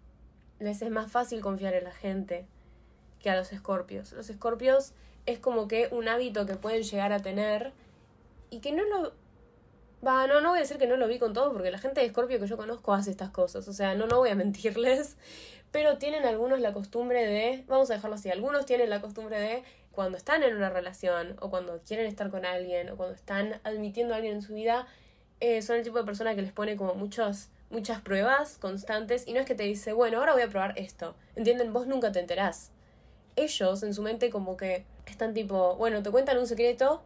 les 0.59 0.83
es 0.83 0.91
más 0.91 1.11
fácil 1.11 1.41
confiar 1.41 1.75
en 1.75 1.85
la 1.85 1.93
gente 1.93 2.47
que 3.21 3.31
a 3.31 3.37
los 3.37 3.53
escorpios. 3.53 4.13
Los 4.13 4.31
escorpios 4.31 4.93
es 5.27 5.39
como 5.39 5.69
que 5.69 5.89
un 5.91 6.09
hábito 6.09 6.47
que 6.47 6.55
pueden 6.55 6.83
llegar 6.83 7.13
a 7.13 7.21
tener 7.21 7.73
y 8.51 8.61
que 8.61 8.73
no 8.73 8.85
lo... 8.85 9.13
Va, 10.07 10.29
no, 10.29 10.41
no 10.41 10.51
voy 10.51 10.59
a 10.59 10.63
decir 10.63 10.79
que 10.79 10.87
no 10.87 10.97
lo 10.97 11.09
vi 11.09 11.19
con 11.19 11.33
todos 11.33 11.53
porque 11.53 11.73
la 11.73 11.79
gente 11.79 12.01
de 12.01 12.07
escorpio 12.07 12.39
que 12.39 12.47
yo 12.47 12.57
conozco 12.57 12.95
hace 12.95 13.11
estas 13.11 13.31
cosas. 13.31 13.67
O 13.67 13.73
sea, 13.73 13.95
no, 13.95 14.07
no 14.07 14.19
voy 14.19 14.31
a 14.31 14.35
mentirles. 14.35 15.17
Pero 15.73 15.99
tienen 15.99 16.25
algunos 16.25 16.61
la 16.61 16.73
costumbre 16.73 17.27
de... 17.27 17.65
Vamos 17.67 17.91
a 17.91 17.95
dejarlo 17.95 18.15
así. 18.15 18.31
Algunos 18.31 18.65
tienen 18.65 18.89
la 18.89 19.01
costumbre 19.01 19.39
de 19.39 19.65
cuando 19.93 20.17
están 20.17 20.45
en 20.45 20.57
una 20.57 20.71
relación 20.71 21.37
o 21.41 21.51
cuando 21.51 21.81
quieren 21.83 22.07
estar 22.07 22.31
con 22.31 22.47
alguien 22.47 22.89
o 22.91 22.97
cuando 22.97 23.15
están 23.15 23.61
admitiendo 23.65 24.15
a 24.15 24.19
alguien 24.19 24.37
en 24.37 24.43
su 24.43 24.55
vida, 24.55 24.87
eh, 25.41 25.61
son 25.61 25.77
el 25.77 25.83
tipo 25.83 25.99
de 25.99 26.05
persona 26.05 26.35
que 26.35 26.43
les 26.43 26.53
pone 26.53 26.77
como 26.77 26.95
muchos 26.95 27.49
muchas 27.71 28.01
pruebas 28.01 28.59
constantes 28.59 29.27
y 29.27 29.33
no 29.33 29.41
es 29.41 29.47
que 29.47 29.55
te 29.55 29.65
dice, 29.65 29.93
bueno, 29.93 30.19
ahora 30.19 30.33
voy 30.33 30.43
a 30.43 30.49
probar 30.49 30.75
esto. 30.79 31.15
¿Entienden? 31.37 31.73
Vos 31.73 31.87
nunca 31.87 32.13
te 32.13 32.21
enterás. 32.21 32.71
Ellos 33.37 33.83
en 33.83 33.95
su 33.95 34.03
mente 34.03 34.31
como 34.31 34.57
que 34.57 34.85
están 35.07 35.35
tipo, 35.35 35.77
bueno, 35.77 36.03
te 36.03 36.11
cuentan 36.11 36.39
un 36.39 36.47
secreto 36.47 37.03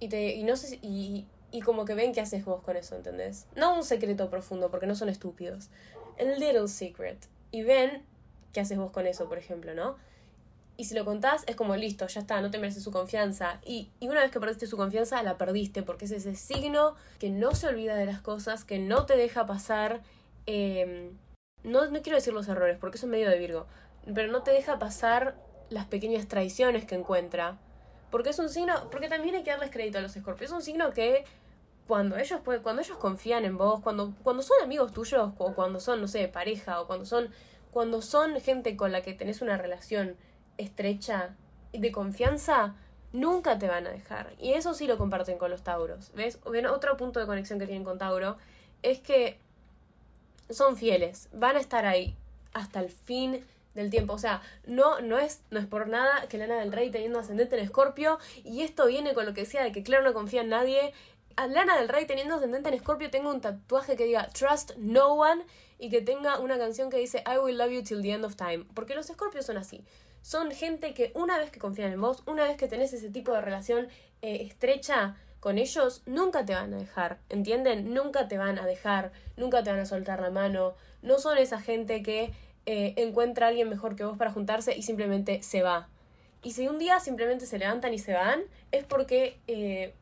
y 0.00 0.08
te 0.08 0.34
y 0.34 0.42
no 0.44 0.56
sé 0.56 0.66
si- 0.68 0.78
y, 0.82 1.26
y 1.50 1.60
como 1.62 1.84
que 1.84 1.94
ven 1.94 2.12
qué 2.12 2.20
haces 2.20 2.44
vos 2.44 2.62
con 2.62 2.76
eso, 2.76 2.96
¿entendés? 2.96 3.46
No 3.56 3.74
un 3.74 3.82
secreto 3.84 4.28
profundo, 4.30 4.70
porque 4.70 4.86
no 4.86 4.94
son 4.94 5.08
estúpidos. 5.08 5.68
El 6.16 6.38
little 6.38 6.68
secret. 6.68 7.18
Y 7.50 7.62
ven 7.62 8.04
qué 8.52 8.60
haces 8.60 8.78
vos 8.78 8.90
con 8.90 9.06
eso, 9.06 9.28
por 9.28 9.38
ejemplo, 9.38 9.74
¿no? 9.74 9.96
Y 10.78 10.84
si 10.84 10.94
lo 10.94 11.04
contás, 11.04 11.42
es 11.48 11.56
como 11.56 11.74
listo, 11.74 12.06
ya 12.06 12.20
está, 12.20 12.40
no 12.40 12.52
te 12.52 12.58
mereces 12.58 12.84
su 12.84 12.92
confianza. 12.92 13.60
Y, 13.66 13.90
y 13.98 14.08
una 14.08 14.20
vez 14.20 14.30
que 14.30 14.38
perdiste 14.38 14.68
su 14.68 14.76
confianza, 14.76 15.20
la 15.24 15.36
perdiste, 15.36 15.82
porque 15.82 16.04
es 16.04 16.12
ese 16.12 16.36
signo 16.36 16.94
que 17.18 17.30
no 17.30 17.54
se 17.56 17.66
olvida 17.66 17.96
de 17.96 18.06
las 18.06 18.20
cosas, 18.20 18.64
que 18.64 18.78
no 18.78 19.04
te 19.04 19.16
deja 19.16 19.44
pasar. 19.44 20.02
eh, 20.46 21.10
no, 21.64 21.90
no 21.90 22.00
quiero 22.02 22.16
decir 22.16 22.32
los 22.32 22.46
errores, 22.48 22.78
porque 22.78 22.96
eso 22.96 23.06
es 23.06 23.10
medio 23.10 23.28
de 23.28 23.38
Virgo, 23.38 23.66
pero 24.14 24.30
no 24.30 24.42
te 24.42 24.52
deja 24.52 24.78
pasar 24.78 25.36
las 25.68 25.86
pequeñas 25.86 26.28
traiciones 26.28 26.84
que 26.84 26.94
encuentra. 26.94 27.58
Porque 28.10 28.30
es 28.30 28.38
un 28.38 28.48
signo, 28.48 28.88
porque 28.90 29.08
también 29.08 29.34
hay 29.34 29.42
que 29.42 29.50
darles 29.50 29.70
crédito 29.70 29.98
a 29.98 30.00
los 30.00 30.16
escorpios. 30.16 30.50
Es 30.50 30.54
un 30.54 30.62
signo 30.62 30.92
que 30.92 31.24
cuando 31.86 32.16
ellos 32.16 32.40
cuando 32.62 32.82
ellos 32.82 32.96
confían 32.98 33.44
en 33.44 33.58
vos, 33.58 33.80
cuando, 33.80 34.14
cuando 34.22 34.42
son 34.42 34.62
amigos 34.62 34.92
tuyos, 34.92 35.32
o 35.38 35.54
cuando 35.54 35.80
son, 35.80 36.00
no 36.00 36.06
sé, 36.08 36.28
pareja, 36.28 36.80
o 36.80 36.86
cuando 36.86 37.04
son, 37.04 37.30
cuando 37.72 38.00
son 38.00 38.40
gente 38.40 38.76
con 38.76 38.92
la 38.92 39.02
que 39.02 39.12
tenés 39.12 39.42
una 39.42 39.58
relación 39.58 40.16
estrecha 40.58 41.34
de 41.72 41.92
confianza, 41.92 42.74
nunca 43.12 43.58
te 43.58 43.68
van 43.68 43.86
a 43.86 43.90
dejar. 43.90 44.34
Y 44.38 44.52
eso 44.52 44.74
sí 44.74 44.86
lo 44.86 44.98
comparten 44.98 45.38
con 45.38 45.50
los 45.50 45.62
Tauros. 45.62 46.12
¿Ves? 46.14 46.38
Otro 46.44 46.96
punto 46.96 47.20
de 47.20 47.26
conexión 47.26 47.58
que 47.58 47.66
tienen 47.66 47.84
con 47.84 47.98
Tauro 47.98 48.36
es 48.82 49.00
que 49.00 49.38
son 50.50 50.76
fieles, 50.76 51.28
van 51.32 51.56
a 51.56 51.60
estar 51.60 51.86
ahí 51.86 52.16
hasta 52.52 52.80
el 52.80 52.90
fin 52.90 53.44
del 53.74 53.90
tiempo. 53.90 54.14
O 54.14 54.18
sea, 54.18 54.42
no, 54.66 55.00
no, 55.00 55.18
es, 55.18 55.42
no 55.50 55.58
es 55.58 55.66
por 55.66 55.88
nada 55.88 56.26
que 56.28 56.38
Lana 56.38 56.58
del 56.58 56.72
Rey 56.72 56.90
teniendo 56.90 57.18
ascendente 57.18 57.56
en 57.56 57.64
Escorpio, 57.64 58.18
y 58.44 58.62
esto 58.62 58.86
viene 58.86 59.14
con 59.14 59.26
lo 59.26 59.34
que 59.34 59.42
decía 59.42 59.62
de 59.62 59.72
que 59.72 59.82
Claire 59.82 60.04
no 60.04 60.12
confía 60.12 60.42
en 60.42 60.48
nadie. 60.48 60.92
Lana 61.36 61.78
del 61.78 61.88
Rey 61.88 62.06
teniendo 62.06 62.34
ascendente 62.34 62.68
en 62.68 62.74
Escorpio 62.74 63.10
tengo 63.10 63.30
un 63.30 63.40
tatuaje 63.40 63.96
que 63.96 64.04
diga 64.04 64.26
Trust 64.28 64.72
No 64.76 65.12
One 65.12 65.44
y 65.78 65.90
que 65.90 66.00
tenga 66.00 66.40
una 66.40 66.58
canción 66.58 66.90
que 66.90 66.96
dice 66.96 67.22
I 67.26 67.38
will 67.38 67.56
love 67.56 67.70
you 67.70 67.82
till 67.82 68.02
the 68.02 68.10
end 68.10 68.24
of 68.24 68.34
time. 68.34 68.64
Porque 68.74 68.96
los 68.96 69.08
Escorpios 69.08 69.46
son 69.46 69.56
así. 69.56 69.84
Son 70.22 70.50
gente 70.50 70.94
que 70.94 71.12
una 71.14 71.38
vez 71.38 71.50
que 71.50 71.58
confían 71.58 71.92
en 71.92 72.00
vos, 72.00 72.22
una 72.26 72.44
vez 72.44 72.56
que 72.56 72.68
tenés 72.68 72.92
ese 72.92 73.10
tipo 73.10 73.32
de 73.32 73.40
relación 73.40 73.88
eh, 74.22 74.42
estrecha 74.42 75.16
con 75.40 75.58
ellos, 75.58 76.02
nunca 76.06 76.44
te 76.44 76.54
van 76.54 76.74
a 76.74 76.78
dejar, 76.78 77.18
¿entienden? 77.28 77.94
Nunca 77.94 78.28
te 78.28 78.38
van 78.38 78.58
a 78.58 78.66
dejar, 78.66 79.12
nunca 79.36 79.62
te 79.62 79.70
van 79.70 79.80
a 79.80 79.86
soltar 79.86 80.20
la 80.20 80.30
mano. 80.30 80.74
No 81.02 81.18
son 81.18 81.38
esa 81.38 81.60
gente 81.60 82.02
que 82.02 82.32
eh, 82.66 82.94
encuentra 82.96 83.46
a 83.46 83.48
alguien 83.50 83.68
mejor 83.68 83.96
que 83.96 84.04
vos 84.04 84.18
para 84.18 84.32
juntarse 84.32 84.76
y 84.76 84.82
simplemente 84.82 85.42
se 85.42 85.62
va. 85.62 85.88
Y 86.42 86.52
si 86.52 86.68
un 86.68 86.78
día 86.78 87.00
simplemente 87.00 87.46
se 87.46 87.58
levantan 87.58 87.94
y 87.94 87.98
se 87.98 88.12
van, 88.12 88.42
es 88.72 88.84
porque 88.84 89.38
eh, 89.46 89.94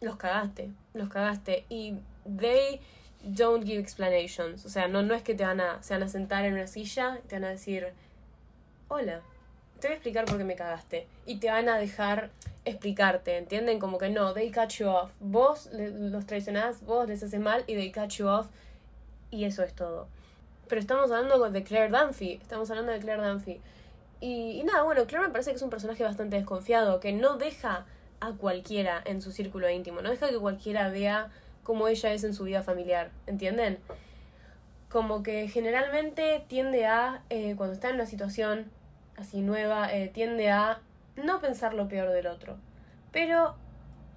los 0.00 0.16
cagaste, 0.16 0.70
los 0.94 1.08
cagaste. 1.08 1.64
Y 1.68 1.96
they 2.38 2.80
don't 3.22 3.64
give 3.64 3.80
explanations. 3.80 4.64
O 4.64 4.68
sea, 4.68 4.88
no, 4.88 5.02
no 5.02 5.14
es 5.14 5.22
que 5.22 5.34
te 5.34 5.44
van 5.44 5.60
a, 5.60 5.82
se 5.82 5.94
van 5.94 6.02
a 6.04 6.08
sentar 6.08 6.44
en 6.44 6.54
una 6.54 6.66
silla 6.66 7.20
y 7.24 7.28
te 7.28 7.36
van 7.36 7.44
a 7.44 7.50
decir, 7.50 7.88
hola, 8.88 9.20
te 9.80 9.88
voy 9.88 9.94
a 9.94 9.96
explicar 9.96 10.24
por 10.26 10.38
qué 10.38 10.44
me 10.44 10.56
cagaste. 10.56 11.06
Y 11.26 11.36
te 11.38 11.50
van 11.50 11.68
a 11.68 11.78
dejar 11.78 12.30
explicarte, 12.64 13.36
¿entienden? 13.36 13.78
Como 13.78 13.98
que 13.98 14.10
no, 14.10 14.32
they 14.32 14.50
cut 14.52 14.70
you 14.70 14.88
off. 14.88 15.12
Vos 15.20 15.70
los 15.72 16.26
traicionás, 16.26 16.84
vos 16.84 17.08
les 17.08 17.22
haces 17.22 17.40
mal 17.40 17.64
y 17.66 17.74
they 17.74 17.90
cut 17.90 18.10
you 18.10 18.28
off. 18.28 18.48
Y 19.30 19.44
eso 19.44 19.62
es 19.62 19.74
todo. 19.74 20.06
Pero 20.68 20.80
estamos 20.80 21.10
hablando 21.10 21.50
de 21.50 21.62
Claire 21.64 21.88
Dunphy. 21.88 22.34
Estamos 22.34 22.70
hablando 22.70 22.92
de 22.92 23.00
Claire 23.00 23.26
Dunphy. 23.26 23.60
Y, 24.20 24.60
y 24.60 24.64
nada, 24.64 24.82
bueno, 24.82 25.06
Claire 25.06 25.26
me 25.26 25.32
parece 25.32 25.50
que 25.50 25.56
es 25.56 25.62
un 25.62 25.70
personaje 25.70 26.04
bastante 26.04 26.36
desconfiado, 26.36 27.00
que 27.00 27.12
no 27.12 27.36
deja 27.38 27.86
a 28.20 28.32
cualquiera 28.32 29.02
en 29.04 29.22
su 29.22 29.32
círculo 29.32 29.68
íntimo, 29.70 30.02
no 30.02 30.10
deja 30.10 30.28
que 30.28 30.38
cualquiera 30.38 30.90
vea 30.90 31.30
cómo 31.62 31.88
ella 31.88 32.12
es 32.12 32.24
en 32.24 32.34
su 32.34 32.44
vida 32.44 32.62
familiar, 32.62 33.10
¿entienden? 33.26 33.78
Como 34.90 35.22
que 35.22 35.48
generalmente 35.48 36.44
tiende 36.48 36.86
a, 36.86 37.22
eh, 37.30 37.54
cuando 37.56 37.74
está 37.74 37.88
en 37.88 37.94
una 37.94 38.06
situación 38.06 38.70
así 39.20 39.42
nueva, 39.42 39.92
eh, 39.92 40.08
tiende 40.08 40.50
a 40.50 40.80
no 41.16 41.40
pensar 41.40 41.74
lo 41.74 41.88
peor 41.88 42.10
del 42.10 42.26
otro, 42.26 42.56
pero 43.12 43.54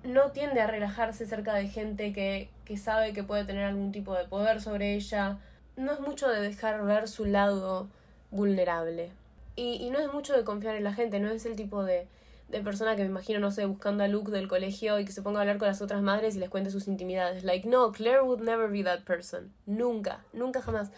no 0.03 0.31
tiende 0.31 0.61
a 0.61 0.67
relajarse 0.67 1.25
cerca 1.25 1.53
de 1.53 1.67
gente 1.67 2.13
que, 2.13 2.49
que 2.65 2.77
sabe 2.77 3.13
que 3.13 3.23
puede 3.23 3.45
tener 3.45 3.65
algún 3.65 3.91
tipo 3.91 4.15
de 4.15 4.25
poder 4.25 4.61
sobre 4.61 4.95
ella. 4.95 5.39
No 5.75 5.93
es 5.93 5.99
mucho 5.99 6.29
de 6.29 6.41
dejar 6.41 6.83
ver 6.83 7.07
su 7.07 7.25
lado 7.25 7.87
vulnerable. 8.31 9.11
Y, 9.55 9.75
y 9.75 9.89
no 9.89 9.99
es 9.99 10.11
mucho 10.11 10.33
de 10.35 10.43
confiar 10.43 10.75
en 10.75 10.83
la 10.83 10.93
gente, 10.93 11.19
no 11.19 11.29
es 11.29 11.45
el 11.45 11.55
tipo 11.55 11.83
de, 11.83 12.07
de 12.49 12.61
persona 12.61 12.95
que 12.95 13.03
me 13.03 13.09
imagino, 13.09 13.39
no 13.39 13.51
sé, 13.51 13.65
buscando 13.65 14.03
a 14.03 14.07
Luke 14.07 14.31
del 14.31 14.47
colegio 14.47 14.99
y 14.99 15.05
que 15.05 15.11
se 15.11 15.21
ponga 15.21 15.39
a 15.39 15.41
hablar 15.41 15.57
con 15.57 15.67
las 15.67 15.81
otras 15.81 16.01
madres 16.01 16.35
y 16.35 16.39
les 16.39 16.49
cuente 16.49 16.69
sus 16.69 16.87
intimidades. 16.87 17.43
Like, 17.43 17.67
no, 17.67 17.91
Claire 17.91 18.23
would 18.23 18.41
never 18.41 18.69
be 18.69 18.83
that 18.83 19.03
person. 19.03 19.53
Nunca, 19.65 20.23
nunca 20.33 20.61
jamás. 20.61 20.91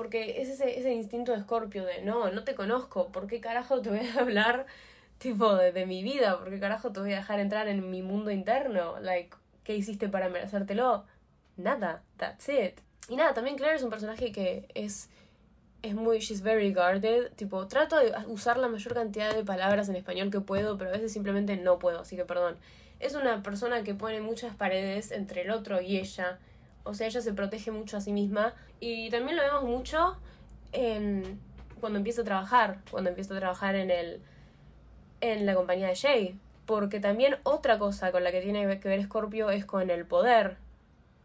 Porque 0.00 0.40
es 0.40 0.48
ese, 0.48 0.78
ese 0.78 0.94
instinto 0.94 1.32
de 1.32 1.36
escorpio 1.40 1.84
de, 1.84 2.00
no, 2.00 2.30
no 2.30 2.42
te 2.42 2.54
conozco, 2.54 3.12
¿por 3.12 3.26
qué 3.26 3.38
carajo 3.38 3.82
te 3.82 3.90
voy 3.90 3.98
a 3.98 4.14
hablar 4.20 4.64
tipo 5.18 5.54
de, 5.54 5.84
mi 5.84 6.02
vida? 6.02 6.38
¿Por 6.38 6.48
qué 6.48 6.58
carajo 6.58 6.90
te 6.90 7.00
voy 7.00 7.12
a 7.12 7.16
dejar 7.16 7.38
entrar 7.38 7.68
en 7.68 7.90
mi 7.90 8.00
mundo 8.00 8.30
interno? 8.30 8.98
Like, 8.98 9.36
¿qué 9.62 9.76
hiciste 9.76 10.08
para 10.08 10.30
merecértelo? 10.30 11.04
Nada, 11.58 12.02
that's 12.16 12.48
it. 12.48 12.80
Y 13.10 13.16
nada, 13.16 13.34
también 13.34 13.58
Claire 13.58 13.76
es 13.76 13.82
un 13.82 13.90
personaje 13.90 14.32
que 14.32 14.68
es 14.72 15.10
es 15.82 15.94
muy, 15.94 16.20
she's 16.20 16.40
very 16.40 16.72
guarded, 16.72 17.32
tipo, 17.34 17.66
trato 17.68 17.98
de 17.98 18.14
usar 18.26 18.56
la 18.56 18.68
mayor 18.68 18.94
cantidad 18.94 19.34
de 19.34 19.44
palabras 19.44 19.90
en 19.90 19.96
español 19.96 20.30
que 20.30 20.40
puedo, 20.40 20.78
pero 20.78 20.88
a 20.88 20.94
veces 20.94 21.12
simplemente 21.12 21.58
no 21.58 21.78
puedo, 21.78 22.00
así 22.00 22.16
que 22.16 22.24
perdón. 22.24 22.56
Es 23.00 23.14
una 23.14 23.42
persona 23.42 23.82
que 23.82 23.94
pone 23.94 24.22
muchas 24.22 24.56
paredes 24.56 25.10
entre 25.10 25.42
el 25.42 25.50
otro 25.50 25.82
y 25.82 25.98
ella, 25.98 26.38
o 26.84 26.94
sea, 26.94 27.06
ella 27.06 27.20
se 27.20 27.32
protege 27.32 27.70
mucho 27.70 27.96
a 27.96 28.00
sí 28.00 28.12
misma, 28.12 28.54
y 28.80 29.10
también 29.10 29.36
lo 29.36 29.42
vemos 29.42 29.64
mucho 29.64 30.16
en 30.72 31.38
cuando 31.80 31.98
empieza 31.98 32.22
a 32.22 32.24
trabajar, 32.24 32.78
cuando 32.90 33.10
empieza 33.10 33.34
a 33.34 33.38
trabajar 33.38 33.74
en 33.74 33.90
el 33.90 34.20
en 35.20 35.44
la 35.44 35.54
compañía 35.54 35.88
de 35.88 35.96
Jay, 35.96 36.38
porque 36.66 37.00
también 37.00 37.36
otra 37.42 37.78
cosa 37.78 38.10
con 38.10 38.24
la 38.24 38.32
que 38.32 38.40
tiene 38.40 38.80
que 38.80 38.88
ver 38.88 39.02
Scorpio 39.04 39.50
es 39.50 39.64
con 39.66 39.90
el 39.90 40.06
poder 40.06 40.56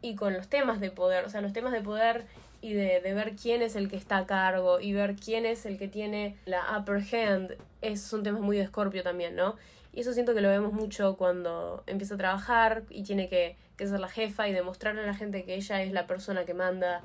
y 0.02 0.16
con 0.16 0.34
los 0.34 0.48
temas 0.48 0.80
de 0.80 0.92
poder, 0.92 1.26
o 1.26 1.30
sea, 1.30 1.42
los 1.42 1.54
temas 1.54 1.72
de 1.72 1.82
poder 1.82 2.26
y 2.62 2.74
de, 2.74 3.00
de 3.00 3.14
ver 3.14 3.36
quién 3.36 3.62
es 3.62 3.76
el 3.76 3.90
que 3.90 3.96
está 3.96 4.18
a 4.18 4.26
cargo 4.26 4.80
y 4.80 4.92
ver 4.94 5.16
quién 5.16 5.46
es 5.46 5.66
el 5.66 5.78
que 5.78 5.88
tiene 5.88 6.36
la 6.46 6.78
upper 6.78 6.98
hand, 6.98 7.56
esos 7.82 8.10
son 8.10 8.24
temas 8.24 8.42
muy 8.42 8.58
de 8.58 8.68
Scorpio 8.68 9.04
también, 9.04 9.36
¿no? 9.36 9.56
Y 9.94 10.02
eso 10.02 10.14
siento 10.14 10.34
que 10.34 10.42
lo 10.42 10.50
vemos 10.50 10.74
mucho 10.74 11.16
cuando 11.16 11.84
empieza 11.88 12.16
a 12.16 12.18
trabajar 12.18 12.84
y 12.90 13.04
tiene 13.04 13.30
que, 13.30 13.56
que 13.78 13.88
ser 13.88 14.00
la 14.00 14.10
jefa 14.10 14.48
y 14.48 14.54
demostrarle 14.54 15.02
a 15.02 15.06
la 15.06 15.14
gente 15.14 15.44
que 15.44 15.56
ella 15.56 15.82
es 15.84 15.92
la 15.92 16.08
persona 16.08 16.46
que 16.46 16.54
manda. 16.54 17.02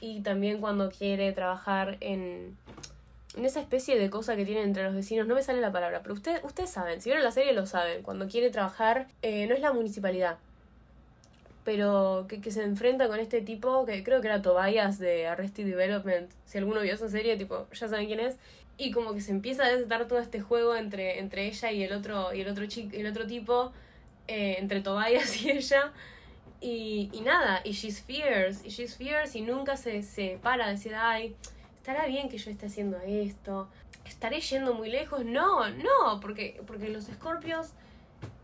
Y 0.00 0.20
también 0.20 0.60
cuando 0.60 0.90
quiere 0.90 1.32
trabajar 1.32 1.96
en, 2.00 2.56
en 3.36 3.44
esa 3.44 3.60
especie 3.60 3.98
de 3.98 4.10
cosa 4.10 4.34
que 4.34 4.44
tienen 4.44 4.64
entre 4.64 4.82
los 4.84 4.94
vecinos, 4.94 5.26
no 5.26 5.34
me 5.34 5.42
sale 5.42 5.60
la 5.60 5.72
palabra, 5.72 6.00
pero 6.02 6.14
usted, 6.14 6.42
ustedes 6.44 6.70
saben, 6.70 7.00
si 7.00 7.10
vieron 7.10 7.24
la 7.24 7.30
serie 7.30 7.52
lo 7.52 7.66
saben, 7.66 8.02
cuando 8.02 8.26
quiere 8.28 8.50
trabajar, 8.50 9.08
eh, 9.22 9.46
no 9.46 9.54
es 9.54 9.60
la 9.60 9.72
municipalidad, 9.72 10.38
pero 11.66 12.26
que, 12.28 12.40
que 12.40 12.50
se 12.50 12.62
enfrenta 12.62 13.08
con 13.08 13.18
este 13.18 13.40
tipo 13.42 13.84
que 13.84 14.02
creo 14.04 14.20
que 14.20 14.28
era 14.28 14.40
Tobias 14.40 14.98
de 14.98 15.26
Arrested 15.26 15.66
Development. 15.66 16.30
Si 16.46 16.58
alguno 16.58 16.80
vio 16.80 16.94
esa 16.94 17.08
serie, 17.08 17.36
tipo, 17.36 17.66
ya 17.72 17.88
saben 17.88 18.06
quién 18.06 18.20
es. 18.20 18.36
Y 18.78 18.92
como 18.92 19.14
que 19.14 19.20
se 19.20 19.32
empieza 19.32 19.64
a 19.64 19.68
desatar 19.68 20.06
todo 20.06 20.20
este 20.20 20.40
juego 20.40 20.76
entre, 20.76 21.18
entre 21.18 21.46
ella 21.46 21.72
y 21.72 21.82
el 21.82 21.92
otro, 21.92 22.32
y 22.32 22.42
el 22.42 22.48
otro 22.48 22.66
chico, 22.66 22.94
el 22.94 23.06
otro 23.06 23.26
tipo, 23.26 23.72
eh, 24.28 24.56
entre 24.58 24.80
Tobias 24.80 25.42
y 25.42 25.50
ella. 25.50 25.92
Y, 26.60 27.10
y 27.12 27.20
nada, 27.20 27.60
y 27.64 27.72
she's 27.72 28.00
fierce, 28.02 28.66
y 28.66 28.70
she's 28.70 28.96
fierce 28.96 29.38
y 29.38 29.42
nunca 29.42 29.76
se, 29.76 30.02
se 30.02 30.38
para 30.42 30.66
a 30.66 30.70
decir, 30.70 30.94
ay, 30.94 31.36
estará 31.76 32.06
bien 32.06 32.28
que 32.30 32.38
yo 32.38 32.50
esté 32.50 32.66
haciendo 32.66 32.98
esto, 33.06 33.68
estaré 34.06 34.40
yendo 34.40 34.72
muy 34.72 34.88
lejos. 34.88 35.24
No, 35.24 35.68
no, 35.68 36.18
porque, 36.20 36.60
porque 36.66 36.88
los 36.88 37.08
escorpios 37.08 37.72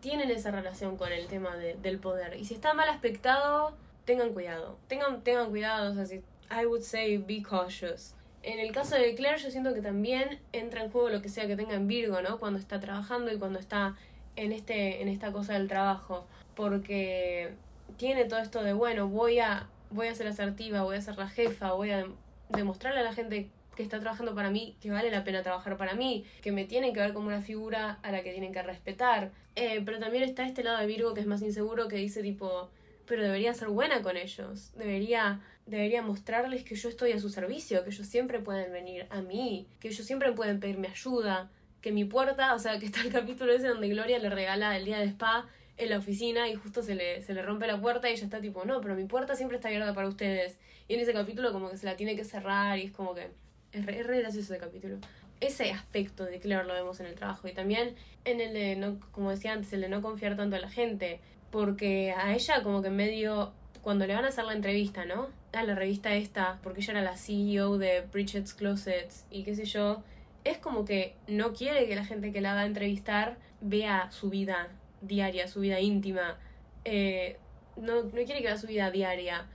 tienen 0.00 0.30
esa 0.30 0.50
relación 0.50 0.96
con 0.98 1.10
el 1.10 1.26
tema 1.26 1.56
de- 1.56 1.74
del 1.74 1.98
poder. 1.98 2.36
Y 2.38 2.44
si 2.44 2.54
está 2.54 2.74
mal 2.74 2.88
aspectado, 2.90 3.74
tengan 4.04 4.32
cuidado. 4.34 4.76
Tengan, 4.88 5.22
tengan 5.22 5.48
cuidado, 5.48 5.90
o 5.90 5.94
sea, 5.94 6.04
si, 6.04 6.16
I 6.50 6.66
would 6.66 6.82
say 6.82 7.16
be 7.16 7.42
cautious. 7.42 8.14
En 8.42 8.58
el 8.58 8.72
caso 8.72 8.94
de 8.96 9.14
Claire, 9.14 9.38
yo 9.38 9.50
siento 9.50 9.72
que 9.72 9.80
también 9.80 10.38
entra 10.52 10.82
en 10.84 10.90
juego 10.90 11.08
lo 11.08 11.22
que 11.22 11.28
sea 11.30 11.46
que 11.46 11.56
tenga 11.56 11.74
en 11.74 11.88
Virgo, 11.88 12.20
¿no? 12.20 12.38
Cuando 12.38 12.58
está 12.58 12.78
trabajando 12.78 13.32
y 13.32 13.38
cuando 13.38 13.58
está 13.58 13.96
en, 14.36 14.52
este, 14.52 15.02
en 15.02 15.08
esta 15.08 15.32
cosa 15.32 15.54
del 15.54 15.68
trabajo. 15.68 16.26
Porque 16.54 17.54
tiene 17.96 18.24
todo 18.24 18.40
esto 18.40 18.62
de, 18.62 18.72
bueno, 18.72 19.08
voy 19.08 19.38
a, 19.38 19.68
voy 19.90 20.08
a 20.08 20.14
ser 20.14 20.26
asertiva, 20.26 20.82
voy 20.82 20.96
a 20.96 21.00
ser 21.00 21.16
la 21.16 21.28
jefa, 21.28 21.72
voy 21.72 21.90
a 21.90 22.06
demostrarle 22.48 23.00
a 23.00 23.04
la 23.04 23.14
gente 23.14 23.48
que 23.76 23.82
está 23.82 23.98
trabajando 24.00 24.34
para 24.34 24.50
mí 24.50 24.76
que 24.80 24.90
vale 24.90 25.10
la 25.10 25.24
pena 25.24 25.42
trabajar 25.42 25.76
para 25.76 25.94
mí, 25.94 26.24
que 26.42 26.52
me 26.52 26.64
tienen 26.64 26.92
que 26.92 27.00
ver 27.00 27.12
como 27.12 27.28
una 27.28 27.40
figura 27.40 27.98
a 28.02 28.12
la 28.12 28.22
que 28.22 28.32
tienen 28.32 28.52
que 28.52 28.62
respetar. 28.62 29.30
Eh, 29.56 29.82
pero 29.84 29.98
también 29.98 30.24
está 30.24 30.46
este 30.46 30.62
lado 30.62 30.78
de 30.78 30.86
Virgo 30.86 31.14
que 31.14 31.20
es 31.20 31.26
más 31.26 31.42
inseguro 31.42 31.88
que 31.88 31.96
dice 31.96 32.22
tipo, 32.22 32.70
pero 33.06 33.22
debería 33.22 33.52
ser 33.54 33.68
buena 33.68 34.02
con 34.02 34.16
ellos, 34.16 34.72
debería, 34.76 35.40
debería 35.66 36.02
mostrarles 36.02 36.64
que 36.64 36.74
yo 36.74 36.88
estoy 36.88 37.12
a 37.12 37.18
su 37.18 37.28
servicio, 37.28 37.84
que 37.84 37.90
ellos 37.90 38.06
siempre 38.06 38.40
pueden 38.40 38.72
venir 38.72 39.06
a 39.10 39.20
mí, 39.20 39.66
que 39.80 39.88
ellos 39.88 40.06
siempre 40.06 40.32
pueden 40.32 40.60
pedirme 40.60 40.88
ayuda. 40.88 41.50
Que 41.82 41.92
mi 41.92 42.04
puerta, 42.04 42.54
o 42.54 42.58
sea, 42.58 42.78
que 42.78 42.86
está 42.86 43.02
el 43.02 43.12
capítulo 43.12 43.52
ese 43.52 43.68
donde 43.68 43.88
Gloria 43.88 44.18
le 44.18 44.30
regala 44.30 44.76
el 44.76 44.84
día 44.84 44.98
de 44.98 45.06
spa 45.06 45.46
en 45.76 45.90
la 45.90 45.98
oficina 45.98 46.48
y 46.48 46.54
justo 46.54 46.82
se 46.82 46.94
le, 46.94 47.22
se 47.22 47.34
le 47.34 47.42
rompe 47.42 47.66
la 47.66 47.80
puerta 47.80 48.08
y 48.08 48.12
ella 48.12 48.24
está 48.24 48.40
tipo, 48.40 48.64
no, 48.64 48.80
pero 48.80 48.94
mi 48.94 49.04
puerta 49.04 49.34
siempre 49.34 49.56
está 49.56 49.68
abierta 49.68 49.92
para 49.92 50.08
ustedes. 50.08 50.58
Y 50.88 50.94
en 50.94 51.00
ese 51.00 51.12
capítulo 51.12 51.52
como 51.52 51.70
que 51.70 51.76
se 51.76 51.86
la 51.86 51.96
tiene 51.96 52.16
que 52.16 52.24
cerrar 52.24 52.78
y 52.78 52.84
es 52.84 52.92
como 52.92 53.14
que 53.14 53.30
es 53.72 53.84
re, 53.84 53.98
es 53.98 54.06
re 54.06 54.20
gracioso 54.20 54.54
ese 54.54 54.62
capítulo. 54.62 54.98
Ese 55.40 55.72
aspecto 55.72 56.24
de 56.24 56.38
Claire 56.38 56.64
lo 56.64 56.74
vemos 56.74 57.00
en 57.00 57.06
el 57.06 57.14
trabajo 57.16 57.48
y 57.48 57.52
también 57.52 57.96
en 58.24 58.40
el 58.40 58.52
de, 58.52 58.76
no, 58.76 59.00
como 59.10 59.30
decía 59.30 59.52
antes, 59.52 59.72
el 59.72 59.80
de 59.80 59.88
no 59.88 60.02
confiar 60.02 60.36
tanto 60.36 60.54
en 60.54 60.62
la 60.62 60.70
gente. 60.70 61.20
Porque 61.50 62.14
a 62.16 62.32
ella 62.32 62.62
como 62.62 62.80
que 62.80 62.90
medio, 62.90 63.52
cuando 63.82 64.06
le 64.06 64.14
van 64.14 64.24
a 64.24 64.28
hacer 64.28 64.44
la 64.44 64.52
entrevista, 64.52 65.04
¿no? 65.04 65.28
A 65.52 65.64
la 65.64 65.74
revista 65.74 66.14
esta, 66.14 66.60
porque 66.62 66.80
ella 66.80 66.92
era 66.92 67.02
la 67.02 67.16
CEO 67.16 67.76
de 67.76 68.02
Bridget's 68.12 68.54
Closets 68.54 69.26
y 69.30 69.42
qué 69.42 69.54
sé 69.56 69.64
yo, 69.64 70.02
es 70.44 70.58
como 70.58 70.84
que 70.84 71.14
no 71.26 71.52
quiere 71.52 71.86
que 71.86 71.96
la 71.96 72.04
gente 72.04 72.32
que 72.32 72.40
la 72.40 72.54
va 72.54 72.60
a 72.60 72.66
entrevistar 72.66 73.36
vea 73.60 74.10
su 74.10 74.30
vida 74.30 74.68
diaria, 75.00 75.48
su 75.48 75.60
vida 75.60 75.80
íntima. 75.80 76.38
Eh, 76.84 77.36
no, 77.76 78.02
no 78.02 78.10
quiere 78.10 78.40
que 78.40 78.46
vea 78.46 78.58
su 78.58 78.66
vida 78.66 78.90
diaria. 78.90 79.46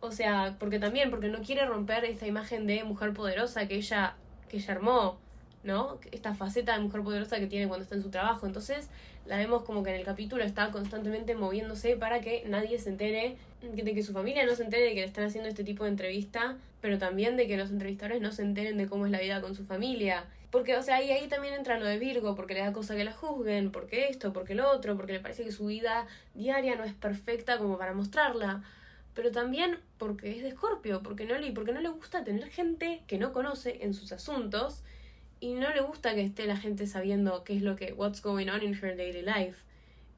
O 0.00 0.12
sea, 0.12 0.56
porque 0.58 0.78
también, 0.78 1.10
porque 1.10 1.28
no 1.28 1.42
quiere 1.42 1.66
romper 1.66 2.04
esta 2.04 2.26
imagen 2.26 2.66
de 2.66 2.84
mujer 2.84 3.12
poderosa 3.12 3.68
que 3.68 3.76
ella, 3.76 4.16
que 4.48 4.56
ella 4.56 4.74
armó. 4.74 5.18
¿No? 5.62 5.98
Esta 6.12 6.34
faceta 6.34 6.74
de 6.74 6.80
mujer 6.80 7.02
poderosa 7.02 7.38
que 7.38 7.46
tiene 7.46 7.68
cuando 7.68 7.84
está 7.84 7.94
en 7.94 8.02
su 8.02 8.10
trabajo. 8.10 8.46
Entonces 8.46 8.88
la 9.26 9.36
vemos 9.36 9.62
como 9.64 9.82
que 9.82 9.90
en 9.90 9.96
el 9.96 10.04
capítulo 10.04 10.42
está 10.42 10.70
constantemente 10.70 11.34
moviéndose 11.34 11.96
para 11.96 12.20
que 12.20 12.44
nadie 12.46 12.78
se 12.78 12.90
entere, 12.90 13.36
de 13.62 13.94
que 13.94 14.02
su 14.02 14.12
familia 14.12 14.46
no 14.46 14.54
se 14.54 14.64
entere 14.64 14.84
de 14.84 14.94
que 14.94 15.00
le 15.00 15.06
están 15.06 15.24
haciendo 15.24 15.48
este 15.48 15.64
tipo 15.64 15.84
de 15.84 15.90
entrevista, 15.90 16.56
pero 16.80 16.98
también 16.98 17.36
de 17.36 17.46
que 17.46 17.56
los 17.56 17.70
entrevistadores 17.70 18.22
no 18.22 18.32
se 18.32 18.42
enteren 18.42 18.78
de 18.78 18.86
cómo 18.86 19.06
es 19.06 19.12
la 19.12 19.20
vida 19.20 19.40
con 19.40 19.54
su 19.54 19.64
familia. 19.64 20.24
Porque, 20.50 20.76
o 20.76 20.82
sea, 20.82 20.96
ahí, 20.96 21.10
ahí 21.12 21.28
también 21.28 21.54
entra 21.54 21.78
lo 21.78 21.86
de 21.86 21.98
Virgo, 21.98 22.34
porque 22.34 22.54
le 22.54 22.60
da 22.60 22.72
cosa 22.72 22.96
que 22.96 23.04
la 23.04 23.12
juzguen, 23.12 23.70
porque 23.70 24.08
esto, 24.08 24.32
porque 24.32 24.56
lo 24.56 24.68
otro, 24.68 24.96
porque 24.96 25.12
le 25.12 25.20
parece 25.20 25.44
que 25.44 25.52
su 25.52 25.66
vida 25.66 26.06
diaria 26.34 26.74
no 26.74 26.82
es 26.82 26.94
perfecta 26.94 27.58
como 27.58 27.78
para 27.78 27.92
mostrarla 27.92 28.62
pero 29.14 29.32
también 29.32 29.78
porque 29.98 30.30
es 30.36 30.42
de 30.42 30.48
Escorpio, 30.48 31.02
porque 31.02 31.26
no 31.26 31.36
le, 31.36 31.52
porque 31.52 31.72
no 31.72 31.80
le 31.80 31.88
gusta 31.88 32.24
tener 32.24 32.48
gente 32.48 33.02
que 33.06 33.18
no 33.18 33.32
conoce 33.32 33.84
en 33.84 33.92
sus 33.92 34.12
asuntos 34.12 34.82
y 35.40 35.54
no 35.54 35.72
le 35.72 35.80
gusta 35.80 36.14
que 36.14 36.22
esté 36.22 36.46
la 36.46 36.56
gente 36.56 36.86
sabiendo 36.86 37.44
qué 37.44 37.56
es 37.56 37.62
lo 37.62 37.76
que, 37.76 37.92
what's 37.94 38.22
going 38.22 38.48
on 38.48 38.62
in 38.62 38.74
her 38.74 38.96
daily 38.96 39.22
life. 39.22 39.62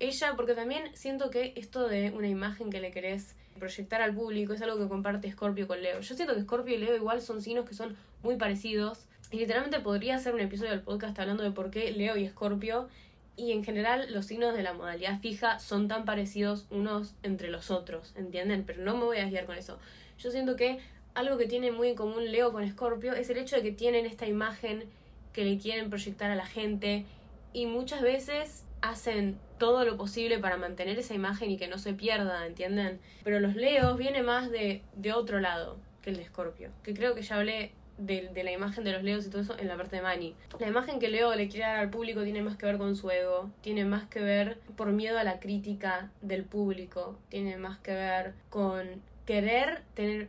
Ella, 0.00 0.34
porque 0.36 0.54
también 0.54 0.94
siento 0.94 1.30
que 1.30 1.52
esto 1.54 1.86
de 1.86 2.10
una 2.10 2.28
imagen 2.28 2.70
que 2.70 2.80
le 2.80 2.90
querés 2.90 3.36
proyectar 3.58 4.02
al 4.02 4.14
público 4.14 4.52
es 4.52 4.62
algo 4.62 4.78
que 4.78 4.88
comparte 4.88 5.30
Scorpio 5.30 5.68
con 5.68 5.80
Leo. 5.80 6.00
Yo 6.00 6.16
siento 6.16 6.34
que 6.34 6.42
Scorpio 6.42 6.74
y 6.74 6.78
Leo 6.78 6.96
igual 6.96 7.22
son 7.22 7.40
signos 7.40 7.68
que 7.68 7.74
son 7.74 7.96
muy 8.22 8.36
parecidos. 8.36 9.06
Y 9.30 9.38
literalmente 9.38 9.80
podría 9.80 10.16
hacer 10.16 10.34
un 10.34 10.40
episodio 10.40 10.72
del 10.72 10.80
podcast 10.80 11.18
hablando 11.18 11.42
de 11.44 11.52
por 11.52 11.70
qué 11.70 11.92
Leo 11.92 12.16
y 12.16 12.28
Scorpio 12.28 12.88
y 13.36 13.52
en 13.52 13.64
general 13.64 14.12
los 14.12 14.26
signos 14.26 14.54
de 14.54 14.62
la 14.62 14.74
modalidad 14.74 15.20
fija 15.20 15.58
son 15.58 15.88
tan 15.88 16.04
parecidos 16.04 16.66
unos 16.70 17.14
entre 17.22 17.48
los 17.48 17.70
otros, 17.70 18.12
¿entienden? 18.16 18.64
Pero 18.64 18.82
no 18.82 18.96
me 18.96 19.04
voy 19.04 19.18
a 19.18 19.28
guiar 19.28 19.46
con 19.46 19.56
eso. 19.56 19.78
Yo 20.18 20.30
siento 20.30 20.56
que 20.56 20.80
algo 21.14 21.38
que 21.38 21.46
tiene 21.46 21.70
muy 21.70 21.88
en 21.88 21.94
común 21.94 22.30
Leo 22.30 22.52
con 22.52 22.68
Scorpio 22.68 23.12
es 23.14 23.30
el 23.30 23.38
hecho 23.38 23.56
de 23.56 23.62
que 23.62 23.72
tienen 23.72 24.04
esta 24.04 24.26
imagen 24.26 24.84
que 25.32 25.44
le 25.44 25.58
quieren 25.58 25.90
proyectar 25.90 26.30
a 26.30 26.36
la 26.36 26.46
gente 26.46 27.04
y 27.52 27.66
muchas 27.66 28.02
veces 28.02 28.64
hacen 28.80 29.38
todo 29.58 29.84
lo 29.84 29.96
posible 29.96 30.38
para 30.38 30.56
mantener 30.56 30.98
esa 30.98 31.14
imagen 31.14 31.50
y 31.50 31.56
que 31.56 31.68
no 31.68 31.78
se 31.78 31.94
pierda, 31.94 32.46
¿entienden? 32.46 33.00
Pero 33.22 33.40
los 33.40 33.54
Leos 33.54 33.96
viene 33.96 34.22
más 34.22 34.50
de, 34.50 34.82
de 34.96 35.12
otro 35.12 35.40
lado 35.40 35.76
que 36.02 36.10
el 36.10 36.16
de 36.16 36.24
Scorpio, 36.24 36.70
que 36.82 36.94
creo 36.94 37.14
que 37.14 37.22
ya 37.22 37.36
hablé 37.36 37.72
de, 37.96 38.30
de, 38.34 38.42
la 38.42 38.50
imagen 38.50 38.82
de 38.82 38.92
los 38.92 39.04
Leos 39.04 39.24
y 39.24 39.30
todo 39.30 39.42
eso 39.42 39.56
en 39.58 39.68
la 39.68 39.76
parte 39.76 39.96
de 39.96 40.02
Manny. 40.02 40.34
La 40.58 40.66
imagen 40.66 40.98
que 40.98 41.08
Leo 41.08 41.34
le 41.34 41.48
quiere 41.48 41.66
dar 41.66 41.76
al 41.76 41.90
público 41.90 42.24
tiene 42.24 42.42
más 42.42 42.56
que 42.56 42.66
ver 42.66 42.78
con 42.78 42.96
su 42.96 43.10
ego, 43.10 43.50
tiene 43.60 43.84
más 43.84 44.08
que 44.08 44.20
ver 44.20 44.58
por 44.76 44.90
miedo 44.90 45.18
a 45.18 45.24
la 45.24 45.38
crítica 45.38 46.10
del 46.20 46.44
público, 46.44 47.16
tiene 47.28 47.56
más 47.56 47.78
que 47.78 47.92
ver 47.92 48.34
con 48.50 49.02
querer 49.26 49.82
tener 49.94 50.28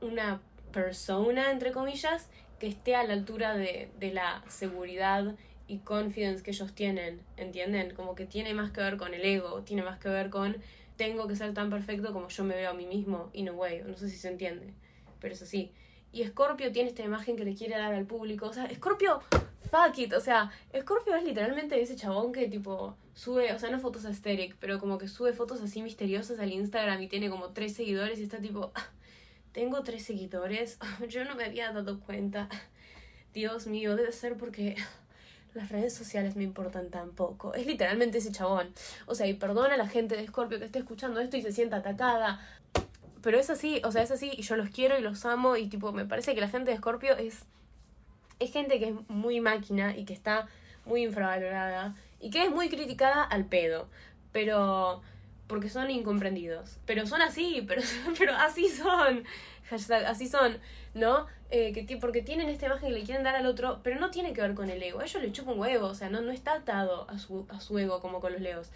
una 0.00 0.40
persona, 0.72 1.52
entre 1.52 1.70
comillas, 1.70 2.28
que 2.62 2.68
esté 2.68 2.94
a 2.94 3.02
la 3.02 3.14
altura 3.14 3.56
de, 3.56 3.90
de 3.98 4.14
la 4.14 4.40
seguridad 4.46 5.34
y 5.66 5.78
confidence 5.78 6.44
que 6.44 6.52
ellos 6.52 6.72
tienen, 6.72 7.20
¿entienden? 7.36 7.92
Como 7.92 8.14
que 8.14 8.24
tiene 8.24 8.54
más 8.54 8.70
que 8.70 8.80
ver 8.80 8.98
con 8.98 9.14
el 9.14 9.24
ego, 9.24 9.62
tiene 9.62 9.82
más 9.82 9.98
que 9.98 10.08
ver 10.08 10.30
con 10.30 10.56
tengo 10.96 11.26
que 11.26 11.34
ser 11.34 11.54
tan 11.54 11.70
perfecto 11.70 12.12
como 12.12 12.28
yo 12.28 12.44
me 12.44 12.54
veo 12.54 12.70
a 12.70 12.72
mí 12.72 12.86
mismo, 12.86 13.30
in 13.32 13.48
a 13.48 13.52
way, 13.52 13.82
no 13.84 13.96
sé 13.96 14.08
si 14.08 14.16
se 14.16 14.28
entiende, 14.28 14.74
pero 15.18 15.34
es 15.34 15.42
así. 15.42 15.72
Y 16.12 16.22
Scorpio 16.24 16.70
tiene 16.70 16.90
esta 16.90 17.02
imagen 17.02 17.34
que 17.34 17.44
le 17.44 17.56
quiere 17.56 17.76
dar 17.76 17.94
al 17.94 18.06
público, 18.06 18.46
o 18.46 18.52
sea, 18.52 18.72
Scorpio, 18.72 19.20
fuck 19.68 19.98
it, 19.98 20.12
o 20.12 20.20
sea, 20.20 20.52
Scorpio 20.82 21.16
es 21.16 21.24
literalmente 21.24 21.82
ese 21.82 21.96
chabón 21.96 22.30
que 22.30 22.46
tipo 22.46 22.96
sube, 23.12 23.52
o 23.52 23.58
sea, 23.58 23.70
no 23.70 23.80
fotos 23.80 24.04
aesthetic, 24.04 24.54
pero 24.60 24.78
como 24.78 24.98
que 24.98 25.08
sube 25.08 25.32
fotos 25.32 25.60
así 25.60 25.82
misteriosas 25.82 26.38
al 26.38 26.52
Instagram 26.52 27.02
y 27.02 27.08
tiene 27.08 27.28
como 27.28 27.48
tres 27.48 27.74
seguidores 27.74 28.20
y 28.20 28.22
está 28.22 28.38
tipo... 28.38 28.70
Tengo 29.52 29.82
tres 29.82 30.04
seguidores. 30.04 30.78
Yo 31.08 31.24
no 31.24 31.34
me 31.34 31.44
había 31.44 31.72
dado 31.72 32.00
cuenta. 32.00 32.48
Dios 33.32 33.66
mío, 33.66 33.96
debe 33.96 34.12
ser 34.12 34.36
porque 34.36 34.76
las 35.54 35.70
redes 35.70 35.94
sociales 35.94 36.36
me 36.36 36.44
importan 36.44 36.90
tan 36.90 37.10
poco. 37.10 37.54
Es 37.54 37.66
literalmente 37.66 38.18
ese 38.18 38.32
chabón. 38.32 38.72
O 39.06 39.14
sea, 39.14 39.26
y 39.26 39.34
perdona 39.34 39.74
a 39.74 39.78
la 39.78 39.88
gente 39.88 40.16
de 40.16 40.26
Scorpio 40.26 40.58
que 40.58 40.64
esté 40.64 40.78
escuchando 40.78 41.20
esto 41.20 41.36
y 41.36 41.42
se 41.42 41.52
sienta 41.52 41.76
atacada. 41.76 42.40
Pero 43.22 43.38
es 43.38 43.50
así, 43.50 43.80
o 43.84 43.92
sea, 43.92 44.02
es 44.02 44.10
así 44.10 44.32
y 44.36 44.42
yo 44.42 44.56
los 44.56 44.70
quiero 44.70 44.98
y 44.98 45.02
los 45.02 45.24
amo 45.24 45.56
y 45.56 45.68
tipo, 45.68 45.92
me 45.92 46.04
parece 46.04 46.34
que 46.34 46.40
la 46.40 46.48
gente 46.48 46.70
de 46.70 46.78
Scorpio 46.78 47.16
es... 47.16 47.44
Es 48.40 48.50
gente 48.50 48.80
que 48.80 48.88
es 48.88 48.94
muy 49.08 49.40
máquina 49.40 49.96
y 49.96 50.04
que 50.04 50.12
está 50.12 50.48
muy 50.84 51.04
infravalorada 51.04 51.94
y 52.18 52.30
que 52.30 52.42
es 52.44 52.50
muy 52.50 52.68
criticada 52.68 53.22
al 53.22 53.44
pedo. 53.44 53.88
Pero 54.32 55.02
porque 55.52 55.68
son 55.68 55.90
incomprendidos. 55.90 56.78
Pero 56.86 57.06
son 57.06 57.20
así, 57.20 57.62
pero, 57.68 57.82
pero 58.18 58.34
así 58.34 58.70
son. 58.70 59.22
Hashtag, 59.68 60.06
así 60.06 60.26
son, 60.26 60.56
¿no? 60.94 61.26
Eh, 61.50 61.74
que, 61.74 61.98
porque 61.98 62.22
tienen 62.22 62.48
esta 62.48 62.64
imagen 62.64 62.88
que 62.88 62.94
le 62.94 63.04
quieren 63.04 63.22
dar 63.22 63.36
al 63.36 63.44
otro, 63.44 63.80
pero 63.82 64.00
no 64.00 64.10
tiene 64.10 64.32
que 64.32 64.40
ver 64.40 64.54
con 64.54 64.70
el 64.70 64.82
ego. 64.82 65.00
A 65.00 65.04
ellos 65.04 65.22
le 65.22 65.30
chupa 65.30 65.52
un 65.52 65.60
huevo, 65.60 65.88
o 65.88 65.94
sea, 65.94 66.08
no, 66.08 66.22
no 66.22 66.32
está 66.32 66.54
atado 66.54 67.06
a 67.10 67.18
su, 67.18 67.44
a 67.50 67.60
su 67.60 67.78
ego 67.78 68.00
como 68.00 68.20
con 68.20 68.32
los 68.32 68.40
leos. 68.40 68.70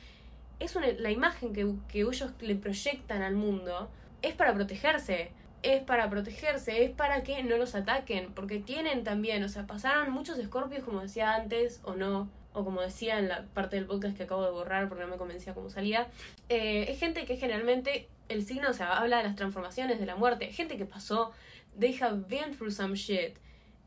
Es 0.58 0.76
una, 0.76 0.88
la 0.98 1.10
imagen 1.10 1.54
que, 1.54 1.66
que 1.88 2.00
ellos 2.00 2.30
le 2.40 2.56
proyectan 2.56 3.22
al 3.22 3.36
mundo 3.36 3.88
es 4.20 4.34
para 4.34 4.52
protegerse. 4.52 5.30
Es 5.62 5.82
para 5.82 6.10
protegerse, 6.10 6.84
es 6.84 6.90
para 6.90 7.22
que 7.22 7.42
no 7.42 7.56
los 7.56 7.74
ataquen, 7.74 8.34
porque 8.34 8.58
tienen 8.58 9.02
también, 9.02 9.42
o 9.44 9.48
sea, 9.48 9.66
pasaron 9.66 10.12
muchos 10.12 10.38
escorpios, 10.38 10.84
como 10.84 11.00
decía 11.00 11.36
antes, 11.36 11.80
o 11.84 11.94
no, 11.94 12.28
o 12.56 12.64
como 12.64 12.80
decía 12.80 13.18
en 13.18 13.28
la 13.28 13.44
parte 13.52 13.76
del 13.76 13.84
podcast 13.84 14.16
que 14.16 14.22
acabo 14.22 14.42
de 14.42 14.50
borrar 14.50 14.88
porque 14.88 15.04
no 15.04 15.10
me 15.10 15.18
convencía 15.18 15.52
cómo 15.52 15.68
salía, 15.68 16.08
eh, 16.48 16.86
es 16.88 16.98
gente 16.98 17.26
que 17.26 17.36
generalmente 17.36 18.08
el 18.30 18.46
signo, 18.46 18.70
o 18.70 18.82
habla 18.82 19.18
de 19.18 19.24
las 19.24 19.36
transformaciones, 19.36 20.00
de 20.00 20.06
la 20.06 20.16
muerte, 20.16 20.46
gente 20.46 20.78
que 20.78 20.86
pasó, 20.86 21.32
they 21.78 21.96
have 22.00 22.24
been 22.28 22.56
through 22.56 22.70
some 22.72 22.96
shit. 22.96 23.36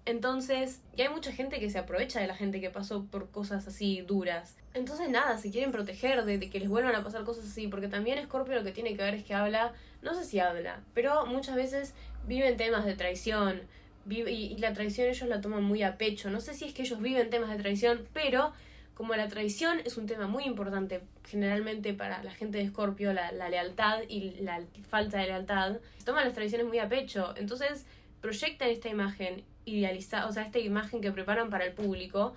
Entonces, 0.05 0.81
y 0.95 1.01
hay 1.01 1.09
mucha 1.09 1.31
gente 1.31 1.59
que 1.59 1.69
se 1.71 1.79
aprovecha 1.79 2.19
de 2.19 2.27
la 2.27 2.35
gente 2.35 2.61
que 2.61 2.69
pasó 2.69 3.05
por 3.05 3.31
cosas 3.31 3.67
así 3.67 4.01
duras. 4.01 4.55
Entonces, 4.75 5.09
nada, 5.09 5.37
se 5.39 5.49
quieren 5.49 5.71
proteger 5.71 6.23
de, 6.23 6.37
de, 6.37 6.49
que 6.49 6.59
les 6.59 6.69
vuelvan 6.69 6.95
a 6.95 7.03
pasar 7.03 7.23
cosas 7.23 7.45
así, 7.45 7.67
porque 7.67 7.87
también 7.87 8.23
Scorpio 8.23 8.53
lo 8.53 8.63
que 8.63 8.71
tiene 8.71 8.95
que 8.95 9.01
ver 9.01 9.15
es 9.15 9.23
que 9.23 9.33
habla, 9.33 9.73
no 10.03 10.13
sé 10.13 10.25
si 10.25 10.39
habla, 10.39 10.81
pero 10.93 11.25
muchas 11.25 11.55
veces 11.55 11.95
viven 12.27 12.55
temas 12.55 12.85
de 12.85 12.95
traición, 12.95 13.61
y, 14.09 14.57
la 14.57 14.73
traición 14.73 15.07
ellos 15.07 15.27
la 15.27 15.41
toman 15.41 15.63
muy 15.63 15.83
a 15.83 15.97
pecho. 15.97 16.29
No 16.29 16.41
sé 16.41 16.53
si 16.53 16.65
es 16.65 16.73
que 16.73 16.83
ellos 16.83 17.01
viven 17.01 17.29
temas 17.29 17.49
de 17.49 17.57
traición, 17.57 18.07
pero 18.13 18.51
como 18.93 19.15
la 19.15 19.27
traición 19.27 19.79
es 19.85 19.97
un 19.97 20.07
tema 20.07 20.27
muy 20.27 20.43
importante 20.43 21.01
generalmente 21.23 21.93
para 21.93 22.23
la 22.23 22.31
gente 22.31 22.57
de 22.57 22.65
Escorpio, 22.65 23.13
la, 23.13 23.31
lealtad 23.49 24.01
y 24.07 24.41
la 24.41 24.61
falta 24.89 25.19
de 25.19 25.27
lealtad, 25.27 25.77
toman 26.05 26.25
las 26.25 26.33
traiciones 26.33 26.67
muy 26.67 26.79
a 26.79 26.89
pecho. 26.89 27.33
Entonces 27.37 27.85
proyectan 28.21 28.69
esta 28.69 28.89
imagen 28.89 29.43
idealizada, 29.65 30.27
o 30.27 30.31
sea, 30.31 30.43
esta 30.43 30.59
imagen 30.59 31.01
que 31.01 31.11
preparan 31.11 31.49
para 31.49 31.65
el 31.65 31.73
público, 31.73 32.33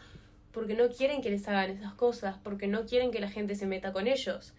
porque 0.52 0.74
no 0.74 0.88
quieren 0.88 1.22
que 1.22 1.30
les 1.30 1.48
hagan 1.48 1.70
esas 1.70 1.94
cosas, 1.94 2.36
porque 2.42 2.66
no 2.68 2.84
quieren 2.84 3.10
que 3.10 3.20
la 3.20 3.30
gente 3.30 3.54
se 3.54 3.66
meta 3.66 3.92
con 3.92 4.06
ellos 4.06 4.52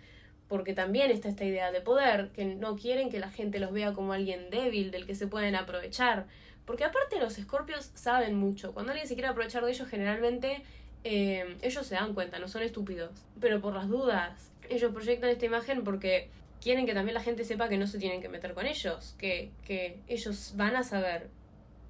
porque 0.54 0.74
también 0.74 1.10
está 1.10 1.30
esta 1.30 1.46
idea 1.46 1.72
de 1.72 1.82
poder, 1.82 2.30
que 2.30 2.46
no 2.46 2.76
quieren 2.76 3.10
que 3.10 3.20
la 3.20 3.32
gente 3.32 3.60
los 3.60 3.72
vea 3.72 3.94
como 3.94 4.14
alguien 4.14 4.52
débil, 4.52 4.92
del 4.92 5.08
que 5.08 5.16
se 5.16 5.26
pueden 5.26 5.56
aprovechar. 5.56 6.28
Porque 6.66 6.84
aparte 6.84 7.20
los 7.20 7.38
escorpios 7.38 7.92
saben 7.94 8.36
mucho. 8.36 8.74
Cuando 8.74 8.92
alguien 8.92 9.08
se 9.08 9.16
quiere 9.16 9.28
aprovechar 9.28 9.66
de 9.66 9.72
ellos, 9.72 9.88
generalmente 9.88 10.64
eh, 11.04 11.58
ellos 11.62 11.86
se 11.86 11.96
dan 11.96 12.14
cuenta, 12.14 12.40
no 12.40 12.48
son 12.48 12.64
estúpidos. 12.64 13.12
Pero 13.40 13.62
por 13.62 13.74
las 13.74 13.90
dudas, 13.90 14.52
ellos 14.70 14.94
proyectan 14.94 15.30
esta 15.30 15.46
imagen 15.46 15.84
porque 15.84 16.30
quieren 16.62 16.86
que 16.86 16.94
también 16.94 17.14
la 17.14 17.22
gente 17.22 17.44
sepa 17.44 17.68
que 17.68 17.78
no 17.78 17.88
se 17.88 18.00
tienen 18.00 18.22
que 18.22 18.30
meter 18.30 18.54
con 18.54 18.66
ellos, 18.66 19.16
que, 19.18 19.52
que 19.66 20.00
ellos 20.08 20.54
van 20.56 20.76
a 20.76 20.84
saber 20.84 21.30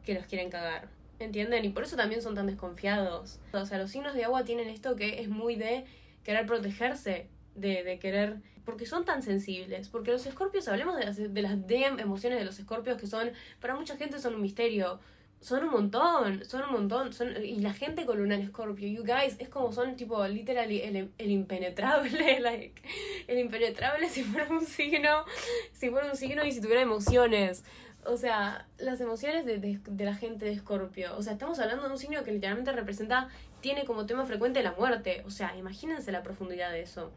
que 0.04 0.16
los 0.16 0.26
quieren 0.26 0.50
cagar. 0.50 0.90
¿Entienden? 1.20 1.64
Y 1.64 1.70
por 1.70 1.84
eso 1.84 1.96
también 1.96 2.22
son 2.22 2.36
tan 2.36 2.48
desconfiados. 2.48 3.40
O 3.54 3.66
sea, 3.66 3.78
los 3.78 3.92
signos 3.92 4.16
de 4.16 4.26
agua 4.26 4.44
tienen 4.44 4.70
esto 4.70 4.96
que 4.96 5.22
es 5.22 5.30
muy 5.30 5.56
de 5.56 5.86
querer 6.24 6.46
protegerse 6.46 7.28
de, 7.56 7.84
de, 7.84 8.00
querer, 8.00 8.38
porque 8.66 8.86
son 8.86 9.06
tan 9.06 9.22
sensibles, 9.22 9.90
porque 9.90 10.12
los 10.12 10.26
escorpios, 10.26 10.68
hablemos 10.68 10.98
de 10.98 11.06
las, 11.06 11.18
de 11.18 11.42
las 11.42 11.68
DM 11.68 12.00
emociones 12.00 12.40
de 12.40 12.46
los 12.46 12.60
escorpios 12.60 12.98
que 13.00 13.08
son, 13.08 13.32
para 13.60 13.76
mucha 13.76 13.98
gente 13.98 14.20
son 14.20 14.36
un 14.36 14.42
misterio, 14.42 15.00
son 15.44 15.66
un 15.66 15.72
montón, 15.72 16.46
son 16.46 16.64
un 16.64 16.72
montón. 16.72 17.12
Son, 17.12 17.36
y 17.44 17.60
la 17.60 17.74
gente 17.74 18.06
con 18.06 18.18
luna 18.18 18.36
en 18.36 18.48
Scorpio, 18.48 18.88
you 18.88 19.04
guys, 19.04 19.36
es 19.40 19.50
como 19.50 19.74
son 19.74 19.98
tipo 19.98 20.26
literally 20.26 20.82
el, 20.82 21.12
el 21.18 21.32
impenetrable, 21.32 22.40
like, 22.42 22.82
el 23.28 23.40
impenetrable 23.40 24.10
si 24.10 24.24
fuera 24.24 24.48
un 24.50 24.66
signo, 24.66 25.26
si 25.74 25.90
fuera 25.90 26.10
un 26.10 26.16
signo 26.16 26.46
y 26.46 26.54
si 26.54 26.62
tuviera 26.62 26.82
emociones. 26.82 27.66
O 28.06 28.18
sea, 28.18 28.68
las 28.78 29.00
emociones 29.02 29.46
de, 29.46 29.58
de, 29.58 29.80
de 29.86 30.06
la 30.06 30.16
gente 30.16 30.46
de 30.46 30.58
Scorpio. 30.58 31.16
O 31.18 31.22
sea, 31.22 31.34
estamos 31.34 31.60
hablando 31.60 31.86
de 31.86 31.92
un 31.92 31.98
signo 31.98 32.24
que 32.24 32.32
literalmente 32.32 32.72
representa, 32.72 33.30
tiene 33.60 33.84
como 33.84 34.06
tema 34.06 34.26
frecuente 34.26 34.64
la 34.64 34.72
muerte. 34.72 35.24
O 35.26 35.30
sea, 35.30 35.56
imagínense 35.58 36.12
la 36.14 36.24
profundidad 36.24 36.72
de 36.72 36.82
eso. 36.82 37.12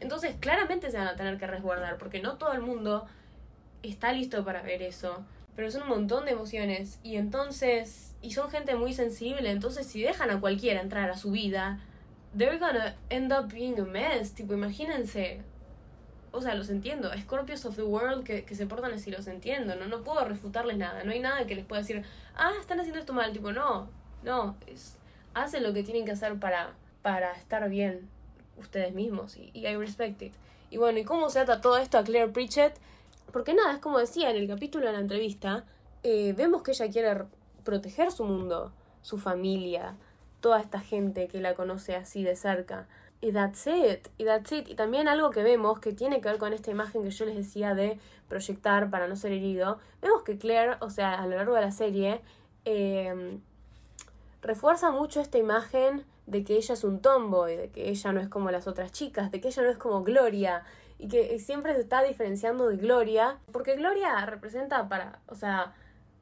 Entonces, 0.00 0.36
claramente 0.40 0.90
se 0.90 0.98
van 0.98 1.08
a 1.08 1.16
tener 1.16 1.38
que 1.38 1.46
resguardar, 1.46 1.98
porque 1.98 2.20
no 2.20 2.36
todo 2.36 2.52
el 2.52 2.60
mundo 2.60 3.06
está 3.82 4.12
listo 4.12 4.44
para 4.44 4.62
ver 4.62 4.82
eso 4.82 5.24
pero 5.56 5.70
son 5.70 5.82
un 5.84 5.88
montón 5.88 6.26
de 6.26 6.32
emociones 6.32 7.00
y 7.02 7.16
entonces, 7.16 8.14
y 8.20 8.32
son 8.32 8.50
gente 8.50 8.76
muy 8.76 8.92
sensible, 8.92 9.50
entonces 9.50 9.86
si 9.86 10.02
dejan 10.02 10.30
a 10.30 10.38
cualquiera 10.38 10.82
entrar 10.82 11.10
a 11.10 11.16
su 11.16 11.30
vida, 11.30 11.80
they're 12.36 12.58
gonna 12.58 12.94
end 13.08 13.32
up 13.32 13.50
being 13.50 13.80
a 13.80 13.84
mess, 13.84 14.34
tipo, 14.34 14.52
imagínense. 14.52 15.40
O 16.32 16.42
sea, 16.42 16.54
los 16.54 16.68
entiendo. 16.68 17.10
Scorpios 17.18 17.64
of 17.64 17.76
the 17.76 17.82
world 17.82 18.22
que, 18.22 18.44
que 18.44 18.54
se 18.54 18.66
portan 18.66 18.92
así, 18.92 19.10
los 19.10 19.26
entiendo. 19.26 19.74
No, 19.74 19.86
no 19.86 20.02
puedo 20.02 20.22
refutarles 20.22 20.76
nada. 20.76 21.02
No 21.02 21.12
hay 21.12 21.20
nada 21.20 21.46
que 21.46 21.54
les 21.54 21.64
pueda 21.64 21.80
decir, 21.80 22.04
ah, 22.36 22.52
están 22.60 22.78
haciendo 22.78 23.00
esto 23.00 23.14
mal. 23.14 23.32
Tipo, 23.32 23.52
no, 23.52 23.88
no. 24.22 24.54
Es, 24.66 24.98
hacen 25.32 25.62
lo 25.62 25.72
que 25.72 25.82
tienen 25.82 26.04
que 26.04 26.10
hacer 26.10 26.38
para, 26.38 26.74
para 27.00 27.32
estar 27.32 27.66
bien 27.70 28.10
ustedes 28.58 28.94
mismos. 28.94 29.36
Y, 29.36 29.66
I 29.66 29.76
respect 29.76 30.20
it. 30.22 30.34
Y 30.70 30.78
bueno, 30.78 30.98
¿y 30.98 31.04
cómo 31.04 31.30
se 31.30 31.40
ata 31.40 31.60
todo 31.60 31.78
esto 31.78 31.98
a 31.98 32.04
Claire 32.04 32.32
Pritchett? 32.32 32.74
Porque 33.32 33.54
nada, 33.54 33.74
es 33.74 33.78
como 33.78 33.98
decía 33.98 34.30
en 34.30 34.36
el 34.36 34.48
capítulo 34.48 34.86
de 34.86 34.92
la 34.92 35.00
entrevista, 35.00 35.64
eh, 36.02 36.34
vemos 36.36 36.62
que 36.62 36.72
ella 36.72 36.90
quiere 36.90 37.24
proteger 37.64 38.10
su 38.10 38.24
mundo, 38.24 38.72
su 39.02 39.18
familia, 39.18 39.96
toda 40.40 40.60
esta 40.60 40.80
gente 40.80 41.28
que 41.28 41.40
la 41.40 41.54
conoce 41.54 41.96
así 41.96 42.22
de 42.22 42.36
cerca. 42.36 42.88
Y 43.20 43.32
that's 43.32 43.66
it, 43.66 44.08
y 44.18 44.24
that's 44.24 44.52
it. 44.52 44.68
Y 44.68 44.74
también 44.74 45.08
algo 45.08 45.30
que 45.30 45.42
vemos 45.42 45.80
que 45.80 45.92
tiene 45.92 46.20
que 46.20 46.28
ver 46.28 46.38
con 46.38 46.52
esta 46.52 46.70
imagen 46.70 47.02
que 47.02 47.10
yo 47.10 47.24
les 47.24 47.36
decía 47.36 47.74
de 47.74 47.98
proyectar 48.28 48.90
para 48.90 49.08
no 49.08 49.16
ser 49.16 49.32
herido. 49.32 49.78
Vemos 50.02 50.22
que 50.22 50.36
Claire, 50.38 50.76
o 50.80 50.90
sea, 50.90 51.14
a 51.14 51.26
lo 51.26 51.36
largo 51.36 51.54
de 51.54 51.60
la 51.62 51.72
serie, 51.72 52.20
eh, 52.64 53.38
refuerza 54.42 54.90
mucho 54.90 55.20
esta 55.20 55.38
imagen 55.38 56.04
de 56.26 56.44
que 56.44 56.56
ella 56.56 56.74
es 56.74 56.84
un 56.84 57.00
tomboy, 57.00 57.56
de 57.56 57.68
que 57.70 57.88
ella 57.88 58.12
no 58.12 58.20
es 58.20 58.28
como 58.28 58.50
las 58.50 58.66
otras 58.66 58.92
chicas, 58.92 59.30
de 59.30 59.40
que 59.40 59.48
ella 59.48 59.62
no 59.62 59.70
es 59.70 59.78
como 59.78 60.02
Gloria 60.02 60.64
y 60.98 61.08
que 61.08 61.38
siempre 61.38 61.74
se 61.74 61.80
está 61.80 62.02
diferenciando 62.02 62.68
de 62.68 62.76
Gloria, 62.76 63.38
porque 63.52 63.76
Gloria 63.76 64.24
representa 64.26 64.88
para, 64.88 65.20
o 65.26 65.34
sea, 65.34 65.74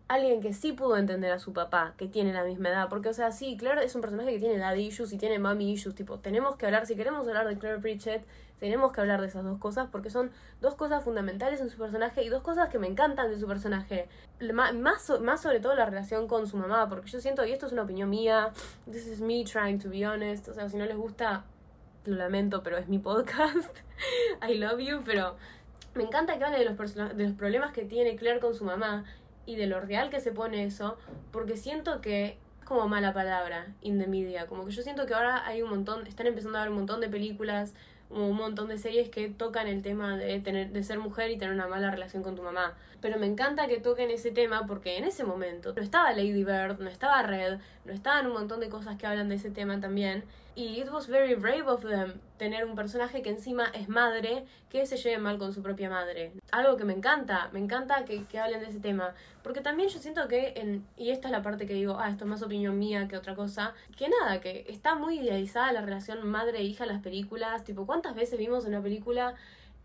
alguien 0.08 0.40
que 0.40 0.52
sí 0.52 0.72
pudo 0.72 0.96
entender 0.96 1.32
a 1.32 1.38
su 1.38 1.52
papá, 1.52 1.94
que 1.96 2.08
tiene 2.08 2.32
la 2.32 2.44
misma 2.44 2.68
edad. 2.70 2.88
Porque, 2.88 3.08
o 3.08 3.14
sea, 3.14 3.32
sí, 3.32 3.56
Claire 3.56 3.84
es 3.84 3.94
un 3.94 4.00
personaje 4.00 4.32
que 4.32 4.38
tiene 4.38 4.58
daddy 4.58 4.86
issues 4.86 5.12
y 5.12 5.18
tiene 5.18 5.38
mommy 5.38 5.72
issues. 5.72 5.94
Tipo, 5.94 6.18
tenemos 6.18 6.56
que 6.56 6.66
hablar, 6.66 6.86
si 6.86 6.96
queremos 6.96 7.26
hablar 7.26 7.48
de 7.48 7.58
Claire 7.58 7.80
Pritchett, 7.80 8.24
tenemos 8.60 8.92
que 8.92 9.00
hablar 9.00 9.20
de 9.20 9.26
esas 9.26 9.44
dos 9.44 9.58
cosas 9.58 9.88
porque 9.90 10.10
son 10.10 10.30
dos 10.60 10.74
cosas 10.74 11.04
fundamentales 11.04 11.60
en 11.60 11.68
su 11.68 11.76
personaje 11.76 12.22
y 12.22 12.28
dos 12.28 12.42
cosas 12.42 12.68
que 12.68 12.78
me 12.78 12.86
encantan 12.86 13.30
de 13.30 13.38
su 13.38 13.46
personaje. 13.46 14.08
Más, 14.52 14.74
más 15.20 15.40
sobre 15.42 15.60
todo 15.60 15.74
la 15.74 15.86
relación 15.86 16.28
con 16.28 16.46
su 16.46 16.56
mamá, 16.56 16.88
porque 16.88 17.10
yo 17.10 17.20
siento, 17.20 17.44
y 17.44 17.52
esto 17.52 17.66
es 17.66 17.72
una 17.72 17.82
opinión 17.82 18.10
mía, 18.10 18.52
this 18.90 19.06
is 19.06 19.20
me 19.20 19.44
trying 19.44 19.78
to 19.78 19.90
be 19.90 20.06
honest, 20.06 20.48
o 20.48 20.54
sea, 20.54 20.68
si 20.68 20.76
no 20.76 20.84
les 20.86 20.96
gusta, 20.96 21.44
lo 22.06 22.16
lamento, 22.16 22.62
pero 22.62 22.76
es 22.76 22.88
mi 22.88 22.98
podcast. 22.98 23.76
I 24.48 24.54
love 24.54 24.80
you, 24.80 25.02
pero 25.04 25.36
me 25.94 26.04
encanta 26.04 26.38
que 26.38 26.44
hable 26.44 26.58
de 26.58 26.64
los, 26.64 26.94
de 26.94 27.24
los 27.24 27.32
problemas 27.32 27.72
que 27.72 27.84
tiene 27.84 28.16
Claire 28.16 28.40
con 28.40 28.54
su 28.54 28.64
mamá 28.64 29.04
y 29.46 29.56
de 29.56 29.66
lo 29.66 29.80
real 29.80 30.10
que 30.10 30.20
se 30.20 30.32
pone 30.32 30.64
eso, 30.64 30.96
porque 31.30 31.56
siento 31.56 32.00
que 32.00 32.38
es 32.60 32.64
como 32.64 32.88
mala 32.88 33.12
palabra 33.12 33.74
in 33.82 33.98
the 33.98 34.06
media, 34.06 34.46
como 34.46 34.64
que 34.64 34.72
yo 34.72 34.82
siento 34.82 35.06
que 35.06 35.14
ahora 35.14 35.46
hay 35.46 35.62
un 35.62 35.70
montón, 35.70 36.06
están 36.06 36.26
empezando 36.26 36.58
a 36.58 36.62
haber 36.62 36.70
un 36.70 36.78
montón 36.78 37.00
de 37.00 37.08
películas, 37.08 37.74
un 38.10 38.36
montón 38.36 38.68
de 38.68 38.78
series 38.78 39.08
que 39.08 39.28
tocan 39.28 39.66
el 39.66 39.82
tema 39.82 40.16
de 40.16 40.40
tener 40.40 40.70
de 40.70 40.82
ser 40.82 40.98
mujer 40.98 41.30
y 41.30 41.38
tener 41.38 41.54
una 41.54 41.66
mala 41.66 41.90
relación 41.90 42.22
con 42.22 42.36
tu 42.36 42.42
mamá. 42.42 42.74
Pero 43.04 43.18
me 43.18 43.26
encanta 43.26 43.66
que 43.66 43.80
toquen 43.80 44.10
ese 44.10 44.30
tema 44.30 44.64
porque 44.66 44.96
en 44.96 45.04
ese 45.04 45.24
momento 45.24 45.74
no 45.74 45.82
estaba 45.82 46.12
Lady 46.12 46.42
Bird, 46.42 46.78
no 46.80 46.88
estaba 46.88 47.22
Red, 47.22 47.58
no 47.84 47.92
estaban 47.92 48.26
un 48.26 48.32
montón 48.32 48.60
de 48.60 48.70
cosas 48.70 48.96
que 48.96 49.06
hablan 49.06 49.28
de 49.28 49.34
ese 49.34 49.50
tema 49.50 49.78
también. 49.78 50.24
Y 50.54 50.80
it 50.80 50.88
was 50.90 51.06
very 51.06 51.34
brave 51.34 51.66
of 51.66 51.82
them 51.82 52.14
tener 52.38 52.64
un 52.64 52.74
personaje 52.74 53.20
que 53.20 53.28
encima 53.28 53.66
es 53.74 53.90
madre, 53.90 54.46
que 54.70 54.86
se 54.86 54.96
lleve 54.96 55.18
mal 55.18 55.36
con 55.36 55.52
su 55.52 55.62
propia 55.62 55.90
madre. 55.90 56.32
Algo 56.50 56.78
que 56.78 56.84
me 56.84 56.94
encanta, 56.94 57.50
me 57.52 57.58
encanta 57.58 58.06
que, 58.06 58.24
que 58.24 58.38
hablen 58.38 58.60
de 58.60 58.68
ese 58.68 58.80
tema. 58.80 59.12
Porque 59.42 59.60
también 59.60 59.90
yo 59.90 59.98
siento 59.98 60.26
que, 60.26 60.54
en, 60.56 60.86
y 60.96 61.10
esta 61.10 61.28
es 61.28 61.32
la 61.32 61.42
parte 61.42 61.66
que 61.66 61.74
digo, 61.74 61.98
ah, 62.00 62.08
esto 62.08 62.24
es 62.24 62.30
más 62.30 62.40
opinión 62.42 62.78
mía 62.78 63.06
que 63.06 63.18
otra 63.18 63.34
cosa, 63.34 63.74
que 63.98 64.08
nada, 64.08 64.40
que 64.40 64.64
está 64.68 64.94
muy 64.94 65.18
idealizada 65.18 65.72
la 65.72 65.82
relación 65.82 66.26
madre-hija 66.26 66.84
en 66.84 66.92
las 66.92 67.02
películas, 67.02 67.64
tipo, 67.64 67.84
¿cuántas 67.84 68.14
veces 68.14 68.38
vimos 68.38 68.64
en 68.64 68.70
una 68.70 68.82
película 68.82 69.34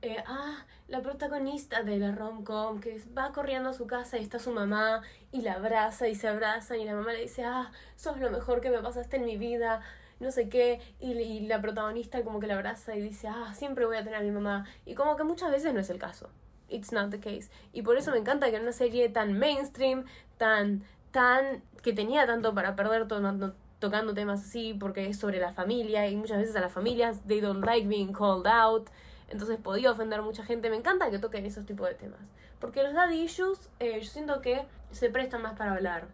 eh, 0.02 0.24
ah, 0.28 0.66
la 0.88 1.02
protagonista 1.02 1.84
de 1.84 2.00
la 2.00 2.12
rom-com 2.14 2.80
que 2.80 3.02
va 3.18 3.32
corriendo 3.34 3.70
a 3.70 3.74
su 3.74 3.86
casa 3.86 4.18
y 4.18 4.22
está 4.22 4.40
su 4.40 4.52
mamá 4.52 5.02
y 5.32 5.42
la 5.42 5.54
abraza 5.54 6.08
y 6.08 6.16
se 6.16 6.28
abrazan 6.28 6.80
y 6.80 6.86
la 6.86 6.96
mamá 6.96 7.12
le 7.12 7.22
dice, 7.22 7.44
ah, 7.44 7.72
sos 7.96 8.18
lo 8.20 8.32
mejor 8.32 8.62
que 8.62 8.70
me 8.70 8.80
pasaste 8.80 9.18
en 9.18 9.26
mi 9.26 9.38
vida, 9.38 9.82
no 10.20 10.32
sé 10.32 10.50
qué, 10.50 10.80
y, 11.00 11.48
la 11.48 11.62
protagonista 11.62 12.24
como 12.24 12.40
que 12.40 12.48
la 12.48 12.56
abraza 12.56 12.96
y 12.96 13.02
dice, 13.02 13.28
ah, 13.28 13.54
siempre 13.54 13.86
voy 13.86 13.98
a 13.98 14.04
tener 14.04 14.20
a 14.20 14.22
mi 14.22 14.32
mamá. 14.32 14.66
Y 14.86 14.96
como 14.96 15.16
que 15.16 15.24
muchas 15.24 15.52
veces 15.52 15.74
no 15.74 15.80
es 15.80 15.90
el 15.90 16.00
caso. 16.00 16.30
It's 16.70 16.92
not 16.92 17.10
the 17.10 17.20
case. 17.20 17.50
Y 17.74 17.82
por 17.82 17.98
eso 17.98 18.12
me 18.12 18.18
encanta 18.18 18.50
que 18.50 18.58
en 18.58 18.64
una 18.64 18.72
serie 18.72 19.10
tan 19.10 19.38
mainstream, 19.38 20.06
tan, 20.38 20.84
tan, 21.12 21.64
que 21.82 21.94
tenía 21.94 22.26
tanto 22.26 22.54
para 22.54 22.76
perder 22.76 23.08
todo, 23.08 23.56
tocando 23.80 24.14
temas 24.14 24.42
así, 24.42 24.74
porque 24.74 25.08
es 25.08 25.18
sobre 25.18 25.40
la 25.40 25.52
familia, 25.52 26.08
y 26.08 26.16
muchas 26.16 26.38
veces 26.38 26.56
a 26.56 26.62
las 26.62 26.72
familias, 26.72 27.22
they 27.28 27.42
don't 27.42 27.66
like 27.66 27.88
being 27.88 28.14
called 28.14 28.48
out. 28.48 28.90
Entonces 29.30 29.58
podía 29.58 29.92
ofender 29.92 30.20
a 30.20 30.22
mucha 30.22 30.44
gente. 30.44 30.70
Me 30.70 30.76
encanta 30.76 31.10
que 31.10 31.20
toquen 31.20 31.46
esos 31.46 31.66
tipos 31.66 31.88
de 31.88 31.96
temas. 31.96 32.22
Porque 32.60 32.84
los 32.84 32.94
daddy 32.94 33.22
issues, 33.22 33.70
eh, 33.80 34.00
yo 34.02 34.10
siento 34.10 34.42
que 34.42 34.66
se 34.92 35.10
prestan 35.10 35.42
más 35.42 35.58
para 35.58 35.74
hablar. 35.74 36.08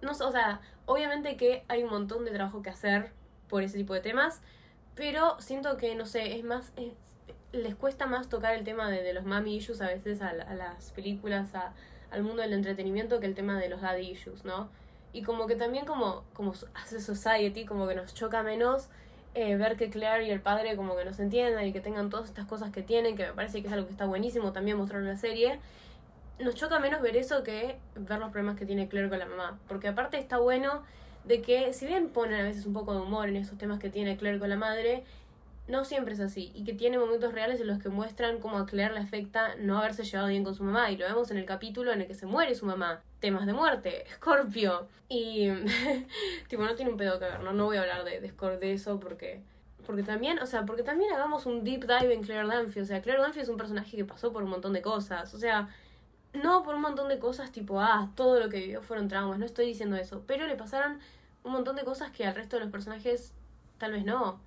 No, 0.00 0.12
o 0.12 0.32
sea, 0.32 0.60
obviamente 0.86 1.36
que 1.36 1.64
hay 1.68 1.82
un 1.82 1.90
montón 1.90 2.24
de 2.24 2.30
trabajo 2.30 2.62
que 2.62 2.70
hacer 2.70 3.12
por 3.48 3.62
ese 3.62 3.76
tipo 3.76 3.94
de 3.94 4.00
temas, 4.00 4.40
pero 4.94 5.40
siento 5.40 5.76
que, 5.76 5.94
no 5.94 6.06
sé, 6.06 6.36
es 6.36 6.44
más, 6.44 6.72
les 7.52 7.74
cuesta 7.74 8.06
más 8.06 8.28
tocar 8.28 8.54
el 8.54 8.64
tema 8.64 8.90
de, 8.90 9.12
los 9.12 9.24
mami 9.24 9.56
issues 9.56 9.80
a 9.80 9.88
veces 9.88 10.22
a, 10.22 10.32
las 10.32 10.92
películas, 10.92 11.54
a, 11.54 11.72
al 12.10 12.22
mundo 12.22 12.42
del 12.42 12.52
entretenimiento 12.52 13.20
que 13.20 13.26
el 13.26 13.34
tema 13.34 13.58
de 13.58 13.68
los 13.68 13.80
daddy 13.80 14.10
issues, 14.10 14.44
¿no? 14.44 14.68
Y 15.12 15.22
como 15.22 15.46
que 15.46 15.56
también 15.56 15.86
como, 15.86 16.24
como 16.34 16.52
hace 16.74 17.00
Society, 17.00 17.64
como 17.64 17.88
que 17.88 17.94
nos 17.94 18.14
choca 18.14 18.42
menos 18.42 18.88
eh, 19.34 19.56
ver 19.56 19.76
que 19.76 19.90
Claire 19.90 20.26
y 20.26 20.30
el 20.30 20.40
padre 20.40 20.76
como 20.76 20.96
que 20.96 21.04
no 21.04 21.12
se 21.12 21.22
entiendan 21.22 21.66
y 21.66 21.72
que 21.72 21.80
tengan 21.80 22.10
todas 22.10 22.28
estas 22.28 22.46
cosas 22.46 22.70
que 22.70 22.82
tienen, 22.82 23.16
que 23.16 23.26
me 23.26 23.32
parece 23.32 23.60
que 23.60 23.68
es 23.68 23.72
algo 23.72 23.86
que 23.86 23.92
está 23.92 24.06
buenísimo 24.06 24.52
también 24.52 24.76
mostrar 24.76 25.00
en 25.00 25.08
la 25.08 25.16
serie. 25.16 25.58
Nos 26.38 26.54
choca 26.54 26.78
menos 26.78 27.02
ver 27.02 27.16
eso 27.16 27.42
que 27.42 27.78
ver 27.94 28.18
los 28.18 28.30
problemas 28.30 28.56
que 28.56 28.66
tiene 28.66 28.88
Claire 28.88 29.08
con 29.08 29.18
la 29.18 29.26
mamá. 29.26 29.58
Porque 29.68 29.88
aparte 29.88 30.18
está 30.18 30.38
bueno 30.38 30.82
de 31.24 31.42
que 31.42 31.72
si 31.72 31.86
bien 31.86 32.08
ponen 32.08 32.40
a 32.40 32.44
veces 32.44 32.64
un 32.66 32.72
poco 32.72 32.94
de 32.94 33.00
humor 33.00 33.28
en 33.28 33.36
esos 33.36 33.58
temas 33.58 33.78
que 33.78 33.90
tiene 33.90 34.16
Claire 34.16 34.38
con 34.38 34.48
la 34.48 34.56
madre, 34.56 35.04
no 35.68 35.84
siempre 35.84 36.14
es 36.14 36.20
así 36.20 36.50
y 36.54 36.64
que 36.64 36.72
tiene 36.72 36.98
momentos 36.98 37.32
reales 37.32 37.60
en 37.60 37.66
los 37.66 37.78
que 37.78 37.90
muestran 37.90 38.40
cómo 38.40 38.58
a 38.58 38.66
Claire 38.66 38.94
le 38.94 39.00
afecta 39.00 39.54
no 39.56 39.78
haberse 39.78 40.02
llevado 40.04 40.28
bien 40.28 40.42
con 40.42 40.54
su 40.54 40.64
mamá 40.64 40.90
y 40.90 40.96
lo 40.96 41.06
vemos 41.06 41.30
en 41.30 41.36
el 41.36 41.44
capítulo 41.44 41.92
en 41.92 42.00
el 42.00 42.06
que 42.06 42.14
se 42.14 42.26
muere 42.26 42.54
su 42.54 42.66
mamá. 42.66 43.02
Temas 43.20 43.46
de 43.46 43.52
muerte, 43.52 44.04
Scorpio 44.14 44.88
y 45.08 45.48
tipo 46.48 46.62
no 46.62 46.74
tiene 46.74 46.90
un 46.90 46.96
pedo 46.96 47.18
que 47.18 47.26
ver, 47.26 47.40
no, 47.40 47.52
no 47.52 47.66
voy 47.66 47.76
a 47.76 47.82
hablar 47.82 48.04
de, 48.04 48.20
de, 48.20 48.56
de 48.58 48.72
eso 48.72 48.98
porque 48.98 49.42
porque 49.86 50.02
también, 50.02 50.38
o 50.40 50.44
sea, 50.44 50.66
porque 50.66 50.82
también 50.82 51.10
hagamos 51.14 51.46
un 51.46 51.64
deep 51.64 51.86
dive 51.86 52.12
en 52.12 52.22
Claire 52.22 52.46
Dunphy, 52.46 52.80
o 52.80 52.84
sea, 52.84 53.00
Claire 53.00 53.22
Dunphy 53.22 53.40
es 53.40 53.48
un 53.48 53.56
personaje 53.56 53.96
que 53.96 54.04
pasó 54.04 54.34
por 54.34 54.42
un 54.42 54.50
montón 54.50 54.74
de 54.74 54.82
cosas, 54.82 55.32
o 55.32 55.38
sea, 55.38 55.70
no 56.34 56.62
por 56.62 56.74
un 56.74 56.82
montón 56.82 57.08
de 57.08 57.18
cosas 57.18 57.52
tipo, 57.52 57.80
ah, 57.80 58.10
todo 58.14 58.38
lo 58.38 58.50
que 58.50 58.58
vivió 58.58 58.82
fueron 58.82 59.08
traumas, 59.08 59.38
no 59.38 59.46
estoy 59.46 59.64
diciendo 59.64 59.96
eso, 59.96 60.22
pero 60.26 60.46
le 60.46 60.56
pasaron 60.56 60.98
un 61.42 61.52
montón 61.52 61.74
de 61.74 61.84
cosas 61.84 62.10
que 62.10 62.26
al 62.26 62.34
resto 62.34 62.56
de 62.56 62.64
los 62.64 62.70
personajes 62.70 63.32
tal 63.78 63.92
vez 63.92 64.04
no. 64.04 64.40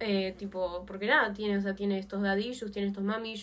Eh, 0.00 0.34
tipo, 0.38 0.84
porque 0.86 1.06
nada, 1.06 1.32
tiene, 1.34 1.58
o 1.58 1.60
sea, 1.60 1.74
tiene 1.74 1.98
estos 1.98 2.22
daddy 2.22 2.52
tiene 2.72 2.88
estos 2.88 3.04
mami 3.04 3.34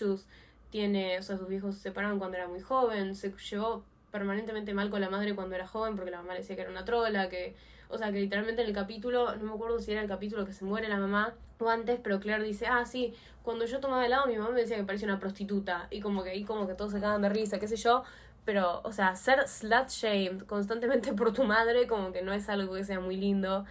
tiene, 0.72 1.20
o 1.20 1.22
sea, 1.22 1.38
sus 1.38 1.48
viejos 1.48 1.76
se 1.76 1.82
separaron 1.82 2.18
cuando 2.18 2.38
era 2.38 2.48
muy 2.48 2.62
joven, 2.62 3.16
se 3.16 3.32
llevó 3.32 3.84
permanentemente 4.12 4.74
mal 4.74 4.90
con 4.90 5.02
la 5.02 5.10
madre 5.10 5.36
cuando 5.36 5.56
era 5.56 5.68
joven 5.68 5.96
porque 5.96 6.12
la 6.12 6.18
mamá 6.18 6.34
decía 6.34 6.56
que 6.56 6.64
era 6.64 6.72
una 6.72 6.84
trola, 6.84 7.30
que, 7.30 7.56
o 7.90 7.98
sea, 7.98 8.12
que 8.12 8.20
literalmente 8.20 8.64
en 8.64 8.70
el 8.70 8.74
capítulo, 8.74 9.36
no 9.36 9.44
me 9.44 9.54
acuerdo 9.54 9.80
si 9.80 9.92
era 9.92 10.02
el 10.02 10.08
capítulo 10.08 10.46
que 10.46 10.54
se 10.54 10.66
muere 10.66 10.90
la 10.90 10.98
mamá 10.98 11.36
o 11.60 11.70
antes, 11.70 12.00
pero 12.04 12.20
Claire 12.20 12.44
dice, 12.44 12.66
ah, 12.68 12.86
sí, 12.86 13.14
cuando 13.44 13.66
yo 13.66 13.80
tomaba 13.80 14.06
helado 14.06 14.26
mi 14.28 14.36
mamá 14.36 14.50
me 14.50 14.62
decía 14.62 14.78
que 14.78 14.84
parecía 14.84 15.08
una 15.08 15.20
prostituta 15.20 15.88
y 15.92 16.02
como 16.02 16.24
que 16.24 16.32
ahí 16.32 16.44
como 16.44 16.68
que 16.68 16.74
todos 16.74 16.92
se 16.92 17.00
cagan 17.00 17.22
de 17.22 17.30
risa, 17.30 17.60
qué 17.60 17.68
sé 17.68 17.76
yo, 17.76 18.04
pero, 18.46 18.82
o 18.84 18.92
sea, 18.92 19.16
ser 19.16 19.48
slut 19.48 19.90
shamed 19.90 20.44
constantemente 20.44 21.14
por 21.14 21.34
tu 21.34 21.44
madre 21.44 21.86
como 21.86 22.12
que 22.12 22.22
no 22.24 22.34
es 22.34 22.50
algo 22.50 22.74
que 22.74 22.84
sea 22.84 23.00
muy 23.00 23.18
lindo. 23.18 23.66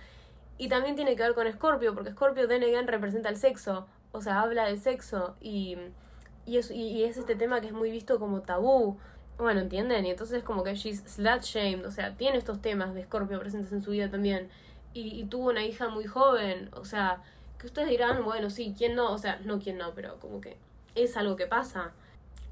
Y 0.58 0.68
también 0.68 0.96
tiene 0.96 1.16
que 1.16 1.22
ver 1.22 1.34
con 1.34 1.50
Scorpio, 1.52 1.94
porque 1.94 2.12
Scorpio 2.12 2.48
then 2.48 2.86
representa 2.86 3.28
el 3.28 3.36
sexo, 3.36 3.86
o 4.12 4.20
sea, 4.22 4.40
habla 4.40 4.64
del 4.64 4.80
sexo 4.80 5.36
y, 5.40 5.76
y, 6.46 6.56
es, 6.56 6.70
y, 6.70 7.04
es 7.04 7.18
este 7.18 7.36
tema 7.36 7.60
que 7.60 7.66
es 7.68 7.72
muy 7.72 7.90
visto 7.90 8.18
como 8.18 8.40
tabú, 8.40 8.98
Bueno, 9.36 9.60
¿entienden? 9.60 10.06
Y 10.06 10.10
entonces 10.10 10.42
como 10.42 10.64
que 10.64 10.74
she's 10.74 11.02
slut 11.06 11.42
shamed, 11.42 11.86
o 11.86 11.90
sea, 11.90 12.16
tiene 12.16 12.38
estos 12.38 12.62
temas 12.62 12.94
de 12.94 13.04
Scorpio 13.04 13.38
presentes 13.38 13.72
en 13.72 13.82
su 13.82 13.90
vida 13.90 14.10
también. 14.10 14.48
Y, 14.94 15.20
y 15.20 15.24
tuvo 15.26 15.50
una 15.50 15.62
hija 15.64 15.88
muy 15.88 16.06
joven, 16.06 16.70
o 16.72 16.86
sea, 16.86 17.22
que 17.58 17.66
ustedes 17.66 17.88
dirán, 17.88 18.24
bueno, 18.24 18.48
sí, 18.48 18.74
¿quién 18.76 18.94
no? 18.94 19.12
O 19.12 19.18
sea, 19.18 19.40
no 19.44 19.58
quién 19.58 19.78
no, 19.78 19.92
pero 19.94 20.18
como 20.20 20.40
que 20.40 20.56
es 20.94 21.16
algo 21.16 21.36
que 21.36 21.46
pasa. 21.46 21.92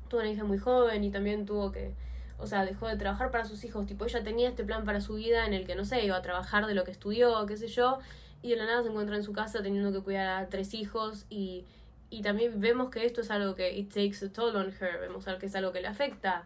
Tuvo 0.08 0.20
una 0.20 0.30
hija 0.30 0.44
muy 0.44 0.58
joven 0.58 1.04
y 1.04 1.10
también 1.10 1.46
tuvo 1.46 1.72
que, 1.72 1.94
o 2.38 2.46
sea, 2.46 2.64
dejó 2.64 2.88
de 2.88 2.96
trabajar 2.96 3.30
para 3.30 3.44
sus 3.44 3.64
hijos, 3.64 3.86
tipo, 3.86 4.04
ella 4.04 4.22
tenía 4.22 4.48
este 4.48 4.64
plan 4.64 4.84
para 4.84 5.00
su 5.00 5.14
vida 5.14 5.46
en 5.46 5.54
el 5.54 5.66
que, 5.66 5.74
no 5.74 5.84
sé, 5.84 6.04
iba 6.04 6.16
a 6.16 6.22
trabajar 6.22 6.66
de 6.66 6.74
lo 6.74 6.84
que 6.84 6.90
estudió, 6.90 7.44
qué 7.46 7.56
sé 7.56 7.68
yo, 7.68 7.98
y 8.42 8.50
de 8.50 8.56
la 8.56 8.66
nada 8.66 8.82
se 8.82 8.88
encuentra 8.88 9.16
en 9.16 9.22
su 9.22 9.32
casa 9.32 9.62
teniendo 9.62 9.92
que 9.92 10.00
cuidar 10.04 10.42
a 10.42 10.48
tres 10.48 10.74
hijos 10.74 11.26
y, 11.30 11.64
y 12.10 12.22
también 12.22 12.60
vemos 12.60 12.90
que 12.90 13.04
esto 13.06 13.20
es 13.20 13.30
algo 13.30 13.54
que 13.54 13.76
it 13.76 13.88
takes 13.88 14.24
a 14.24 14.32
toll 14.32 14.54
on 14.56 14.72
her, 14.80 15.00
vemos 15.00 15.24
que 15.24 15.46
es 15.46 15.54
algo 15.54 15.72
que 15.72 15.80
le 15.80 15.88
afecta 15.88 16.44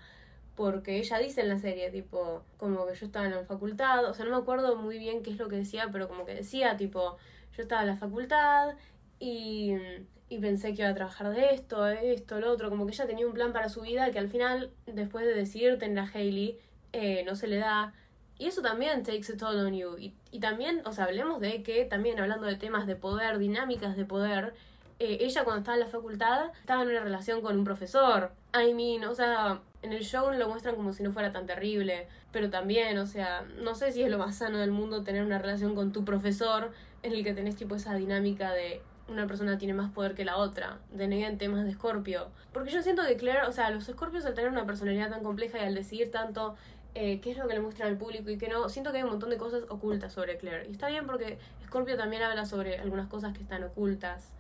porque 0.59 0.99
ella 0.99 1.19
dice 1.19 1.41
en 1.41 1.49
la 1.49 1.59
serie, 1.61 1.89
tipo, 1.93 2.43
como 2.57 2.85
que 2.85 2.97
yo 2.97 3.07
estaba 3.07 3.27
en 3.27 3.31
la 3.31 3.45
facultad, 3.45 4.05
o 4.07 4.13
sea, 4.13 4.25
no 4.25 4.33
me 4.33 4.39
acuerdo 4.39 4.75
muy 4.75 4.99
bien 4.99 5.23
qué 5.23 5.31
es 5.31 5.39
lo 5.39 5.49
que 5.49 5.55
decía, 5.55 5.89
pero 5.93 6.09
como 6.09 6.27
que 6.27 6.35
decía, 6.35 6.77
tipo, 6.77 7.17
yo 7.57 7.63
estaba 7.63 7.83
en 7.83 7.87
la 7.87 7.97
facultad 7.97 8.75
y, 9.21 9.77
y 10.29 10.39
pensé 10.39 10.75
que 10.75 10.83
iba 10.83 10.91
a 10.91 10.95
trabajar 10.95 11.31
de 11.31 11.55
esto, 11.55 11.87
esto, 11.87 12.41
lo 12.41 12.53
otro, 12.53 12.69
como 12.69 12.87
que 12.87 12.93
ella 12.93 13.07
tenía 13.07 13.27
un 13.27 13.33
plan 13.33 13.53
para 13.53 13.69
su 13.69 13.83
vida 13.83 14.11
que 14.11 14.19
al 14.19 14.29
final, 14.29 14.71
después 14.87 15.25
de 15.25 15.35
decidir 15.35 15.79
tener 15.79 15.99
a 15.99 16.11
Hailey, 16.13 16.59
eh, 16.93 17.23
no 17.25 17.35
se 17.35 17.47
le 17.47 17.57
da. 17.57 17.95
Y 18.39 18.47
eso 18.47 18.63
también 18.63 19.03
takes 19.03 19.33
a 19.33 19.37
toll 19.37 19.59
on 19.59 19.75
you. 19.75 19.97
Y, 19.99 20.15
y 20.31 20.41
también, 20.41 20.83
o 20.85 20.93
sea, 20.93 21.05
hablemos 21.05 21.41
de 21.41 21.63
que 21.63 21.85
también 21.85 22.21
hablando 22.21 22.47
de 22.47 22.57
temas 22.57 22.87
de 22.87 22.95
poder, 22.95 23.39
dinámicas 23.39 23.97
de 23.97 24.05
poder, 24.05 24.55
eh, 25.01 25.19
ella 25.21 25.45
cuando 25.45 25.61
estaba 25.61 25.77
en 25.77 25.85
la 25.85 25.87
facultad 25.87 26.51
estaba 26.61 26.83
en 26.83 26.89
una 26.89 27.01
relación 27.01 27.41
con 27.41 27.57
un 27.57 27.65
profesor. 27.65 28.33
I 28.53 28.75
mean, 28.75 29.05
o 29.05 29.15
sea, 29.15 29.61
en 29.83 29.93
el 29.93 30.05
show 30.05 30.31
lo 30.33 30.49
muestran 30.49 30.75
como 30.75 30.93
si 30.93 31.03
no 31.03 31.13
fuera 31.13 31.33
tan 31.33 31.47
terrible, 31.47 32.09
pero 32.33 32.51
también, 32.51 32.99
o 32.99 33.07
sea, 33.07 33.43
no 33.61 33.75
sé 33.75 33.93
si 33.93 34.03
es 34.03 34.11
lo 34.11 34.19
más 34.19 34.37
sano 34.37 34.59
del 34.59 34.73
mundo 34.73 35.05
tener 35.05 35.25
una 35.25 35.39
relación 35.39 35.75
con 35.75 35.93
tu 35.93 36.05
profesor 36.05 36.73
en 37.03 37.13
el 37.13 37.23
que 37.23 37.33
tenés 37.33 37.57
tipo 37.57 37.77
esa 37.77 37.95
dinámica 37.95 38.53
de 38.53 38.83
una 39.09 39.27
persona 39.27 39.59
tiene 39.59 39.75
más 39.75 39.91
poder 39.91 40.15
que 40.15 40.25
la 40.25 40.37
otra, 40.37 40.79
de 40.93 41.05
en 41.05 41.39
temas 41.39 41.65
de 41.65 41.73
Scorpio. 41.73 42.29
Porque 42.53 42.71
yo 42.71 42.83
siento 42.83 43.05
que 43.07 43.17
Claire, 43.17 43.47
o 43.47 43.53
sea, 43.53 43.71
los 43.71 43.85
Scorpios 43.85 44.25
al 44.27 44.35
tener 44.35 44.51
una 44.51 44.67
personalidad 44.67 45.11
tan 45.11 45.23
compleja 45.23 45.59
y 45.59 45.63
al 45.63 45.75
decidir 45.75 46.11
tanto 46.11 46.57
eh, 46.95 47.21
qué 47.21 47.33
es 47.33 47.39
lo 47.39 47.47
que 47.49 47.55
le 47.55 47.61
muestran 47.61 47.89
al 47.89 47.97
público 47.97 48.31
y 48.31 48.39
qué 48.39 48.49
no, 48.49 48.69
siento 48.69 48.91
que 48.91 48.99
hay 48.99 49.03
un 49.05 49.11
montón 49.11 49.31
de 49.31 49.37
cosas 49.37 49.63
ocultas 49.69 50.13
sobre 50.13 50.37
Claire. 50.37 50.67
Y 50.69 50.73
está 50.73 50.89
bien 50.89 51.07
porque 51.07 51.39
Scorpio 51.65 51.97
también 51.97 52.23
habla 52.23 52.45
sobre 52.45 52.79
algunas 52.79 53.09
cosas 53.09 53.37
que 53.37 53.43
están 53.43 53.65
ocultas. 53.65 54.31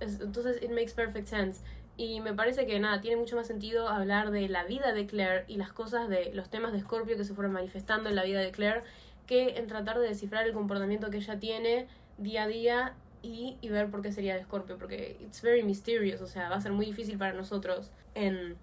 Entonces, 0.00 0.62
it 0.62 0.70
makes 0.70 0.92
perfect 0.94 1.28
sense. 1.28 1.62
Y 1.96 2.20
me 2.20 2.34
parece 2.34 2.66
que 2.66 2.78
nada, 2.80 3.00
tiene 3.00 3.16
mucho 3.16 3.36
más 3.36 3.46
sentido 3.46 3.88
hablar 3.88 4.32
de 4.32 4.48
la 4.48 4.64
vida 4.64 4.92
de 4.92 5.06
Claire 5.06 5.44
y 5.46 5.56
las 5.56 5.72
cosas 5.72 6.08
de 6.08 6.32
los 6.34 6.50
temas 6.50 6.72
de 6.72 6.80
Scorpio 6.80 7.16
que 7.16 7.24
se 7.24 7.34
fueron 7.34 7.52
manifestando 7.52 8.08
en 8.08 8.16
la 8.16 8.24
vida 8.24 8.40
de 8.40 8.50
Claire 8.50 8.82
que 9.26 9.56
en 9.56 9.68
tratar 9.68 9.98
de 9.98 10.08
descifrar 10.08 10.46
el 10.46 10.52
comportamiento 10.52 11.10
que 11.10 11.18
ella 11.18 11.38
tiene 11.38 11.86
día 12.18 12.44
a 12.44 12.48
día 12.48 12.94
y, 13.24 13.56
y 13.62 13.68
ver 13.70 13.90
por 13.90 14.02
qué 14.02 14.12
sería 14.12 14.34
de 14.34 14.42
Scorpio, 14.42 14.76
porque 14.76 15.16
it's 15.20 15.40
very 15.40 15.62
mysterious, 15.62 16.20
o 16.20 16.26
sea, 16.26 16.50
va 16.50 16.56
a 16.56 16.60
ser 16.60 16.72
muy 16.72 16.84
difícil 16.84 17.16
para 17.16 17.32
nosotros 17.32 17.90
en, 18.14 18.56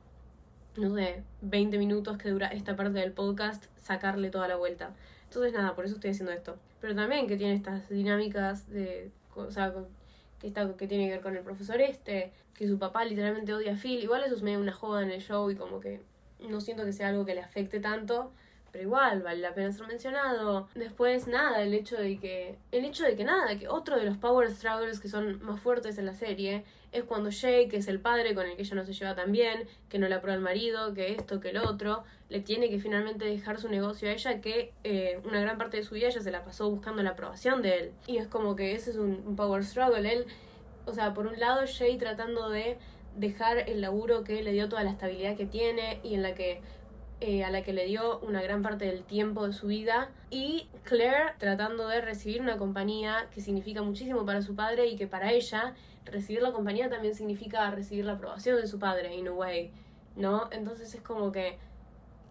no 0.77 0.95
sé, 0.95 1.23
20 1.41 1.79
minutos 1.79 2.17
que 2.17 2.29
dura 2.29 2.47
esta 2.47 2.75
parte 2.75 2.99
del 2.99 3.11
podcast 3.11 3.65
sacarle 3.81 4.29
toda 4.29 4.47
la 4.47 4.55
vuelta. 4.57 4.93
Entonces 5.23 5.53
nada, 5.53 5.73
por 5.75 5.85
eso 5.85 5.95
estoy 5.95 6.11
haciendo 6.11 6.31
esto. 6.31 6.57
Pero 6.79 6.93
también 6.93 7.27
que 7.27 7.37
tiene 7.37 7.55
estas 7.55 7.89
dinámicas 7.89 8.69
de, 8.69 9.11
o 9.35 9.49
sea, 9.49 9.73
que, 10.39 10.47
está, 10.47 10.71
que 10.77 10.87
tiene 10.87 11.05
que 11.05 11.13
ver 11.13 11.21
con 11.21 11.35
el 11.35 11.43
profesor 11.43 11.81
este, 11.81 12.31
que 12.53 12.67
su 12.67 12.77
papá 12.77 13.03
literalmente 13.03 13.53
odia 13.53 13.73
a 13.73 13.77
Phil. 13.77 14.03
Igual 14.03 14.23
eso 14.23 14.35
es 14.35 14.43
medio 14.43 14.59
una 14.59 14.73
joda 14.73 15.01
en 15.01 15.09
el 15.09 15.21
show 15.21 15.49
y 15.49 15.55
como 15.55 15.79
que 15.79 16.01
no 16.39 16.61
siento 16.61 16.85
que 16.85 16.93
sea 16.93 17.09
algo 17.09 17.25
que 17.25 17.33
le 17.33 17.41
afecte 17.41 17.79
tanto 17.79 18.31
pero 18.71 18.85
igual 18.85 19.21
vale 19.21 19.41
la 19.41 19.53
pena 19.53 19.71
ser 19.71 19.87
mencionado. 19.87 20.67
Después, 20.75 21.27
nada, 21.27 21.61
el 21.61 21.73
hecho 21.73 21.97
de 21.97 22.17
que. 22.19 22.57
El 22.71 22.85
hecho 22.85 23.03
de 23.03 23.15
que 23.15 23.23
nada, 23.23 23.57
que 23.57 23.67
otro 23.67 23.97
de 23.97 24.05
los 24.05 24.17
power 24.17 24.49
struggles 24.51 24.99
que 24.99 25.09
son 25.09 25.43
más 25.43 25.59
fuertes 25.59 25.97
en 25.97 26.05
la 26.05 26.13
serie 26.13 26.63
es 26.91 27.03
cuando 27.03 27.29
Jake, 27.29 27.69
que 27.69 27.77
es 27.77 27.87
el 27.87 27.99
padre 27.99 28.35
con 28.35 28.45
el 28.45 28.55
que 28.55 28.63
ella 28.63 28.75
no 28.75 28.85
se 28.85 28.93
lleva 28.93 29.15
tan 29.15 29.31
bien, 29.31 29.67
que 29.89 29.97
no 29.97 30.09
le 30.09 30.15
aprueba 30.15 30.35
el 30.35 30.41
marido, 30.41 30.93
que 30.93 31.13
esto, 31.13 31.39
que 31.39 31.49
el 31.49 31.57
otro, 31.57 32.03
le 32.29 32.41
tiene 32.41 32.69
que 32.69 32.79
finalmente 32.79 33.25
dejar 33.25 33.59
su 33.59 33.69
negocio 33.69 34.09
a 34.09 34.11
ella, 34.11 34.41
que 34.41 34.73
eh, 34.83 35.21
una 35.23 35.39
gran 35.39 35.57
parte 35.57 35.77
de 35.77 35.83
su 35.83 35.95
vida 35.95 36.07
ella 36.07 36.21
se 36.21 36.31
la 36.31 36.43
pasó 36.43 36.69
buscando 36.69 37.01
la 37.01 37.11
aprobación 37.11 37.61
de 37.61 37.77
él. 37.77 37.91
Y 38.07 38.17
es 38.17 38.27
como 38.27 38.55
que 38.55 38.73
ese 38.73 38.91
es 38.91 38.97
un, 38.97 39.23
un 39.25 39.35
power 39.35 39.63
struggle. 39.63 40.11
Él, 40.11 40.25
o 40.85 40.93
sea, 40.93 41.13
por 41.13 41.27
un 41.27 41.39
lado, 41.39 41.63
Jake 41.65 41.97
tratando 41.97 42.49
de 42.49 42.77
dejar 43.15 43.69
el 43.69 43.81
laburo 43.81 44.23
que 44.23 44.41
le 44.41 44.51
dio 44.51 44.69
toda 44.69 44.83
la 44.83 44.91
estabilidad 44.91 45.35
que 45.35 45.45
tiene 45.45 45.99
y 46.03 46.15
en 46.15 46.21
la 46.21 46.33
que 46.33 46.61
eh, 47.23 47.43
a 47.43 47.51
la 47.51 47.61
que 47.61 47.71
le 47.71 47.85
dio 47.85 48.19
una 48.21 48.41
gran 48.41 48.63
parte 48.63 48.85
del 48.85 49.03
tiempo 49.03 49.45
de 49.45 49.53
su 49.53 49.67
vida 49.67 50.09
y 50.31 50.67
Claire 50.83 51.33
tratando 51.37 51.87
de 51.87 52.01
recibir 52.01 52.41
una 52.41 52.57
compañía 52.57 53.27
que 53.31 53.41
significa 53.41 53.83
muchísimo 53.83 54.25
para 54.25 54.41
su 54.41 54.55
padre 54.55 54.87
y 54.87 54.95
que 54.95 55.05
para 55.05 55.31
ella 55.31 55.75
recibir 56.05 56.41
la 56.41 56.51
compañía 56.51 56.89
también 56.89 57.13
significa 57.13 57.69
recibir 57.69 58.05
la 58.05 58.13
aprobación 58.13 58.59
de 58.59 58.65
su 58.65 58.79
padre, 58.79 59.15
in 59.15 59.27
a 59.27 59.33
way, 59.33 59.71
¿no? 60.15 60.49
Entonces 60.51 60.95
es 60.95 61.01
como 61.01 61.31
que, 61.31 61.59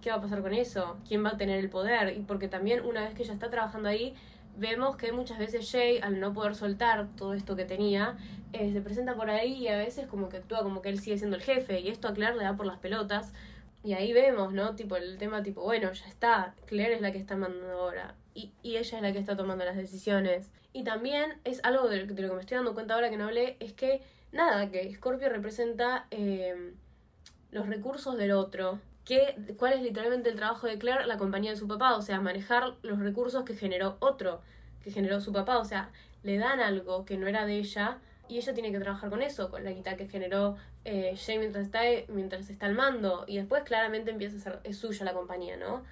¿qué 0.03 0.11
va 0.11 0.17
a 0.17 0.21
pasar 0.21 0.43
con 0.43 0.53
eso? 0.53 0.97
¿Quién 1.07 1.25
va 1.25 1.31
a 1.31 1.37
tener 1.37 1.61
el 1.61 1.71
poder? 1.71 2.17
Y 2.17 2.23
porque 2.23 2.49
también 2.49 2.85
una 2.85 3.03
vez 3.03 3.15
que 3.15 3.23
ella 3.23 3.35
está 3.35 3.49
trabajando 3.49 3.89
ahí, 3.89 4.15
vemos 4.57 4.97
que 4.97 5.13
muchas 5.13 5.39
veces 5.39 5.71
Jay, 5.71 6.01
al 6.03 6.19
no 6.19 6.33
poder 6.33 6.57
soltar 6.57 7.07
todo 7.17 7.35
esto 7.35 7.55
que 7.55 7.65
tenía, 7.65 8.17
eh, 8.53 8.73
se 8.73 8.81
presenta 8.81 9.15
por 9.15 9.31
ahí 9.31 9.53
y 9.53 9.69
a 9.69 9.77
veces 9.77 10.09
como 10.09 10.29
que 10.29 10.39
actúa 10.39 10.65
como 10.65 10.83
que 10.83 10.89
él 10.89 10.99
sigue 10.99 11.17
siendo 11.17 11.37
el 11.37 11.43
jefe 11.43 11.81
y 11.81 11.89
esto 11.89 12.09
a 12.09 12.13
Claire 12.13 12.37
le 12.37 12.43
da 12.43 12.57
por 12.57 12.67
las 12.67 12.79
pelotas 12.79 13.33
y 13.83 13.95
ahí 13.95 14.13
vemos, 14.13 14.53
¿no? 14.53 14.75
Tipo, 14.77 14.97
el 14.97 15.17
tema 15.19 15.43
tipo, 15.43 15.63
bueno, 15.63 15.93
ya 15.93 16.07
está, 16.07 16.55
Claire 16.67 16.95
es 16.95 17.01
la 17.01 17.13
que 17.13 17.19
está 17.19 17.37
mandando 17.37 17.73
ahora. 17.73 18.15
Y, 18.35 18.53
y 18.63 18.77
ella 18.77 18.97
es 18.97 19.03
la 19.03 19.13
que 19.13 19.19
está 19.19 19.37
tomando 19.37 19.65
las 19.65 19.77
decisiones. 19.77 20.51
Y 20.73 20.85
también 20.85 21.39
es 21.45 21.61
algo 21.65 21.89
de, 21.89 22.05
lo 22.05 22.15
que 22.15 22.23
me 22.23 22.41
estoy 22.41 22.57
dando 22.57 22.75
cuenta 22.75 22.95
ahora 22.95 23.11
que 23.11 23.17
no 23.17 23.25
hablé, 23.25 23.57
es 23.61 23.73
que, 23.73 24.03
nada, 24.33 24.71
que 24.71 24.93
Scorpio 24.95 25.29
representa 25.31 26.07
eh, 26.11 26.75
los 27.51 27.67
recursos 27.67 28.17
del 28.17 28.33
otro. 28.33 28.81
Que, 29.05 29.37
¿Cuál 29.57 29.73
es 29.73 29.83
literalmente 29.83 30.29
el 30.29 30.37
trabajo 30.37 30.67
de 30.67 30.79
Claire? 30.79 31.07
La 31.07 31.17
compañía 31.17 31.51
de 31.51 31.57
su 31.57 31.67
papá, 31.67 31.97
o 31.97 32.03
sea, 32.03 32.21
manejar 32.21 32.75
los 32.83 32.99
recursos 32.99 33.45
que 33.45 33.57
generó 33.57 33.97
otro, 34.01 34.43
que 34.85 34.93
generó 34.93 35.21
su 35.21 35.33
papá. 35.33 35.59
O 35.59 35.65
sea, 35.65 35.91
le 36.23 36.37
dan 36.37 36.61
algo 36.61 37.05
que 37.07 37.17
no 37.17 37.27
era 37.27 37.47
de 37.47 37.59
ella 37.59 37.99
y 38.31 38.39
ella 38.39 38.55
tiene 38.55 38.71
que 38.71 38.79
trabajar 38.79 39.11
con 39.11 39.23
eso, 39.23 39.51
con 39.51 39.65
la 39.65 39.73
guitarra 39.73 39.97
que 39.97 40.09
generó 40.09 40.57
eh, 40.85 41.19
mientras 41.29 41.65
está, 41.65 41.81
mientras 42.09 42.49
está 42.49 42.67
al 42.67 42.75
mando. 42.75 43.25
Y 43.27 43.37
después 43.39 43.65
claramente 43.65 44.13
empieza 44.13 44.37
a 44.37 44.41
ser, 44.41 44.61
es 44.63 44.79
suya 44.79 45.05
la 45.05 45.13
compañía, 45.13 45.57
¿no? 45.57 45.85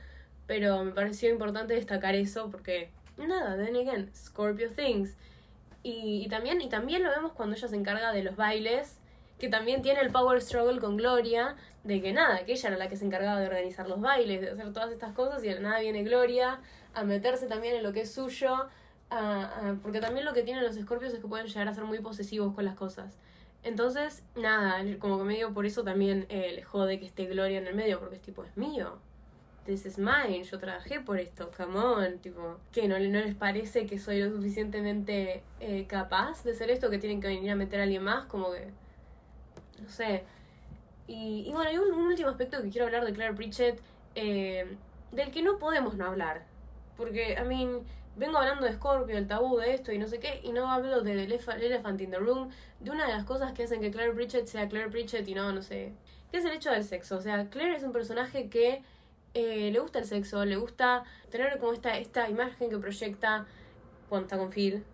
Pero 0.47 0.84
me 0.84 0.93
pareció 0.93 1.30
importante 1.30 1.74
destacar 1.74 2.14
eso 2.14 2.49
porque, 2.51 2.91
nada, 3.16 3.57
then 3.57 3.74
again, 3.74 4.11
Scorpio 4.14 4.70
Things. 4.70 5.16
Y, 5.82 6.22
y, 6.24 6.28
también, 6.28 6.61
y 6.61 6.68
también 6.68 7.03
lo 7.03 7.11
vemos 7.11 7.32
cuando 7.32 7.57
ella 7.57 7.66
se 7.66 7.76
encarga 7.76 8.12
de 8.12 8.22
los 8.22 8.36
bailes, 8.36 8.99
que 9.41 9.49
también 9.49 9.82
tiene 9.82 10.01
el 10.01 10.11
power 10.11 10.41
struggle 10.41 10.78
con 10.78 10.97
Gloria, 10.97 11.56
de 11.82 12.01
que 12.01 12.12
nada, 12.12 12.44
que 12.44 12.52
ella 12.52 12.69
era 12.69 12.78
la 12.78 12.89
que 12.89 12.97
se 12.97 13.05
encargaba 13.05 13.40
de 13.40 13.47
organizar 13.47 13.89
los 13.89 14.01
bailes, 14.01 14.40
de 14.40 14.51
hacer 14.51 14.73
todas 14.73 14.93
estas 14.93 15.12
cosas, 15.12 15.43
y 15.43 15.48
de 15.48 15.59
nada 15.59 15.81
viene 15.81 16.05
Gloria 16.05 16.60
a 16.94 17.02
meterse 17.02 17.47
también 17.47 17.74
en 17.74 17.82
lo 17.82 17.93
que 17.93 18.02
es 18.02 18.12
suyo 18.12 18.69
porque 19.82 20.01
también 20.01 20.24
lo 20.24 20.32
que 20.32 20.43
tienen 20.43 20.64
los 20.64 20.76
escorpios 20.76 21.12
es 21.12 21.20
que 21.20 21.28
pueden 21.28 21.47
llegar 21.47 21.68
a 21.68 21.74
ser 21.74 21.85
muy 21.85 21.98
posesivos 22.01 22.55
con 22.55 22.64
las 22.64 22.74
cosas. 22.74 23.16
Entonces, 23.62 24.22
nada, 24.36 24.82
como 24.98 25.18
que 25.18 25.24
medio 25.24 25.52
por 25.52 25.66
eso 25.66 25.82
también 25.82 26.26
eh, 26.28 26.52
le 26.55 26.62
jode 26.62 26.98
que 27.01 27.06
esté 27.06 27.26
Gloria 27.26 27.59
en 27.59 27.66
el 27.66 27.74
medio, 27.74 27.98
porque 27.98 28.16
es 28.16 28.22
tipo, 28.22 28.44
es 28.44 28.56
mío. 28.56 28.98
This 29.66 29.85
is 29.85 29.98
mine, 29.98 30.44
yo 30.44 30.59
trabajé 30.59 31.01
por 31.01 31.18
esto, 31.18 31.51
come 31.55 31.78
on, 31.78 32.18
tipo, 32.20 32.56
que 32.72 32.89
no, 32.89 32.98
no 32.98 33.20
les 33.20 33.35
parece 33.35 33.85
que 33.85 33.98
soy 33.98 34.20
lo 34.22 34.30
suficientemente 34.30 35.43
eh, 35.60 35.86
capaz 35.86 36.43
de 36.44 36.52
hacer 36.52 36.70
esto, 36.70 36.89
que 36.89 36.98
tienen 36.98 37.20
que 37.20 37.28
venir 37.28 37.51
a 37.51 37.56
meter 37.56 37.80
a 37.80 37.82
alguien 37.82 38.02
más, 38.02 38.24
como 38.26 38.51
que, 38.52 38.70
no 39.82 39.89
sé. 39.90 40.24
Y, 41.06 41.44
y 41.47 41.52
bueno, 41.52 41.68
hay 41.68 41.76
un, 41.76 41.93
último 41.93 42.30
aspecto 42.30 42.62
que 42.62 42.70
quiero 42.70 42.86
hablar 42.86 43.05
de 43.05 43.12
Claire 43.12 43.35
Pritchett, 43.35 43.80
eh, 44.14 44.76
del 45.12 45.30
que 45.30 45.43
no 45.43 45.59
podemos 45.59 45.97
no 45.97 46.06
hablar, 46.06 46.47
porque, 46.97 47.32
I 47.39 47.47
mean, 47.47 47.82
vengo 48.19 48.39
hablando 48.39 48.66
de 48.66 48.73
Scorpio, 48.73 49.16
el 49.16 49.27
tabú 49.27 49.59
de 49.59 49.74
esto 49.74 49.93
y 49.93 49.99
no 49.99 50.09
sé 50.09 50.19
qué, 50.19 50.40
y 50.43 50.53
no 50.53 50.70
hablo 50.70 51.03
de 51.03 51.27
The 51.27 51.66
Elephant 51.66 52.01
in 52.01 52.11
the 52.11 52.19
Room, 52.19 52.51
de 52.81 52.90
una 52.90 53.07
de 53.07 53.12
las 53.12 53.24
cosas 53.24 53.53
que 53.53 53.62
hacen 53.62 53.81
que 53.81 53.90
Claire 53.90 54.12
Pritchett 54.12 54.47
sea 54.47 54.69
Claire 54.69 54.90
Pritchett 54.90 55.27
y 55.28 55.35
no, 55.35 55.53
no 55.53 55.62
sé, 55.62 55.93
que 56.31 56.39
es 56.39 56.45
el 56.45 56.53
hecho 56.53 56.70
del 56.70 56.85
sexo. 56.85 57.16
O 57.16 57.20
sea, 57.20 57.49
Claire 57.49 57.77
es 57.77 57.82
un 57.85 57.93
personaje 57.93 58.49
que 58.49 58.82
eh, 59.35 59.70
le 59.70 59.78
gusta 59.78 60.01
el 60.01 60.05
sexo, 60.05 60.45
le 60.45 60.57
gusta 60.57 61.05
tener 61.31 61.59
como 61.59 61.73
esta, 61.73 61.97
esta 61.97 62.28
imagen 62.28 62.70
que 62.70 62.78
proyecta 62.78 63.47
cuando 64.09 64.27
está 64.27 64.36
con 64.36 64.51
Phil, 64.51 64.85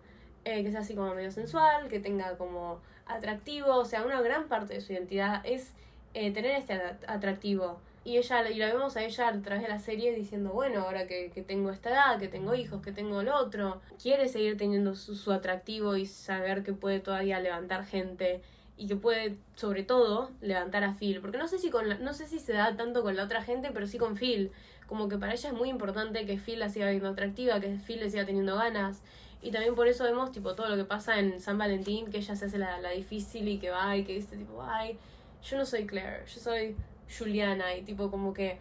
eh, 0.43 0.63
que 0.63 0.71
sea 0.71 0.81
así 0.81 0.93
como 0.93 1.15
medio 1.15 1.31
sensual, 1.31 1.87
que 1.87 1.99
tenga 1.99 2.37
como 2.37 2.79
atractivo, 3.07 3.75
o 3.75 3.85
sea, 3.85 4.03
una 4.03 4.21
gran 4.21 4.47
parte 4.47 4.75
de 4.75 4.81
su 4.81 4.93
identidad 4.93 5.41
es 5.45 5.73
eh, 6.13 6.31
tener 6.31 6.51
este 6.51 6.79
atractivo. 7.07 7.79
Y 8.05 8.17
ella, 8.17 8.47
y 8.51 8.59
la 8.59 8.67
vemos 8.67 8.95
a 8.97 9.03
ella 9.03 9.29
a 9.29 9.41
través 9.41 9.63
de 9.63 9.67
la 9.67 9.79
serie 9.79 10.13
diciendo, 10.13 10.51
bueno, 10.51 10.81
ahora 10.81 11.07
que, 11.07 11.31
que 11.33 11.41
tengo 11.41 11.71
esta 11.71 11.89
edad, 11.89 12.19
que 12.19 12.27
tengo 12.27 12.53
hijos, 12.53 12.83
que 12.83 12.91
tengo 12.91 13.21
el 13.21 13.29
otro, 13.29 13.81
quiere 13.99 14.27
seguir 14.27 14.57
teniendo 14.57 14.93
su, 14.93 15.15
su, 15.15 15.31
atractivo 15.31 15.95
y 15.95 16.05
saber 16.05 16.61
que 16.61 16.71
puede 16.71 16.99
todavía 16.99 17.39
levantar 17.39 17.83
gente 17.83 18.43
y 18.77 18.87
que 18.87 18.95
puede, 18.95 19.37
sobre 19.55 19.81
todo, 19.81 20.29
levantar 20.39 20.83
a 20.83 20.93
Phil. 20.93 21.19
Porque 21.19 21.39
no 21.39 21.47
sé 21.47 21.57
si 21.57 21.71
con 21.71 22.03
no 22.03 22.13
sé 22.13 22.27
si 22.27 22.37
se 22.37 22.53
da 22.53 22.77
tanto 22.77 23.01
con 23.01 23.15
la 23.15 23.23
otra 23.23 23.41
gente, 23.41 23.71
pero 23.73 23.87
sí 23.87 23.97
con 23.97 24.15
Phil. 24.15 24.51
Como 24.85 25.09
que 25.09 25.17
para 25.17 25.33
ella 25.33 25.49
es 25.49 25.55
muy 25.55 25.69
importante 25.69 26.27
que 26.27 26.37
Phil 26.37 26.59
la 26.59 26.69
siga 26.69 26.91
viendo 26.91 27.09
atractiva, 27.09 27.59
que 27.59 27.79
Phil 27.87 28.01
le 28.01 28.11
siga 28.11 28.23
teniendo 28.27 28.55
ganas. 28.55 29.01
Y 29.41 29.49
también 29.49 29.73
por 29.73 29.87
eso 29.87 30.03
vemos 30.03 30.31
tipo 30.31 30.53
todo 30.53 30.69
lo 30.69 30.77
que 30.77 30.85
pasa 30.85 31.17
en 31.17 31.39
San 31.39 31.57
Valentín, 31.57 32.11
que 32.11 32.17
ella 32.17 32.35
se 32.35 32.45
hace 32.45 32.59
la, 32.59 32.79
la 32.81 32.91
difícil 32.91 33.47
y 33.47 33.57
que 33.57 33.71
va 33.71 33.97
y 33.97 34.03
que 34.03 34.13
dice 34.13 34.37
tipo, 34.37 34.61
ay, 34.61 34.99
yo 35.43 35.57
no 35.57 35.65
soy 35.65 35.87
Claire, 35.87 36.23
yo 36.27 36.39
soy 36.39 36.75
Juliana 37.17 37.75
y 37.75 37.83
tipo 37.83 38.11
como 38.11 38.33
que 38.33 38.57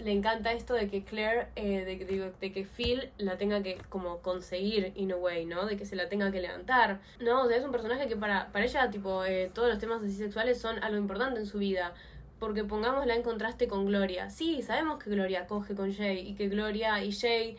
le 0.00 0.12
encanta 0.12 0.52
esto 0.52 0.74
de 0.74 0.88
que 0.88 1.02
Claire, 1.02 1.48
eh, 1.56 1.84
de, 1.84 2.32
de, 2.40 2.52
que 2.52 2.64
Phil 2.64 3.10
la 3.18 3.36
tenga 3.36 3.62
que 3.62 3.78
como 3.88 4.18
conseguir 4.18 4.92
in 4.94 5.12
a 5.12 5.16
way, 5.16 5.44
¿no? 5.44 5.66
De 5.66 5.76
que 5.76 5.84
se 5.84 5.96
la 5.96 6.08
tenga 6.08 6.30
que 6.30 6.40
levantar, 6.40 7.00
¿no? 7.20 7.42
O 7.42 7.48
sea, 7.48 7.56
es 7.56 7.64
un 7.64 7.72
personaje 7.72 8.06
que 8.06 8.16
para, 8.16 8.52
para 8.52 8.64
ella, 8.64 8.90
tipo, 8.90 9.24
eh, 9.24 9.50
todos 9.52 9.68
los 9.68 9.78
temas 9.78 10.00
sexuales 10.12 10.60
son 10.60 10.82
algo 10.82 10.98
importante 10.98 11.40
en 11.40 11.46
su 11.46 11.58
vida. 11.58 11.94
Porque 12.38 12.62
pongámosla 12.62 13.16
en 13.16 13.22
contraste 13.22 13.66
con 13.66 13.86
Gloria. 13.86 14.30
Sí, 14.30 14.62
sabemos 14.62 15.02
que 15.02 15.10
Gloria 15.10 15.48
coge 15.48 15.74
con 15.74 15.92
Jay 15.92 16.18
y 16.28 16.34
que 16.34 16.48
Gloria 16.48 17.02
y 17.02 17.10
Jay 17.12 17.56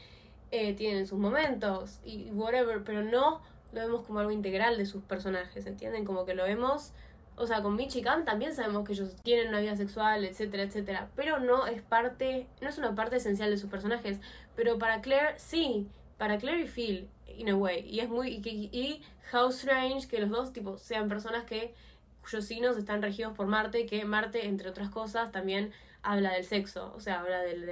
eh, 0.52 0.74
tienen 0.74 1.06
sus 1.06 1.20
momentos 1.20 2.00
y 2.06 2.32
whatever, 2.32 2.82
pero 2.86 3.04
no 3.04 3.42
lo 3.74 3.82
vemos 3.82 4.06
como 4.06 4.20
algo 4.20 4.32
integral 4.32 4.78
de 4.78 4.86
sus 4.86 5.04
personajes, 5.04 5.66
¿entienden? 5.66 6.06
Como 6.06 6.26
que 6.26 6.34
lo 6.34 6.44
vemos 6.44 6.94
o 7.40 7.48
sea, 7.48 7.62
con 7.62 7.78
Mitch 7.78 7.96
y 7.96 8.02
Khan 8.02 8.26
también 8.26 8.54
sabemos 8.54 8.86
que 8.86 8.92
ellos 8.92 9.16
tienen 9.24 9.48
una 9.48 9.62
vida 9.62 9.76
sexual, 9.78 10.26
etcétera, 10.26 10.64
etcétera. 10.64 11.10
Pero 11.16 11.40
no 11.40 11.68
es 11.68 11.82
parte, 11.82 12.48
no 12.60 12.68
es 12.68 12.78
una 12.78 12.94
parte 12.96 13.16
esencial 13.16 13.50
de 13.50 13.58
sus 13.58 13.70
personajes. 13.70 14.20
Pero 14.58 14.78
para 14.78 15.00
Claire, 15.00 15.36
sí. 15.38 15.88
Para 16.18 16.38
Claire 16.38 16.64
y 16.64 16.68
Phil, 16.68 17.10
in 17.38 17.50
a 17.50 17.56
way. 17.56 17.88
Y 17.90 18.02
es 18.02 18.10
muy. 18.10 18.42
Y, 18.44 19.02
How 19.32 19.50
Strange 19.50 20.08
que 20.10 20.20
los 20.20 20.30
dos, 20.30 20.52
tipo, 20.52 20.78
sean 20.78 21.08
personas 21.08 21.46
que 21.46 21.74
cuyos 22.22 22.44
signos 22.44 22.78
están 22.78 23.02
regidos 23.02 23.34
por 23.38 23.48
Marte, 23.48 23.86
que 23.86 24.04
Marte, 24.04 24.46
entre 24.46 24.70
otras 24.70 24.90
cosas, 24.90 25.32
también 25.32 25.72
habla 26.02 26.34
del 26.34 26.44
sexo, 26.44 26.92
o 26.96 27.00
sea, 27.00 27.22
habla 27.22 27.42
del, 27.42 27.66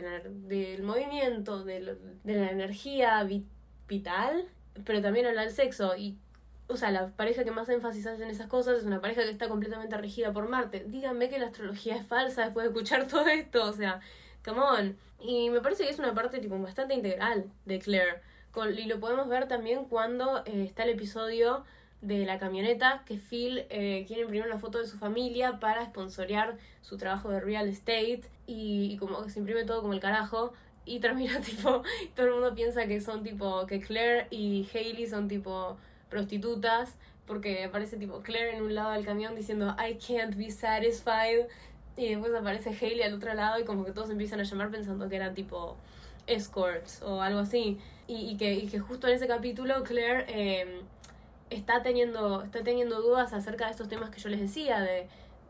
del, 0.48 0.84
movimiento, 0.84 1.66
de 1.66 1.98
la 2.24 2.52
energía 2.52 3.28
vital, 3.88 4.48
pero 4.86 5.02
también 5.02 5.26
habla 5.26 5.42
del 5.42 5.52
sexo. 5.52 5.98
Y 5.98 6.18
o 6.68 6.76
sea, 6.76 6.92
la 6.92 7.08
pareja 7.10 7.44
que 7.44 7.52
más 7.52 7.70
énfasis 7.70 8.06
hace 8.08 8.24
en 8.24 8.30
esas 8.30 8.48
cosas 8.48 8.80
es 8.80 8.84
una 8.84 9.00
pareja 9.02 9.24
que 9.24 9.30
está 9.30 9.48
completamente 9.48 9.98
regida 9.98 10.34
por 10.34 10.50
Marte. 10.50 10.84
Díganme 10.88 11.30
que 11.30 11.40
la 11.40 11.48
astrología 11.48 11.96
es 11.96 12.06
falsa 12.06 12.44
después 12.44 12.66
de 12.66 12.70
escuchar 12.70 13.08
todo 13.08 13.28
esto, 13.28 13.64
o 13.64 13.74
sea, 13.74 14.02
come 14.44 14.60
on. 14.60 14.98
Y 15.20 15.50
me 15.50 15.62
parece 15.62 15.84
que 15.84 15.90
es 15.90 16.00
una 16.00 16.14
parte 16.14 16.40
tipo 16.40 16.60
bastante 16.60 16.94
integral 16.94 17.46
de 17.66 17.80
Claire. 17.80 18.22
Y 18.76 18.86
lo 18.86 19.00
podemos 19.00 19.28
ver 19.30 19.48
también 19.48 19.86
cuando 19.86 20.40
eh, 20.46 20.64
está 20.64 20.84
el 20.84 20.90
episodio 20.90 21.64
de 22.02 22.26
la 22.26 22.40
camioneta 22.40 23.04
que 23.06 23.18
Phil 23.18 23.66
eh, 23.70 24.04
quiere 24.08 24.24
imprimir 24.24 24.48
una 24.48 24.58
foto 24.58 24.80
de 24.80 24.88
su 24.88 24.98
familia 24.98 25.60
para 25.60 25.86
sponsorear 25.86 26.58
su 26.82 26.98
trabajo 26.98 27.30
de 27.30 27.40
real 27.40 27.68
estate 27.68 28.22
y, 28.48 28.92
y 28.92 28.98
como 28.98 29.24
que 29.24 29.30
se 29.30 29.40
imprime 29.40 29.64
todo 29.64 29.82
como 29.82 29.94
el 29.94 30.00
carajo 30.00 30.54
y 30.86 31.00
termina 31.00 31.40
tipo 31.42 31.84
todo 32.16 32.26
el 32.26 32.34
mundo 32.34 32.56
piensa 32.56 32.88
que 32.88 33.00
son 33.00 33.24
tipo 33.24 33.66
que 33.68 33.80
Claire 33.80 34.28
y 34.32 34.68
Hailey 34.74 35.08
son 35.08 35.28
tipo 35.28 35.78
prostitutas, 36.10 36.96
porque 37.26 37.64
aparece 37.64 37.98
tipo 37.98 38.22
Claire 38.22 38.56
en 38.56 38.64
un 38.64 38.74
lado 38.74 38.92
del 38.92 39.06
camión 39.06 39.36
diciendo 39.36 39.76
I 39.78 39.96
can't 39.96 40.36
be 40.36 40.50
satisfied 40.50 41.48
y 41.98 42.10
después 42.10 42.34
aparece 42.34 42.70
Hailey 42.70 43.04
al 43.04 43.16
otro 43.16 43.34
lado 43.34 43.60
y 43.60 43.66
como 43.66 43.84
que 43.84 43.92
todos 43.92 44.10
empiezan 44.10 44.40
a 44.40 44.44
llamar 44.44 44.70
pensando 44.70 45.10
que 45.10 45.16
eran 45.16 45.34
tipo 45.34 45.76
escorts 46.28 47.02
o 47.02 47.22
algo 47.22 47.40
así. 47.40 47.80
Y, 48.10 48.38
que, 48.38 48.54
y 48.54 48.68
que 48.68 48.80
justo 48.80 49.08
en 49.08 49.16
ese 49.16 49.28
capítulo 49.28 49.84
Claire 49.84 50.26
em, 50.30 50.70
está 51.50 51.82
teniendo 51.82 52.44
está 52.44 52.64
teniendo 52.64 53.02
dudas 53.02 53.34
acerca 53.34 53.66
de 53.66 53.72
estos 53.72 53.90
temas 53.90 54.10
que 54.10 54.20
yo 54.20 54.30
les 54.30 54.40
decía 54.40 54.80
de, 54.80 55.08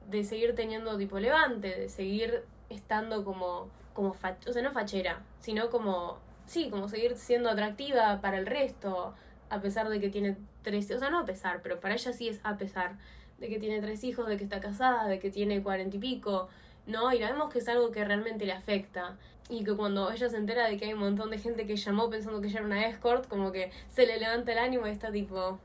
de 0.10 0.24
seguir 0.24 0.56
teniendo 0.56 0.98
tipo 0.98 1.20
levante 1.20 1.68
de 1.68 1.90
seguir 1.90 2.44
estando 2.70 3.24
como 3.24 3.70
como 3.94 4.10
o 4.10 4.54
sea 4.54 4.62
no 4.64 4.72
fachera 4.72 5.22
sino 5.40 5.70
como 5.70 6.18
sí 6.46 6.70
como 6.70 6.88
seguir 6.88 7.16
siendo 7.16 7.50
atractiva 7.50 8.22
para 8.22 8.38
el 8.38 8.46
resto 8.46 9.14
a 9.50 9.62
pesar 9.62 9.90
de 9.90 10.00
que 10.00 10.10
tiene 10.10 10.38
tres, 10.62 10.90
o 10.92 11.00
sea, 11.00 11.10
no 11.10 11.20
a 11.20 11.26
pesar, 11.26 11.62
pero 11.62 11.80
para 11.80 11.96
ella 11.96 12.14
sí 12.14 12.28
es 12.30 12.40
a 12.44 12.58
pesar 12.58 12.98
de 13.40 13.50
que 13.50 13.60
tiene 13.60 13.82
tres 13.82 14.04
hijos, 14.04 14.28
de 14.28 14.38
que 14.38 14.44
está 14.44 14.60
casada, 14.60 15.08
de 15.08 15.20
que 15.20 15.30
tiene 15.30 15.62
cuarenta 15.62 15.98
y 15.98 16.00
pico, 16.00 16.50
¿no? 16.86 17.14
Y 17.14 17.20
la 17.20 17.32
vemos 17.32 17.52
que 17.52 17.60
es 17.60 17.68
algo 17.68 17.92
que 17.92 18.04
realmente 18.04 18.46
le 18.46 18.54
afecta. 18.54 19.18
Y 19.50 19.64
que 19.64 19.74
cuando 19.76 20.12
ella 20.12 20.28
se 20.28 20.36
entera 20.36 20.68
de 20.68 20.78
que 20.78 20.86
hay 20.86 20.94
un 20.94 21.00
montón 21.00 21.30
de 21.30 21.38
gente 21.38 21.66
que 21.66 21.76
llamó 21.78 22.10
pensando 22.10 22.42
que 22.42 22.48
ella 22.48 22.60
era 22.60 22.66
una 22.66 22.88
escort, 22.88 23.28
como 23.28 23.52
que 23.52 23.72
se 23.90 24.06
le 24.06 24.20
levanta 24.20 24.52
el 24.52 24.58
ánimo 24.58 24.88
y 24.88 24.92
está 24.92 25.12
tipo... 25.12 25.60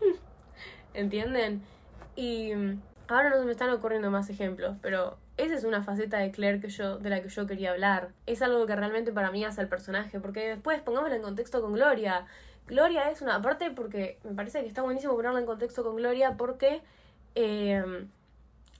¿Entienden? 0.94 1.62
Y 2.14 2.52
ahora 3.08 3.30
no 3.30 3.38
se 3.38 3.44
me 3.44 3.52
están 3.52 3.70
ocurriendo 3.70 4.10
más 4.10 4.30
ejemplos, 4.30 4.76
pero 4.80 5.18
esa 5.36 5.54
es 5.54 5.64
una 5.64 5.82
faceta 5.82 6.18
de 6.18 6.30
Claire 6.30 6.60
que 6.60 6.68
yo, 6.68 6.98
de 6.98 7.10
la 7.10 7.20
que 7.20 7.28
yo 7.28 7.46
quería 7.46 7.72
hablar. 7.72 8.10
Es 8.26 8.40
algo 8.42 8.66
que 8.66 8.76
realmente 8.76 9.12
para 9.12 9.32
mí 9.32 9.44
hace 9.44 9.60
el 9.60 9.68
personaje, 9.68 10.20
porque 10.20 10.48
después 10.50 10.80
pongámoslo 10.82 11.16
en 11.16 11.22
contexto 11.22 11.60
con 11.60 11.72
Gloria. 11.72 12.26
Gloria 12.66 13.10
es 13.10 13.22
una 13.22 13.40
parte 13.42 13.70
porque 13.70 14.18
me 14.24 14.34
parece 14.34 14.60
que 14.62 14.68
está 14.68 14.82
buenísimo 14.82 15.14
ponerla 15.14 15.40
en 15.40 15.46
contexto 15.46 15.84
con 15.84 15.96
Gloria 15.96 16.36
porque 16.36 16.82
eh, 17.34 18.06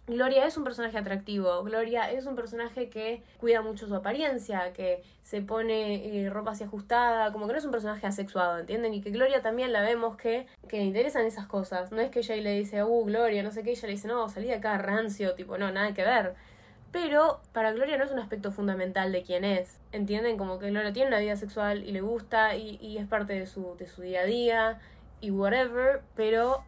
Gloria 0.06 0.44
es 0.44 0.58
un 0.58 0.64
personaje 0.64 0.98
atractivo, 0.98 1.62
Gloria 1.62 2.12
es 2.12 2.26
un 2.26 2.36
personaje 2.36 2.90
que 2.90 3.22
cuida 3.38 3.62
mucho 3.62 3.86
su 3.86 3.94
apariencia, 3.94 4.74
que 4.74 5.02
se 5.22 5.40
pone 5.40 6.24
eh, 6.24 6.28
ropa 6.28 6.50
así 6.50 6.62
ajustada, 6.62 7.32
como 7.32 7.46
que 7.46 7.54
no 7.54 7.58
es 7.58 7.64
un 7.64 7.70
personaje 7.70 8.06
asexuado, 8.06 8.58
¿entienden? 8.58 8.92
Y 8.92 9.00
que 9.00 9.10
Gloria 9.10 9.40
también 9.40 9.72
la 9.72 9.80
vemos 9.80 10.18
que, 10.18 10.46
que 10.68 10.76
le 10.76 10.84
interesan 10.84 11.24
esas 11.24 11.46
cosas. 11.46 11.90
No 11.90 12.02
es 12.02 12.10
que 12.10 12.18
ella 12.18 12.36
le 12.36 12.52
dice, 12.58 12.84
uh, 12.84 13.04
Gloria, 13.06 13.42
no 13.42 13.50
sé 13.50 13.62
qué, 13.62 13.70
ella 13.70 13.86
le 13.86 13.94
dice, 13.94 14.06
no, 14.06 14.28
salí 14.28 14.48
de 14.48 14.56
acá 14.56 14.76
rancio, 14.76 15.34
tipo, 15.34 15.56
no, 15.56 15.72
nada 15.72 15.94
que 15.94 16.02
ver. 16.02 16.34
Pero 16.94 17.40
para 17.52 17.72
Gloria 17.72 17.98
no 17.98 18.04
es 18.04 18.12
un 18.12 18.20
aspecto 18.20 18.52
fundamental 18.52 19.10
de 19.10 19.24
quién 19.24 19.44
es. 19.44 19.80
¿Entienden? 19.90 20.36
Como 20.36 20.60
que 20.60 20.70
Gloria 20.70 20.92
tiene 20.92 21.08
una 21.08 21.18
vida 21.18 21.34
sexual 21.34 21.82
y 21.82 21.90
le 21.90 22.02
gusta 22.02 22.54
y, 22.54 22.96
es 22.96 23.08
parte 23.08 23.32
de 23.32 23.46
su, 23.46 23.74
de 23.76 23.88
su 23.88 24.02
día 24.02 24.20
a 24.20 24.24
día 24.24 24.78
y 25.20 25.32
whatever, 25.32 26.02
pero 26.14 26.62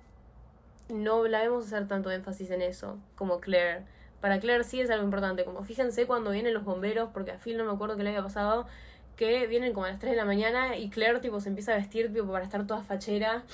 no 0.89 1.25
la 1.29 1.43
vemos 1.43 1.67
hacer 1.67 1.87
tanto 1.87 2.11
énfasis 2.11 2.51
en 2.51 2.61
eso 2.61 2.99
como 3.15 3.39
Claire. 3.39 3.85
Para 4.21 4.41
Claire 4.41 4.65
sí 4.65 4.81
es 4.81 4.91
algo 4.91 5.05
importante, 5.05 5.45
como 5.45 5.63
fíjense 5.63 6.09
cuando 6.09 6.33
vienen 6.33 6.55
los 6.55 6.65
bomberos, 6.65 7.11
porque 7.15 7.31
a 7.31 7.39
Phil 7.39 7.57
no 7.57 7.65
me 7.65 7.71
acuerdo 7.71 7.97
qué 7.97 8.03
le 8.03 8.09
había 8.09 8.25
pasado, 8.25 8.67
que 9.15 9.47
vienen 9.47 9.75
como 9.75 9.87
a 9.87 9.91
las 9.91 10.01
3 10.01 10.11
de 10.11 10.17
la 10.17 10.25
mañana 10.25 10.77
y 10.77 10.91
Claire 10.91 11.21
tipo 11.21 11.39
se 11.39 11.51
empieza 11.51 11.73
a 11.73 11.77
vestir 11.77 12.13
tipo 12.13 12.33
para 12.33 12.45
estar 12.45 12.67
toda 12.67 12.83
fachera, 12.83 13.45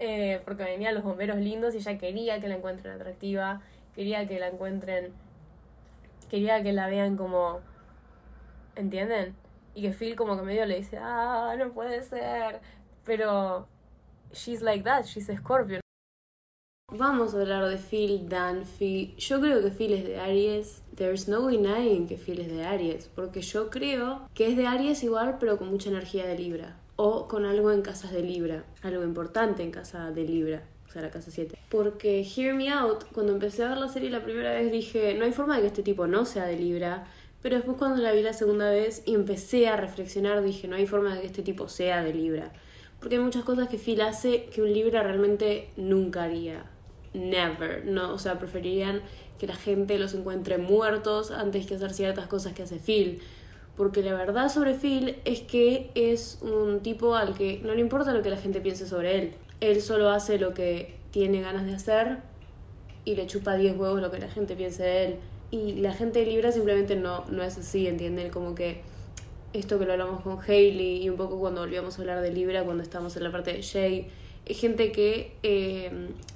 eh, 0.00 0.42
porque 0.44 0.64
venían 0.64 0.92
los 0.96 1.04
bomberos 1.04 1.36
lindos 1.36 1.76
y 1.76 1.78
ella 1.78 1.98
quería 1.98 2.40
que 2.40 2.48
la 2.48 2.56
encuentren 2.56 2.94
atractiva, 2.94 3.60
quería 3.94 4.26
que 4.26 4.40
la 4.40 4.48
encuentren 4.48 5.12
quería 6.28 6.62
que 6.62 6.72
la 6.72 6.88
vean 6.88 7.16
como. 7.16 7.60
¿Entienden? 8.74 9.34
Y 9.74 9.82
que 9.82 9.92
Phil 9.92 10.16
como 10.16 10.36
que 10.36 10.42
medio 10.42 10.66
le 10.66 10.76
dice, 10.76 10.98
ah, 11.00 11.54
no 11.58 11.72
puede 11.72 12.02
ser. 12.02 12.60
Pero. 13.04 13.68
She's 14.32 14.60
like 14.60 14.84
that, 14.84 15.04
she's 15.04 15.30
a 15.30 15.36
Scorpio. 15.36 15.80
Vamos 16.92 17.34
a 17.34 17.40
hablar 17.40 17.66
de 17.68 17.78
Phil 17.78 18.28
Dunphy. 18.28 19.14
Yo 19.18 19.40
creo 19.40 19.62
que 19.62 19.70
Phil 19.70 19.92
es 19.92 20.04
de 20.04 20.20
Aries. 20.20 20.82
There's 20.94 21.28
no 21.28 21.46
denying 21.46 22.06
que 22.06 22.16
Phil 22.16 22.40
es 22.40 22.48
de 22.48 22.64
Aries. 22.64 23.08
Porque 23.08 23.40
yo 23.40 23.70
creo 23.70 24.28
que 24.34 24.48
es 24.48 24.56
de 24.56 24.66
Aries 24.66 25.02
igual, 25.02 25.36
pero 25.38 25.58
con 25.58 25.68
mucha 25.68 25.90
energía 25.90 26.26
de 26.26 26.38
Libra. 26.38 26.76
O 26.96 27.28
con 27.28 27.44
algo 27.44 27.72
en 27.72 27.82
casas 27.82 28.12
de 28.12 28.22
Libra. 28.22 28.64
Algo 28.82 29.04
importante 29.04 29.62
en 29.62 29.70
casa 29.70 30.10
de 30.10 30.24
Libra 30.24 30.62
la 30.94 31.10
casa 31.10 31.30
7. 31.30 31.58
Porque 31.68 32.22
Hear 32.24 32.54
Me 32.54 32.70
Out, 32.70 33.04
cuando 33.12 33.32
empecé 33.32 33.64
a 33.64 33.68
ver 33.68 33.78
la 33.78 33.88
serie 33.88 34.10
la 34.10 34.22
primera 34.22 34.52
vez 34.52 34.70
dije, 34.70 35.14
no 35.14 35.24
hay 35.24 35.32
forma 35.32 35.56
de 35.56 35.62
que 35.62 35.66
este 35.68 35.82
tipo 35.82 36.06
no 36.06 36.24
sea 36.24 36.44
de 36.44 36.56
Libra. 36.56 37.04
Pero 37.42 37.56
después 37.56 37.76
cuando 37.76 38.02
la 38.02 38.12
vi 38.12 38.22
la 38.22 38.32
segunda 38.32 38.70
vez 38.70 39.02
y 39.06 39.14
empecé 39.14 39.68
a 39.68 39.76
reflexionar, 39.76 40.42
dije, 40.42 40.68
no 40.68 40.76
hay 40.76 40.86
forma 40.86 41.14
de 41.14 41.20
que 41.20 41.26
este 41.26 41.42
tipo 41.42 41.68
sea 41.68 42.02
de 42.02 42.14
Libra. 42.14 42.52
Porque 42.98 43.16
hay 43.16 43.22
muchas 43.22 43.44
cosas 43.44 43.68
que 43.68 43.78
Phil 43.78 44.00
hace 44.00 44.46
que 44.46 44.62
un 44.62 44.72
Libra 44.72 45.02
realmente 45.02 45.70
nunca 45.76 46.24
haría. 46.24 46.64
Never. 47.12 47.84
No, 47.84 48.14
o 48.14 48.18
sea, 48.18 48.38
preferirían 48.38 49.02
que 49.38 49.46
la 49.46 49.54
gente 49.54 49.98
los 49.98 50.14
encuentre 50.14 50.58
muertos 50.58 51.30
antes 51.30 51.66
que 51.66 51.74
hacer 51.74 51.92
ciertas 51.92 52.26
cosas 52.26 52.54
que 52.54 52.62
hace 52.62 52.78
Phil. 52.78 53.20
Porque 53.76 54.02
la 54.02 54.14
verdad 54.14 54.48
sobre 54.48 54.74
Phil 54.74 55.16
es 55.26 55.42
que 55.42 55.90
es 55.94 56.38
un 56.40 56.80
tipo 56.80 57.14
al 57.14 57.34
que 57.34 57.60
no 57.62 57.74
le 57.74 57.80
importa 57.82 58.14
lo 58.14 58.22
que 58.22 58.30
la 58.30 58.38
gente 58.38 58.60
piense 58.62 58.86
sobre 58.86 59.18
él 59.18 59.34
él 59.60 59.80
solo 59.80 60.10
hace 60.10 60.38
lo 60.38 60.54
que 60.54 60.96
tiene 61.10 61.40
ganas 61.40 61.66
de 61.66 61.74
hacer 61.74 62.18
y 63.04 63.14
le 63.14 63.26
chupa 63.26 63.56
10 63.56 63.76
huevos 63.76 64.00
lo 64.00 64.10
que 64.10 64.18
la 64.18 64.28
gente 64.28 64.56
piense 64.56 64.82
de 64.82 65.04
él. 65.04 65.16
Y 65.50 65.74
la 65.74 65.92
gente 65.92 66.20
de 66.20 66.26
Libra 66.26 66.52
simplemente 66.52 66.96
no, 66.96 67.24
no 67.26 67.42
es 67.42 67.56
así, 67.56 67.86
¿entienden? 67.86 68.30
Como 68.30 68.54
que 68.54 68.82
esto 69.52 69.78
que 69.78 69.86
lo 69.86 69.92
hablamos 69.92 70.20
con 70.20 70.38
Hailey 70.40 71.02
y 71.02 71.08
un 71.08 71.16
poco 71.16 71.38
cuando 71.38 71.60
volvíamos 71.60 71.98
a 71.98 72.02
hablar 72.02 72.20
de 72.20 72.32
Libra, 72.32 72.64
cuando 72.64 72.82
estábamos 72.82 73.16
en 73.16 73.22
la 73.22 73.32
parte 73.32 73.52
de 73.52 73.62
Jay, 73.62 74.08
es 74.44 74.58
gente 74.58 74.92
que 74.92 75.32
eh, 75.42 75.90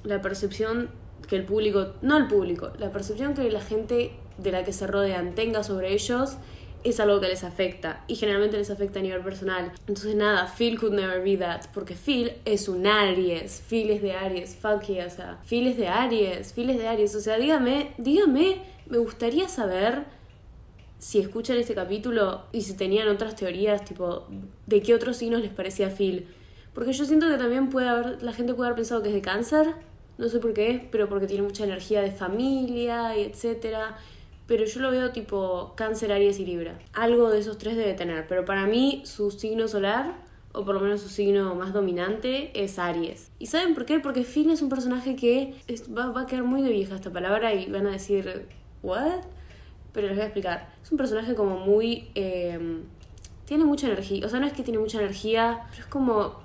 la 0.04 0.20
percepción 0.22 0.90
que 1.28 1.36
el 1.36 1.44
público, 1.44 1.94
no 2.02 2.16
el 2.16 2.26
público, 2.26 2.72
la 2.78 2.90
percepción 2.90 3.34
que 3.34 3.48
la 3.50 3.60
gente 3.60 4.12
de 4.38 4.52
la 4.52 4.64
que 4.64 4.72
se 4.72 4.86
rodean 4.86 5.34
tenga 5.34 5.62
sobre 5.62 5.92
ellos 5.92 6.36
es 6.84 7.00
algo 7.00 7.20
que 7.20 7.28
les 7.28 7.44
afecta 7.44 8.04
y 8.06 8.14
generalmente 8.14 8.56
les 8.56 8.70
afecta 8.70 9.00
a 9.00 9.02
nivel 9.02 9.22
personal. 9.22 9.72
Entonces 9.80 10.14
nada, 10.14 10.46
Phil 10.46 10.78
could 10.78 10.94
never 10.94 11.22
be 11.22 11.36
that 11.36 11.62
porque 11.72 11.94
Phil 11.94 12.32
es 12.44 12.68
un 12.68 12.86
Aries, 12.86 13.62
Phil 13.68 13.90
es 13.90 14.02
de 14.02 14.12
Aries, 14.12 14.56
fuck 14.56 14.82
yeah, 14.84 15.06
o 15.06 15.10
sea, 15.10 15.38
Phil 15.48 15.66
es 15.66 15.76
de 15.76 15.88
Aries, 15.88 16.52
Phil 16.52 16.70
es 16.70 16.78
de 16.78 16.88
Aries, 16.88 17.14
o 17.14 17.20
sea, 17.20 17.38
dígame, 17.38 17.92
dígame, 17.98 18.62
me 18.86 18.98
gustaría 18.98 19.48
saber 19.48 20.04
si 20.98 21.18
escuchan 21.18 21.56
este 21.56 21.74
capítulo 21.74 22.42
y 22.52 22.62
si 22.62 22.74
tenían 22.74 23.08
otras 23.08 23.34
teorías, 23.34 23.84
tipo, 23.84 24.26
de 24.66 24.82
qué 24.82 24.94
otros 24.94 25.16
signos 25.16 25.40
les 25.40 25.50
parecía 25.50 25.88
Phil. 25.88 26.28
Porque 26.74 26.92
yo 26.92 27.04
siento 27.04 27.26
que 27.28 27.36
también 27.36 27.70
puede 27.70 27.88
haber, 27.88 28.22
la 28.22 28.32
gente 28.32 28.54
puede 28.54 28.68
haber 28.68 28.76
pensado 28.76 29.02
que 29.02 29.08
es 29.08 29.14
de 29.14 29.22
cáncer, 29.22 29.74
no 30.18 30.28
sé 30.28 30.38
por 30.38 30.52
qué, 30.52 30.86
pero 30.92 31.08
porque 31.08 31.26
tiene 31.26 31.42
mucha 31.42 31.64
energía 31.64 32.02
de 32.02 32.12
familia 32.12 33.16
y 33.16 33.22
etcétera 33.24 33.96
pero 34.50 34.64
yo 34.64 34.80
lo 34.80 34.90
veo 34.90 35.12
tipo 35.12 35.74
cáncer, 35.76 36.10
Aries 36.10 36.40
y 36.40 36.44
Libra. 36.44 36.76
Algo 36.92 37.30
de 37.30 37.38
esos 37.38 37.56
tres 37.56 37.76
debe 37.76 37.94
tener, 37.94 38.26
pero 38.26 38.44
para 38.44 38.66
mí 38.66 39.00
su 39.04 39.30
signo 39.30 39.68
solar, 39.68 40.16
o 40.50 40.64
por 40.64 40.74
lo 40.74 40.80
menos 40.80 41.02
su 41.02 41.08
signo 41.08 41.54
más 41.54 41.72
dominante, 41.72 42.50
es 42.60 42.80
Aries. 42.80 43.30
¿Y 43.38 43.46
saben 43.46 43.74
por 43.74 43.84
qué? 43.84 44.00
Porque 44.00 44.24
Finn 44.24 44.50
es 44.50 44.60
un 44.60 44.68
personaje 44.68 45.14
que 45.14 45.54
va, 45.96 46.20
a 46.20 46.26
quedar 46.26 46.42
muy 46.42 46.62
de 46.62 46.70
vieja 46.70 46.96
esta 46.96 47.12
palabra 47.12 47.54
y 47.54 47.70
van 47.70 47.86
a 47.86 47.92
decir, 47.92 48.48
¿what? 48.82 49.20
Pero 49.92 50.08
les 50.08 50.16
voy 50.16 50.22
a 50.24 50.26
explicar. 50.26 50.74
Es 50.82 50.90
un 50.90 50.98
personaje 50.98 51.36
como 51.36 51.60
muy... 51.60 52.08
Em, 52.16 52.82
tiene 53.44 53.64
mucha 53.64 53.86
energía, 53.86 54.26
o 54.26 54.28
sea, 54.28 54.40
no 54.40 54.48
es 54.48 54.52
que 54.52 54.64
tiene 54.64 54.80
mucha 54.80 54.98
energía, 54.98 55.60
pero 55.70 55.82
es 55.84 55.88
como 55.88 56.40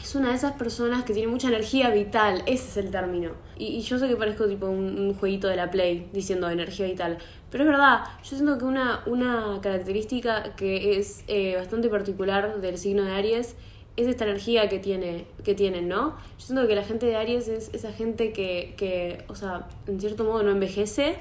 es 0.00 0.14
una 0.14 0.30
de 0.30 0.36
esas 0.36 0.52
personas 0.52 1.04
que 1.04 1.12
tiene 1.12 1.28
mucha 1.28 1.48
energía 1.48 1.90
vital, 1.90 2.42
ese 2.46 2.68
es 2.68 2.76
el 2.76 2.90
término. 2.90 3.32
Y, 3.56 3.80
yo 3.80 3.98
sé 3.98 4.08
que 4.08 4.16
parezco 4.16 4.46
tipo 4.46 4.66
un, 4.66 5.14
jueguito 5.14 5.48
de 5.48 5.56
la 5.56 5.70
Play 5.70 6.08
diciendo 6.12 6.48
energía 6.48 6.86
vital, 6.86 7.18
pero 7.50 7.64
es 7.64 7.70
verdad, 7.70 8.04
yo 8.22 8.36
siento 8.36 8.58
que 8.58 8.64
una, 8.64 9.02
una 9.06 9.58
característica 9.60 10.54
que 10.54 10.98
es 10.98 11.24
eh, 11.26 11.56
bastante 11.56 11.88
particular 11.88 12.60
del 12.60 12.78
signo 12.78 13.04
de 13.04 13.12
Aries 13.12 13.56
es 13.96 14.06
esta 14.06 14.24
energía 14.24 14.68
que, 14.68 14.78
tiene, 14.78 15.26
que 15.42 15.56
tienen, 15.56 15.88
¿no? 15.88 16.16
Yo 16.38 16.46
siento 16.46 16.68
que 16.68 16.76
la 16.76 16.84
gente 16.84 17.06
de 17.06 17.16
Aries 17.16 17.48
es 17.48 17.70
esa 17.72 17.92
gente 17.92 18.32
que, 18.32 18.74
que, 18.76 19.24
o 19.26 19.34
sea, 19.34 19.66
en 19.88 20.00
cierto 20.00 20.22
modo 20.22 20.44
no 20.44 20.52
envejece, 20.52 21.16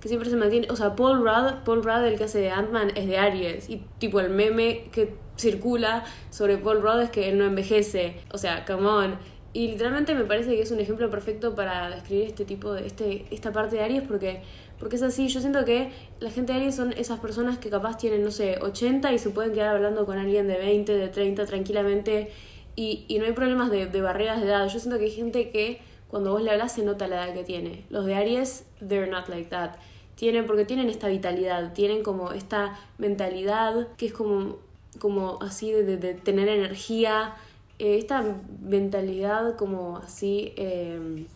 que 0.00 0.08
siempre 0.08 0.30
se 0.30 0.36
mantiene, 0.36 0.66
o 0.70 0.76
sea, 0.76 0.96
Paul 0.96 1.18
Rudd, 1.18 1.62
Paul 1.64 1.84
Rudd 1.84 2.06
el 2.06 2.16
que 2.16 2.24
hace 2.24 2.40
de 2.40 2.50
Ant-Man 2.50 2.92
es 2.94 3.06
de 3.06 3.18
Aries, 3.18 3.68
y 3.68 3.82
tipo 3.98 4.18
el 4.18 4.30
meme 4.30 4.84
que 4.92 5.14
circula 5.36 6.04
sobre 6.30 6.58
Paul 6.58 6.82
Rudd 6.82 7.02
es 7.02 7.10
que 7.10 7.28
él 7.28 7.38
no 7.38 7.44
envejece. 7.44 8.16
O 8.32 8.38
sea, 8.38 8.64
come 8.64 8.86
on. 8.86 9.18
Y 9.54 9.68
literalmente 9.68 10.14
me 10.14 10.24
parece 10.24 10.56
que 10.56 10.62
es 10.62 10.70
un 10.70 10.80
ejemplo 10.80 11.10
perfecto 11.10 11.54
para 11.54 11.90
describir 11.90 12.26
este 12.26 12.44
tipo 12.44 12.72
de 12.72 12.86
este 12.86 13.26
esta 13.30 13.52
parte 13.52 13.76
de 13.76 13.82
Aries 13.82 14.02
porque 14.02 14.42
porque 14.78 14.96
es 14.96 15.02
así, 15.02 15.28
yo 15.28 15.40
siento 15.40 15.64
que 15.64 15.92
la 16.18 16.30
gente 16.30 16.52
de 16.52 16.58
Aries 16.58 16.74
son 16.74 16.92
esas 16.94 17.20
personas 17.20 17.58
que 17.58 17.70
capaz 17.70 17.98
tienen, 17.98 18.24
no 18.24 18.32
sé, 18.32 18.58
80 18.60 19.12
y 19.12 19.18
se 19.18 19.30
pueden 19.30 19.52
quedar 19.52 19.76
hablando 19.76 20.06
con 20.06 20.18
alguien 20.18 20.48
de 20.48 20.56
20, 20.56 20.92
de 20.96 21.08
30 21.08 21.46
tranquilamente 21.46 22.32
y, 22.74 23.04
y 23.06 23.18
no 23.18 23.26
hay 23.26 23.32
problemas 23.32 23.70
de, 23.70 23.86
de 23.86 24.00
barreras 24.00 24.40
de 24.40 24.46
edad. 24.46 24.66
Yo 24.68 24.80
siento 24.80 24.98
que 24.98 25.04
hay 25.04 25.10
gente 25.12 25.50
que 25.50 25.80
cuando 26.08 26.32
vos 26.32 26.42
le 26.42 26.50
hablas 26.50 26.72
se 26.72 26.82
nota 26.82 27.06
la 27.06 27.24
edad 27.24 27.34
que 27.34 27.44
tiene. 27.44 27.84
Los 27.90 28.06
de 28.06 28.14
Aries, 28.14 28.64
they're 28.86 29.06
not 29.06 29.28
like 29.28 29.50
that. 29.50 29.76
Tienen, 30.14 30.46
porque 30.46 30.64
tienen 30.64 30.88
esta 30.88 31.08
vitalidad, 31.08 31.72
tienen 31.74 32.02
como 32.02 32.32
esta 32.32 32.78
mentalidad 32.98 33.88
que 33.96 34.06
es 34.06 34.12
como 34.12 34.58
como 34.98 35.38
así 35.42 35.72
de, 35.72 35.96
tener 36.14 36.48
energía, 36.48 37.34
eh, 37.78 37.98
esta 37.98 38.24
mentalidad 38.60 39.56
como 39.56 39.98
así 39.98 40.52
em, 40.56 41.26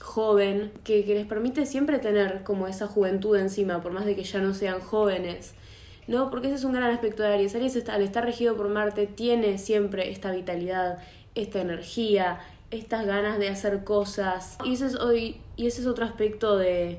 joven, 0.00 0.72
que, 0.84 1.04
que, 1.04 1.14
les 1.14 1.26
permite 1.26 1.66
siempre 1.66 1.98
tener 1.98 2.42
como 2.42 2.66
esa 2.66 2.86
juventud 2.86 3.36
encima, 3.36 3.80
por 3.82 3.92
más 3.92 4.04
de 4.04 4.16
que 4.16 4.24
ya 4.24 4.40
no 4.40 4.54
sean 4.54 4.80
jóvenes. 4.80 5.54
¿no? 6.06 6.30
Porque 6.30 6.48
ese 6.48 6.56
es 6.56 6.64
un 6.64 6.72
gran 6.72 6.90
aspecto 6.90 7.22
de 7.22 7.34
Aries. 7.34 7.54
Aries 7.54 7.76
está, 7.76 7.94
al 7.94 8.02
estar 8.02 8.24
regido 8.24 8.56
por 8.56 8.68
Marte 8.68 9.06
tiene 9.06 9.58
siempre 9.58 10.10
esta 10.10 10.32
vitalidad, 10.32 10.98
esta 11.34 11.60
energía, 11.60 12.40
estas 12.70 13.06
ganas 13.06 13.38
de 13.38 13.48
hacer 13.48 13.84
cosas. 13.84 14.58
Y 14.64 14.74
ese 14.74 14.86
es, 14.86 14.96
hoy, 14.96 15.36
y 15.56 15.66
ese 15.66 15.82
es 15.82 15.86
otro 15.86 16.04
aspecto 16.04 16.56
de, 16.56 16.98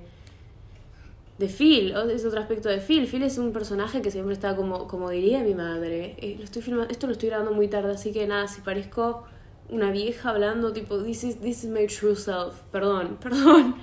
de 1.44 1.50
Phil, 1.50 1.94
es 2.10 2.24
otro 2.24 2.40
aspecto 2.40 2.70
de 2.70 2.78
Phil. 2.78 3.06
Phil 3.06 3.24
es 3.24 3.38
un 3.38 3.52
personaje 3.52 4.02
que 4.02 4.12
siempre 4.12 4.34
está 4.34 4.56
como, 4.56 4.88
como 4.88 5.10
diría 5.10 5.44
mi 5.44 5.54
madre. 5.54 6.16
Eh, 6.20 6.40
estoy 6.42 6.62
filmando, 6.62 6.90
esto 6.90 7.06
lo 7.06 7.14
estoy 7.14 7.30
grabando 7.30 7.52
muy 7.52 7.68
tarde, 7.68 7.92
así 7.92 8.14
que 8.14 8.26
nada, 8.26 8.48
si 8.48 8.62
parezco 8.62 9.26
una 9.70 9.92
vieja 9.92 10.30
hablando 10.30 10.72
tipo, 10.72 11.00
this 11.00 11.24
is, 11.24 11.40
this 11.40 11.64
is 11.64 11.70
my 11.70 11.86
true 11.88 12.16
self, 12.16 12.56
perdón, 12.72 13.18
perdón, 13.22 13.76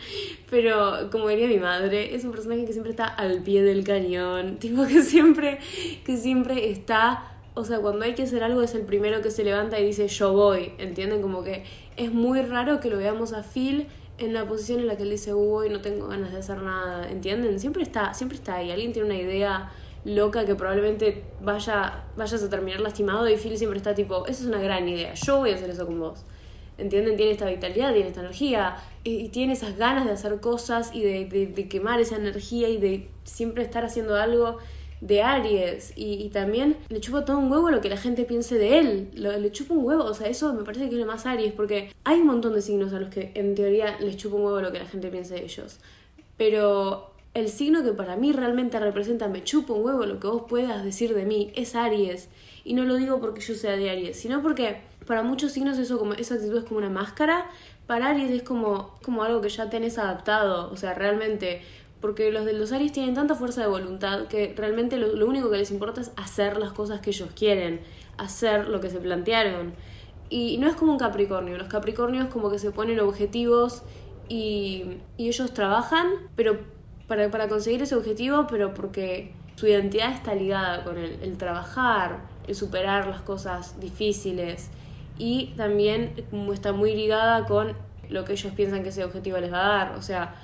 pero 0.48 1.10
como 1.10 1.28
diría 1.28 1.48
mi 1.48 1.58
madre, 1.58 2.14
es 2.14 2.24
un 2.24 2.30
personaje 2.30 2.64
que 2.64 2.72
siempre 2.72 2.90
está 2.90 3.06
al 3.06 3.42
pie 3.42 3.62
del 3.62 3.84
cañón, 3.84 4.56
tipo 4.58 4.86
que 4.86 5.02
siempre, 5.02 5.58
que 6.04 6.16
siempre 6.16 6.70
está, 6.70 7.24
o 7.54 7.64
sea, 7.64 7.78
cuando 7.80 8.04
hay 8.04 8.14
que 8.14 8.22
hacer 8.22 8.42
algo 8.42 8.62
es 8.62 8.74
el 8.74 8.82
primero 8.82 9.20
que 9.20 9.30
se 9.30 9.44
levanta 9.44 9.78
y 9.78 9.84
dice 9.84 10.08
yo 10.08 10.32
voy, 10.32 10.72
¿entienden? 10.78 11.20
Como 11.20 11.42
que 11.42 11.64
es 11.96 12.12
muy 12.12 12.40
raro 12.42 12.80
que 12.80 12.88
lo 12.88 12.96
veamos 12.96 13.32
a 13.32 13.42
Phil 13.42 13.86
en 14.20 14.34
la 14.34 14.46
posición 14.46 14.80
en 14.80 14.86
la 14.86 14.96
que 14.96 15.02
él 15.02 15.10
dice, 15.10 15.34
uy, 15.34 15.70
no 15.70 15.80
tengo 15.80 16.08
ganas 16.08 16.30
de 16.32 16.38
hacer 16.38 16.62
nada, 16.62 17.10
¿entienden? 17.10 17.58
Siempre 17.58 17.82
está, 17.82 18.14
siempre 18.14 18.36
está 18.36 18.56
ahí. 18.56 18.70
Alguien 18.70 18.92
tiene 18.92 19.06
una 19.06 19.18
idea 19.18 19.72
loca 20.04 20.44
que 20.44 20.54
probablemente 20.54 21.24
vaya, 21.40 22.04
vayas 22.16 22.42
a 22.42 22.50
terminar 22.50 22.80
lastimado 22.80 23.28
y 23.28 23.36
Phil 23.36 23.56
siempre 23.58 23.78
está 23.78 23.94
tipo, 23.94 24.26
eso 24.26 24.42
es 24.42 24.48
una 24.48 24.60
gran 24.60 24.88
idea, 24.88 25.12
yo 25.14 25.38
voy 25.38 25.50
a 25.50 25.54
hacer 25.54 25.70
eso 25.70 25.86
con 25.86 25.98
vos. 25.98 26.24
¿Entienden? 26.78 27.18
Tiene 27.18 27.32
esta 27.32 27.44
vitalidad, 27.44 27.92
tiene 27.92 28.08
esta 28.08 28.20
energía 28.20 28.76
y, 29.04 29.28
tiene 29.28 29.52
esas 29.52 29.76
ganas 29.76 30.06
de 30.06 30.12
hacer 30.12 30.40
cosas 30.40 30.94
y 30.94 31.02
de, 31.02 31.26
de 31.26 31.68
quemar 31.68 32.00
esa 32.00 32.16
energía 32.16 32.70
y 32.70 32.78
de 32.78 33.10
siempre 33.24 33.62
estar 33.62 33.84
haciendo 33.84 34.16
algo 34.16 34.56
de 35.00 35.22
Aries 35.22 35.92
y, 35.96 36.28
también 36.28 36.76
le 36.88 37.00
chupa 37.00 37.24
todo 37.24 37.38
un 37.38 37.50
huevo 37.50 37.70
lo 37.70 37.80
que 37.80 37.88
la 37.88 37.96
gente 37.96 38.24
piense 38.24 38.56
de 38.56 38.78
él. 38.78 39.10
le 39.14 39.52
chupa 39.52 39.74
un 39.74 39.84
huevo, 39.84 40.04
o 40.04 40.14
sea, 40.14 40.28
eso 40.28 40.52
me 40.52 40.64
parece 40.64 40.88
que 40.88 40.94
es 40.94 41.00
lo 41.00 41.06
más 41.06 41.26
Aries 41.26 41.52
porque 41.52 41.92
hay 42.04 42.20
un 42.20 42.26
montón 42.26 42.54
de 42.54 42.62
signos 42.62 42.92
a 42.92 43.00
los 43.00 43.08
que 43.08 43.32
en 43.34 43.54
teoría 43.54 43.98
les 44.00 44.16
chupa 44.16 44.36
un 44.36 44.44
huevo 44.44 44.60
lo 44.60 44.72
que 44.72 44.78
la 44.78 44.86
gente 44.86 45.08
piense 45.08 45.34
de 45.34 45.44
ellos. 45.44 45.78
Pero 46.36 47.10
el 47.32 47.48
signo 47.48 47.82
que 47.82 47.92
para 47.92 48.16
mí 48.16 48.32
realmente 48.32 48.78
representa 48.78 49.28
me 49.28 49.44
chupa 49.44 49.72
un 49.72 49.84
huevo 49.84 50.04
lo 50.04 50.18
que 50.18 50.26
vos 50.26 50.42
puedas 50.48 50.84
decir 50.84 51.14
de 51.14 51.24
mí 51.24 51.52
es 51.54 51.74
Aries. 51.74 52.28
Y 52.64 52.74
no 52.74 52.84
lo 52.84 52.96
digo 52.96 53.20
porque 53.20 53.40
yo 53.40 53.54
sea 53.54 53.76
de 53.76 53.90
Aries, 53.90 54.18
sino 54.18 54.42
porque 54.42 54.82
para 55.06 55.22
muchos 55.22 55.52
signos 55.52 55.78
eso 55.78 55.98
como 55.98 56.12
esa 56.12 56.34
actitud 56.34 56.58
es 56.58 56.64
como 56.64 56.78
una 56.78 56.90
máscara. 56.90 57.46
Para 57.86 58.08
Aries 58.08 58.30
es 58.30 58.42
como, 58.42 58.98
como 59.02 59.22
algo 59.22 59.40
que 59.40 59.48
ya 59.48 59.70
tenés 59.70 59.98
adaptado. 59.98 60.70
O 60.70 60.76
sea, 60.76 60.94
realmente 60.94 61.62
porque 62.00 62.30
los 62.30 62.44
de 62.44 62.54
los 62.54 62.72
Aries 62.72 62.92
tienen 62.92 63.14
tanta 63.14 63.34
fuerza 63.34 63.60
de 63.60 63.66
voluntad 63.66 64.26
que 64.26 64.54
realmente 64.56 64.96
lo, 64.96 65.26
único 65.26 65.50
que 65.50 65.58
les 65.58 65.70
importa 65.70 66.00
es 66.00 66.12
hacer 66.16 66.56
las 66.56 66.72
cosas 66.72 67.00
que 67.00 67.10
ellos 67.10 67.28
quieren, 67.34 67.80
hacer 68.16 68.68
lo 68.68 68.80
que 68.80 68.88
se 68.90 68.98
plantearon. 68.98 69.74
Y 70.30 70.58
no 70.58 70.68
es 70.68 70.76
como 70.76 70.92
un 70.92 70.98
Capricornio, 70.98 71.58
los 71.58 71.68
Capricornios 71.68 72.28
como 72.28 72.50
que 72.50 72.58
se 72.58 72.70
ponen 72.70 73.00
objetivos 73.00 73.82
y, 74.28 74.98
y 75.16 75.28
ellos 75.28 75.52
trabajan, 75.52 76.08
pero 76.36 76.58
para, 77.06 77.30
para, 77.30 77.48
conseguir 77.48 77.82
ese 77.82 77.96
objetivo, 77.96 78.46
pero 78.48 78.72
porque 78.72 79.34
su 79.56 79.66
identidad 79.66 80.12
está 80.12 80.34
ligada 80.34 80.84
con 80.84 80.96
el, 80.96 81.20
el 81.22 81.36
trabajar, 81.36 82.20
el 82.46 82.54
superar 82.54 83.08
las 83.08 83.22
cosas 83.22 83.78
difíciles 83.80 84.70
y 85.18 85.52
también 85.56 86.14
está 86.52 86.72
muy 86.72 86.94
ligada 86.94 87.44
con 87.44 87.74
lo 88.08 88.24
que 88.24 88.32
ellos 88.32 88.52
piensan 88.54 88.82
que 88.82 88.88
ese 88.88 89.04
objetivo 89.04 89.38
les 89.38 89.52
va 89.52 89.64
a 89.64 89.68
dar, 89.68 89.96
o 89.96 90.02
sea, 90.02 90.34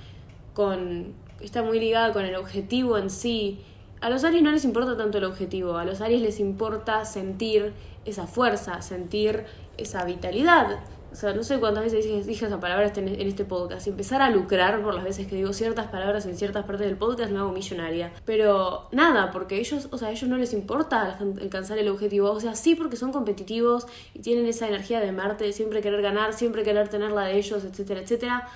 con 0.52 1.14
está 1.40 1.62
muy 1.62 1.78
ligada 1.80 2.12
con 2.12 2.24
el 2.24 2.36
objetivo 2.36 2.98
en 2.98 3.10
sí. 3.10 3.60
A 4.00 4.10
los 4.10 4.24
Aries 4.24 4.42
no 4.42 4.52
les 4.52 4.64
importa 4.64 4.96
tanto 4.96 5.18
el 5.18 5.24
objetivo, 5.24 5.76
a 5.76 5.84
los 5.84 6.00
Aries 6.00 6.20
les 6.20 6.40
importa 6.40 7.04
sentir 7.04 7.72
esa 8.04 8.26
fuerza, 8.26 8.82
sentir 8.82 9.44
esa 9.76 10.04
vitalidad. 10.04 10.78
O 11.16 11.18
sea, 11.18 11.32
no 11.32 11.42
sé 11.42 11.58
cuántas 11.58 11.82
veces 11.82 12.26
dije, 12.26 12.44
esa 12.44 12.60
palabra 12.60 12.84
este, 12.84 13.00
en 13.00 13.26
este 13.26 13.46
podcast. 13.46 13.86
Empezar 13.86 14.20
a 14.20 14.28
lucrar 14.28 14.82
por 14.82 14.94
las 14.94 15.02
veces 15.02 15.26
que 15.26 15.36
digo 15.36 15.54
ciertas 15.54 15.86
palabras 15.86 16.26
en 16.26 16.36
ciertas 16.36 16.66
partes 16.66 16.86
del 16.86 16.98
podcast 16.98 17.32
me 17.32 17.38
hago 17.38 17.52
millonaria. 17.52 18.12
Pero 18.26 18.88
nada, 18.92 19.30
porque 19.30 19.58
ellos, 19.58 19.88
o 19.90 19.96
sea, 19.96 20.08
a 20.08 20.10
ellos 20.10 20.28
no 20.28 20.36
les 20.36 20.52
importa 20.52 21.18
alcanzar 21.40 21.78
el 21.78 21.88
objetivo. 21.88 22.30
O 22.32 22.40
sea, 22.40 22.54
sí 22.54 22.74
porque 22.74 22.96
son 22.96 23.12
competitivos 23.12 23.86
y 24.12 24.18
tienen 24.18 24.44
esa 24.44 24.68
energía 24.68 25.00
de 25.00 25.10
Marte 25.12 25.54
siempre 25.54 25.80
querer 25.80 26.02
ganar, 26.02 26.34
siempre 26.34 26.62
querer 26.64 26.88
tener 26.88 27.12
la 27.12 27.22
de 27.22 27.38
ellos, 27.38 27.64
etcétera, 27.64 28.00
etcétera. 28.00 28.48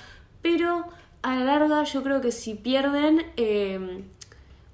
Pero 0.42 0.84
a 1.22 1.36
la 1.36 1.44
larga 1.44 1.84
yo 1.84 2.02
creo 2.02 2.20
que 2.20 2.32
si 2.32 2.54
pierden, 2.54 3.26
em, 3.36 4.04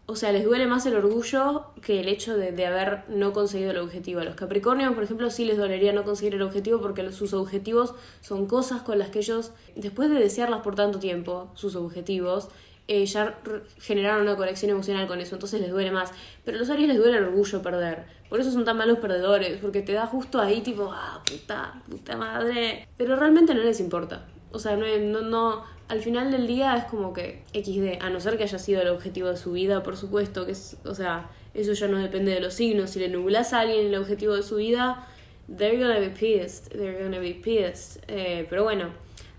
o 0.07 0.15
sea, 0.15 0.31
les 0.31 0.45
duele 0.45 0.67
más 0.69 0.87
el 0.87 0.95
orgullo 0.95 1.67
que 1.83 2.01
el 2.01 2.09
hecho 2.09 2.37
de, 2.37 2.67
haber 2.67 3.03
no 3.09 3.33
conseguido 3.33 3.73
el 3.73 3.79
objetivo. 3.79 4.21
A 4.21 4.25
los 4.25 4.37
Capricornios, 4.37 4.95
por 4.95 5.03
ejemplo, 5.03 5.31
sí 5.31 5.45
les 5.45 5.59
dolería 5.59 5.93
no 5.93 6.05
conseguir 6.05 6.35
el 6.35 6.43
objetivo 6.43 6.81
porque 6.81 7.11
sus 7.11 7.35
objetivos 7.35 7.95
son 8.21 8.47
cosas 8.47 8.83
con 8.83 8.99
las 9.01 9.11
que 9.11 9.19
ellos, 9.19 9.51
después 9.75 10.09
de 10.09 10.17
desearlas 10.21 10.63
por 10.63 10.77
tanto 10.77 11.01
tiempo, 11.01 11.51
sus 11.55 11.75
objetivos, 11.75 12.49
eh, 12.89 13.05
ya 13.05 13.37
generaron 13.81 14.23
una 14.23 14.37
conexión 14.37 14.71
emocional 14.71 15.09
con 15.09 15.21
eso, 15.21 15.35
entonces 15.35 15.61
les 15.61 15.71
duele 15.71 15.91
más. 15.91 16.13
Pero 16.45 16.59
a 16.59 16.61
los 16.61 16.71
Aries 16.71 16.87
les 16.87 16.99
duele 16.99 17.19
el 17.19 17.25
orgullo 17.25 17.61
perder. 17.61 18.05
Por 18.29 18.39
eso 18.41 18.53
son 18.53 18.65
tan 18.65 18.77
malos 18.77 18.99
perdedores, 18.99 19.59
porque 19.61 19.83
te 19.83 19.93
da 19.93 20.07
justo 20.07 20.41
ahí 20.41 20.61
tipo, 20.61 20.93
ah, 20.93 21.21
puta, 21.29 21.83
puta 21.91 22.17
madre. 22.17 22.87
Pero 22.97 23.17
realmente 23.17 23.55
no 23.55 23.63
les 23.63 23.81
importa. 23.81 24.25
O 24.57 24.59
sea, 24.59 24.77
no, 24.77 24.87
no, 24.99 25.21
no, 25.23 25.63
al 25.89 26.01
final 26.01 26.33
del 26.33 26.47
día 26.47 26.77
es 26.77 26.85
como 26.85 27.13
que 27.13 27.43
XD, 27.53 28.03
a 28.03 28.11
no 28.11 28.21
ser 28.21 28.37
que 28.37 28.45
haya 28.45 28.59
sido 28.59 28.83
el 28.83 28.89
objetivo 28.89 29.29
de 29.29 29.37
su 29.37 29.53
vida, 29.53 29.83
por 29.83 29.97
supuesto, 29.97 30.45
que 30.47 30.53
es, 30.53 30.77
o 30.85 30.95
sea, 30.95 31.31
eso 31.55 31.73
ya 31.73 31.89
no 31.89 31.99
depende 31.99 32.33
de 32.33 32.41
los 32.41 32.55
signos. 32.55 32.91
Si 32.91 32.99
le 32.99 33.09
nublas 33.09 33.53
a 33.53 33.61
alguien 33.61 33.87
el 33.87 33.95
objetivo 33.95 34.35
de 34.35 34.43
su 34.43 34.57
vida, 34.57 35.07
they're 35.57 35.79
gonna 35.79 36.01
be 36.01 36.11
pissed, 36.11 36.73
they're 36.73 37.03
gonna 37.03 37.21
be 37.21 37.35
pissed. 37.35 38.03
Eh, 38.09 38.47
pero 38.51 38.65
bueno, 38.65 38.89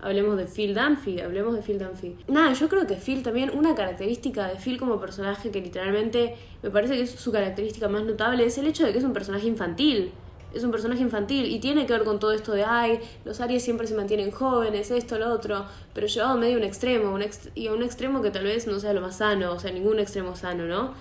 hablemos 0.00 0.36
de 0.38 0.46
Phil 0.46 0.74
Dunphy, 0.74 1.20
hablemos 1.20 1.54
de 1.54 1.62
Phil 1.62 1.78
Dunphy. 1.78 2.16
Nada, 2.28 2.52
yo 2.54 2.68
creo 2.68 2.86
que 2.86 2.94
Phil 2.94 3.22
también, 3.22 3.50
una 3.50 3.74
característica 3.74 4.48
de 4.48 4.56
Phil 4.56 4.78
como 4.78 5.00
personaje 5.00 5.50
que 5.50 5.60
literalmente 5.60 6.36
me 6.62 6.70
parece 6.70 6.94
que 6.94 7.02
es 7.02 7.10
su 7.10 7.30
característica 7.30 7.88
más 7.88 8.04
notable, 8.04 8.46
es 8.46 8.56
el 8.58 8.66
hecho 8.66 8.86
de 8.86 8.92
que 8.92 8.98
es 8.98 9.04
un 9.04 9.12
personaje 9.12 9.46
infantil 9.46 10.12
es 10.54 10.64
un 10.64 10.70
personaje 10.70 11.02
infantil 11.02 11.46
y 11.46 11.58
tiene 11.58 11.86
que 11.86 11.92
ver 11.92 12.04
con 12.04 12.18
todo 12.18 12.32
esto 12.32 12.52
de, 12.52 12.64
ay, 12.64 13.00
los 13.24 13.40
Aries 13.40 13.62
siempre 13.62 13.86
se 13.86 13.94
mantienen 13.94 14.30
jóvenes, 14.30 14.90
esto, 14.90 15.18
lo 15.18 15.32
otro, 15.32 15.66
pero 15.94 16.06
llevado 16.06 16.34
a 16.34 16.36
medio 16.36 16.56
un 16.56 16.64
extremo, 16.64 17.12
un 17.12 17.24
y 17.54 17.66
a 17.66 17.72
un 17.72 17.82
extremo 17.82 18.22
que 18.22 18.30
tal 18.30 18.44
vez 18.44 18.66
no 18.66 18.80
sea 18.80 18.92
lo 18.92 19.00
más 19.00 19.18
sano, 19.18 19.52
o 19.52 19.58
sea, 19.58 19.70
ningún 19.72 19.98
extremo 19.98 20.36
sano, 20.36 20.66
¿no? 20.66 20.94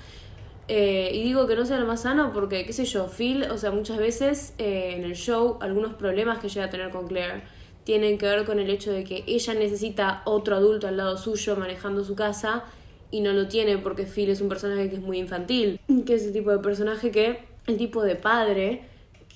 Eh, 0.69 1.11
y 1.13 1.23
digo 1.23 1.47
que 1.47 1.55
no 1.55 1.65
sea 1.65 1.79
lo 1.79 1.85
más 1.85 2.01
sano 2.01 2.33
porque, 2.33 2.65
qué 2.65 2.73
sé 2.73 2.83
yo, 2.83 3.07
Phil, 3.07 3.43
o 3.43 3.57
sea, 3.57 3.71
muchas 3.71 3.97
veces 3.97 4.53
eh, 4.57 4.95
en 4.97 5.05
el 5.05 5.15
show 5.15 5.57
algunos 5.61 5.93
problemas 5.93 6.39
que 6.39 6.49
llega 6.49 6.65
a 6.65 6.69
tener 6.69 6.89
con 6.89 7.07
Claire 7.07 7.43
tienen 7.85 8.17
que 8.17 8.25
ver 8.25 8.43
con 8.43 8.59
el 8.59 8.69
hecho 8.69 8.91
de 8.91 9.05
que 9.05 9.23
ella 9.27 9.53
necesita 9.53 10.21
otro 10.25 10.57
adulto 10.57 10.89
al 10.89 10.97
lado 10.97 11.17
suyo 11.17 11.55
manejando 11.55 12.03
su 12.03 12.15
casa 12.15 12.65
y 13.11 13.21
no 13.21 13.31
lo 13.31 13.47
tiene 13.47 13.77
porque 13.77 14.03
Phil 14.03 14.29
es 14.29 14.41
un 14.41 14.49
personaje 14.49 14.89
que 14.89 14.95
es 14.97 15.01
muy 15.01 15.19
infantil, 15.19 15.79
que 16.05 16.15
es 16.15 16.25
el 16.25 16.33
tipo 16.33 16.51
de 16.51 16.59
personaje 16.59 17.11
que, 17.11 17.39
el 17.65 17.77
tipo 17.77 18.03
de 18.03 18.15
padre, 18.15 18.81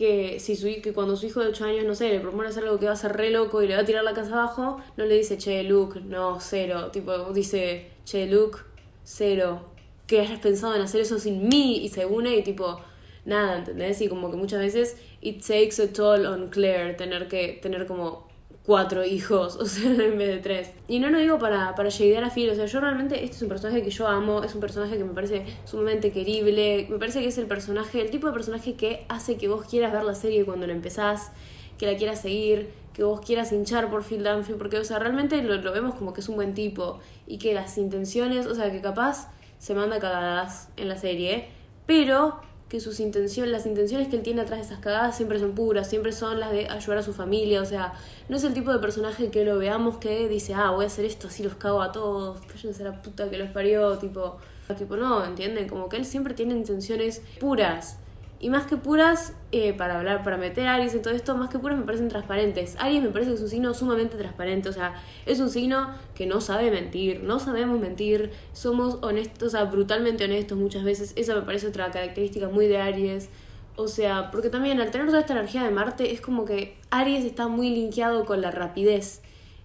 que, 0.02 0.40
si 0.40 0.56
su, 0.56 0.66
que 0.82 0.94
cuando 0.94 1.16
su 1.16 1.28
hijo 1.28 1.42
de 1.42 1.50
8 1.50 1.64
años, 1.64 1.86
no 1.86 1.94
sé, 1.94 2.10
le 2.10 2.20
propone 2.20 2.50
hacer 2.50 2.64
algo 2.64 2.80
que 2.80 2.88
va 2.88 2.94
a 2.94 2.96
ser 2.96 3.16
re 3.16 3.30
loco 3.30 3.62
y 3.62 3.68
le 3.68 3.76
va 3.76 3.82
a 3.82 3.86
tirar 3.86 4.04
la 4.04 4.16
casa 4.16 4.34
abajo, 4.34 4.82
no 4.98 5.06
le 5.06 5.16
dice, 5.16 5.38
che, 5.38 5.62
Luke, 5.62 6.00
no, 6.00 6.40
cero. 6.40 6.90
Tipo, 6.92 7.32
dice, 7.32 7.92
che, 8.04 8.26
Luke, 8.26 8.58
cero. 9.04 9.62
¿Qué 10.08 10.22
has 10.22 10.40
pensado 10.40 10.74
en 10.74 10.82
hacer 10.82 11.02
eso 11.02 11.20
sin 11.20 11.48
mí? 11.48 11.86
Y 11.86 11.90
se 11.90 12.08
une 12.08 12.36
y 12.36 12.42
tipo, 12.42 12.82
nada, 13.26 13.60
¿entendés? 13.60 14.02
Y 14.02 14.08
como 14.08 14.32
que 14.32 14.38
muchas 14.38 14.60
veces 14.60 14.98
it 15.22 15.46
takes 15.46 15.80
a 15.80 15.94
toll 15.94 16.26
on 16.26 16.50
Claire 16.50 16.96
tener 16.96 17.28
que 17.28 17.60
tener 17.62 17.86
como 17.86 18.28
cuatro 18.66 19.04
hijos, 19.04 19.56
o 19.60 19.66
sea, 19.66 19.92
en 19.92 20.18
vez 20.18 20.28
de 20.28 20.38
tres. 20.38 20.72
Y 20.88 21.00
no 21.00 21.10
lo 21.10 21.20
digo 21.20 21.40
para, 21.40 21.76
para 21.76 21.90
llegar 21.90 22.24
a 22.24 22.30
Phil, 22.30 22.50
o 22.50 22.56
sea, 22.56 22.66
yo 22.66 22.80
realmente, 22.80 23.24
este 23.24 23.38
es 23.38 23.42
un 23.42 23.50
personaje 23.50 23.84
que 23.84 23.90
yo 23.90 24.08
amo, 24.08 24.44
es 24.44 24.54
un 24.54 24.62
personaje 24.62 24.98
que 24.98 25.04
me 25.04 25.14
parece 25.14 25.46
sumamente 25.66 26.12
querible, 26.12 26.88
me 26.90 26.98
parece 26.98 27.22
que 27.22 27.28
es 27.28 27.38
el 27.38 27.48
personaje, 27.48 28.02
el 28.02 28.12
tipo 28.12 28.28
de 28.28 28.34
personaje 28.34 28.76
que 28.76 29.06
hace 29.10 29.38
que 29.38 29.48
vos 29.48 29.66
quieras 29.66 29.92
ver 29.92 30.04
la 30.04 30.16
serie 30.16 30.46
cuando 30.46 30.68
la 30.68 30.74
empezás, 30.74 31.32
que 31.78 31.86
la 31.86 31.98
quieras 31.98 32.22
seguir, 32.22 32.70
que 32.94 33.04
vos 33.04 33.22
quieras 33.22 33.52
hinchar 33.52 33.90
por 33.90 34.04
Phil 34.04 34.24
Dunphy, 34.24 34.54
porque, 34.54 34.78
o 34.78 34.84
sea, 34.84 35.00
realmente 35.00 35.42
lo, 35.42 35.56
lo 35.56 35.72
vemos 35.72 35.96
como 35.96 36.14
que 36.14 36.22
es 36.22 36.30
un 36.30 36.36
buen 36.36 36.54
tipo 36.54 37.00
y 37.26 37.38
que 37.38 37.54
las 37.54 37.78
intenciones, 37.78 38.46
o 38.46 38.56
sea, 38.56 38.72
que 38.72 38.82
capaz 38.82 39.30
se 39.58 39.74
manda 39.74 40.00
cagadas 40.00 40.70
en 40.76 40.90
la 40.90 40.98
serie, 40.98 41.50
pero 41.86 42.40
que 42.72 42.80
sus 42.80 43.02
intenciones, 43.02 43.52
las 43.52 43.66
intenciones 43.66 44.08
que 44.08 44.16
él 44.16 44.24
tiene 44.24 44.40
atrás 44.40 44.60
de 44.60 44.66
esas 44.66 44.80
cagadas 44.80 45.18
siempre 45.18 45.38
son 45.40 45.52
puras, 45.52 45.90
siempre 45.90 46.14
son 46.14 46.40
las 46.40 46.54
de 46.54 46.70
ayudar 46.70 47.00
a 47.00 47.04
su 47.04 47.12
familia, 47.12 47.62
o 47.62 47.66
sea, 47.66 47.92
no 48.30 48.38
es 48.38 48.46
el 48.46 48.54
tipo 48.54 48.72
de 48.72 48.80
personaje 48.80 49.30
que 49.30 49.44
lo 49.44 49.58
veamos 49.58 49.98
que 49.98 50.30
dice, 50.30 50.54
ah, 50.54 50.72
voy 50.72 50.86
a 50.86 50.88
hacer 50.88 51.04
esto, 51.04 51.28
así 51.28 51.44
los 51.44 51.56
cago 51.56 51.82
a 51.82 51.92
todos, 51.92 52.40
cállense 52.48 52.86
la 52.86 53.02
puta 53.02 53.30
que 53.30 53.38
los 53.38 53.50
parió, 53.50 53.98
tipo, 53.98 54.38
tipo, 54.78 54.96
no, 54.96 55.26
¿entienden? 55.26 55.68
Como 55.68 55.90
que 55.90 55.98
él 55.98 56.06
siempre 56.06 56.34
tiene 56.34 56.54
intenciones 56.54 57.22
puras, 57.42 57.98
y 58.42 58.50
más 58.50 58.66
que 58.66 58.76
puras, 58.76 59.34
eh, 59.52 59.72
para 59.74 60.00
hablar, 60.00 60.24
para 60.24 60.36
meter 60.36 60.66
a 60.66 60.74
Aries 60.74 60.96
en 60.96 61.04
todo 61.04 61.14
esto, 61.14 61.38
más 61.38 61.50
que 61.50 61.60
puras 61.60 61.78
me 61.78 61.86
parecen 61.86 62.10
transparentes. 62.10 62.76
Aries 62.80 63.04
me 63.04 63.10
parece 63.10 63.30
que 63.30 63.36
es 63.36 63.42
un 63.42 63.50
signo 63.50 63.74
sumamente 63.76 64.18
transparente, 64.18 64.68
o 64.68 64.74
sea, 64.74 64.96
es 65.28 65.40
un 65.40 65.52
signo 65.52 65.94
que 66.16 66.26
no 66.26 66.42
sabe 66.42 66.72
mentir, 66.72 67.22
no 67.22 67.40
sabemos 67.40 67.80
mentir, 67.80 68.32
somos 68.52 68.98
honestos, 69.04 69.50
o 69.50 69.52
sea, 69.52 69.66
brutalmente 69.66 70.26
honestos 70.26 70.58
muchas 70.58 70.84
veces. 70.84 71.14
Esa 71.16 71.36
me 71.36 71.42
parece 71.42 71.68
otra 71.68 71.92
característica 71.92 72.50
muy 72.50 72.66
de 72.66 72.78
Aries. 72.80 73.30
O 73.76 73.88
sea, 73.88 74.32
porque 74.32 74.50
también 74.50 74.82
al 74.82 74.90
tener 74.90 75.08
toda 75.08 75.20
esta 75.20 75.34
energía 75.34 75.64
de 75.64 75.70
Marte 75.70 76.12
es 76.12 76.20
como 76.20 76.44
que 76.44 76.78
Aries 76.90 77.24
está 77.24 77.48
muy 77.48 77.70
linkeado 77.70 78.26
con 78.26 78.42
la 78.42 78.50
rapidez. 78.50 79.22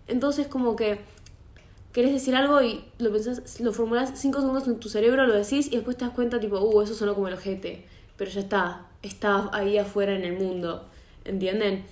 Entonces 0.06 0.48
como 0.48 0.76
que 0.76 1.00
querés 1.92 2.12
decir 2.12 2.36
algo 2.36 2.60
y 2.62 2.84
lo 2.98 3.10
pensás, 3.10 3.58
lo 3.60 3.72
formulás 3.72 4.12
cinco 4.16 4.40
segundos 4.40 4.68
en 4.68 4.78
tu 4.78 4.90
cerebro, 4.90 5.26
lo 5.26 5.32
decís 5.32 5.66
y 5.68 5.76
después 5.76 5.96
te 5.96 6.04
das 6.04 6.14
cuenta 6.14 6.38
tipo, 6.38 6.60
uh, 6.60 6.82
eso 6.82 6.94
sonó 6.94 7.14
como 7.14 7.28
el 7.28 7.34
ojete 7.34 7.95
pero 8.16 8.30
ya 8.30 8.40
está, 8.40 8.86
está 9.02 9.48
ahí 9.52 9.78
afuera 9.78 10.14
en 10.14 10.24
el 10.24 10.34
mundo, 10.34 10.86
¿entienden? 11.24 11.84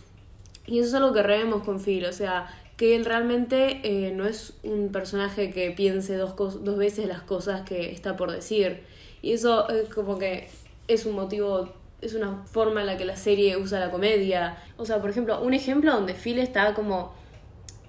Y 0.66 0.78
eso 0.78 0.88
es 0.88 0.94
algo 0.94 1.12
que 1.12 1.22
revemos 1.22 1.62
con 1.62 1.80
Phil, 1.80 2.06
o 2.06 2.12
sea, 2.12 2.48
que 2.76 2.96
él 2.96 3.04
realmente 3.04 3.80
eh, 3.84 4.12
no 4.12 4.26
es 4.26 4.54
un 4.62 4.90
personaje 4.90 5.50
que 5.50 5.70
piense 5.70 6.16
dos, 6.16 6.34
dos 6.36 6.76
veces 6.76 7.06
las 7.06 7.22
cosas 7.22 7.62
que 7.62 7.92
está 7.92 8.16
por 8.16 8.32
decir. 8.32 8.82
Y 9.22 9.32
eso 9.32 9.68
es 9.68 9.88
como 9.88 10.18
que 10.18 10.48
es 10.88 11.06
un 11.06 11.14
motivo, 11.14 11.72
es 12.00 12.14
una 12.14 12.42
forma 12.46 12.80
en 12.80 12.86
la 12.86 12.96
que 12.96 13.04
la 13.04 13.16
serie 13.16 13.56
usa 13.56 13.78
la 13.78 13.90
comedia. 13.90 14.58
O 14.76 14.84
sea, 14.84 15.00
por 15.00 15.10
ejemplo, 15.10 15.40
un 15.40 15.54
ejemplo 15.54 15.92
donde 15.92 16.14
Phil 16.14 16.38
está 16.38 16.74
como 16.74 17.12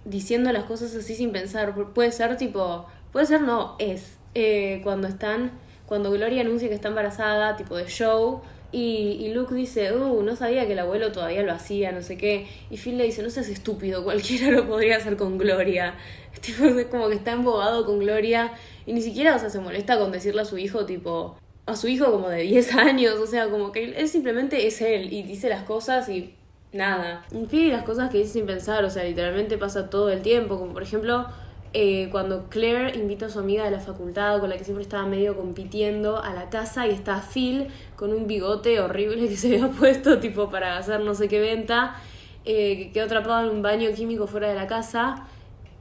diciendo 0.06 0.52
las 0.52 0.66
cosas 0.66 0.95
así 0.95 1.16
sin 1.16 1.32
pensar. 1.32 1.74
Puede 1.94 2.12
ser 2.12 2.38
tipo, 2.38 2.86
puede 3.12 3.26
ser 3.26 3.41
no, 3.41 3.76
es. 3.80 4.18
Eh, 4.36 4.82
cuando 4.84 5.07
están 5.07 5.52
cuando 5.88 6.12
Gloria 6.12 6.41
anuncia 6.41 6.68
que 6.68 6.76
está 6.76 6.88
embarazada, 6.88 7.56
tipo 7.57 7.76
de 7.76 7.88
show, 7.88 8.41
y, 8.72 9.18
y, 9.22 9.34
Luke 9.34 9.56
dice, 9.56 9.94
uh, 9.94 10.22
no 10.22 10.36
sabía 10.36 10.66
que 10.66 10.74
el 10.74 10.80
abuelo 10.80 11.12
todavía 11.12 11.44
lo 11.44 11.53
hacía, 11.53 11.94
no 11.94 12.02
sé 12.02 12.18
qué. 12.18 12.48
Y 12.70 12.76
Phil 12.76 12.98
le 12.98 13.06
dice, 13.06 13.24
no 13.24 13.30
seas 13.30 13.48
estúpido, 13.48 14.03
cualquiera 14.03 14.52
lo 14.52 14.68
podría 14.68 14.98
hacer 14.98 15.16
con 15.16 15.38
Gloria. 15.38 15.95
Tipo, 16.41 16.66
es 16.66 16.88
como 16.88 17.07
que 17.07 17.16
está 17.16 17.32
embobado 17.32 17.86
con 17.86 17.99
Gloria 17.99 18.52
y 18.86 18.94
ni 18.94 19.02
siquiera, 19.02 19.36
o 19.36 19.40
sea, 19.40 19.49
se 19.49 19.60
molesta 19.60 19.98
con 19.98 20.12
decirle 20.12 20.41
a 20.41 20.45
su 20.45 20.57
hijo, 20.57 20.86
tipo, 20.86 21.38
a 21.66 21.76
su 21.76 21.88
hijo 21.88 22.12
como 22.12 22.28
de 22.28 22.41
10 22.41 22.76
años, 22.76 23.16
o 23.16 23.28
sea, 23.28 23.48
como 23.49 23.72
que 23.72 23.98
él 23.98 24.07
simplemente 24.10 24.68
es 24.68 24.82
él 24.82 25.14
y 25.14 25.24
dice 25.24 25.48
las 25.48 25.64
cosas 25.64 26.10
y 26.10 26.34
nada. 26.74 27.26
Fin, 27.49 27.72
las 27.72 27.84
cosas 27.84 28.10
que 28.10 28.20
dice 28.20 28.34
sin 28.34 28.45
pensar, 28.45 28.84
o 28.84 28.90
sea, 28.90 29.03
literalmente 29.03 29.57
pasa 29.57 29.90
todo 29.90 30.10
el 30.10 30.22
tiempo, 30.22 30.60
como 30.60 30.74
por 30.74 30.84
ejemplo 30.84 31.28
eh, 31.77 32.07
cuando 32.10 32.47
Claire 32.47 32.95
invita 32.95 33.26
a 33.26 33.30
su 33.30 33.38
amiga 33.38 33.65
de 33.65 33.72
la 33.72 33.81
facultad 33.81 34.39
con 34.39 34.49
la 34.49 34.56
que 34.56 34.64
siempre 34.64 34.81
estaba 34.81 35.06
medio 35.06 35.35
compitiendo 35.35 36.23
a 36.23 36.34
la 36.34 36.49
casa 36.49 36.88
y 36.88 36.91
está 36.91 37.22
Phil 37.22 37.68
con 37.97 38.14
un 38.14 38.27
bigote 38.27 38.80
horrible 38.80 39.27
que 39.27 39.35
se 39.35 39.47
había 39.56 39.68
puesto 39.80 40.19
tipo 40.19 40.49
para 40.49 40.77
hacer 40.77 41.02
no 41.02 41.14
sé 41.15 41.27
qué 41.27 41.41
venta, 41.41 41.97
eh, 42.45 42.77
que 42.77 42.91
quedó 42.93 43.03
atrapado 43.03 43.49
en 43.49 43.57
un 43.57 43.61
baño 43.61 43.89
químico 43.93 44.26
fuera 44.26 44.47
de 44.47 44.56
la 44.56 44.68
casa. 44.68 45.27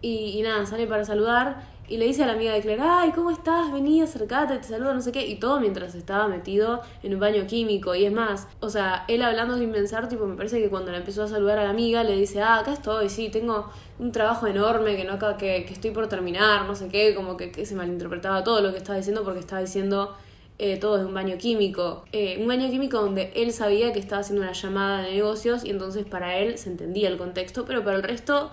Y, 0.02 0.36
y 0.36 0.42
nada, 0.42 0.66
sale 0.66 0.88
para 0.88 1.04
saludar 1.04 1.62
y 1.89 1.98
le 1.98 2.06
dice 2.06 2.23
a 2.23 2.27
la 2.27 2.32
amiga 2.32 2.52
de 2.52 2.61
Claire, 2.61 2.82
ay, 2.82 3.12
¿cómo 3.12 3.31
estás? 3.31 3.73
Vení, 3.73 4.01
acercate, 4.01 4.56
te 4.56 4.65
saludo, 4.65 4.94
no 4.94 5.01
sé 5.01 5.12
qué. 5.12 5.27
Y 5.27 5.36
todo 5.36 5.61
mientras 5.61 5.94
estaba 5.94 6.28
metido 6.28 6.81
en 7.02 7.15
un 7.15 7.20
baño 7.20 7.47
químico. 7.47 7.94
Y 7.94 8.06
es 8.06 8.12
más, 8.12 8.48
o 8.61 8.70
sea, 8.70 9.05
él 9.09 9.23
hablando 9.23 9.59
sin 9.59 9.70
pensar, 9.70 10.09
tipo, 10.09 10.27
me 10.27 10.35
parece 10.35 10.61
que 10.61 10.70
cuando 10.70 10.93
le 10.93 10.98
empezó 10.98 11.24
a 11.24 11.28
saludar 11.28 11.59
a 11.59 11.65
la 11.65 11.70
amiga, 11.70 12.02
le 12.02 12.16
dice, 12.16 12.40
ah, 12.43 12.61
acá 12.61 12.73
estoy, 12.73 13.09
sí, 13.11 13.28
tengo 13.28 13.70
un 13.98 14.12
trabajo 14.12 14.47
enorme 14.47 14.97
que 14.97 15.05
no 15.05 15.19
que, 15.36 15.65
que 15.66 15.73
estoy 15.73 15.90
por 15.90 16.09
terminar, 16.09 16.66
no 16.66 16.74
sé 16.74 16.89
qué, 16.89 17.15
como 17.15 17.36
que, 17.36 17.52
que 17.52 17.66
se 17.66 17.74
malinterpretaba 17.74 18.43
todo 18.43 18.61
lo 18.61 18.73
que 18.73 18.78
estaba 18.78 18.97
diciendo 18.97 19.23
porque 19.23 19.40
estaba 19.40 19.61
diciendo 19.61 20.15
eh, 20.59 20.78
todo 20.78 20.98
de 20.98 21.05
un 21.05 21.15
baño 21.15 21.36
químico. 21.36 22.05
Eh, 22.12 22.39
un 22.40 22.47
baño 22.47 22.70
químico 22.70 23.01
donde 23.01 23.32
él 23.35 23.52
sabía 23.52 23.93
que 23.93 23.98
estaba 23.98 24.20
haciendo 24.20 24.43
una 24.43 24.52
llamada 24.52 25.02
de 25.02 25.12
negocios 25.12 25.65
y 25.65 25.70
entonces 25.70 26.06
para 26.06 26.39
él 26.39 26.59
se 26.59 26.70
entendía 26.70 27.09
el 27.09 27.19
contexto, 27.19 27.65
pero 27.65 27.85
para 27.85 27.97
el 27.97 28.02
resto 28.02 28.51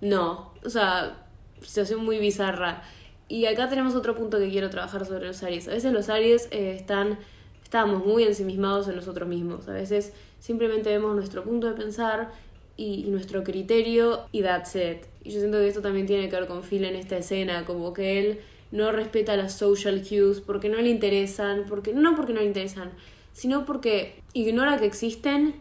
no. 0.00 0.52
O 0.64 0.70
sea, 0.70 1.18
situación 1.64 2.04
muy 2.04 2.18
bizarra. 2.18 2.82
Y 3.28 3.46
acá 3.46 3.68
tenemos 3.68 3.94
otro 3.94 4.14
punto 4.14 4.38
que 4.38 4.50
quiero 4.50 4.68
trabajar 4.70 5.06
sobre 5.06 5.26
los 5.26 5.42
Aries. 5.42 5.68
A 5.68 5.72
veces 5.72 5.92
los 5.92 6.08
Aries 6.08 6.48
eh, 6.50 6.74
están, 6.78 7.18
estamos 7.62 8.04
muy 8.04 8.24
ensimismados 8.24 8.88
en 8.88 8.96
nosotros 8.96 9.28
mismos. 9.28 9.68
A 9.68 9.72
veces 9.72 10.12
simplemente 10.38 10.90
vemos 10.90 11.14
nuestro 11.14 11.42
punto 11.42 11.66
de 11.68 11.74
pensar 11.74 12.30
y, 12.76 13.04
nuestro 13.04 13.44
criterio 13.44 14.26
y 14.32 14.42
that's 14.42 14.74
it. 14.76 15.06
Y 15.24 15.30
yo 15.30 15.38
siento 15.40 15.58
que 15.58 15.68
esto 15.68 15.80
también 15.80 16.06
tiene 16.06 16.28
que 16.28 16.36
ver 16.36 16.46
con 16.46 16.62
Phil 16.62 16.84
en 16.84 16.96
esta 16.96 17.16
escena, 17.16 17.64
como 17.64 17.92
que 17.92 18.18
él 18.18 18.40
no 18.70 18.90
respeta 18.90 19.36
las 19.36 19.56
social 19.56 20.02
cues 20.02 20.40
porque 20.40 20.68
no 20.68 20.78
le 20.78 20.88
interesan, 20.88 21.64
porque 21.68 21.92
no 21.92 22.16
porque 22.16 22.32
no 22.32 22.40
le 22.40 22.46
interesan, 22.46 22.90
sino 23.32 23.64
porque 23.64 24.20
ignora 24.32 24.78
que 24.78 24.86
existen 24.86 25.54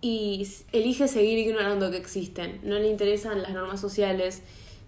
y 0.00 0.46
elige 0.72 1.08
seguir 1.08 1.38
ignorando 1.38 1.90
que 1.90 1.96
existen. 1.96 2.60
No 2.62 2.78
le 2.78 2.88
interesan 2.88 3.42
las 3.42 3.52
normas 3.52 3.80
sociales 3.80 4.42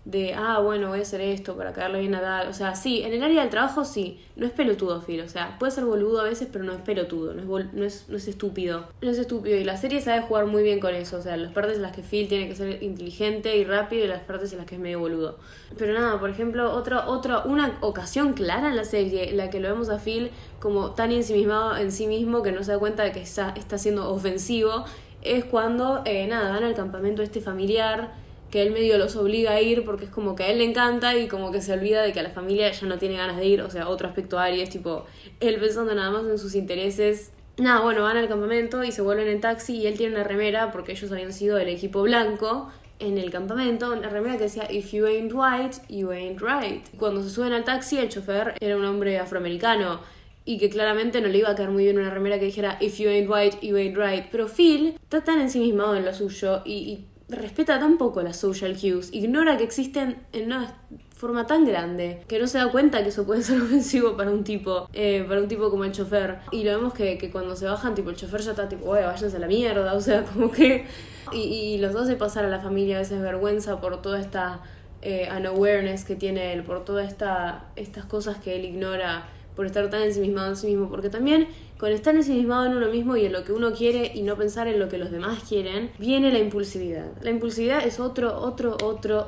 de, 0.04 0.32
ah, 0.34 0.60
bueno, 0.60 0.88
voy 0.88 1.00
a 1.00 1.02
hacer 1.02 1.20
esto 1.20 1.56
para 1.56 1.72
caerle 1.72 2.00
bien 2.00 2.14
a 2.14 2.20
tal. 2.20 2.48
O 2.48 2.54
sea, 2.54 2.74
sí, 2.74 3.02
en 3.02 3.12
el 3.12 3.22
área 3.22 3.42
del 3.42 3.50
trabajo 3.50 3.84
sí, 3.84 4.18
no 4.34 4.46
es 4.46 4.52
pelotudo, 4.52 5.02
Phil. 5.02 5.20
O 5.20 5.28
sea, 5.28 5.58
puede 5.58 5.72
ser 5.72 5.84
boludo 5.84 6.20
a 6.20 6.24
veces, 6.24 6.48
pero 6.50 6.64
no 6.64 6.72
es 6.72 6.80
pelotudo, 6.80 7.34
no 7.34 7.58
es, 7.58 7.72
no 7.74 7.84
es, 7.84 8.06
no 8.08 8.16
es 8.16 8.26
estúpido. 8.26 8.88
No 9.02 9.10
es 9.10 9.18
estúpido 9.18 9.56
y 9.56 9.64
la 9.64 9.76
serie 9.76 10.00
sabe 10.00 10.22
jugar 10.22 10.46
muy 10.46 10.62
bien 10.62 10.80
con 10.80 10.94
eso. 10.94 11.18
O 11.18 11.22
sea, 11.22 11.36
las 11.36 11.52
partes 11.52 11.76
en 11.76 11.82
las 11.82 11.94
que 11.94 12.02
Phil 12.02 12.28
tiene 12.28 12.48
que 12.48 12.56
ser 12.56 12.82
inteligente 12.82 13.56
y 13.56 13.64
rápido 13.64 14.04
y 14.04 14.08
las 14.08 14.22
partes 14.22 14.52
en 14.52 14.58
las 14.58 14.66
que 14.66 14.76
es 14.76 14.80
medio 14.80 15.00
boludo. 15.00 15.38
Pero 15.76 15.92
nada, 15.92 16.18
por 16.18 16.30
ejemplo, 16.30 16.72
otra, 16.72 17.08
otra, 17.08 17.40
una 17.40 17.76
ocasión 17.80 18.32
clara 18.32 18.70
en 18.70 18.76
la 18.76 18.84
serie 18.84 19.30
en 19.30 19.36
la 19.36 19.50
que 19.50 19.60
lo 19.60 19.68
vemos 19.68 19.90
a 19.90 19.98
Phil 19.98 20.30
como 20.60 20.92
tan 20.92 21.12
ensimismado 21.12 21.76
en 21.76 21.92
sí 21.92 22.06
mismo 22.06 22.42
que 22.42 22.52
no 22.52 22.64
se 22.64 22.72
da 22.72 22.78
cuenta 22.78 23.02
de 23.02 23.12
que 23.12 23.20
está, 23.20 23.50
está 23.56 23.76
siendo 23.76 24.10
ofensivo 24.10 24.84
es 25.22 25.44
cuando, 25.44 26.02
eh, 26.04 26.26
nada, 26.26 26.50
van 26.50 26.64
al 26.64 26.74
campamento 26.74 27.22
este 27.22 27.40
familiar 27.40 28.12
que 28.50 28.62
él 28.62 28.72
medio 28.72 28.98
los 28.98 29.16
obliga 29.16 29.52
a 29.52 29.60
ir 29.60 29.84
porque 29.84 30.06
es 30.06 30.10
como 30.10 30.34
que 30.34 30.42
a 30.44 30.48
él 30.48 30.58
le 30.58 30.64
encanta 30.64 31.16
y 31.16 31.28
como 31.28 31.52
que 31.52 31.62
se 31.62 31.72
olvida 31.72 32.02
de 32.02 32.12
que 32.12 32.20
a 32.20 32.22
la 32.22 32.30
familia 32.30 32.70
ya 32.70 32.86
no 32.86 32.98
tiene 32.98 33.16
ganas 33.16 33.36
de 33.36 33.46
ir, 33.46 33.62
o 33.62 33.70
sea, 33.70 33.88
otro 33.88 34.08
aspecto 34.08 34.38
Aries, 34.38 34.70
tipo, 34.70 35.06
él 35.40 35.58
pensando 35.58 35.94
nada 35.94 36.10
más 36.10 36.24
en 36.24 36.38
sus 36.38 36.54
intereses. 36.54 37.32
Nada, 37.58 37.80
bueno, 37.80 38.02
van 38.02 38.16
al 38.16 38.28
campamento 38.28 38.82
y 38.84 38.92
se 38.92 39.02
vuelven 39.02 39.28
en 39.28 39.40
taxi 39.40 39.76
y 39.76 39.86
él 39.86 39.96
tiene 39.96 40.14
una 40.14 40.24
remera 40.24 40.72
porque 40.72 40.92
ellos 40.92 41.12
habían 41.12 41.32
sido 41.32 41.58
el 41.58 41.68
equipo 41.68 42.02
blanco 42.02 42.70
en 43.00 43.18
el 43.18 43.30
campamento, 43.30 43.92
una 43.92 44.08
remera 44.08 44.36
que 44.36 44.44
decía 44.44 44.70
If 44.70 44.92
you 44.92 45.06
ain't 45.06 45.32
white, 45.34 45.78
you 45.88 46.10
ain't 46.10 46.40
right. 46.40 46.86
Cuando 46.98 47.22
se 47.22 47.30
suben 47.30 47.52
al 47.52 47.64
taxi, 47.64 47.98
el 47.98 48.08
chofer 48.08 48.54
era 48.60 48.76
un 48.76 48.84
hombre 48.84 49.18
afroamericano 49.18 50.00
y 50.44 50.58
que 50.58 50.70
claramente 50.70 51.20
no 51.20 51.28
le 51.28 51.38
iba 51.38 51.50
a 51.50 51.54
caer 51.54 51.70
muy 51.70 51.84
bien 51.84 51.98
una 51.98 52.10
remera 52.10 52.38
que 52.38 52.46
dijera 52.46 52.76
If 52.80 52.98
you 52.98 53.08
ain't 53.08 53.28
white, 53.28 53.58
you 53.62 53.76
ain't 53.76 53.96
right. 53.96 54.26
Pero 54.30 54.48
Phil 54.48 54.98
está 55.02 55.22
tan 55.24 55.40
ensimismado 55.40 55.96
en 55.96 56.04
lo 56.04 56.14
suyo 56.14 56.62
y 56.64 57.04
respeta 57.30 57.78
tan 57.78 57.98
poco 57.98 58.22
las 58.22 58.36
social 58.36 58.76
cues, 58.80 59.12
ignora 59.12 59.56
que 59.56 59.64
existen 59.64 60.18
en 60.32 60.46
una 60.46 60.74
forma 61.16 61.46
tan 61.46 61.66
grande 61.66 62.22
que 62.28 62.38
no 62.38 62.46
se 62.46 62.58
da 62.58 62.70
cuenta 62.70 63.02
que 63.02 63.10
eso 63.10 63.24
puede 63.24 63.42
ser 63.42 63.60
ofensivo 63.62 64.16
para 64.16 64.30
un 64.30 64.44
tipo, 64.44 64.88
eh, 64.92 65.24
para 65.28 65.40
un 65.40 65.48
tipo 65.48 65.70
como 65.70 65.84
el 65.84 65.92
chofer. 65.92 66.38
Y 66.50 66.64
lo 66.64 66.72
vemos 66.72 66.94
que, 66.94 67.18
que 67.18 67.30
cuando 67.30 67.56
se 67.56 67.66
bajan, 67.66 67.94
tipo, 67.94 68.10
el 68.10 68.16
chofer 68.16 68.40
ya 68.40 68.50
está 68.52 68.68
tipo, 68.68 68.86
bueno, 68.86 69.06
váyanse 69.06 69.36
a 69.36 69.40
la 69.40 69.46
mierda, 69.46 69.92
o 69.94 70.00
sea, 70.00 70.24
como 70.24 70.50
que... 70.50 70.86
Y, 71.32 71.38
y 71.38 71.78
los 71.78 71.94
hace 71.94 72.16
pasar 72.16 72.44
a 72.44 72.48
la 72.48 72.58
familia 72.58 72.96
a 72.96 73.00
veces 73.00 73.20
vergüenza 73.20 73.80
por 73.80 74.02
toda 74.02 74.18
esta 74.18 74.62
eh, 75.02 75.28
unawareness 75.34 76.04
que 76.04 76.14
tiene 76.14 76.52
él, 76.52 76.62
por 76.62 76.84
todas 76.84 77.08
esta, 77.08 77.64
estas 77.76 78.04
cosas 78.04 78.36
que 78.38 78.56
él 78.56 78.64
ignora, 78.64 79.28
por 79.60 79.66
estar 79.66 79.90
tan 79.90 80.00
ensimismado 80.00 80.48
en 80.48 80.56
sí 80.56 80.68
mismo, 80.68 80.88
porque 80.88 81.10
también 81.10 81.46
con 81.76 81.92
estar 81.92 82.14
ensimismado 82.14 82.64
en 82.64 82.78
uno 82.78 82.88
mismo 82.88 83.14
y 83.18 83.26
en 83.26 83.32
lo 83.32 83.44
que 83.44 83.52
uno 83.52 83.72
quiere 83.72 84.10
y 84.14 84.22
no 84.22 84.34
pensar 84.34 84.68
en 84.68 84.78
lo 84.78 84.88
que 84.88 84.96
los 84.96 85.10
demás 85.10 85.42
quieren, 85.46 85.90
viene 85.98 86.32
la 86.32 86.38
impulsividad. 86.38 87.04
La 87.20 87.28
impulsividad 87.28 87.86
es 87.86 88.00
otro, 88.00 88.40
otro, 88.40 88.78
otro 88.82 89.26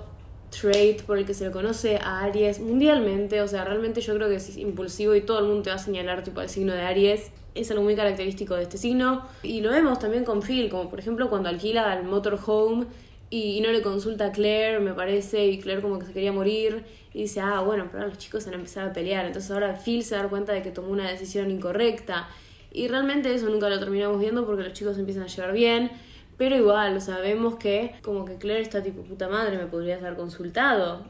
trait 0.48 1.02
por 1.02 1.18
el 1.18 1.26
que 1.26 1.34
se 1.34 1.44
le 1.44 1.50
conoce 1.50 1.98
a 1.98 2.20
Aries 2.20 2.60
mundialmente, 2.60 3.42
o 3.42 3.46
sea, 3.46 3.66
realmente 3.66 4.00
yo 4.00 4.14
creo 4.14 4.30
que 4.30 4.36
es 4.36 4.56
impulsivo 4.56 5.14
y 5.14 5.20
todo 5.20 5.38
el 5.40 5.44
mundo 5.44 5.64
te 5.64 5.68
va 5.68 5.76
a 5.76 5.78
señalar 5.78 6.24
tipo 6.24 6.40
el 6.40 6.48
signo 6.48 6.72
de 6.72 6.80
Aries. 6.80 7.30
Es 7.54 7.70
algo 7.70 7.82
muy 7.82 7.94
característico 7.94 8.54
de 8.54 8.62
este 8.62 8.78
signo. 8.78 9.26
Y 9.42 9.60
lo 9.60 9.68
vemos 9.68 9.98
también 9.98 10.24
con 10.24 10.40
Phil, 10.40 10.70
como 10.70 10.88
por 10.88 10.98
ejemplo 10.98 11.28
cuando 11.28 11.50
alquila 11.50 11.92
el 11.92 12.04
motorhome 12.04 12.86
y 13.28 13.60
no 13.60 13.70
le 13.70 13.82
consulta 13.82 14.28
a 14.28 14.32
Claire, 14.32 14.80
me 14.80 14.94
parece, 14.94 15.46
y 15.46 15.58
Claire 15.58 15.82
como 15.82 15.98
que 15.98 16.06
se 16.06 16.14
quería 16.14 16.32
morir. 16.32 16.84
Y 17.14 17.22
dice, 17.22 17.40
ah, 17.40 17.60
bueno, 17.60 17.88
pero 17.90 18.06
los 18.06 18.18
chicos 18.18 18.46
han 18.46 18.54
empezado 18.54 18.90
a 18.90 18.92
pelear. 18.92 19.26
Entonces 19.26 19.50
ahora 19.50 19.74
Phil 19.74 20.02
se 20.04 20.14
da 20.16 20.28
cuenta 20.28 20.52
de 20.52 20.62
que 20.62 20.70
tomó 20.70 20.88
una 20.88 21.08
decisión 21.10 21.50
incorrecta. 21.50 22.28
Y 22.70 22.88
realmente 22.88 23.34
eso 23.34 23.48
nunca 23.48 23.68
lo 23.68 23.78
terminamos 23.78 24.18
viendo 24.18 24.46
porque 24.46 24.62
los 24.62 24.72
chicos 24.72 24.98
empiezan 24.98 25.24
a 25.24 25.26
llevar 25.26 25.52
bien. 25.52 25.90
Pero 26.38 26.56
igual, 26.56 26.98
vemos 27.22 27.56
que 27.56 27.94
como 28.02 28.24
que 28.24 28.36
Claire 28.36 28.62
está 28.62 28.82
tipo, 28.82 29.02
puta 29.02 29.28
madre, 29.28 29.58
me 29.58 29.66
podrías 29.66 30.00
haber 30.02 30.16
consultado. 30.16 31.04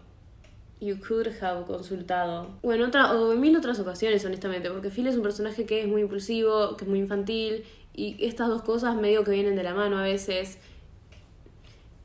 You 0.81 0.97
could 0.99 1.29
have 1.41 1.65
consultado. 1.65 2.49
Bueno, 2.63 2.87
otra, 2.87 3.13
o 3.13 3.33
en 3.33 3.41
mil 3.41 3.57
otras 3.57 3.79
ocasiones, 3.79 4.25
honestamente, 4.25 4.69
porque 4.69 4.91
Phil 4.91 5.07
es 5.07 5.15
un 5.15 5.23
personaje 5.23 5.65
que 5.65 5.83
es 5.83 5.87
muy 5.87 6.03
impulsivo, 6.03 6.77
que 6.77 6.85
es 6.85 6.91
muy 6.91 6.99
infantil, 6.99 7.65
y 7.95 8.17
estas 8.25 8.49
dos 8.49 8.63
cosas 8.63 8.97
medio 8.97 9.23
que 9.23 9.31
vienen 9.31 9.55
de 9.55 9.63
la 9.63 9.75
mano 9.75 9.99
a 9.99 10.03
veces. 10.03 10.59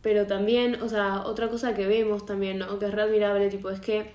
Pero 0.08 0.26
también, 0.26 0.82
o 0.82 0.88
sea, 0.88 1.24
otra 1.26 1.50
cosa 1.50 1.74
que 1.74 1.86
vemos 1.86 2.26
también, 2.26 2.60
¿no? 2.60 2.80
Que 2.80 2.86
es 2.86 2.94
re 2.94 3.02
admirable, 3.02 3.50
tipo, 3.50 3.70
es 3.70 3.82
que 3.82 4.14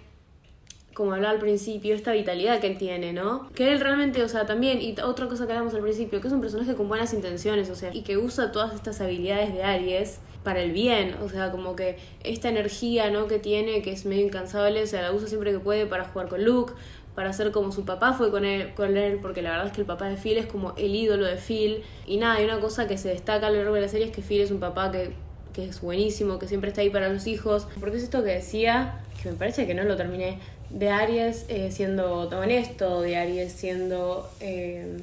como 0.94 1.12
hablaba 1.12 1.35
al 1.35 1.39
principio, 1.39 1.94
esta 1.94 2.12
vitalidad 2.12 2.60
que 2.60 2.69
él 2.69 2.78
tiene, 2.78 3.12
¿no? 3.12 3.51
Que 3.55 3.70
él 3.70 3.78
realmente, 3.78 4.23
o 4.23 4.28
sea, 4.31 4.47
también, 4.47 4.81
y 4.81 4.98
otra 5.02 5.28
cosa 5.28 5.44
que 5.44 5.52
hablamos 5.52 5.74
al 5.74 5.82
principio, 5.82 6.23
que 6.23 6.28
es 6.28 6.32
un 6.32 6.40
personaje 6.40 6.74
con 6.77 6.89
buenas 6.89 7.12
intenciones, 7.12 7.69
o 7.69 7.74
sea, 7.74 7.94
y 7.94 8.05
que 8.05 8.16
usa 8.16 8.52
todas 8.52 8.74
estas 8.74 9.02
habilidades 9.02 9.52
de 9.52 9.64
Aries 9.64 10.20
para 10.43 10.62
el 10.62 10.73
bien, 10.73 11.14
o 11.23 11.28
sea, 11.28 11.51
como 11.51 11.77
que 11.77 11.98
esta 12.24 12.48
energía, 12.48 13.10
¿no? 13.10 13.27
Que 13.27 13.39
tiene, 13.39 13.82
que 13.82 13.93
es 13.93 14.06
medio 14.06 14.24
incansable, 14.24 14.82
o 14.82 14.86
sea, 14.86 15.02
la 15.02 15.12
usa 15.12 15.28
siempre 15.28 15.52
que 15.52 15.59
puede 15.59 15.85
para 15.85 16.06
jugar 16.06 16.28
con 16.28 16.43
Luke, 16.43 16.73
para 17.14 17.28
hacer 17.28 17.52
como 17.52 17.70
su 17.70 17.85
papá 17.85 18.14
fue 18.14 18.31
con 18.31 18.47
él, 18.47 18.73
con 18.73 18.97
él, 18.97 19.19
porque 19.20 19.43
la 19.43 19.51
verdad 19.51 19.66
es 19.66 19.73
que 19.74 19.82
el 19.82 19.86
papá 19.86 20.09
de 20.09 20.16
Phil 20.16 20.39
es 20.39 20.47
como 20.47 20.73
el 20.78 20.94
ídolo 20.94 21.27
de 21.27 21.36
Phil, 21.36 21.82
y 22.06 22.16
nada, 22.16 22.36
hay 22.36 22.47
una 22.47 22.60
cosa 22.60 22.89
que 22.89 22.97
se 22.97 23.10
destaca 23.10 23.48
a 23.48 23.51
lo 23.51 23.56
largo 23.56 23.74
de 23.74 23.82
la 23.82 23.89
serie 23.89 24.06
es 24.06 24.12
que 24.12 24.23
Phil 24.23 24.40
es 24.40 24.51
un 24.51 24.59
papá 24.59 24.90
que, 24.90 25.12
que 25.52 25.64
es 25.64 25.80
buenísimo, 25.80 26.38
que 26.38 26.48
siempre 26.48 26.70
está 26.70 26.80
ahí 26.80 26.90
para 26.90 27.08
los 27.08 27.26
hijos, 27.26 27.66
porque 27.80 27.96
es 27.96 28.04
esto 28.04 28.22
que 28.22 28.30
decía, 28.30 29.00
que 29.22 29.30
me 29.30 29.36
parece 29.36 29.66
que 29.66 29.74
no 29.74 29.84
lo 29.84 29.96
terminé, 29.96 30.38
de 30.70 30.90
Aries 30.90 31.44
eh, 31.48 31.70
siendo 31.70 32.28
honesto, 32.28 33.02
de 33.02 33.16
Aries 33.16 33.52
siendo 33.52 34.30
eh, 34.40 34.98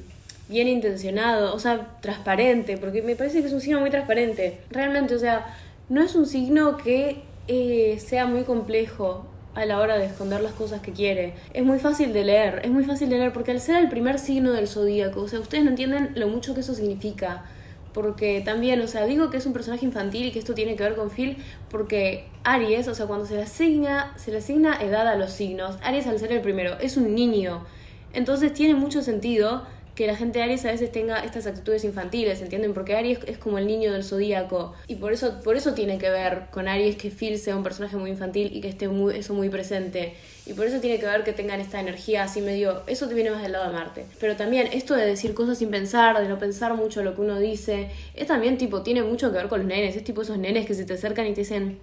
bien 0.48 0.68
intencionado, 0.68 1.54
o 1.54 1.58
sea, 1.58 1.98
transparente, 2.00 2.76
porque 2.76 3.02
me 3.02 3.16
parece 3.16 3.40
que 3.40 3.46
es 3.46 3.52
un 3.52 3.60
signo 3.60 3.80
muy 3.80 3.90
transparente. 3.90 4.58
Realmente, 4.70 5.14
o 5.14 5.18
sea, 5.18 5.56
no 5.88 6.02
es 6.02 6.14
un 6.16 6.26
signo 6.26 6.76
que 6.76 7.22
eh, 7.46 7.98
sea 8.00 8.26
muy 8.26 8.42
complejo 8.42 9.26
a 9.54 9.64
la 9.64 9.78
hora 9.78 9.98
de 9.98 10.06
esconder 10.06 10.40
las 10.40 10.52
cosas 10.52 10.80
que 10.80 10.92
quiere. 10.92 11.34
Es 11.54 11.64
muy 11.64 11.78
fácil 11.78 12.12
de 12.12 12.24
leer, 12.24 12.60
es 12.64 12.70
muy 12.70 12.84
fácil 12.84 13.08
de 13.10 13.18
leer 13.18 13.32
porque 13.32 13.52
al 13.52 13.60
ser 13.60 13.76
el 13.76 13.88
primer 13.88 14.18
signo 14.18 14.52
del 14.52 14.68
zodíaco, 14.68 15.22
o 15.22 15.28
sea, 15.28 15.40
ustedes 15.40 15.64
no 15.64 15.70
entienden 15.70 16.12
lo 16.14 16.28
mucho 16.28 16.54
que 16.54 16.60
eso 16.60 16.74
significa 16.74 17.44
porque 17.92 18.40
también, 18.44 18.80
o 18.80 18.86
sea, 18.86 19.04
digo 19.06 19.30
que 19.30 19.36
es 19.36 19.46
un 19.46 19.52
personaje 19.52 19.84
infantil 19.84 20.26
y 20.26 20.30
que 20.30 20.38
esto 20.38 20.54
tiene 20.54 20.76
que 20.76 20.82
ver 20.82 20.96
con 20.96 21.10
Phil, 21.10 21.36
porque 21.70 22.24
Aries, 22.44 22.88
o 22.88 22.94
sea, 22.94 23.06
cuando 23.06 23.26
se 23.26 23.34
le 23.34 23.42
asigna, 23.42 24.12
se 24.16 24.30
le 24.30 24.38
asigna 24.38 24.80
edad 24.80 25.06
a 25.08 25.16
los 25.16 25.32
signos, 25.32 25.76
Aries 25.82 26.06
al 26.06 26.18
ser 26.18 26.32
el 26.32 26.40
primero 26.40 26.78
es 26.80 26.96
un 26.96 27.14
niño, 27.14 27.64
entonces 28.12 28.52
tiene 28.52 28.74
mucho 28.74 29.02
sentido 29.02 29.64
que 29.94 30.06
la 30.06 30.16
gente 30.16 30.38
de 30.38 30.44
Aries 30.44 30.64
a 30.64 30.70
veces 30.70 30.90
tenga 30.92 31.20
estas 31.24 31.46
actitudes 31.46 31.84
infantiles, 31.84 32.40
¿entienden? 32.40 32.72
Porque 32.72 32.94
Aries 32.94 33.18
es 33.26 33.38
como 33.38 33.58
el 33.58 33.66
niño 33.66 33.92
del 33.92 34.04
zodíaco 34.04 34.74
y 34.86 34.96
por 34.96 35.12
eso, 35.12 35.40
por 35.42 35.56
eso 35.56 35.74
tiene 35.74 35.98
que 35.98 36.10
ver 36.10 36.46
con 36.50 36.68
Aries 36.68 36.96
que 36.96 37.10
Phil 37.10 37.38
sea 37.38 37.56
un 37.56 37.62
personaje 37.62 37.96
muy 37.96 38.10
infantil 38.10 38.50
y 38.54 38.60
que 38.60 38.68
esté 38.68 38.88
muy, 38.88 39.16
eso 39.16 39.34
muy 39.34 39.48
presente. 39.48 40.14
Y 40.46 40.54
por 40.54 40.66
eso 40.66 40.80
tiene 40.80 40.98
que 40.98 41.06
ver 41.06 41.22
que 41.22 41.32
tengan 41.32 41.60
esta 41.60 41.80
energía 41.80 42.24
así 42.24 42.40
medio... 42.40 42.82
Eso 42.86 43.06
viene 43.08 43.30
más 43.30 43.42
del 43.42 43.52
lado 43.52 43.66
de 43.66 43.72
Marte. 43.72 44.06
Pero 44.18 44.36
también 44.36 44.68
esto 44.72 44.94
de 44.94 45.06
decir 45.06 45.34
cosas 45.34 45.58
sin 45.58 45.70
pensar, 45.70 46.20
de 46.20 46.28
no 46.28 46.38
pensar 46.38 46.74
mucho 46.74 47.02
lo 47.02 47.14
que 47.14 47.20
uno 47.20 47.38
dice, 47.38 47.90
es 48.14 48.26
también 48.26 48.58
tipo, 48.58 48.82
tiene 48.82 49.02
mucho 49.02 49.30
que 49.30 49.36
ver 49.36 49.48
con 49.48 49.60
los 49.60 49.68
nenes. 49.68 49.96
Es 49.96 50.02
tipo 50.02 50.22
esos 50.22 50.38
nenes 50.38 50.66
que 50.66 50.74
se 50.74 50.84
te 50.84 50.94
acercan 50.94 51.26
y 51.26 51.34
te 51.34 51.42
dicen, 51.42 51.78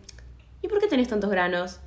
¿y 0.61 0.67
por 0.67 0.79
qué 0.79 0.87
tenés 0.87 1.07
tantos 1.07 1.29
granos? 1.29 1.79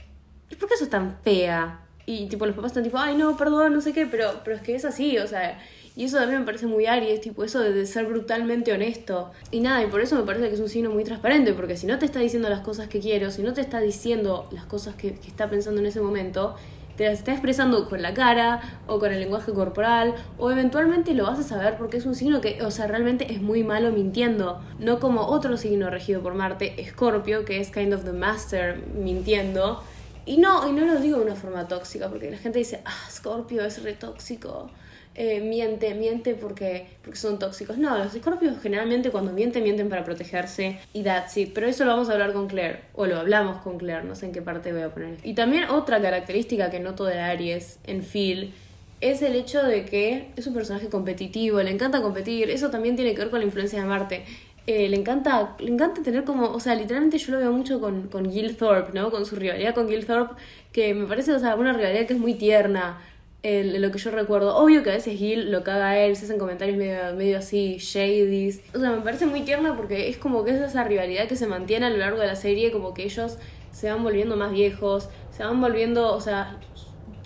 ¿Y 0.49 0.55
por 0.55 0.69
qué 0.69 0.77
sos 0.77 0.89
tan 0.89 1.19
fea? 1.23 1.81
Y 2.07 2.29
tipo 2.29 2.47
los 2.47 2.55
papás 2.55 2.71
están 2.71 2.85
tipo, 2.85 2.99
ay 2.99 3.15
no, 3.15 3.37
perdón, 3.37 3.75
no 3.75 3.81
sé 3.81 3.93
qué, 3.93 4.07
pero, 4.07 4.41
pero 4.43 4.57
es 4.57 4.63
que 4.63 4.75
es 4.75 4.85
así, 4.85 5.19
o 5.19 5.27
sea... 5.27 5.61
Y 5.97 6.05
eso 6.05 6.19
también 6.19 6.41
me 6.41 6.47
parece 6.47 6.67
muy 6.67 6.87
Aries, 6.87 7.21
tipo 7.21 7.43
eso 7.43 7.61
de 7.61 7.85
ser 7.87 8.07
brutalmente 8.07 8.73
honesto. 8.73 9.33
Y 9.51 9.61
nada, 9.61 9.83
y 9.83 9.89
por 9.89 10.01
eso 10.01 10.17
me 10.17 10.23
parece 10.23 10.49
que 10.49 10.55
es 10.55 10.61
un 10.61 10.69
signo 10.69 10.91
muy 10.91 11.05
transparente, 11.05 11.53
porque 11.53 11.77
si 11.77 11.87
no 11.87 11.99
te 11.99 12.07
está 12.07 12.21
diciendo 12.21 12.49
las 12.49 12.61
cosas 12.61 12.89
que 12.89 13.01
quiero, 13.01 13.31
si 13.31 13.43
no 13.43 13.53
te 13.53 13.61
está 13.61 13.81
diciendo 13.81 14.49
las 14.53 14.65
cosas 14.67 14.95
que, 14.95 15.09
está 15.27 15.51
pensando 15.51 15.81
en 15.81 15.87
ese 15.87 16.01
momento, 16.01 16.55
te 16.97 17.07
las 17.07 17.19
está 17.19 17.33
expresando 17.33 17.89
con 17.89 18.03
la 18.03 18.15
cara 18.15 18.61
o 18.87 18.99
con 18.99 19.11
el 19.12 19.21
lenguaje 19.21 19.53
corporal 19.53 20.15
o 20.39 20.51
eventualmente 20.51 21.15
lo 21.15 21.25
vas 21.25 21.39
a 21.39 21.43
saber 21.43 21.77
porque 21.79 21.97
es 21.97 22.07
un 22.07 22.15
signo 22.15 22.41
que, 22.41 22.62
o 22.62 22.71
sea, 22.71 22.87
realmente 22.87 23.33
es 23.33 23.41
muy 23.41 23.65
malo 23.65 23.91
mintiendo, 23.91 24.61
no 24.79 25.01
como 25.01 25.23
otro 25.23 25.57
signo 25.57 25.91
regido 25.91 26.23
por 26.23 26.35
Marte, 26.35 26.81
Escorpio, 26.81 27.45
que 27.45 27.61
es 27.61 27.71
kind 27.71 27.95
of 27.95 28.05
the 28.05 28.12
master 28.12 28.85
mintiendo. 28.95 29.83
Y 30.27 30.37
no, 30.37 30.69
y 30.69 30.73
no 30.73 30.85
lo 30.85 31.01
digo 31.01 31.19
de 31.19 31.25
una 31.25 31.35
forma 31.35 31.67
tóxica, 31.67 32.09
porque 32.09 32.31
la 32.31 32.37
gente 32.37 32.59
dice, 32.59 32.83
ah, 32.85 33.09
Scorpio 33.11 33.65
es 33.65 33.83
re 33.83 33.95
tóxico. 33.95 34.71
Eh, 35.16 35.41
miente, 35.41 35.93
miente 35.95 36.35
porque, 36.35 36.87
porque 37.03 37.19
son 37.19 37.39
tóxicos. 37.39 37.77
No, 37.77 37.99
los 37.99 38.15
escorpios 38.15 38.55
generalmente 38.62 39.11
cuando 39.11 39.32
mienten, 39.32 39.65
mienten 39.65 39.89
para 39.89 40.05
protegerse 40.05 40.78
y 40.93 41.03
that's 41.03 41.37
it. 41.37 41.53
Pero 41.53 41.66
eso 41.66 41.85
lo 41.85 41.91
vamos 41.91 42.09
a 42.09 42.12
hablar 42.12 42.32
con 42.32 42.47
Claire, 42.47 42.82
o 42.95 43.07
lo 43.07 43.19
hablamos 43.19 43.61
con 43.62 43.77
Claire, 43.78 44.05
no 44.05 44.15
sé 44.15 44.27
en 44.27 44.32
qué 44.32 44.41
parte 44.41 44.73
voy 44.73 44.82
a 44.82 44.91
poner. 44.91 45.19
Y 45.24 45.35
también 45.35 45.65
otra 45.65 46.01
característica 46.01 46.70
que 46.70 46.78
noto 46.78 47.05
de 47.05 47.19
Aries 47.19 47.81
en 47.87 48.05
Phil 48.05 48.55
es 49.01 49.23
el 49.23 49.35
hecho 49.35 49.62
de 49.62 49.85
que 49.85 50.31
es 50.37 50.47
un 50.47 50.55
personaje 50.55 50.89
competitivo, 50.89 51.61
le 51.61 51.70
encanta 51.70 52.03
competir, 52.03 52.51
eso 52.51 52.70
también 52.70 52.97
tiene 52.97 53.12
que 53.15 53.19
ver 53.19 53.31
con 53.31 53.41
la 53.41 53.47
influencia 53.47 53.81
de 53.81 53.87
Marte. 53.87 54.24
Eh, 54.66 54.89
le 54.89 54.97
encanta 54.97 55.57
le 55.59 55.73
encanta 55.73 56.03
tener 56.03 56.23
como, 56.23 56.51
o 56.51 56.61
sea, 56.61 56.74
literalmente 56.74 57.19
yo 57.19 57.32
lo 57.32 57.39
veo 57.39 57.51
mucho 57.51 57.81
con, 57.81 58.09
con 58.09 58.31
Gil 58.31 58.57
Thorpe, 58.57 58.93
¿no? 58.93 59.11
Con 59.11 59.27
su 59.27 59.35
rivalidad 59.35 59.74
con 59.74 59.89
Gil 59.89 60.07
Thorpe, 60.07 60.35
que 60.70 60.95
me 60.95 61.07
parece, 61.07 61.32
o 61.32 61.39
sea, 61.41 61.57
una 61.57 61.73
rivalidad 61.73 62.07
que 62.07 62.12
es 62.12 62.20
muy 62.20 62.35
tierna 62.35 63.01
lo 63.43 63.91
que 63.91 63.99
yo 63.99 64.11
recuerdo. 64.11 64.57
Obvio 64.57 64.83
que 64.83 64.91
a 64.91 64.95
veces 64.95 65.19
Gil 65.19 65.51
lo 65.51 65.65
caga 65.65 65.91
a 65.91 65.99
él, 65.99 66.17
se 66.17 66.27
hacen 66.27 66.39
comentarios 66.39 66.77
medio, 66.77 67.15
medio 67.17 67.39
así, 67.39 67.79
shady. 67.79 68.61
O 68.75 68.79
sea, 68.79 68.91
me 68.91 69.01
parece 69.03 69.27
muy 69.27 69.43
tierna 69.43 69.77
porque 69.77 70.09
es 70.09 70.19
como 70.19 70.45
que 70.45 70.53
es 70.53 70.61
esa 70.61 70.85
rivalidad 70.85 71.27
que 71.27 71.37
se 71.37 71.47
mantiene 71.47 71.87
a 71.87 71.91
lo 71.91 71.97
largo 71.97 72.19
de 72.21 72.27
la 72.27 72.37
serie, 72.37 72.71
como 72.71 72.95
que 72.95 73.05
ellos 73.05 73.39
se 73.73 73.91
van 73.91 74.03
volviendo 74.03 74.37
más 74.37 74.53
viejos, 74.53 75.09
se 75.37 75.45
van 75.45 75.61
volviendo, 75.61 76.15
o 76.15 76.21
sea, 76.21 76.59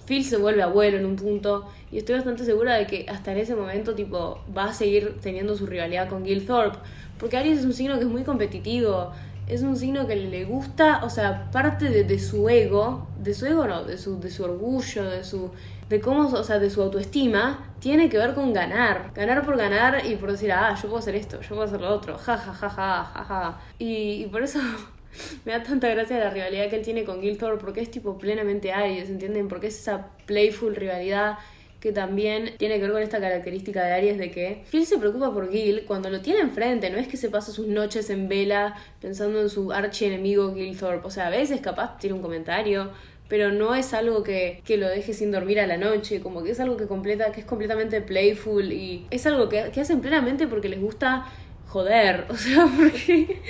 Phil 0.06 0.24
se 0.24 0.36
vuelve 0.36 0.62
abuelo 0.62 0.98
en 0.98 1.06
un 1.06 1.16
punto 1.16 1.66
y 1.90 1.98
estoy 1.98 2.16
bastante 2.16 2.44
segura 2.44 2.74
de 2.74 2.86
que 2.86 3.06
hasta 3.08 3.32
en 3.32 3.38
ese 3.38 3.54
momento 3.54 3.94
tipo 3.94 4.40
va 4.56 4.66
a 4.66 4.74
seguir 4.74 5.16
teniendo 5.20 5.56
su 5.56 5.66
rivalidad 5.66 6.08
con 6.08 6.24
Gil 6.24 6.46
Thorpe, 6.46 6.78
porque 7.18 7.36
Aries 7.36 7.60
es 7.60 7.64
un 7.64 7.72
signo 7.72 7.94
que 7.94 8.04
es 8.04 8.10
muy 8.10 8.22
competitivo, 8.22 9.12
es 9.46 9.62
un 9.62 9.76
signo 9.76 10.06
que 10.06 10.16
le 10.16 10.44
gusta, 10.44 11.04
o 11.04 11.10
sea, 11.10 11.50
parte 11.50 11.90
de, 11.90 12.04
de, 12.04 12.18
su 12.18 12.48
ego, 12.48 13.08
de 13.22 13.34
su 13.34 13.46
ego 13.46 13.66
no, 13.66 13.84
de 13.84 13.98
su, 13.98 14.18
de 14.20 14.30
su 14.30 14.44
orgullo, 14.44 15.04
de 15.04 15.24
su 15.24 15.50
de 15.88 16.00
cómo, 16.00 16.28
o 16.28 16.44
sea, 16.44 16.58
de 16.58 16.70
su 16.70 16.82
autoestima, 16.82 17.74
tiene 17.80 18.08
que 18.08 18.18
ver 18.18 18.34
con 18.34 18.52
ganar. 18.52 19.12
Ganar 19.14 19.44
por 19.44 19.56
ganar 19.56 20.04
y 20.06 20.16
por 20.16 20.32
decir, 20.32 20.52
ah, 20.52 20.74
yo 20.74 20.88
puedo 20.88 20.98
hacer 20.98 21.14
esto, 21.14 21.40
yo 21.40 21.48
puedo 21.50 21.62
hacer 21.62 21.80
lo 21.80 21.92
otro, 21.92 22.16
ja, 22.16 22.36
ja, 22.36 22.52
ja, 22.52 22.70
ja, 22.70 23.04
ja, 23.04 23.24
ja. 23.24 23.60
Y, 23.78 24.24
y 24.24 24.26
por 24.26 24.42
eso 24.42 24.58
me 25.44 25.52
da 25.52 25.62
tanta 25.62 25.88
gracia 25.88 26.18
la 26.18 26.30
rivalidad 26.30 26.68
que 26.70 26.76
él 26.76 26.82
tiene 26.82 27.04
con 27.04 27.20
Gilthor 27.20 27.58
porque 27.58 27.80
es 27.80 27.90
tipo 27.90 28.18
plenamente 28.18 28.72
Aries, 28.72 29.08
¿entienden? 29.08 29.48
Porque 29.48 29.68
es 29.68 29.78
esa 29.78 30.08
playful 30.26 30.74
rivalidad 30.74 31.38
que 31.84 31.92
también 31.92 32.54
tiene 32.56 32.76
que 32.76 32.80
ver 32.80 32.92
con 32.92 33.02
esta 33.02 33.20
característica 33.20 33.84
de 33.84 33.92
Aries 33.92 34.16
de 34.16 34.30
que 34.30 34.64
Phil 34.70 34.86
se 34.86 34.96
preocupa 34.96 35.34
por 35.34 35.50
Gil 35.50 35.84
cuando 35.86 36.08
lo 36.08 36.22
tiene 36.22 36.40
enfrente, 36.40 36.88
no 36.88 36.96
es 36.96 37.06
que 37.06 37.18
se 37.18 37.28
pasa 37.28 37.52
sus 37.52 37.66
noches 37.66 38.08
en 38.08 38.26
vela 38.26 38.74
pensando 39.02 39.42
en 39.42 39.50
su 39.50 39.70
archienemigo 39.70 40.54
Gilthorpe, 40.54 41.06
o 41.06 41.10
sea, 41.10 41.26
a 41.26 41.30
veces 41.30 41.60
capaz 41.60 41.98
tiene 41.98 42.16
un 42.16 42.22
comentario, 42.22 42.90
pero 43.28 43.52
no 43.52 43.74
es 43.74 43.94
algo 43.94 44.22
que, 44.22 44.62
que, 44.64 44.76
lo 44.76 44.88
deje 44.88 45.14
sin 45.14 45.32
dormir 45.32 45.60
a 45.60 45.66
la 45.66 45.76
noche, 45.76 46.20
como 46.20 46.42
que 46.42 46.50
es 46.50 46.60
algo 46.60 46.76
que 46.76 46.86
completa, 46.86 47.32
que 47.32 47.40
es 47.40 47.46
completamente 47.46 48.00
playful 48.00 48.72
y 48.72 49.06
es 49.10 49.26
algo 49.26 49.48
que, 49.48 49.70
que 49.72 49.80
hacen 49.80 50.00
plenamente 50.00 50.46
porque 50.46 50.68
les 50.68 50.80
gusta 50.80 51.26
joder, 51.74 52.26
o 52.30 52.36
sea, 52.36 52.68
porque, 52.76 53.42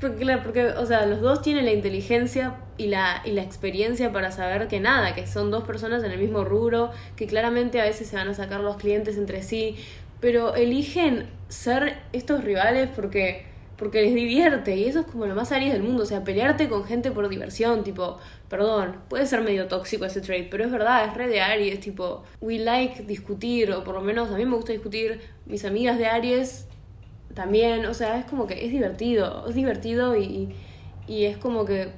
porque, 0.00 0.66
o 0.66 0.86
sea, 0.86 1.06
los 1.06 1.20
dos 1.20 1.42
tienen 1.42 1.64
la 1.64 1.72
inteligencia 1.72 2.54
y 2.76 2.86
la, 2.86 3.20
y 3.24 3.32
la 3.32 3.42
experiencia 3.42 4.12
para 4.12 4.30
saber 4.30 4.68
que 4.68 4.78
nada, 4.78 5.12
que 5.14 5.26
son 5.26 5.50
dos 5.50 5.64
personas 5.64 6.04
en 6.04 6.12
el 6.12 6.20
mismo 6.20 6.44
rubro, 6.44 6.92
que 7.16 7.26
claramente 7.26 7.80
a 7.80 7.84
veces 7.84 8.06
se 8.06 8.14
van 8.14 8.28
a 8.28 8.34
sacar 8.34 8.60
los 8.60 8.76
clientes 8.76 9.16
entre 9.16 9.42
sí, 9.42 9.76
pero 10.20 10.54
eligen 10.54 11.26
ser 11.48 11.98
estos 12.12 12.44
rivales 12.44 12.88
porque 12.94 13.44
porque 13.76 14.02
les 14.02 14.14
divierte 14.14 14.76
y 14.76 14.84
eso 14.84 15.00
es 15.00 15.06
como 15.06 15.26
lo 15.26 15.34
más 15.34 15.50
Aries 15.52 15.72
del 15.72 15.82
mundo, 15.82 16.04
o 16.04 16.06
sea, 16.06 16.22
pelearte 16.22 16.68
con 16.68 16.84
gente 16.84 17.10
por 17.10 17.28
diversión, 17.28 17.82
tipo, 17.82 18.18
perdón, 18.48 18.96
puede 19.08 19.26
ser 19.26 19.42
medio 19.42 19.66
tóxico 19.66 20.04
ese 20.04 20.20
trade, 20.20 20.48
pero 20.50 20.64
es 20.64 20.70
verdad, 20.70 21.06
es 21.06 21.14
re 21.14 21.28
de 21.28 21.40
Aries, 21.40 21.80
tipo, 21.80 22.22
we 22.40 22.58
like 22.58 23.02
discutir, 23.02 23.72
o 23.72 23.82
por 23.82 23.94
lo 23.94 24.00
menos 24.00 24.30
a 24.30 24.36
mí 24.36 24.44
me 24.44 24.54
gusta 24.54 24.72
discutir, 24.72 25.20
mis 25.46 25.64
amigas 25.64 25.98
de 25.98 26.06
Aries 26.06 26.66
también, 27.34 27.86
o 27.86 27.94
sea, 27.94 28.18
es 28.18 28.26
como 28.26 28.46
que 28.46 28.64
es 28.64 28.70
divertido, 28.70 29.46
es 29.48 29.54
divertido 29.54 30.16
y, 30.16 30.54
y 31.08 31.24
es 31.24 31.36
como 31.36 31.64
que 31.64 31.88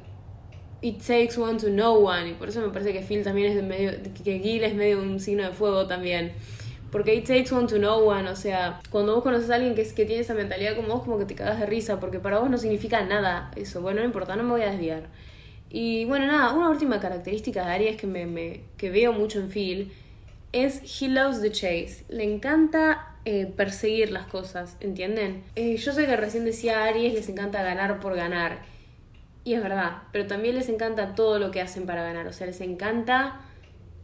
it 0.81 0.99
takes 0.99 1.39
one 1.39 1.59
to 1.59 1.67
know 1.69 2.07
one, 2.07 2.31
y 2.31 2.35
por 2.35 2.49
eso 2.49 2.61
me 2.61 2.69
parece 2.69 2.93
que 2.93 3.01
Phil 3.01 3.23
también 3.23 3.49
es 3.49 3.57
de 3.57 3.63
medio, 3.63 3.93
que 4.25 4.39
Gil 4.39 4.65
es 4.65 4.75
medio 4.75 5.01
un 5.03 5.21
signo 5.21 5.43
de 5.43 5.51
fuego 5.51 5.87
también. 5.87 6.33
Porque 6.91 7.15
it 7.15 7.27
takes 7.27 7.53
one 7.53 7.67
to 7.67 7.77
know 7.79 8.09
one, 8.09 8.29
o 8.29 8.37
sea, 8.37 8.81
cuando 8.91 9.15
vos 9.15 9.23
conoces 9.23 9.51
a 9.51 9.57
alguien 9.57 9.75
que, 9.75 9.83
es, 9.83 9.93
que 9.93 10.05
tiene 10.05 10.23
esa 10.23 10.35
mentalidad 10.35 10.77
como 10.77 10.89
vos, 10.89 11.03
como 11.03 11.19
que 11.19 11.25
te 11.25 11.35
cagas 11.35 11.59
de 11.59 11.67
risa, 11.67 11.99
porque 11.99 12.21
para 12.21 12.39
vos 12.39 12.49
no 12.49 12.59
significa 12.59 13.05
nada 13.05 13.51
eso. 13.57 13.83
Bueno, 13.83 14.01
no 14.01 14.07
importa, 14.07 14.37
no 14.37 14.45
me 14.45 14.51
voy 14.51 14.63
a 14.63 14.71
desviar. 14.71 15.05
Y 15.69 16.05
bueno, 16.05 16.27
nada, 16.27 16.53
una 16.53 16.71
última 16.71 17.01
característica 17.01 17.67
de 17.67 17.73
Aries 17.73 17.97
que, 17.97 18.07
me, 18.07 18.27
me, 18.27 18.61
que 18.77 18.91
veo 18.91 19.13
mucho 19.13 19.41
en 19.41 19.51
Phil 19.51 19.93
es 20.53 21.03
he 21.03 21.09
loves 21.09 21.43
the 21.43 21.51
chase. 21.51 22.05
Le 22.09 22.25
encanta 22.25 23.17
eh, 23.25 23.47
perseguir 23.47 24.13
las 24.13 24.27
cosas, 24.27 24.77
¿entienden? 24.81 25.43
Eh, 25.57 25.77
yo 25.77 25.93
sé 25.93 26.07
que 26.07 26.17
recién 26.17 26.45
decía 26.45 26.85
Aries 26.85 27.13
les 27.13 27.29
encanta 27.29 27.63
ganar 27.63 28.01
por 28.01 28.15
ganar. 28.15 28.61
Y 29.45 29.55
es 29.55 29.63
verdad, 29.63 30.03
pero 30.13 30.27
también 30.27 30.55
les 30.55 30.69
encanta 30.69 31.15
todo 31.15 31.39
lo 31.39 31.51
que 31.51 31.61
hacen 31.61 31.87
para 31.87 32.03
ganar. 32.03 32.27
O 32.27 32.33
sea, 32.33 32.47
les 32.47 32.61
encanta 32.61 33.41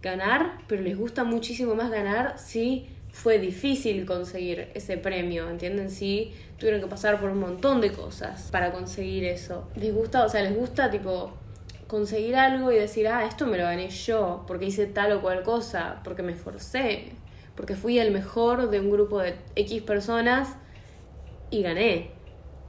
ganar, 0.03 0.59
pero 0.67 0.83
les 0.83 0.97
gusta 0.97 1.25
muchísimo 1.25 1.75
más 1.75 1.91
ganar 1.91 2.39
si 2.39 2.89
fue 3.13 3.39
difícil 3.39 4.05
conseguir 4.07 4.71
ese 4.75 4.97
premio, 4.97 5.49
¿entienden? 5.49 5.91
Si 5.91 6.33
tuvieron 6.59 6.81
que 6.81 6.87
pasar 6.87 7.21
por 7.21 7.31
un 7.31 7.39
montón 7.39 7.81
de 7.81 7.93
cosas 7.93 8.49
para 8.51 8.73
conseguir 8.73 9.25
eso. 9.25 9.69
Les 9.77 9.95
gusta, 9.95 10.25
o 10.25 10.29
sea, 10.29 10.43
les 10.43 10.57
gusta 10.57 10.91
tipo 10.91 11.33
conseguir 11.87 12.37
algo 12.37 12.73
y 12.73 12.77
decir, 12.77 13.07
ah, 13.07 13.27
esto 13.27 13.47
me 13.47 13.59
lo 13.59 13.65
gané 13.65 13.91
yo, 13.91 14.45
porque 14.47 14.65
hice 14.65 14.87
tal 14.87 15.13
o 15.13 15.21
cual 15.21 15.43
cosa, 15.43 16.01
porque 16.03 16.23
me 16.23 16.33
esforcé, 16.33 17.13
porque 17.55 17.77
fui 17.77 17.99
el 17.99 18.13
mejor 18.13 18.71
de 18.71 18.81
un 18.81 18.91
grupo 18.91 19.21
de 19.21 19.35
X 19.57 19.83
personas 19.83 20.57
y 21.51 21.63
gané. 21.63 22.11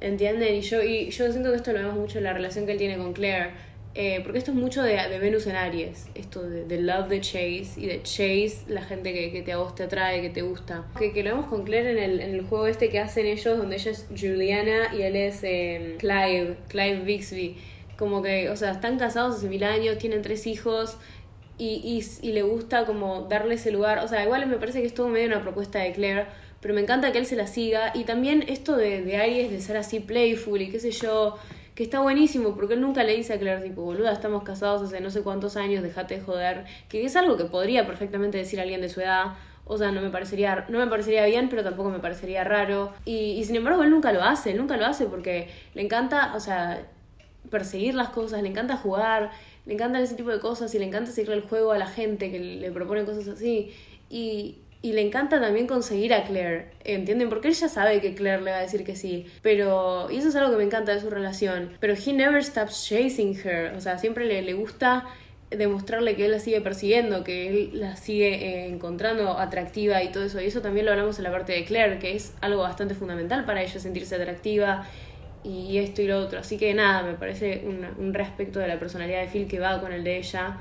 ¿Entienden? 0.01 0.55
Y 0.55 0.61
yo, 0.61 0.83
y 0.83 1.09
yo 1.11 1.31
siento 1.31 1.51
que 1.51 1.55
esto 1.55 1.71
lo 1.71 1.79
vemos 1.79 1.95
mucho 1.95 2.17
en 2.17 2.25
la 2.25 2.33
relación 2.33 2.65
que 2.65 2.73
él 2.73 2.77
tiene 2.77 2.97
con 2.97 3.13
Claire 3.13 3.51
eh, 3.95 4.21
porque 4.23 4.39
esto 4.39 4.49
es 4.49 4.57
mucho 4.57 4.81
de, 4.81 4.93
de, 4.93 5.19
Venus 5.19 5.45
en 5.45 5.55
Aries, 5.55 6.07
esto 6.15 6.41
de, 6.41 6.81
love 6.81 7.09
the 7.09 7.21
chase 7.21 7.73
y 7.77 7.85
de 7.85 8.01
chase 8.01 8.63
la 8.67 8.81
gente 8.81 9.13
que, 9.13 9.31
que 9.31 9.43
te, 9.43 9.51
a 9.51 9.57
vos 9.57 9.75
te 9.75 9.83
atrae, 9.83 10.19
que 10.21 10.31
te 10.31 10.41
gusta. 10.41 10.85
Que, 10.97 11.13
que 11.13 11.23
lo 11.23 11.29
vemos 11.29 11.45
con 11.45 11.63
Claire 11.63 11.91
en 11.91 11.99
el, 11.99 12.19
en 12.19 12.33
el 12.33 12.41
juego 12.41 12.65
este 12.65 12.89
que 12.89 12.99
hacen 12.99 13.27
ellos, 13.27 13.55
donde 13.55 13.75
ella 13.75 13.91
es 13.91 14.07
Juliana 14.09 14.95
y 14.95 15.03
él 15.03 15.15
es 15.15 15.41
eh, 15.43 15.97
Clive, 15.99 16.57
Clive 16.69 17.01
Bixby. 17.01 17.57
Como 17.95 18.23
que, 18.23 18.49
o 18.49 18.55
sea, 18.55 18.71
están 18.71 18.97
casados 18.97 19.35
hace 19.35 19.47
mil 19.47 19.63
años, 19.63 19.99
tienen 19.99 20.23
tres 20.23 20.47
hijos 20.47 20.97
y, 21.59 21.75
y, 21.83 22.27
y 22.27 22.31
le 22.31 22.41
gusta 22.41 22.85
como 22.85 23.27
darle 23.29 23.55
ese 23.55 23.69
lugar. 23.69 23.99
O 23.99 24.07
sea, 24.07 24.23
igual 24.23 24.47
me 24.47 24.57
parece 24.57 24.81
que 24.81 24.87
es 24.87 24.95
todo 24.95 25.07
medio 25.07 25.27
una 25.27 25.43
propuesta 25.43 25.77
de 25.77 25.91
Claire, 25.91 26.25
pero 26.61 26.73
me 26.73 26.81
encanta 26.81 27.11
que 27.11 27.19
él 27.19 27.27
se 27.27 27.35
la 27.35 27.45
siga. 27.45 27.91
Y 27.93 28.05
también 28.05 28.43
esto 28.47 28.75
de, 28.75 29.03
de 29.03 29.17
Aries, 29.17 29.51
de 29.51 29.61
ser 29.61 29.77
así 29.77 29.99
playful 29.99 30.59
y 30.63 30.71
qué 30.71 30.79
sé 30.79 30.89
yo 30.89 31.37
que 31.75 31.83
está 31.83 31.99
buenísimo, 32.01 32.55
porque 32.55 32.75
él 32.75 32.81
nunca 32.81 33.03
le 33.03 33.15
dice 33.15 33.33
a 33.33 33.39
Claire, 33.39 33.61
tipo, 33.61 33.81
boluda, 33.81 34.11
estamos 34.11 34.43
casados 34.43 34.81
hace 34.83 35.01
no 35.01 35.09
sé 35.09 35.21
cuántos 35.21 35.57
años, 35.57 35.83
dejate 35.83 36.15
de 36.15 36.21
joder, 36.21 36.65
que 36.89 37.03
es 37.03 37.15
algo 37.15 37.37
que 37.37 37.45
podría 37.45 37.87
perfectamente 37.87 38.37
decir 38.37 38.59
alguien 38.59 38.81
de 38.81 38.89
su 38.89 39.01
edad, 39.01 39.33
o 39.65 39.77
sea, 39.77 39.91
no 39.91 40.01
me 40.01 40.09
parecería, 40.09 40.65
no 40.69 40.77
me 40.77 40.87
parecería 40.87 41.25
bien, 41.25 41.49
pero 41.49 41.63
tampoco 41.63 41.89
me 41.89 41.99
parecería 41.99 42.43
raro, 42.43 42.93
y, 43.05 43.31
y 43.31 43.45
sin 43.45 43.55
embargo 43.55 43.83
él 43.83 43.89
nunca 43.89 44.11
lo 44.11 44.23
hace, 44.23 44.53
nunca 44.53 44.77
lo 44.77 44.85
hace 44.85 45.05
porque 45.05 45.49
le 45.73 45.81
encanta, 45.81 46.33
o 46.35 46.39
sea, 46.39 46.85
perseguir 47.49 47.95
las 47.95 48.09
cosas, 48.09 48.41
le 48.41 48.49
encanta 48.49 48.77
jugar, 48.77 49.31
le 49.65 49.73
encantan 49.73 50.01
ese 50.01 50.15
tipo 50.15 50.29
de 50.29 50.39
cosas 50.39 50.73
y 50.75 50.79
le 50.79 50.85
encanta 50.85 51.11
seguirle 51.11 51.35
el 51.35 51.43
juego 51.43 51.71
a 51.71 51.77
la 51.77 51.87
gente 51.87 52.31
que 52.31 52.39
le 52.39 52.71
propone 52.71 53.05
cosas 53.05 53.27
así, 53.27 53.73
y, 54.09 54.57
y 54.83 54.91
le 54.91 55.01
encanta 55.01 55.39
también 55.39 55.65
conseguir 55.65 56.13
a 56.13 56.25
Claire, 56.25 56.65
¿entienden? 56.83 57.29
Porque 57.29 57.47
él 57.47 57.53
ya 57.53 57.69
sabe 57.69 58.01
que 58.01 58.13
Claire 58.15 58.41
le 58.41 58.51
va 58.51 58.57
a 58.57 58.61
decir 58.61 58.83
que 58.83 58.97
sí, 58.97 59.25
pero... 59.41 60.11
Y 60.11 60.17
eso 60.17 60.27
es 60.27 60.35
algo 60.35 60.51
que 60.51 60.57
me 60.57 60.65
encanta 60.65 60.93
de 60.93 60.99
su 60.99 61.09
relación. 61.09 61.71
Pero 61.79 61.93
he 61.93 62.11
never 62.11 62.43
stops 62.43 62.85
chasing 62.85 63.33
her, 63.45 63.73
o 63.77 63.79
sea, 63.79 63.97
siempre 63.97 64.25
le, 64.25 64.41
le 64.41 64.51
gusta 64.51 65.05
demostrarle 65.49 66.17
que 66.17 66.25
él 66.25 66.31
la 66.31 66.39
sigue 66.39 66.59
persiguiendo, 66.59 67.23
que 67.23 67.47
él 67.47 67.69
la 67.75 67.95
sigue 67.95 68.33
eh, 68.33 68.67
encontrando 68.67 69.39
atractiva 69.39 70.03
y 70.03 70.11
todo 70.11 70.25
eso. 70.25 70.41
Y 70.41 70.47
eso 70.47 70.59
también 70.59 70.85
lo 70.85 70.91
hablamos 70.91 71.17
en 71.17 71.23
la 71.23 71.31
parte 71.31 71.53
de 71.53 71.63
Claire, 71.63 71.97
que 71.97 72.17
es 72.17 72.33
algo 72.41 72.63
bastante 72.63 72.93
fundamental 72.93 73.45
para 73.45 73.63
ella 73.63 73.79
sentirse 73.79 74.15
atractiva 74.15 74.85
y 75.45 75.77
esto 75.77 76.01
y 76.01 76.07
lo 76.07 76.19
otro. 76.19 76.39
Así 76.39 76.57
que 76.57 76.73
nada, 76.73 77.03
me 77.03 77.13
parece 77.13 77.63
un, 77.65 77.87
un 78.05 78.13
respecto 78.13 78.59
de 78.59 78.67
la 78.67 78.77
personalidad 78.79 79.21
de 79.21 79.27
Phil 79.27 79.47
que 79.47 79.61
va 79.61 79.79
con 79.79 79.93
el 79.93 80.03
de 80.03 80.17
ella. 80.17 80.57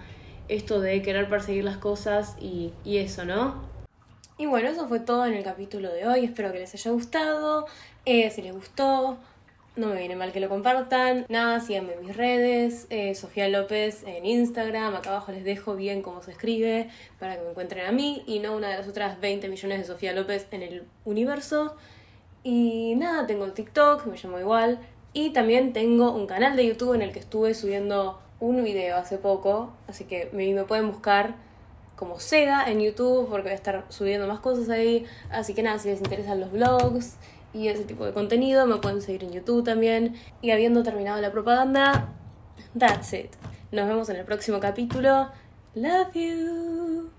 Esto 0.48 0.80
de 0.80 1.02
querer 1.02 1.28
perseguir 1.28 1.64
las 1.64 1.78
cosas 1.78 2.36
y, 2.40 2.72
y 2.84 2.98
eso, 2.98 3.24
¿no? 3.24 3.71
Y 4.42 4.46
bueno, 4.46 4.70
eso 4.70 4.88
fue 4.88 4.98
todo 4.98 5.24
en 5.24 5.34
el 5.34 5.44
capítulo 5.44 5.92
de 5.92 6.04
hoy. 6.04 6.24
Espero 6.24 6.50
que 6.50 6.58
les 6.58 6.74
haya 6.74 6.90
gustado. 6.90 7.64
Eh, 8.04 8.28
si 8.30 8.42
les 8.42 8.52
gustó, 8.52 9.16
no 9.76 9.86
me 9.86 9.98
viene 10.00 10.16
mal 10.16 10.32
que 10.32 10.40
lo 10.40 10.48
compartan. 10.48 11.26
Nada, 11.28 11.60
síganme 11.60 11.92
en 11.92 12.04
mis 12.04 12.16
redes. 12.16 12.88
Eh, 12.90 13.14
Sofía 13.14 13.48
López 13.48 14.02
en 14.04 14.26
Instagram. 14.26 14.96
Acá 14.96 15.10
abajo 15.10 15.30
les 15.30 15.44
dejo 15.44 15.76
bien 15.76 16.02
cómo 16.02 16.22
se 16.22 16.32
escribe 16.32 16.90
para 17.20 17.36
que 17.36 17.42
me 17.42 17.50
encuentren 17.50 17.86
a 17.86 17.92
mí 17.92 18.24
y 18.26 18.40
no 18.40 18.56
una 18.56 18.68
de 18.68 18.78
las 18.78 18.88
otras 18.88 19.20
20 19.20 19.46
millones 19.46 19.78
de 19.78 19.84
Sofía 19.84 20.12
López 20.12 20.48
en 20.50 20.62
el 20.62 20.88
universo. 21.04 21.76
Y 22.42 22.96
nada, 22.96 23.28
tengo 23.28 23.46
TikTok, 23.52 24.06
me 24.06 24.16
llamo 24.16 24.40
igual. 24.40 24.80
Y 25.12 25.30
también 25.30 25.72
tengo 25.72 26.10
un 26.10 26.26
canal 26.26 26.56
de 26.56 26.66
YouTube 26.66 26.94
en 26.94 27.02
el 27.02 27.12
que 27.12 27.20
estuve 27.20 27.54
subiendo 27.54 28.20
un 28.40 28.64
video 28.64 28.96
hace 28.96 29.18
poco. 29.18 29.72
Así 29.86 30.02
que 30.02 30.30
me 30.32 30.64
pueden 30.64 30.90
buscar 30.90 31.36
como 32.02 32.18
Seda 32.18 32.68
en 32.68 32.80
YouTube 32.80 33.28
porque 33.28 33.44
voy 33.44 33.52
a 33.52 33.54
estar 33.54 33.84
subiendo 33.88 34.26
más 34.26 34.40
cosas 34.40 34.68
ahí. 34.70 35.06
Así 35.30 35.54
que 35.54 35.62
nada, 35.62 35.78
si 35.78 35.88
les 35.88 36.00
interesan 36.00 36.40
los 36.40 36.50
vlogs 36.50 37.14
y 37.54 37.68
ese 37.68 37.84
tipo 37.84 38.04
de 38.04 38.12
contenido, 38.12 38.66
me 38.66 38.78
pueden 38.78 39.00
seguir 39.00 39.22
en 39.22 39.30
YouTube 39.30 39.62
también. 39.64 40.16
Y 40.40 40.50
habiendo 40.50 40.82
terminado 40.82 41.20
la 41.20 41.30
propaganda, 41.30 42.08
that's 42.76 43.12
it. 43.12 43.30
Nos 43.70 43.86
vemos 43.86 44.08
en 44.08 44.16
el 44.16 44.24
próximo 44.24 44.58
capítulo. 44.58 45.28
Love 45.76 46.12
you. 46.14 47.11